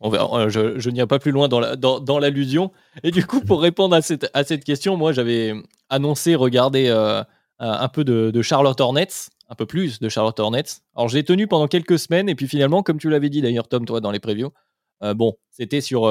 On 0.00 0.08
verra, 0.08 0.48
je, 0.48 0.78
je 0.78 0.90
n'irai 0.90 1.06
pas 1.06 1.18
plus 1.18 1.30
loin 1.30 1.46
dans, 1.46 1.60
la, 1.60 1.76
dans, 1.76 2.18
l'allusion. 2.18 2.72
Et 3.02 3.10
du 3.10 3.24
coup, 3.24 3.40
pour 3.40 3.62
répondre 3.62 3.94
à 3.94 4.02
cette, 4.02 4.28
à 4.34 4.42
cette 4.44 4.64
question, 4.64 4.96
moi, 4.96 5.12
j'avais 5.12 5.52
annoncé 5.88 6.34
regarder 6.34 6.88
euh, 6.88 7.22
un 7.58 7.88
peu 7.88 8.02
de, 8.04 8.42
Charlotte 8.42 8.80
Hornets, 8.80 9.28
un 9.48 9.54
peu 9.54 9.66
plus 9.66 10.00
de 10.00 10.08
Charlotte 10.08 10.38
Hornets. 10.40 10.80
Alors, 10.96 11.08
j'ai 11.08 11.22
tenu 11.22 11.46
pendant 11.46 11.68
quelques 11.68 11.98
semaines, 11.98 12.28
et 12.28 12.34
puis 12.34 12.48
finalement, 12.48 12.82
comme 12.82 12.98
tu 12.98 13.10
l'avais 13.10 13.28
dit 13.28 13.42
d'ailleurs, 13.42 13.68
Tom, 13.68 13.84
toi, 13.84 14.00
dans 14.00 14.10
les 14.10 14.20
previews, 14.20 14.52
euh, 15.02 15.14
bon, 15.14 15.36
c'était 15.50 15.80
sur. 15.80 16.04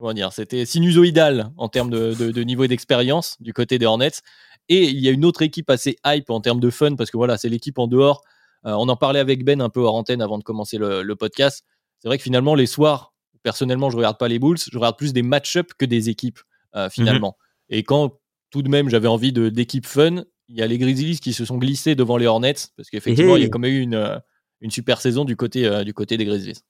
Comment 0.00 0.14
dire 0.14 0.32
C'était 0.32 0.64
sinusoïdal 0.64 1.52
en 1.56 1.68
termes 1.68 1.90
de, 1.90 2.14
de, 2.14 2.32
de 2.32 2.42
niveau 2.42 2.66
d'expérience 2.66 3.36
du 3.38 3.52
côté 3.52 3.78
des 3.78 3.86
Hornets. 3.86 4.22
Et 4.68 4.88
il 4.88 4.98
y 4.98 5.08
a 5.08 5.12
une 5.12 5.24
autre 5.24 5.42
équipe 5.42 5.70
assez 5.70 5.96
hype 6.04 6.30
en 6.30 6.40
termes 6.40 6.58
de 6.58 6.70
fun, 6.70 6.96
parce 6.96 7.12
que 7.12 7.16
voilà, 7.16 7.38
c'est 7.38 7.48
l'équipe 7.48 7.78
en 7.78 7.86
dehors 7.86 8.24
euh, 8.66 8.72
on 8.72 8.88
en 8.88 8.96
parlait 8.96 9.20
avec 9.20 9.44
Ben 9.44 9.60
un 9.60 9.68
peu 9.68 9.80
hors 9.80 9.94
antenne 9.94 10.22
avant 10.22 10.38
de 10.38 10.44
commencer 10.44 10.78
le, 10.78 11.14
podcast. 11.14 11.64
C'est 11.98 12.08
vrai 12.08 12.18
que 12.18 12.22
finalement, 12.22 12.54
les 12.54 12.66
soirs, 12.66 13.14
personnellement, 13.42 13.90
je 13.90 13.96
regarde 13.96 14.18
pas 14.18 14.28
les 14.28 14.38
Bulls, 14.38 14.58
je 14.58 14.76
regarde 14.76 14.96
plus 14.98 15.12
des 15.12 15.22
match-ups 15.22 15.72
que 15.78 15.84
des 15.84 16.08
équipes, 16.08 16.40
euh, 16.74 16.88
finalement. 16.90 17.36
Mhm. 17.38 17.76
Et 17.76 17.82
quand 17.84 18.20
tout 18.50 18.62
de 18.62 18.68
même 18.68 18.88
j'avais 18.88 19.08
envie 19.08 19.32
d'équipes 19.32 19.86
fun, 19.86 20.24
il 20.48 20.56
y 20.56 20.62
a 20.62 20.66
les 20.66 20.78
Grizzlies 20.78 21.20
qui 21.20 21.32
se 21.32 21.44
sont 21.44 21.56
glissés 21.56 21.94
devant 21.94 22.16
les 22.16 22.26
Hornets, 22.26 22.54
parce 22.76 22.90
qu'effectivement, 22.90 23.36
il 23.36 23.42
y 23.42 23.46
a 23.46 23.48
quand 23.48 23.60
même 23.60 23.72
eu 23.72 23.80
une, 23.80 23.94
euh, 23.94 24.18
une 24.60 24.70
super 24.70 25.00
saison 25.00 25.24
du 25.24 25.36
côté, 25.36 25.84
du 25.84 25.94
côté 25.94 26.16
des 26.16 26.24
Grizzlies. 26.24 26.60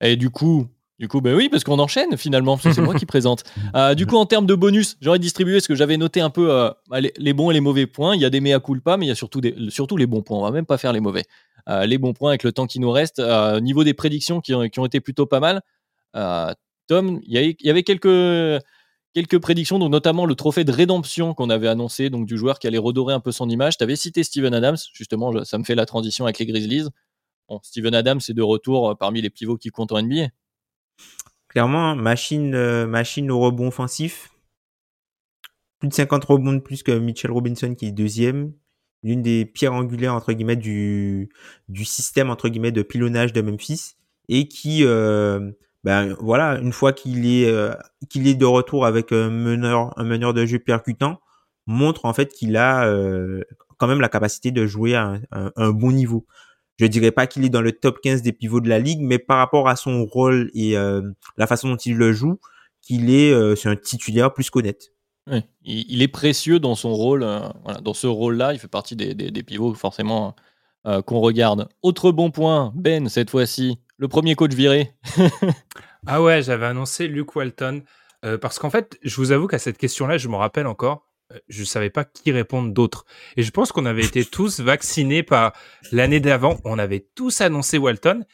Et 0.00 0.16
du 0.16 0.30
coup, 0.30 0.68
du 0.98 1.06
coup, 1.06 1.20
ben 1.20 1.34
oui, 1.34 1.48
parce 1.48 1.62
qu'on 1.62 1.78
enchaîne 1.78 2.16
finalement, 2.16 2.56
parce 2.56 2.64
que 2.64 2.72
c'est 2.72 2.82
moi 2.82 2.94
qui 2.94 3.06
présente. 3.06 3.44
Euh, 3.76 3.94
du 3.94 4.06
coup, 4.06 4.16
en 4.16 4.26
termes 4.26 4.46
de 4.46 4.54
bonus, 4.54 4.96
j'aurais 5.00 5.20
distribué 5.20 5.60
ce 5.60 5.68
que 5.68 5.76
j'avais 5.76 5.96
noté 5.96 6.20
un 6.20 6.30
peu 6.30 6.50
euh, 6.50 6.70
les, 7.16 7.32
bons 7.32 7.50
et 7.52 7.54
les 7.54 7.60
mauvais 7.60 7.86
points. 7.86 8.16
Il 8.16 8.20
y 8.20 8.24
a 8.24 8.30
des 8.30 8.40
mea 8.40 8.58
culpa, 8.58 8.96
mais 8.96 9.06
il 9.06 9.08
y 9.08 9.12
a 9.12 9.14
surtout, 9.14 9.40
des, 9.40 9.54
surtout 9.70 9.96
les 9.96 10.06
bons 10.06 10.22
points. 10.22 10.38
On 10.38 10.42
va 10.42 10.50
même 10.50 10.66
pas 10.66 10.76
faire 10.76 10.92
les 10.92 11.00
mauvais. 11.00 11.24
Euh, 11.68 11.86
les 11.86 11.98
bons 11.98 12.14
points 12.14 12.30
avec 12.30 12.42
le 12.42 12.50
temps 12.50 12.66
qui 12.66 12.80
nous 12.80 12.90
reste. 12.90 13.22
niveau 13.62 13.84
des 13.84 13.94
prédictions 13.94 14.40
qui 14.40 14.54
ont, 14.54 14.68
qui 14.68 14.80
ont, 14.80 14.86
été 14.86 15.00
plutôt 15.00 15.26
pas 15.26 15.40
mal. 15.40 15.62
Tom, 16.88 17.20
il 17.26 17.38
y, 17.38 17.56
y, 17.60 17.70
avait 17.70 17.82
quelques, 17.84 18.62
quelques 19.14 19.38
prédictions, 19.38 19.78
donc 19.78 19.92
notamment 19.92 20.26
le 20.26 20.34
trophée 20.34 20.64
de 20.64 20.72
rédemption 20.72 21.34
qu'on 21.34 21.50
avait 21.50 21.68
annoncé, 21.68 22.10
donc 22.10 22.26
du 22.26 22.36
joueur 22.36 22.58
qui 22.58 22.66
allait 22.66 22.78
redorer 22.78 23.14
un 23.14 23.20
peu 23.20 23.30
son 23.30 23.48
image. 23.48 23.76
Tu 23.76 23.84
avais 23.84 23.94
cité 23.94 24.24
Steven 24.24 24.52
Adams, 24.54 24.78
justement, 24.94 25.44
ça 25.44 25.58
me 25.58 25.64
fait 25.64 25.74
la 25.76 25.86
transition 25.86 26.24
avec 26.24 26.38
les 26.38 26.46
Grizzlies. 26.46 26.88
Bon, 27.48 27.60
Steven 27.62 27.94
Adams 27.94 28.20
est 28.26 28.32
de 28.32 28.42
retour 28.42 28.96
parmi 28.98 29.20
les 29.20 29.30
pivots 29.30 29.58
qui 29.58 29.68
comptent 29.68 29.92
en 29.92 30.02
NBA. 30.02 30.28
Clairement, 31.48 31.96
machine, 31.96 32.54
euh, 32.54 32.86
machine 32.86 33.30
au 33.30 33.40
rebond 33.40 33.68
offensif. 33.68 34.30
Plus 35.78 35.88
de 35.88 35.94
50 35.94 36.24
rebonds 36.24 36.52
de 36.52 36.58
plus 36.58 36.82
que 36.82 36.92
Mitchell 36.92 37.30
Robinson 37.30 37.74
qui 37.74 37.86
est 37.86 37.92
deuxième. 37.92 38.52
L'une 39.02 39.22
des 39.22 39.46
pierres 39.46 39.72
angulaires 39.72 40.20
du, 40.56 41.28
système 41.84 42.30
entre 42.30 42.48
de 42.48 42.82
pilonnage 42.82 43.32
de 43.32 43.40
Memphis 43.40 43.94
et 44.28 44.48
qui 44.48 44.84
euh, 44.84 45.52
ben 45.84 46.16
voilà 46.20 46.58
une 46.58 46.72
fois 46.72 46.92
qu'il 46.92 47.24
est 47.24 47.48
euh, 47.48 47.72
qu'il 48.10 48.26
est 48.26 48.34
de 48.34 48.44
retour 48.44 48.84
avec 48.84 49.12
un 49.12 49.30
meneur 49.30 49.96
un 49.96 50.04
meneur 50.04 50.34
de 50.34 50.44
jeu 50.44 50.58
percutant 50.58 51.20
montre 51.66 52.06
en 52.06 52.12
fait 52.12 52.32
qu'il 52.32 52.56
a 52.56 52.92
quand 53.76 53.86
même 53.86 54.00
la 54.00 54.08
capacité 54.08 54.50
de 54.50 54.66
jouer 54.66 54.96
à 54.96 55.20
un 55.30 55.70
bon 55.70 55.92
niveau 55.92 56.26
je 56.78 56.86
dirais 56.86 57.10
pas 57.10 57.26
qu'il 57.26 57.44
est 57.44 57.48
dans 57.48 57.60
le 57.60 57.72
top 57.72 58.00
15 58.00 58.22
des 58.22 58.32
pivots 58.32 58.60
de 58.60 58.68
la 58.68 58.78
ligue, 58.78 59.00
mais 59.00 59.18
par 59.18 59.38
rapport 59.38 59.68
à 59.68 59.76
son 59.76 60.04
rôle 60.04 60.50
et 60.54 60.76
euh, 60.76 61.02
la 61.36 61.46
façon 61.46 61.68
dont 61.68 61.76
il 61.76 61.96
le 61.96 62.12
joue, 62.12 62.38
qu'il 62.80 63.10
est 63.10 63.32
euh, 63.32 63.54
un 63.64 63.76
titulaire 63.76 64.32
plus 64.32 64.50
qu'honnête. 64.50 64.92
il, 65.62 66.00
est 66.00 66.08
précieux 66.08 66.58
dans 66.58 66.74
son 66.74 66.94
rôle, 66.94 67.22
euh, 67.22 67.40
voilà, 67.64 67.80
dans 67.80 67.94
ce 67.94 68.06
rôle-là, 68.06 68.52
il 68.54 68.58
fait 68.58 68.68
partie 68.68 68.96
des, 68.96 69.14
des, 69.14 69.42
pivots 69.42 69.74
forcément 69.74 70.34
qu'on 71.04 71.20
regarde. 71.20 71.68
Autre 71.82 72.12
bon 72.12 72.30
point, 72.30 72.72
Ben 72.74 73.10
cette 73.10 73.28
fois-ci, 73.28 73.78
le 73.98 74.08
premier 74.08 74.34
coach 74.36 74.52
viré. 74.52 74.94
ah 76.06 76.22
ouais, 76.22 76.42
j'avais 76.42 76.64
annoncé 76.64 77.08
Luke 77.08 77.36
Walton 77.36 77.82
parce 78.40 78.58
qu'en 78.58 78.70
fait, 78.70 78.98
je 79.02 79.16
vous 79.16 79.30
avoue 79.32 79.48
qu'à 79.48 79.58
cette 79.58 79.76
question-là, 79.76 80.16
je 80.16 80.28
me 80.28 80.36
rappelle 80.36 80.66
encore, 80.66 81.07
je 81.48 81.64
savais 81.64 81.90
pas 81.90 82.04
qui 82.04 82.32
répondre 82.32 82.72
d'autre. 82.72 83.04
Et 83.36 83.42
je 83.42 83.50
pense 83.50 83.72
qu'on 83.72 83.86
avait 83.86 84.04
été 84.04 84.24
tous 84.30 84.60
vaccinés 84.60 85.22
par 85.22 85.52
l'année 85.92 86.20
d'avant. 86.20 86.58
On 86.64 86.78
avait 86.78 87.06
tous 87.14 87.40
annoncé 87.40 87.78
Walton. 87.78 88.24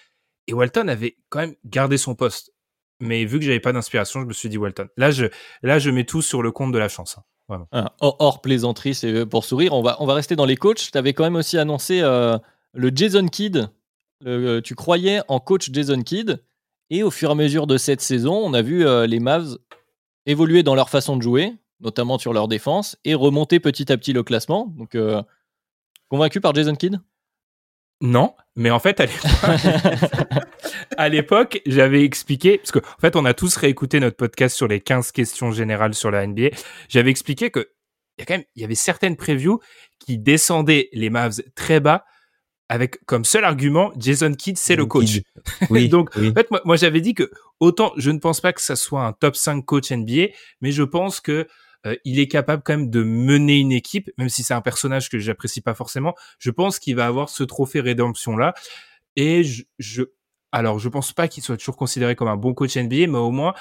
Et 0.46 0.52
Walton 0.52 0.88
avait 0.88 1.16
quand 1.30 1.40
même 1.40 1.54
gardé 1.64 1.96
son 1.98 2.14
poste. 2.14 2.52
Mais 3.00 3.24
vu 3.24 3.38
que 3.38 3.44
j'avais 3.44 3.60
pas 3.60 3.72
d'inspiration, 3.72 4.20
je 4.20 4.26
me 4.26 4.32
suis 4.32 4.48
dit 4.48 4.58
Walton. 4.58 4.88
Là, 4.96 5.10
je, 5.10 5.26
là, 5.62 5.78
je 5.78 5.90
mets 5.90 6.04
tout 6.04 6.22
sur 6.22 6.42
le 6.42 6.52
compte 6.52 6.72
de 6.72 6.78
la 6.78 6.88
chance. 6.88 7.16
Hein. 7.48 7.66
Ah, 7.72 7.94
hors, 8.00 8.40
plaisanterie, 8.40 8.94
c'est 8.94 9.26
pour 9.26 9.44
sourire. 9.44 9.72
On 9.74 9.82
va, 9.82 9.96
on 10.00 10.06
va 10.06 10.14
rester 10.14 10.36
dans 10.36 10.46
les 10.46 10.56
coachs. 10.56 10.90
Tu 10.92 10.96
avais 10.98 11.12
quand 11.12 11.24
même 11.24 11.36
aussi 11.36 11.58
annoncé 11.58 12.00
euh, 12.02 12.38
le 12.72 12.90
Jason 12.94 13.26
Kidd. 13.28 13.68
le- 14.24 14.60
tu 14.60 14.74
croyais 14.74 15.20
en 15.28 15.40
coach 15.40 15.70
Jason 15.72 16.00
Kidd. 16.02 16.42
Et 16.90 17.02
au 17.02 17.10
fur 17.10 17.30
et 17.30 17.32
à 17.32 17.34
mesure 17.34 17.66
de 17.66 17.76
cette 17.76 18.00
saison, 18.00 18.34
on 18.34 18.54
a 18.54 18.62
vu 18.62 18.86
euh, 18.86 19.06
les 19.06 19.18
Mavs 19.20 19.56
évoluer 20.26 20.62
dans 20.62 20.74
leur 20.74 20.88
façon 20.90 21.16
de 21.16 21.22
jouer, 21.22 21.52
notamment 21.84 22.18
sur 22.18 22.32
leur 22.32 22.48
défense, 22.48 22.96
et 23.04 23.14
remonter 23.14 23.60
petit 23.60 23.92
à 23.92 23.96
petit 23.96 24.12
le 24.12 24.22
classement. 24.22 24.72
Donc, 24.76 24.94
euh, 24.94 25.22
convaincu 26.08 26.40
par 26.40 26.54
Jason 26.54 26.74
Kidd? 26.74 27.00
Non, 28.00 28.34
mais 28.56 28.70
en 28.70 28.80
fait, 28.80 29.00
à 30.96 31.08
l'époque, 31.08 31.62
j'avais 31.66 32.04
expliqué, 32.04 32.58
parce 32.58 32.72
qu'en 32.72 32.80
en 32.80 33.00
fait, 33.00 33.16
on 33.16 33.24
a 33.24 33.34
tous 33.34 33.56
réécouté 33.56 34.00
notre 34.00 34.16
podcast 34.16 34.56
sur 34.56 34.66
les 34.66 34.80
15 34.80 35.12
questions 35.12 35.52
générales 35.52 35.94
sur 35.94 36.10
la 36.10 36.26
NBA. 36.26 36.48
J'avais 36.88 37.10
expliqué 37.10 37.50
que 37.50 37.70
il 38.16 38.20
y 38.20 38.22
a 38.22 38.26
quand 38.26 38.34
même, 38.34 38.44
il 38.54 38.62
y 38.62 38.64
avait 38.64 38.74
certaines 38.74 39.16
previews 39.16 39.60
qui 39.98 40.18
descendaient 40.18 40.88
les 40.92 41.10
Mavs 41.10 41.42
très 41.54 41.80
bas 41.80 42.04
avec 42.68 43.04
comme 43.06 43.24
seul 43.24 43.44
argument 43.44 43.92
Jason 43.96 44.34
Kidd, 44.34 44.56
c'est 44.56 44.76
le 44.76 44.86
coach. 44.86 45.20
Oui, 45.70 45.88
Donc, 45.90 46.10
oui. 46.16 46.30
En 46.30 46.34
fait, 46.34 46.50
moi, 46.50 46.60
moi, 46.64 46.76
j'avais 46.76 47.00
dit 47.00 47.14
que 47.14 47.30
autant 47.60 47.92
je 47.96 48.10
ne 48.10 48.18
pense 48.18 48.40
pas 48.40 48.52
que 48.52 48.60
ça 48.60 48.76
soit 48.76 49.04
un 49.04 49.12
top 49.12 49.36
5 49.36 49.64
coach 49.64 49.90
NBA, 49.90 50.28
mais 50.60 50.72
je 50.72 50.82
pense 50.82 51.20
que 51.20 51.46
euh, 51.86 51.96
il 52.04 52.18
est 52.18 52.28
capable 52.28 52.62
quand 52.64 52.76
même 52.76 52.90
de 52.90 53.02
mener 53.02 53.58
une 53.58 53.72
équipe, 53.72 54.10
même 54.18 54.28
si 54.28 54.42
c'est 54.42 54.54
un 54.54 54.60
personnage 54.60 55.08
que 55.08 55.18
j'apprécie 55.18 55.60
pas 55.60 55.74
forcément. 55.74 56.14
Je 56.38 56.50
pense 56.50 56.78
qu'il 56.78 56.96
va 56.96 57.06
avoir 57.06 57.28
ce 57.28 57.44
trophée 57.44 57.80
rédemption 57.80 58.36
là. 58.36 58.54
Et 59.16 59.44
je, 59.44 59.64
je 59.78 60.02
alors 60.52 60.78
je 60.78 60.88
pense 60.88 61.12
pas 61.12 61.28
qu'il 61.28 61.42
soit 61.42 61.56
toujours 61.56 61.76
considéré 61.76 62.14
comme 62.16 62.28
un 62.28 62.36
bon 62.36 62.54
coach 62.54 62.76
NBA, 62.76 63.06
mais 63.08 63.18
au 63.18 63.30
moins 63.30 63.54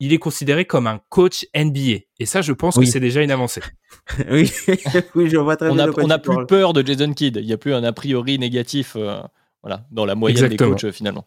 il 0.00 0.12
est 0.12 0.18
considéré 0.18 0.64
comme 0.64 0.86
un 0.88 1.00
coach 1.08 1.46
NBA. 1.54 2.00
Et 2.18 2.26
ça, 2.26 2.42
je 2.42 2.52
pense 2.52 2.76
Oui. 2.76 2.84
que 2.84 2.90
c'est 2.90 2.98
déjà 3.00 3.22
une 3.22 3.30
avancée. 3.30 3.62
oui, 4.30 4.50
oui, 5.14 5.30
je 5.30 5.36
vois 5.36 5.56
très 5.56 5.70
On 5.70 5.74
bien 5.76 5.86
n'a 5.86 5.92
on 5.96 6.10
a 6.10 6.18
tu 6.18 6.22
plus 6.22 6.34
parles. 6.34 6.46
peur 6.46 6.72
de 6.72 6.84
Jason 6.84 7.12
Kidd. 7.14 7.36
Il 7.36 7.46
n'y 7.46 7.52
a 7.52 7.56
plus 7.58 7.72
un 7.72 7.84
a 7.84 7.92
priori 7.92 8.38
négatif 8.38 8.94
euh, 8.96 9.20
voilà, 9.62 9.86
dans 9.92 10.04
la 10.04 10.16
moyenne 10.16 10.44
Exactement. 10.44 10.70
des 10.70 10.74
coachs 10.74 10.84
euh, 10.84 10.92
finalement. 10.92 11.24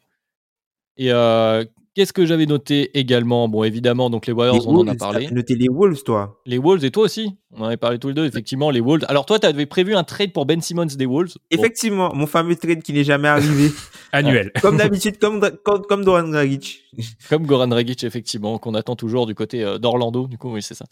Et 0.98 1.12
euh, 1.14 1.64
qu'est-ce 1.98 2.14
que 2.14 2.28
j'avais 2.28 2.46
noté 2.46 2.92
également? 2.98 3.48
Bon, 3.50 3.64
évidemment, 3.64 4.12
donc 4.12 4.28
les 4.28 4.32
Les 4.34 4.38
Warriors, 4.38 4.68
on 4.68 4.76
en 4.76 4.82
a 4.82 4.86
Wolves, 4.86 4.98
parlé. 4.98 5.26
t'as 5.26 5.32
noté 5.34 5.56
les 5.56 5.68
Wolves, 5.68 6.04
toi? 6.04 6.40
Les 6.46 6.60
Wolves 6.60 6.86
et 6.86 6.92
toi 6.92 7.04
aussi, 7.06 7.36
on 7.52 7.62
en 7.64 7.66
avait 7.66 7.78
parlé 7.78 7.98
tous 7.98 8.10
les 8.10 8.14
deux, 8.14 8.26
effectivement, 8.26 8.70
les 8.70 8.80
Wolves. 8.82 9.04
Alors 9.10 9.26
toi, 9.26 9.40
tu 9.40 9.48
avais 9.48 9.66
prévu 9.66 9.96
un 9.96 10.04
trade 10.04 10.32
pour 10.32 10.46
Ben 10.46 10.62
Simmons 10.62 10.86
des 10.86 11.06
Wolves? 11.08 11.34
Bon, 11.34 11.42
Effectivement, 11.50 12.14
mon 12.14 12.28
fameux 12.28 12.56
trade 12.56 12.84
qui 12.84 12.94
n'est 12.94 13.04
jamais 13.04 13.28
arrivé. 13.28 13.72
Annuel. 14.12 14.52
comme 14.62 14.78
d'habitude, 14.78 15.18
comme, 15.18 15.42
comme, 15.66 15.82
comme 15.82 16.06
Doran 16.06 16.24
Dragic. 16.28 16.84
comme 17.30 17.46
Goran 17.48 17.68
Dragic, 17.68 18.04
effectivement, 18.04 18.60
qu'on 18.60 18.76
attend 18.76 18.96
toujours 18.96 19.26
du 19.26 19.34
côté 19.36 19.64
euh, 19.64 19.80
d'Orlando, 19.80 20.28
du 20.28 20.38
coup, 20.38 20.54
oui, 20.54 20.62
c'est 20.62 20.76
ça. 20.76 20.86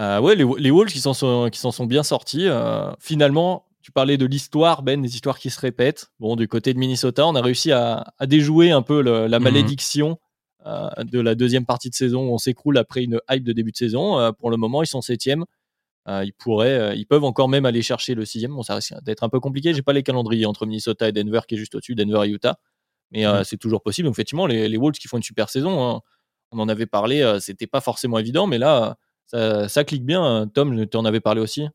Euh, 0.00 0.20
ouais, 0.20 0.34
les, 0.34 0.44
les 0.58 0.70
Wolves 0.70 0.90
qui 0.90 1.00
s'en 1.00 1.14
sont, 1.14 1.48
qui 1.52 1.60
s'en 1.60 1.70
sont 1.70 1.86
bien 1.86 2.02
sortis. 2.02 2.46
euh, 2.48 2.90
finalement, 2.98 3.66
tu 3.82 3.92
parlais 3.92 4.16
de 4.18 4.26
l'histoire, 4.26 4.82
Ben, 4.82 5.00
des 5.00 5.14
histoires 5.14 5.38
qui 5.38 5.48
se 5.48 5.58
répètent. 5.60 6.10
Bon, 6.20 6.36
du 6.36 6.48
côté 6.48 6.74
de 6.74 6.78
Minnesota, 6.78 7.26
on 7.26 7.34
a 7.34 7.40
réussi 7.40 7.72
à, 7.72 8.04
à 8.18 8.26
déjouer 8.26 8.70
un 8.72 8.82
peu 8.82 9.00
le- 9.00 9.26
la 9.26 9.38
Mhm. 9.38 9.44
malédiction 9.44 10.18
de 10.64 11.20
la 11.20 11.34
deuxième 11.34 11.64
partie 11.64 11.90
de 11.90 11.94
saison 11.94 12.28
où 12.28 12.32
on 12.32 12.38
s'écroule 12.38 12.76
après 12.78 13.02
une 13.04 13.18
hype 13.30 13.44
de 13.44 13.52
début 13.52 13.72
de 13.72 13.76
saison. 13.76 14.18
Euh, 14.18 14.32
pour 14.32 14.50
le 14.50 14.56
moment, 14.56 14.82
ils 14.82 14.86
sont 14.86 15.00
septièmes. 15.00 15.44
Euh, 16.08 16.24
ils 16.24 16.32
pourraient, 16.32 16.78
euh, 16.78 16.94
ils 16.94 17.06
peuvent 17.06 17.24
encore 17.24 17.48
même 17.48 17.66
aller 17.66 17.82
chercher 17.82 18.14
le 18.14 18.24
sixième. 18.24 18.54
Bon, 18.54 18.62
ça 18.62 18.74
risque 18.74 18.94
d'être 19.02 19.22
un 19.22 19.28
peu 19.28 19.40
compliqué. 19.40 19.74
J'ai 19.74 19.82
pas 19.82 19.92
les 19.92 20.02
calendriers 20.02 20.46
entre 20.46 20.66
Minnesota 20.66 21.08
et 21.08 21.12
Denver 21.12 21.40
qui 21.46 21.54
est 21.54 21.58
juste 21.58 21.74
au-dessus, 21.74 21.94
Denver 21.94 22.26
et 22.26 22.30
Utah. 22.30 22.58
Mais 23.10 23.26
euh, 23.26 23.44
c'est 23.44 23.56
toujours 23.58 23.82
possible. 23.82 24.06
Donc, 24.06 24.14
effectivement, 24.14 24.46
les, 24.46 24.68
les 24.68 24.76
Wolves 24.78 24.98
qui 24.98 25.08
font 25.08 25.16
une 25.18 25.22
super 25.22 25.48
saison. 25.50 25.88
hein. 25.88 26.00
On 26.52 26.58
en 26.58 26.68
avait 26.68 26.86
parlé, 26.86 27.22
euh, 27.22 27.38
c'était 27.38 27.66
pas 27.66 27.80
forcément 27.80 28.18
évident, 28.18 28.46
mais 28.46 28.58
là, 28.58 28.96
ça, 29.26 29.68
ça 29.68 29.84
clique 29.84 30.04
bien. 30.04 30.48
Tom, 30.52 30.86
tu 30.86 30.96
en 30.96 31.04
avais 31.04 31.20
parlé 31.20 31.40
aussi. 31.40 31.68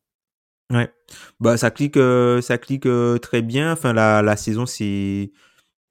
Ouais. 0.74 0.92
Bah, 1.40 1.58
ça 1.58 1.72
clique, 1.72 1.96
euh, 1.96 2.42
ça 2.42 2.58
clique 2.58 2.86
euh, 2.88 3.18
très 3.20 3.42
bien. 3.42 3.72
Enfin, 3.72 3.94
la, 3.94 4.22
la 4.22 4.36
saison 4.36 4.66
s'est 4.66 5.32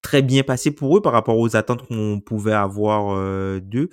très 0.04 0.22
bien 0.22 0.44
passée 0.44 0.70
pour 0.70 0.96
eux 0.96 1.02
par 1.02 1.12
rapport 1.12 1.38
aux 1.38 1.56
attentes 1.56 1.88
qu'on 1.88 2.20
pouvait 2.20 2.52
avoir 2.52 3.16
euh, 3.16 3.58
d'eux. 3.58 3.88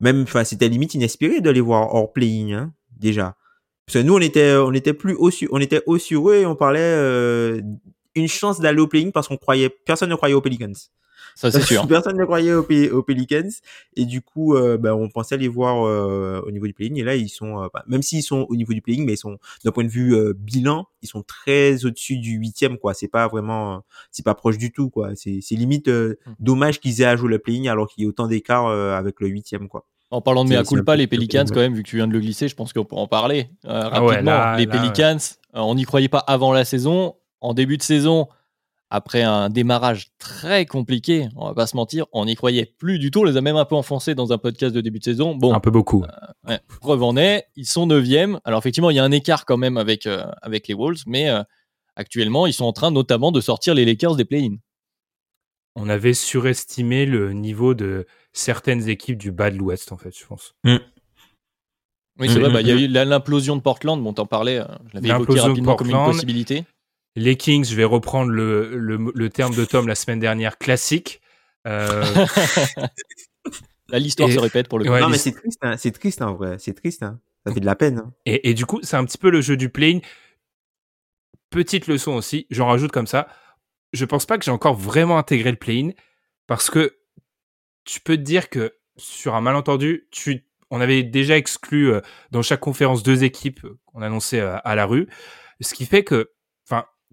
Même, 0.00 0.22
enfin, 0.22 0.44
c'était 0.44 0.68
limite 0.68 0.94
inespéré 0.94 1.40
de 1.40 1.50
les 1.50 1.60
voir 1.60 1.94
hors 1.94 2.12
playing, 2.12 2.52
hein, 2.52 2.72
déjà. 2.96 3.36
Parce 3.84 3.98
que 3.98 4.02
nous, 4.06 4.14
on 4.14 4.20
était, 4.20 4.54
on 4.54 4.72
était 4.72 4.94
plus 4.94 5.16
sur, 5.30 5.48
on 5.50 5.58
était 5.58 5.82
eux 5.88 6.34
et 6.34 6.46
on 6.46 6.54
parlait 6.54 6.80
euh, 6.80 7.60
une 8.14 8.28
chance 8.28 8.60
d'aller 8.60 8.80
au 8.80 8.86
playing 8.86 9.10
parce 9.12 9.26
qu'on 9.26 9.36
croyait, 9.36 9.68
personne 9.68 10.10
ne 10.10 10.14
croyait 10.14 10.34
aux 10.34 10.40
Pelicans. 10.40 10.72
Ça, 11.40 11.52
c'est 11.52 11.60
sûr. 11.62 11.86
Personne 11.88 12.16
ne 12.16 12.24
croyait 12.24 12.52
aux, 12.52 12.64
Pe- 12.64 12.90
aux 12.90 13.04
Pelicans. 13.04 13.48
Et 13.94 14.06
du 14.06 14.22
coup, 14.22 14.56
euh, 14.56 14.76
ben, 14.76 14.92
on 14.92 15.08
pensait 15.08 15.36
les 15.36 15.46
voir 15.46 15.86
euh, 15.86 16.40
au 16.44 16.50
niveau 16.50 16.66
du 16.66 16.72
playing. 16.74 16.98
Et 16.98 17.04
là, 17.04 17.14
ils 17.14 17.28
sont, 17.28 17.62
euh, 17.62 17.68
bah, 17.72 17.84
même 17.86 18.02
s'ils 18.02 18.24
sont 18.24 18.44
au 18.48 18.56
niveau 18.56 18.72
du 18.72 18.82
playing, 18.82 19.06
mais 19.06 19.12
ils 19.12 19.18
sont, 19.18 19.38
d'un 19.64 19.70
point 19.70 19.84
de 19.84 19.88
vue 19.88 20.16
euh, 20.16 20.32
bilan, 20.36 20.88
ils 21.00 21.06
sont 21.06 21.22
très 21.22 21.84
au-dessus 21.84 22.16
du 22.18 22.32
huitième, 22.32 22.76
quoi. 22.76 22.92
C'est 22.92 23.06
pas 23.06 23.28
vraiment, 23.28 23.74
euh, 23.74 23.78
c'est 24.10 24.24
pas 24.24 24.34
proche 24.34 24.58
du 24.58 24.72
tout, 24.72 24.90
quoi. 24.90 25.10
C'est, 25.14 25.38
c'est 25.40 25.54
limite 25.54 25.86
euh, 25.86 26.18
Hmm. 26.26 26.32
dommage 26.40 26.80
qu'ils 26.80 27.02
aient 27.02 27.04
à 27.04 27.14
jouer 27.14 27.28
le 27.30 27.38
playing 27.38 27.68
alors 27.68 27.86
qu'il 27.88 28.02
y 28.02 28.06
a 28.06 28.08
autant 28.08 28.26
d'écart 28.26 28.66
euh, 28.66 28.96
avec 28.96 29.20
le 29.20 29.28
huitième, 29.28 29.68
quoi. 29.68 29.86
En 30.10 30.20
parlant 30.20 30.44
de 30.44 30.48
mea 30.50 30.64
culpa, 30.64 30.96
les 30.96 31.06
Pelicans, 31.06 31.44
quand 31.46 31.60
même, 31.60 31.74
vu 31.74 31.82
que 31.84 31.88
tu 31.88 31.96
viens 31.96 32.08
de 32.08 32.12
le 32.14 32.18
glisser, 32.20 32.48
je 32.48 32.56
pense 32.56 32.72
qu'on 32.72 32.84
peut 32.84 32.96
en 32.96 33.06
parler 33.06 33.50
euh, 33.66 33.82
Ah 33.92 34.02
ouais, 34.04 34.14
rapidement. 34.14 34.30
là- 34.32 34.56
les 34.58 34.66
là, 34.66 34.72
Pelicans, 34.72 35.18
euh, 35.54 35.60
on 35.60 35.74
n'y 35.76 35.84
croyait 35.84 36.08
pas 36.08 36.18
avant 36.18 36.52
la 36.52 36.64
saison. 36.64 37.14
En 37.40 37.54
début 37.54 37.76
de 37.76 37.82
saison, 37.82 38.26
après 38.90 39.22
un 39.22 39.50
démarrage 39.50 40.08
très 40.18 40.64
compliqué, 40.64 41.28
on 41.36 41.46
va 41.46 41.54
pas 41.54 41.66
se 41.66 41.76
mentir, 41.76 42.06
on 42.12 42.24
n'y 42.24 42.34
croyait 42.34 42.74
plus 42.78 42.98
du 42.98 43.10
tout. 43.10 43.20
On 43.20 43.24
les 43.24 43.36
a 43.36 43.40
même 43.42 43.56
un 43.56 43.64
peu 43.66 43.74
enfoncés 43.74 44.14
dans 44.14 44.32
un 44.32 44.38
podcast 44.38 44.74
de 44.74 44.80
début 44.80 44.98
de 44.98 45.04
saison. 45.04 45.34
Bon, 45.34 45.52
Un 45.52 45.60
peu 45.60 45.70
beaucoup. 45.70 46.04
Ouais, 46.46 46.60
preuve 46.80 47.02
en 47.02 47.16
est, 47.16 47.46
ils 47.54 47.66
sont 47.66 47.86
9 47.86 48.04
Alors 48.44 48.60
effectivement, 48.60 48.90
il 48.90 48.96
y 48.96 48.98
a 48.98 49.04
un 49.04 49.12
écart 49.12 49.44
quand 49.44 49.58
même 49.58 49.76
avec, 49.76 50.06
euh, 50.06 50.24
avec 50.40 50.68
les 50.68 50.74
Wolves, 50.74 51.02
mais 51.06 51.28
euh, 51.28 51.42
actuellement, 51.96 52.46
ils 52.46 52.54
sont 52.54 52.64
en 52.64 52.72
train 52.72 52.90
notamment 52.90 53.30
de 53.30 53.40
sortir 53.40 53.74
les 53.74 53.84
Lakers 53.84 54.16
des 54.16 54.24
play-in. 54.24 54.56
On 55.76 55.88
avait 55.88 56.14
surestimé 56.14 57.04
le 57.06 57.32
niveau 57.34 57.74
de 57.74 58.06
certaines 58.32 58.88
équipes 58.88 59.18
du 59.18 59.32
bas 59.32 59.50
de 59.50 59.56
l'Ouest, 59.56 59.92
en 59.92 59.98
fait, 59.98 60.16
je 60.18 60.24
pense. 60.26 60.54
Oui, 60.64 62.28
c'est 62.28 62.38
Mm, 62.38 62.40
vrai, 62.40 62.48
mm, 62.48 62.52
bah, 62.52 62.60
il 62.62 62.66
y 62.68 62.72
a 62.72 62.74
mm. 62.74 62.78
eu 62.78 62.88
l'implosion 62.88 63.54
de 63.54 63.60
Portland, 63.60 64.02
bon, 64.02 64.12
t'en 64.12 64.26
parlais, 64.26 64.58
euh, 64.58 64.64
je 64.88 64.94
l'avais 64.94 65.08
évoqué 65.08 65.20
L'implosion 65.20 65.44
de 65.44 65.48
rapidement 65.50 65.76
comme 65.76 65.86
une 65.88 65.92
Portland. 65.92 66.12
possibilité. 66.14 66.64
Les 67.18 67.36
Kings, 67.36 67.64
je 67.64 67.74
vais 67.74 67.84
reprendre 67.84 68.30
le, 68.30 68.76
le, 68.76 69.10
le 69.14 69.30
terme 69.30 69.54
de 69.54 69.64
Tom 69.64 69.88
la 69.88 69.94
semaine 69.94 70.20
dernière, 70.20 70.56
classique. 70.58 71.20
Euh, 71.66 72.04
Là, 73.90 73.98
l'histoire 73.98 74.28
Et- 74.28 74.34
se 74.34 74.38
répète 74.38 74.68
pour 74.68 74.78
le 74.78 74.84
coup. 74.84 74.90
Ouais, 74.92 75.00
non, 75.00 75.08
mais 75.08 75.18
c'est 75.18 75.32
triste, 75.32 75.58
hein. 75.62 75.76
C'est 75.78 75.92
triste, 75.92 76.20
en 76.22 76.34
vrai. 76.34 76.56
C'est 76.58 76.74
triste, 76.74 77.02
hein. 77.02 77.18
Ça 77.46 77.54
fait 77.54 77.60
de 77.60 77.66
la 77.66 77.74
peine. 77.76 77.98
hein. 77.98 78.12
et, 78.26 78.50
et 78.50 78.54
du 78.54 78.66
coup, 78.66 78.80
c'est 78.82 78.96
un 78.96 79.04
petit 79.04 79.16
peu 79.18 79.30
le 79.30 79.40
jeu 79.40 79.56
du 79.56 79.70
play 79.70 80.00
Petite 81.50 81.86
leçon 81.86 82.12
aussi, 82.12 82.46
j'en 82.50 82.66
rajoute 82.66 82.92
comme 82.92 83.06
ça. 83.06 83.26
Je 83.94 84.04
pense 84.04 84.26
pas 84.26 84.36
que 84.36 84.44
j'ai 84.44 84.50
encore 84.50 84.74
vraiment 84.74 85.16
intégré 85.16 85.50
le 85.50 85.56
play-in 85.56 85.90
parce 86.46 86.68
que 86.68 86.98
tu 87.84 88.00
peux 88.00 88.18
te 88.18 88.22
dire 88.22 88.50
que 88.50 88.74
sur 88.98 89.34
un 89.34 89.40
malentendu, 89.40 90.08
tu, 90.10 90.44
on 90.70 90.82
avait 90.82 91.02
déjà 91.02 91.38
exclu 91.38 91.90
euh, 91.90 92.02
dans 92.30 92.42
chaque 92.42 92.60
conférence 92.60 93.02
deux 93.02 93.24
équipes 93.24 93.66
qu'on 93.86 94.02
annonçait 94.02 94.40
euh, 94.40 94.58
à 94.62 94.74
la 94.74 94.84
rue, 94.84 95.08
ce 95.62 95.72
qui 95.72 95.86
fait 95.86 96.04
que, 96.04 96.30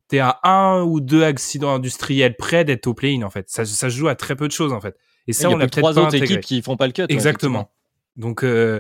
t'es 0.08 0.20
à 0.20 0.40
un 0.44 0.82
ou 0.84 1.00
deux 1.02 1.24
accidents 1.24 1.74
industriels 1.74 2.36
près 2.36 2.64
d'être 2.66 2.88
au 2.88 2.94
play-in 2.94 3.24
en 3.24 3.30
fait. 3.30 3.50
Ça, 3.50 3.66
ça 3.66 3.90
se 3.90 3.96
joue 3.96 4.08
à 4.08 4.16
très 4.16 4.36
peu 4.36 4.48
de 4.48 4.54
choses 4.54 4.74
en 4.74 4.82
fait. 4.82 4.96
Et 5.28 5.34
ça, 5.34 5.48
a 5.48 5.52
on 5.52 5.58
l'a 5.58 5.66
plus 5.66 5.72
peut-être 5.72 5.80
trois 5.82 5.92
autres 5.98 6.08
intégré. 6.08 6.26
équipes 6.36 6.42
qui 6.46 6.62
font 6.62 6.78
pas 6.78 6.86
le 6.88 6.94
cut. 6.94 7.02
ouais, 7.02 7.08
Exactement. 7.10 7.72
Donc, 8.16 8.44
euh, 8.44 8.80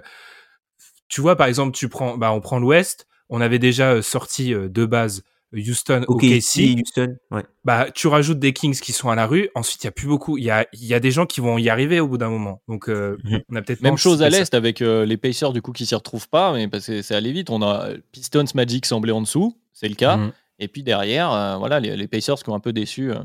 tu 1.07 1.21
vois, 1.21 1.35
par 1.35 1.47
exemple, 1.47 1.75
tu 1.75 1.89
prends, 1.89 2.17
bah, 2.17 2.31
on 2.31 2.41
prend 2.41 2.59
l'Ouest. 2.59 3.07
On 3.29 3.41
avait 3.41 3.59
déjà 3.59 3.93
euh, 3.93 4.01
sorti 4.01 4.53
euh, 4.53 4.69
de 4.69 4.85
base 4.85 5.23
Houston, 5.53 6.03
Ok, 6.07 6.23
OKC. 6.23 6.41
si, 6.41 6.75
Houston, 6.81 7.15
ouais. 7.31 7.43
Bah, 7.63 7.87
tu 7.93 8.07
rajoutes 8.07 8.39
des 8.39 8.51
Kings 8.53 8.77
qui 8.79 8.91
sont 8.91 9.09
à 9.09 9.15
la 9.15 9.25
rue. 9.25 9.49
Ensuite, 9.55 9.83
il 9.83 9.87
y 9.87 9.87
a 9.87 9.91
plus 9.91 10.07
beaucoup. 10.07 10.37
Il 10.37 10.43
y 10.43 10.51
a, 10.51 10.67
y 10.73 10.93
a 10.93 10.99
des 10.99 11.11
gens 11.11 11.25
qui 11.25 11.39
vont 11.41 11.57
y 11.57 11.69
arriver 11.69 11.99
au 11.99 12.07
bout 12.07 12.17
d'un 12.17 12.29
moment. 12.29 12.61
Donc, 12.67 12.89
euh, 12.89 13.17
Mhm. 13.23 13.41
on 13.49 13.55
a 13.55 13.61
peut-être 13.61 13.81
Même 13.81 13.97
chose 13.97 14.21
à 14.21 14.29
l'Est 14.29 14.53
avec 14.53 14.81
euh, 14.81 15.05
les 15.05 15.17
Pacers 15.17 15.53
du 15.53 15.61
coup 15.61 15.71
qui 15.71 15.85
s'y 15.85 15.95
retrouvent 15.95 16.27
pas, 16.29 16.53
mais 16.53 16.67
parce 16.67 16.87
que 16.87 17.01
c'est 17.01 17.15
allé 17.15 17.31
vite. 17.31 17.49
On 17.49 17.61
a 17.61 17.89
Pistons 18.11 18.43
Magic 18.53 18.85
semblait 18.85 19.11
en 19.13 19.21
dessous, 19.21 19.57
c'est 19.73 19.87
le 19.87 19.95
cas. 19.95 20.17
Mhm. 20.17 20.31
Et 20.59 20.67
puis 20.67 20.83
derrière, 20.83 21.31
euh, 21.31 21.57
voilà, 21.57 21.79
les, 21.79 21.95
les 21.97 22.07
Pacers 22.07 22.35
qui 22.43 22.49
ont 22.49 22.55
un 22.55 22.59
peu 22.59 22.73
déçu, 22.73 23.11
euh, 23.11 23.19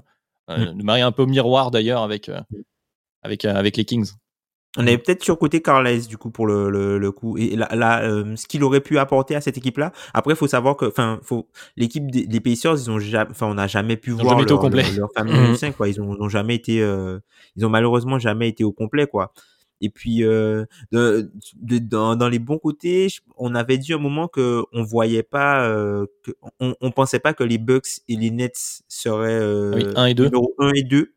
Mm. 0.48 0.52
euh, 0.62 0.72
de 0.72 0.82
marier 0.82 1.02
un 1.02 1.12
peu 1.12 1.22
au 1.22 1.26
miroir 1.26 1.70
d'ailleurs 1.70 2.02
avec, 2.02 2.28
euh, 2.28 2.40
avec, 3.22 3.44
euh, 3.44 3.54
avec 3.54 3.76
les 3.76 3.84
Kings. 3.84 4.10
On 4.76 4.82
avait 4.86 4.98
peut-être 4.98 5.22
surcoté 5.22 5.62
Carles 5.62 6.06
du 6.08 6.16
coup 6.16 6.30
pour 6.30 6.46
le, 6.46 6.70
le, 6.70 6.98
le 6.98 7.12
coup 7.12 7.36
et 7.36 7.56
là, 7.56 7.68
là 7.74 8.02
euh, 8.02 8.36
ce 8.36 8.46
qu'il 8.46 8.62
aurait 8.64 8.80
pu 8.80 8.98
apporter 8.98 9.34
à 9.34 9.40
cette 9.40 9.58
équipe-là. 9.58 9.92
Après, 10.14 10.34
il 10.34 10.36
faut 10.36 10.46
savoir 10.48 10.76
que, 10.76 10.86
enfin, 10.86 11.20
faut 11.22 11.48
l'équipe 11.76 12.08
des, 12.10 12.26
des 12.26 12.40
Pacers, 12.40 12.74
ils 12.74 12.90
ont 12.90 12.98
jamais, 13.00 13.30
enfin, 13.30 13.46
on 13.46 13.54
n'a 13.54 13.66
jamais 13.66 13.96
pu 13.96 14.10
voir 14.10 14.30
jamais 14.30 14.42
leur, 14.48 14.62
leur, 14.62 14.96
leur 14.96 15.12
famille. 15.12 15.34
25, 15.34 15.76
quoi. 15.76 15.88
Ils 15.88 16.00
ont, 16.00 16.28
jamais 16.28 16.54
été, 16.54 16.80
euh, 16.82 17.18
ils 17.56 17.66
ont 17.66 17.68
malheureusement 17.68 18.18
jamais 18.20 18.48
été 18.48 18.62
au 18.64 18.72
complet, 18.72 19.06
quoi. 19.08 19.32
Et 19.80 19.88
puis, 19.90 20.24
euh, 20.24 20.64
de, 20.92 21.32
de- 21.56 21.78
dans, 21.78 22.16
dans 22.16 22.28
les 22.28 22.38
bons 22.38 22.58
côtés, 22.58 23.08
je- 23.08 23.20
on 23.36 23.54
avait 23.54 23.78
dit 23.78 23.92
un 23.92 23.98
moment 23.98 24.28
que 24.28 24.62
on 24.72 24.82
voyait 24.82 25.22
pas, 25.22 25.64
euh, 25.66 26.06
que, 26.22 26.32
on, 26.60 26.74
on 26.80 26.90
pensait 26.90 27.18
pas 27.20 27.32
que 27.34 27.44
les 27.44 27.58
Bucks 27.58 28.00
et 28.08 28.16
les 28.16 28.30
Nets 28.30 28.82
seraient 28.88 29.30
euh, 29.40 29.72
Oui, 29.74 29.86
un 29.96 30.06
et 30.06 30.14
deux. 30.14 30.24
numéro 30.24 30.54
1 30.58 30.72
et 30.74 30.82
2. 30.82 31.14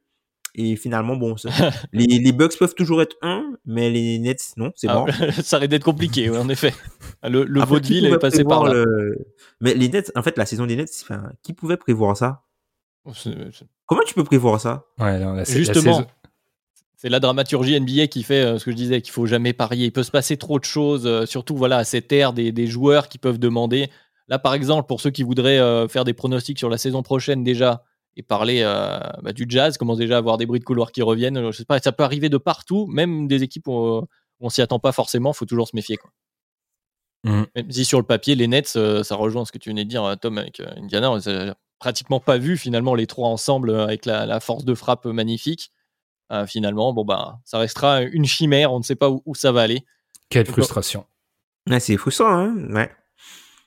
Et 0.55 0.76
finalement, 0.76 1.16
bon, 1.16 1.36
ça- 1.36 1.49
les, 1.93 2.05
les 2.05 2.32
Bucks 2.32 2.57
peuvent 2.59 2.76
toujours 2.76 3.01
être 3.01 3.16
1, 3.24 3.53
mais 3.66 3.89
les 3.89 4.20
Nets, 4.20 4.53
non, 4.55 4.72
c'est 4.76 4.88
Ah, 4.88 5.03
bon. 5.03 5.07
ça 5.43 5.57
aurait 5.57 5.68
d'être 5.68 5.84
compliqué, 5.84 6.30
ouais, 6.30 6.38
en 6.38 6.47
effet. 6.47 6.74
Le, 7.24 7.43
le 7.43 7.59
Après, 7.61 7.76
vaudeville 7.76 8.05
est 8.05 8.18
passé 8.20 8.43
par 8.43 8.64
là. 8.64 8.74
le- 8.74 9.18
Mais 9.61 9.74
les 9.74 9.89
Nets, 9.89 10.11
en 10.16 10.22
fait, 10.24 10.38
la 10.38 10.45
saison 10.45 10.66
des 10.68 10.76
Nets, 10.76 10.91
enfin, 11.01 11.32
qui 11.41 11.53
pouvait 11.53 11.78
prévoir 11.78 12.16
ça? 12.16 12.43
C'est- 13.14 13.34
Comment 13.86 14.03
tu 14.05 14.14
peux 14.14 14.24
prévoir 14.24 14.61
ça? 14.61 14.86
Ouais, 14.99 15.20
non, 15.20 15.32
la- 15.34 15.39
la 15.39 15.43
Justement, 15.45 15.97
saison- 15.97 16.07
c'est 17.04 17.10
la 17.10 17.20
dramaturgie 17.20 17.78
NBA 17.78 18.08
qui 18.08 18.24
fait 18.24 18.45
euh, 18.45 18.58
ce 18.58 18.64
que 18.64 18.72
je 18.72 18.78
disais, 18.78 19.01
qu'il 19.01 19.12
faut 19.12 19.26
jamais 19.26 19.51
parier. 19.51 19.88
Il 19.88 19.91
peut 19.91 20.04
se 20.04 20.12
passer 20.12 20.38
trop 20.38 20.58
de 20.58 20.64
choses, 20.64 21.06
euh, 21.06 21.26
surtout 21.26 21.58
voilà, 21.58 21.80
à 21.80 21.84
cette 21.84 22.10
ère 22.14 22.32
des, 22.32 22.54
des 22.54 22.66
joueurs 22.66 23.10
qui 23.10 23.18
peuvent 23.18 23.39
demander. 23.39 23.89
Là, 24.30 24.39
par 24.39 24.54
exemple, 24.54 24.88
pour 24.88 25.01
ceux 25.01 25.10
qui 25.10 25.24
voudraient 25.24 25.60
euh, 25.60 25.89
faire 25.89 26.06
des 26.06 26.14
pronostics 26.14 26.58
sur 26.58 26.70
la 26.70 26.78
saison 26.78 27.04
prochaine 27.04 27.43
déjà 27.43 27.84
et 28.16 28.24
parler 28.24 28.62
bah, 29.22 29.34
du 29.34 29.45
jazz, 29.49 29.78
commence 29.78 29.97
déjà 29.97 30.16
à 30.16 30.18
avoir 30.20 30.38
des 30.38 30.45
bruits 30.45 30.60
de 30.62 30.64
couloir 30.64 30.93
qui 30.93 31.01
reviennent. 31.01 31.51
Je 31.51 31.58
sais 31.58 31.66
pas, 31.66 31.80
ça 31.80 31.91
peut 31.91 32.04
arriver 32.04 32.30
de 32.30 32.38
partout, 32.38 32.86
même 32.86 33.28
des 33.28 33.43
équipes 33.43 33.68
où, 33.68 33.86
euh, 33.86 34.01
on 34.39 34.49
s'y 34.49 34.62
attend 34.62 34.80
pas 34.80 34.93
forcément. 34.93 35.34
faut 35.34 35.45
toujours 35.45 35.68
se 35.68 35.76
méfier. 35.76 35.97
Quoi. 35.97 36.12
Mhm. 37.26 37.47
Même 37.56 37.72
si 37.72 37.84
sur 37.84 37.99
le 37.99 38.06
papier, 38.06 38.36
les 38.36 38.47
Nets, 38.47 38.78
ça 39.04 39.16
rejoint 39.16 39.43
ce 39.43 39.51
que 39.51 39.58
tu 39.58 39.70
venais 39.70 39.84
de 39.84 39.89
dire, 39.89 40.16
Tom, 40.22 40.38
avec 40.38 40.62
Indiana. 40.78 41.12
On 41.12 41.18
a 41.18 41.56
pratiquement 41.80 42.22
pas 42.22 42.38
vu 42.38 42.56
finalement 42.56 42.95
les 42.95 43.08
trois 43.08 43.28
ensemble 43.28 43.76
avec 43.76 44.06
la, 44.06 44.26
la 44.26 44.39
force 44.39 44.64
de 44.64 44.74
frappe 44.74 45.06
magnifique. 45.06 45.72
Euh, 46.34 46.46
finalement, 46.48 46.94
bon 46.94 47.06
bah, 47.06 47.40
ça 47.46 47.60
restera 47.60 48.02
une 48.02 48.26
chimère. 48.26 48.74
On 48.74 48.80
ne 48.80 48.84
sait 48.84 48.96
pas 48.96 49.10
où, 49.10 49.22
où 49.26 49.36
ça 49.36 49.52
va 49.52 49.62
aller. 49.62 49.86
Quelle 50.30 50.46
frustration. 50.48 51.06
Ouais, 51.70 51.80
C'est 51.80 51.96
frustrant, 51.98 52.28
hein 52.34 52.56
Ouais. 52.70 52.92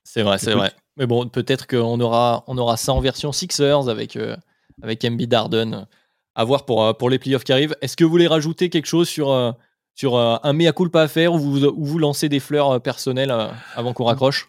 C'est 0.04 0.22
vrai, 0.22 0.38
c'est 0.38 0.52
vrai. 0.52 0.72
Mais 0.96 1.06
bon, 1.06 1.28
peut-être 1.28 1.66
qu'on 1.66 2.00
aura, 2.00 2.42
on 2.46 2.56
aura 2.58 2.76
ça 2.76 2.92
en 2.92 3.00
version 3.00 3.32
Sixers 3.32 3.88
avec 3.88 4.16
euh, 4.16 4.36
avec 4.82 5.04
Embiid 5.04 5.32
Harden. 5.32 5.86
À 6.34 6.44
voir 6.44 6.64
pour 6.66 6.84
euh, 6.84 6.92
pour 6.92 7.08
les 7.10 7.18
playoffs 7.18 7.44
qui 7.44 7.52
arrivent. 7.52 7.76
Est-ce 7.80 7.96
que 7.96 8.04
vous 8.04 8.10
voulez 8.10 8.26
rajouter 8.26 8.68
quelque 8.68 8.86
chose 8.86 9.08
sur 9.08 9.30
euh, 9.30 9.52
sur 9.94 10.16
euh, 10.16 10.36
un 10.42 10.52
mea 10.52 10.72
culpa 10.72 11.02
à 11.02 11.08
faire 11.08 11.32
ou 11.32 11.38
vous 11.38 11.64
ou 11.64 11.84
vous 11.84 11.98
lancez 11.98 12.28
des 12.28 12.40
fleurs 12.40 12.70
euh, 12.72 12.78
personnelles 12.78 13.30
euh, 13.30 13.48
avant 13.74 13.92
qu'on 13.92 14.04
raccroche? 14.04 14.48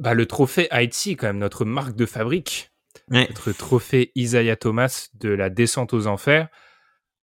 Bah, 0.00 0.14
le 0.14 0.26
trophée 0.26 0.68
Haïti, 0.70 1.16
quand 1.16 1.26
même, 1.28 1.38
notre 1.38 1.64
marque 1.64 1.96
de 1.96 2.06
fabrique. 2.06 2.70
Ouais. 3.10 3.26
Notre 3.28 3.52
trophée 3.52 4.12
Isaiah 4.14 4.56
Thomas 4.56 5.08
de 5.14 5.30
la 5.30 5.50
descente 5.50 5.92
aux 5.92 6.06
enfers. 6.06 6.48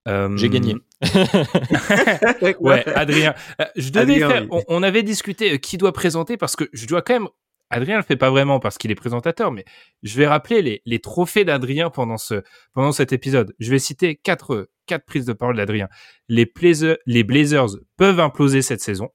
Euh, 0.08 0.36
J'ai 0.38 0.50
gagné. 0.50 0.76
Ouais, 2.60 2.88
Adrien. 2.96 3.34
Euh, 3.62 3.66
je 3.76 3.90
devais 3.90 4.02
Adrien, 4.24 4.30
faire. 4.30 4.42
oui. 4.44 4.48
On, 4.52 4.64
on 4.68 4.84
avait 4.84 5.04
discuté 5.04 5.54
euh, 5.54 5.58
qui 5.58 5.78
doit 5.78 5.94
présenter 5.94 6.38
parce 6.38 6.56
que 6.56 6.70
je 6.74 6.86
dois 6.88 7.02
quand 7.02 7.14
même. 7.14 7.28
Adrien 7.72 7.98
le 7.98 8.04
fait 8.04 8.16
pas 8.16 8.30
vraiment 8.30 8.60
parce 8.60 8.78
qu'il 8.78 8.92
est 8.92 8.96
présentateur, 8.96 9.52
mais 9.52 9.66
je 10.04 10.16
vais 10.18 10.28
rappeler 10.28 10.62
les, 10.62 10.82
les 10.86 11.00
trophées 11.00 11.46
d'Adrien 11.46 11.90
pendant 11.90 12.18
ce 12.18 12.44
pendant 12.74 12.92
cet 12.92 13.12
épisode. 13.12 13.56
Je 13.60 13.72
vais 13.72 13.80
citer 13.80 14.16
quatre 14.16 14.70
quatre 14.86 15.06
prises 15.06 15.26
de 15.26 15.34
parole 15.34 15.58
d'Adrien. 15.58 15.88
Les 16.30 16.46
Blazers, 16.46 16.98
les 17.08 17.24
Blazers 17.24 17.70
peuvent 17.98 18.20
imploser 18.20 18.62
cette 18.62 18.82
saison. 18.82 19.10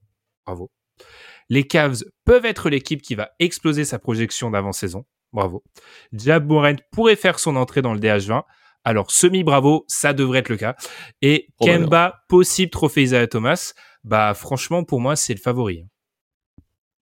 Bravo. 0.44 0.70
Les 1.48 1.64
Cavs 1.64 2.02
peuvent 2.24 2.44
être 2.44 2.70
l'équipe 2.70 3.02
qui 3.02 3.14
va 3.14 3.30
exploser 3.38 3.84
sa 3.84 3.98
projection 4.00 4.50
d'avant-saison. 4.50 5.04
Bravo. 5.32 5.62
Jab 6.12 6.46
Morant 6.48 6.74
pourrait 6.90 7.14
faire 7.16 7.38
son 7.38 7.54
entrée 7.54 7.82
dans 7.82 7.94
le 7.94 8.00
DH20. 8.00 8.42
Alors, 8.84 9.10
semi-bravo, 9.10 9.84
ça 9.88 10.12
devrait 10.12 10.38
être 10.40 10.48
le 10.48 10.56
cas. 10.56 10.74
Et 11.22 11.48
Probablement. 11.56 11.84
Kemba, 11.86 12.20
possible 12.28 12.70
trophée 12.70 13.02
Isaiah 13.02 13.26
Thomas. 13.26 13.72
Bah, 14.04 14.32
franchement, 14.34 14.84
pour 14.84 15.00
moi, 15.00 15.16
c'est 15.16 15.34
le 15.34 15.40
favori. 15.40 15.84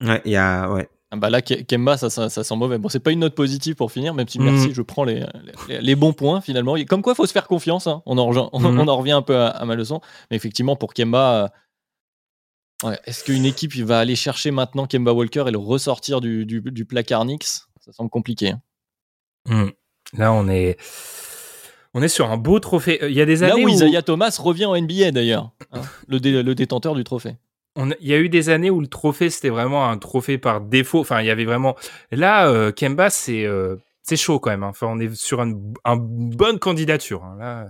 Ouais, 0.03 0.21
il 0.25 0.33
y 0.33 0.37
a. 0.37 0.71
Ouais. 0.71 0.89
Ah 1.11 1.17
bah 1.17 1.31
là, 1.31 1.41
Ke- 1.41 1.65
Kemba, 1.65 1.97
ça, 1.97 2.11
ça, 2.11 2.29
ça 2.29 2.45
sent 2.45 2.57
mauvais. 2.57 2.77
Bon, 2.79 2.89
c'est 2.91 3.01
pas 3.01 3.13
une 3.13 3.21
note 3.21 3.35
positive 3.35 3.75
pour 3.77 3.91
finir, 3.91 4.13
même 4.13 4.29
si 4.29 4.39
merci, 4.39 4.75
je 4.75 4.83
prends 4.83 5.05
les, 5.05 5.25
les, 5.69 5.81
les 5.81 5.95
bons 5.97 6.13
points 6.13 6.43
finalement. 6.43 6.77
Et 6.77 6.85
Comme 6.85 7.01
quoi, 7.01 7.15
faut 7.15 7.25
se 7.27 7.33
faire 7.33 7.47
confiance. 7.47 7.87
hein. 7.87 8.03
On, 8.05 8.19
en 8.19 8.27
rejoint- 8.27 8.51
on, 8.53 8.63
on 8.63 8.87
en 8.89 8.97
revient 8.99 9.13
un 9.13 9.23
peu 9.23 9.37
à, 9.39 9.47
à 9.49 9.65
ma 9.65 9.75
leçon. 9.75 10.03
Mais 10.31 10.37
effectivement, 10.37 10.77
pour 10.77 10.93
Kemba, 10.93 11.51
euh, 12.85 12.89
ouais, 12.89 12.99
est-ce 13.07 13.25
qu'une 13.25 13.47
équipe 13.47 13.75
il 13.75 13.87
va 13.87 14.01
aller 14.01 14.17
chercher 14.17 14.51
maintenant 14.51 14.87
Kemba 14.87 15.13
Walker 15.15 15.45
et 15.49 15.51
le 15.51 15.57
ressortir 15.59 16.21
du, 16.21 16.45
du, 16.45 16.61
du 16.61 16.85
placard 16.85 17.25
Knicks? 17.25 17.45
Ça 17.81 17.93
semble 17.93 18.11
compliqué. 18.11 18.51
hein. 18.51 18.61
Hmm. 19.47 19.71
Là, 20.19 20.33
on 20.35 20.47
est, 20.49 20.79
on 21.95 22.03
est 22.03 22.09
sur 22.09 22.31
un 22.31 22.37
beau 22.37 22.59
trophée. 22.61 23.03
Euh, 23.03 23.09
Il 23.11 23.17
y 23.17 23.21
a 23.21 23.27
des 23.27 23.37
Là 23.37 23.53
années 23.53 23.65
où 23.65 23.69
où, 23.69 23.71
Isaiah 23.71 24.03
Thomas 24.03 24.37
revient 24.41 24.67
en 24.67 24.75
NBA 24.81 25.11
d'ailleurs, 25.13 25.53
hein, 25.73 25.81
le, 26.07 26.21
dé- 26.21 26.43
le 26.43 26.55
détenteur 26.55 26.95
du 26.95 27.05
trophée. 27.05 27.37
on 27.77 27.91
a- 27.91 27.95
il 28.01 28.09
y 28.09 28.15
a 28.15 28.19
eu 28.19 28.29
des 28.29 28.49
années 28.51 28.71
où 28.71 28.81
le 28.81 28.87
trophée 28.89 29.31
c'était 29.31 29.49
vraiment 29.51 29.89
un 29.89 29.99
trophée 29.99 30.39
par 30.39 30.61
défaut. 30.61 31.01
Enfin, 31.01 31.21
il 31.21 31.27
y 31.27 31.31
avait 31.31 31.45
vraiment. 31.45 31.77
Là, 32.11 32.49
euh, 32.49 32.73
Kemba, 32.73 33.11
c'est, 33.11 33.45
euh, 33.45 33.77
c'est 34.03 34.17
chaud 34.17 34.39
quand 34.41 34.51
même. 34.51 34.63
hein. 34.63 34.69
Enfin, 34.71 34.87
on 34.91 34.99
est 34.99 35.15
sur 35.15 35.41
une 35.43 35.75
un 35.85 35.97
bonne 35.97 36.59
candidature. 36.59 37.25
hein. 37.25 37.37
Là, 37.39 37.67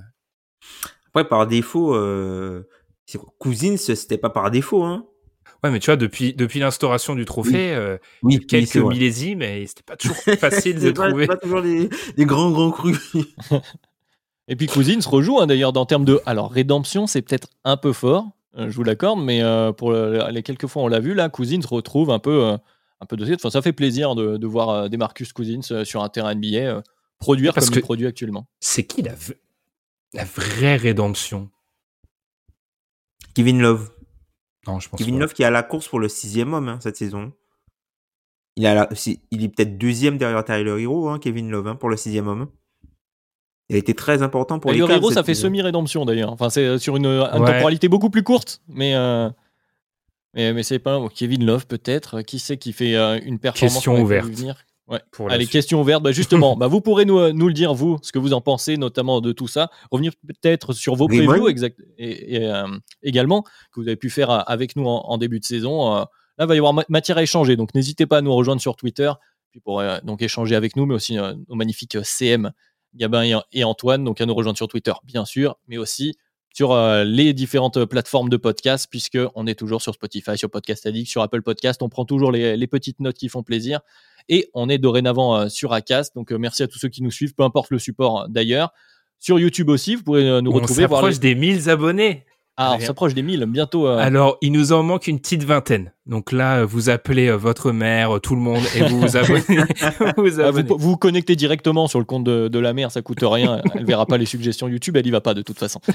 Après, 1.08 1.26
par 1.28 1.46
défaut, 1.46 1.94
euh... 1.94 2.68
Cousins, 3.38 3.76
c'était 3.78 4.18
pas 4.18 4.28
par 4.30 4.50
défaut, 4.50 4.82
hein 4.84 5.06
ouais, 5.64 5.70
mais 5.70 5.78
tu 5.80 5.86
vois, 5.86 5.96
depuis 5.96 6.34
depuis 6.34 6.60
l'instauration 6.60 7.14
du 7.14 7.24
trophée, 7.24 7.74
euh, 7.74 7.96
Oui, 8.22 8.38
quelques 8.46 8.76
millésimes, 8.76 9.40
et 9.40 9.66
c'était 9.66 9.82
pas 9.82 9.96
toujours 9.96 10.16
facile 10.38 10.74
de 10.78 10.80
C'est 10.88 10.92
pas, 10.92 11.08
trouver. 11.08 11.26
pas 11.26 11.36
toujours 11.38 11.62
des, 11.62 11.88
des 12.18 12.24
grands, 12.26 12.50
grands 12.50 12.70
crus. 12.70 12.98
Et 14.48 14.56
puis 14.56 14.66
Cousins 14.66 15.00
se 15.00 15.08
rejoue 15.08 15.38
hein, 15.40 15.46
d'ailleurs 15.46 15.72
dans 15.72 15.84
termes 15.86 16.04
de. 16.04 16.20
Alors, 16.26 16.50
rédemption, 16.50 17.06
c'est 17.06 17.22
peut-être 17.22 17.48
un 17.64 17.76
peu 17.76 17.92
fort, 17.92 18.24
euh, 18.56 18.70
je 18.70 18.74
vous 18.76 18.82
l'accorde, 18.82 19.20
mais 19.22 19.42
euh, 19.42 19.72
pour 19.72 19.92
le- 19.92 20.22
les 20.30 20.42
quelques 20.42 20.66
fois 20.66 20.82
on 20.82 20.88
l'a 20.88 21.00
vu, 21.00 21.12
là, 21.14 21.28
Cousins 21.28 21.60
retrouve 21.68 22.10
un 22.10 22.18
peu, 22.18 22.44
euh, 22.44 22.56
un 23.00 23.06
peu 23.06 23.16
de 23.16 23.34
Enfin, 23.34 23.50
ça 23.50 23.60
fait 23.62 23.72
plaisir 23.74 24.14
de, 24.14 24.36
de 24.38 24.46
voir 24.46 24.68
euh, 24.70 24.88
des 24.88 24.96
Marcus 24.96 25.32
Cousins 25.32 25.60
euh, 25.70 25.84
sur 25.84 26.02
un 26.02 26.08
terrain 26.08 26.34
NBA 26.34 26.56
euh, 26.58 26.82
produire 27.18 27.52
Parce 27.52 27.66
comme 27.66 27.74
que- 27.74 27.80
il 27.80 27.82
produit 27.82 28.06
actuellement. 28.06 28.46
C'est 28.60 28.84
qui 28.84 29.02
la 29.02 29.14
v- 29.14 29.36
la 30.14 30.24
vraie 30.24 30.76
rédemption? 30.76 31.50
Kevin 33.34 33.60
Love. 33.60 33.90
Non, 34.66 34.80
je 34.80 34.88
pense 34.88 34.98
Kevin 34.98 35.14
pas. 35.16 35.20
Love 35.20 35.34
qui 35.34 35.42
est 35.42 35.46
à 35.46 35.50
la 35.50 35.62
course 35.62 35.88
pour 35.88 36.00
le 36.00 36.08
sixième 36.08 36.54
homme 36.54 36.68
hein, 36.68 36.78
cette 36.82 36.96
saison. 36.96 37.32
Il, 38.56 38.66
a 38.66 38.74
la- 38.74 38.88
il 39.30 39.44
est 39.44 39.48
peut-être 39.48 39.78
deuxième 39.78 40.18
derrière 40.18 40.44
Tyler 40.44 40.82
Hero, 40.82 41.08
hein, 41.08 41.18
Kevin 41.18 41.50
Love, 41.50 41.68
hein, 41.68 41.76
pour 41.76 41.88
le 41.90 41.96
sixième 41.96 42.26
homme. 42.26 42.48
Il 43.70 43.76
a 43.76 43.78
été 43.78 43.92
très 43.94 44.22
important 44.22 44.58
pour 44.58 44.70
Et 44.70 44.74
les 44.74 44.80
le 44.80 44.86
Cavs 44.86 44.96
Hero, 44.96 45.10
ça 45.10 45.22
fait 45.22 45.34
semi-rédemption 45.34 46.04
d'ailleurs. 46.06 46.32
Enfin, 46.32 46.48
c'est 46.48 46.64
euh, 46.64 46.78
sur 46.78 46.96
une, 46.96 47.06
une 47.06 47.20
Ouais. 47.20 47.28
temporalité 47.52 47.88
beaucoup 47.88 48.10
plus 48.10 48.22
courte, 48.22 48.60
mais. 48.68 48.94
euh, 48.94 49.28
mais, 50.34 50.52
mais 50.52 50.62
c'est 50.62 50.78
pas 50.78 50.98
bon, 50.98 51.08
Kevin 51.08 51.44
Love 51.44 51.66
peut-être. 51.66 52.22
Qui 52.22 52.38
sait 52.38 52.56
qui 52.58 52.72
fait 52.72 52.94
euh, 52.94 53.18
une 53.24 53.38
performance 53.38 53.74
Question 53.74 54.00
ouverte. 54.00 54.26
venir? 54.28 54.56
Ouais. 54.86 55.00
Pour 55.10 55.30
Allez, 55.30 55.46
question 55.46 55.80
ouverte. 55.82 56.02
Bah 56.02 56.12
justement, 56.12 56.56
bah 56.56 56.66
vous 56.66 56.80
pourrez 56.80 57.04
nous, 57.04 57.18
euh, 57.18 57.32
nous 57.32 57.46
le 57.48 57.52
dire, 57.54 57.74
vous, 57.74 57.98
ce 58.02 58.10
que 58.12 58.18
vous 58.18 58.32
en 58.32 58.40
pensez, 58.40 58.76
notamment 58.78 59.20
de 59.20 59.32
tout 59.32 59.48
ça. 59.48 59.70
Revenir 59.90 60.12
peut-être 60.26 60.72
sur 60.72 60.94
vos 60.94 61.06
Raymond 61.06 61.26
previews 61.32 61.48
exact, 61.48 61.78
et, 61.98 62.36
et, 62.36 62.46
euh, 62.46 62.66
également, 63.02 63.42
que 63.42 63.80
vous 63.80 63.86
avez 63.88 63.96
pu 63.96 64.08
faire 64.08 64.30
euh, 64.30 64.40
avec 64.46 64.76
nous 64.76 64.86
en, 64.86 65.00
en 65.06 65.18
début 65.18 65.40
de 65.40 65.44
saison. 65.44 65.94
Euh, 65.94 66.00
là, 66.38 66.44
il 66.44 66.46
va 66.46 66.54
y 66.54 66.58
avoir 66.58 66.72
ma- 66.72 66.84
matière 66.88 67.18
à 67.18 67.22
échanger. 67.22 67.56
Donc, 67.56 67.74
n'hésitez 67.74 68.06
pas 68.06 68.18
à 68.18 68.20
nous 68.22 68.32
rejoindre 68.34 68.62
sur 68.62 68.76
Twitter 68.76 69.10
puis 69.50 69.60
pour 69.60 69.80
euh, 69.80 69.96
donc 70.04 70.20
échanger 70.20 70.54
avec 70.56 70.76
nous, 70.76 70.84
mais 70.84 70.94
aussi 70.94 71.18
euh, 71.18 71.32
nos 71.48 71.54
magnifiques 71.54 71.96
euh, 71.96 72.02
CM, 72.04 72.52
Gabin 72.94 73.40
et, 73.52 73.64
Antoine. 73.64 74.04
Donc, 74.04 74.20
à 74.20 74.26
nous 74.26 74.34
rejoindre 74.34 74.56
sur 74.56 74.68
Twitter, 74.68 74.92
bien 75.04 75.24
sûr, 75.24 75.56
mais 75.68 75.78
aussi 75.78 76.16
sur 76.54 76.72
euh, 76.72 77.04
les 77.04 77.34
différentes 77.34 77.84
plateformes 77.84 78.28
de 78.28 78.36
podcast, 78.36 78.88
puisque 78.90 79.18
on 79.34 79.46
est 79.46 79.54
toujours 79.54 79.80
sur 79.82 79.94
Spotify, 79.94 80.36
sur 80.36 80.50
Podcast 80.50 80.86
Addict, 80.86 81.08
sur 81.08 81.22
Apple 81.22 81.42
Podcast. 81.42 81.82
On 81.82 81.88
prend 81.88 82.04
toujours 82.04 82.32
les, 82.32 82.56
les 82.56 82.66
petites 82.66 83.00
notes 83.00 83.16
qui 83.16 83.28
font 83.28 83.42
plaisir. 83.42 83.80
Et 84.28 84.50
on 84.54 84.68
est 84.68 84.78
dorénavant 84.78 85.36
euh, 85.36 85.48
sur 85.48 85.72
Acast. 85.72 86.14
Donc, 86.14 86.32
euh, 86.32 86.38
merci 86.38 86.62
à 86.62 86.66
tous 86.68 86.78
ceux 86.78 86.88
qui 86.88 87.02
nous 87.02 87.10
suivent, 87.10 87.34
peu 87.34 87.44
importe 87.44 87.70
le 87.70 87.78
support 87.78 88.28
d'ailleurs. 88.28 88.72
Sur 89.20 89.38
YouTube 89.38 89.68
aussi, 89.68 89.94
vous 89.96 90.02
pourrez 90.04 90.24
nous 90.42 90.50
On 90.50 90.54
retrouver. 90.54 90.86
voir 90.86 91.00
s'approche 91.00 91.14
les- 91.22 91.34
des 91.34 91.34
1000 91.34 91.70
abonnés. 91.70 92.24
Ah, 92.60 92.74
on 92.76 92.80
s'approche 92.80 93.14
des 93.14 93.22
1000 93.22 93.46
bientôt. 93.46 93.86
euh, 93.86 93.98
Alors, 93.98 94.36
il 94.42 94.50
nous 94.50 94.72
en 94.72 94.82
manque 94.82 95.06
une 95.06 95.20
petite 95.20 95.44
vingtaine. 95.44 95.92
Donc 96.06 96.32
là, 96.32 96.64
vous 96.64 96.90
appelez 96.90 97.28
euh, 97.28 97.36
votre 97.36 97.70
mère, 97.70 98.16
euh, 98.16 98.18
tout 98.18 98.34
le 98.34 98.40
monde, 98.40 98.62
et 98.74 98.82
vous 98.82 98.98
vous 99.00 99.16
abonnez. 99.16 99.42
vous 100.16 100.24
vous 100.24 100.40
Ah, 100.40 100.50
vous, 100.50 100.62
vous 100.66 100.76
vous 100.78 100.96
connectez 100.96 101.36
directement 101.36 101.86
sur 101.86 102.00
le 102.00 102.04
compte 102.04 102.24
de, 102.24 102.48
de 102.48 102.58
la 102.58 102.72
mère, 102.72 102.90
ça 102.90 103.00
coûte 103.00 103.20
rien. 103.22 103.62
Elle 103.76 103.84
verra 103.84 104.06
pas 104.06 104.18
les 104.18 104.26
suggestions 104.26 104.66
YouTube, 104.68 104.96
elle 104.96 105.06
y 105.06 105.10
va 105.12 105.20
pas 105.20 105.34
de 105.34 105.42
toute 105.42 105.58
façon. 105.58 105.80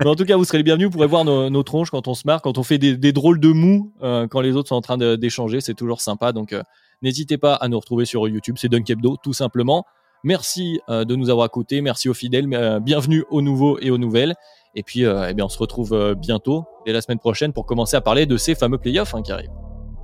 Mais 0.00 0.06
en 0.06 0.14
tout 0.14 0.24
cas, 0.24 0.36
vous 0.36 0.44
serez 0.44 0.58
les 0.58 0.64
bienvenus. 0.64 0.86
Vous 0.86 0.92
pourrez 0.92 1.06
voir 1.08 1.24
nos, 1.24 1.50
nos 1.50 1.62
tronches 1.62 1.90
quand 1.90 2.06
on 2.08 2.14
se 2.14 2.22
marre, 2.26 2.40
quand 2.42 2.56
on 2.58 2.62
fait 2.62 2.78
des, 2.78 2.96
des 2.96 3.12
drôles 3.12 3.40
de 3.40 3.48
mous, 3.48 3.92
euh, 4.02 4.26
quand 4.28 4.40
les 4.40 4.54
autres 4.56 4.68
sont 4.68 4.76
en 4.76 4.80
train 4.80 4.96
d'échanger. 4.96 5.60
C'est 5.60 5.74
toujours 5.74 6.00
sympa. 6.00 6.32
Donc, 6.32 6.52
euh, 6.52 6.62
n'hésitez 7.02 7.36
pas 7.38 7.54
à 7.54 7.68
nous 7.68 7.78
retrouver 7.78 8.04
sur 8.04 8.26
YouTube. 8.28 8.56
C'est 8.58 8.68
Dunk 8.68 8.88
Hebdo, 8.88 9.16
tout 9.22 9.32
simplement. 9.32 9.84
Merci 10.22 10.80
euh, 10.90 11.04
de 11.04 11.16
nous 11.16 11.30
avoir 11.30 11.46
écoutés. 11.46 11.80
Merci 11.80 12.08
aux 12.08 12.14
fidèles. 12.14 12.46
euh, 12.52 12.78
bienvenue 12.78 13.24
aux 13.30 13.42
nouveaux 13.42 13.78
et 13.80 13.90
aux 13.90 13.98
nouvelles. 13.98 14.34
Et 14.74 14.82
puis, 14.82 15.04
euh, 15.04 15.26
eh 15.28 15.34
bien, 15.34 15.44
on 15.46 15.48
se 15.48 15.58
retrouve 15.58 15.92
euh, 15.92 16.14
bientôt, 16.14 16.64
dès 16.86 16.92
la 16.92 17.00
semaine 17.00 17.18
prochaine, 17.18 17.52
pour 17.52 17.66
commencer 17.66 17.96
à 17.96 18.00
parler 18.00 18.26
de 18.26 18.36
ces 18.36 18.54
fameux 18.54 18.78
playoffs 18.78 19.14
hein, 19.14 19.22
qui 19.22 19.32
arrivent. 19.32 19.50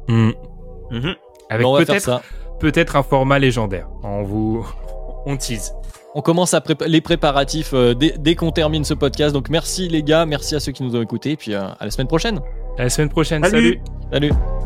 Hmm. 0.09 0.30
Mhm. 0.90 1.14
Avec 1.48 1.64
Bon, 1.64 1.70
on 1.70 1.78
va 1.78 1.84
faire 1.84 1.94
peut-être 1.94 2.02
ça. 2.05 2.22
peut-être 2.59 2.97
un 2.97 3.02
format 3.02 3.38
légendaire. 3.38 3.88
On 4.02 4.22
vous 4.22 4.66
on 5.26 5.36
tease. 5.36 5.72
On 6.14 6.22
commence 6.22 6.55
à 6.55 6.60
prépa- 6.60 6.86
les 6.86 7.01
préparatifs 7.01 7.72
euh, 7.74 7.94
dès, 7.94 8.14
dès 8.18 8.34
qu'on 8.36 8.51
termine 8.52 8.84
ce 8.84 8.94
podcast. 8.94 9.32
Donc 9.34 9.48
merci 9.51 9.88
les 9.88 10.02
gars, 10.02 10.24
merci 10.26 10.55
à 10.55 10.60
ceux 10.60 10.72
qui 10.72 10.82
nous 10.82 10.97
ont 10.97 11.02
écoutés. 11.02 11.32
Et 11.32 11.36
puis 11.36 11.55
euh, 11.55 11.60
à 11.78 11.84
la 11.84 11.90
semaine 11.90 12.06
prochaine. 12.09 12.40
À 12.78 12.84
la 12.84 12.90
semaine 12.90 13.09
prochaine. 13.10 13.44
Salut. 13.44 13.80
Salut. 14.12 14.30
Salut. 14.30 14.65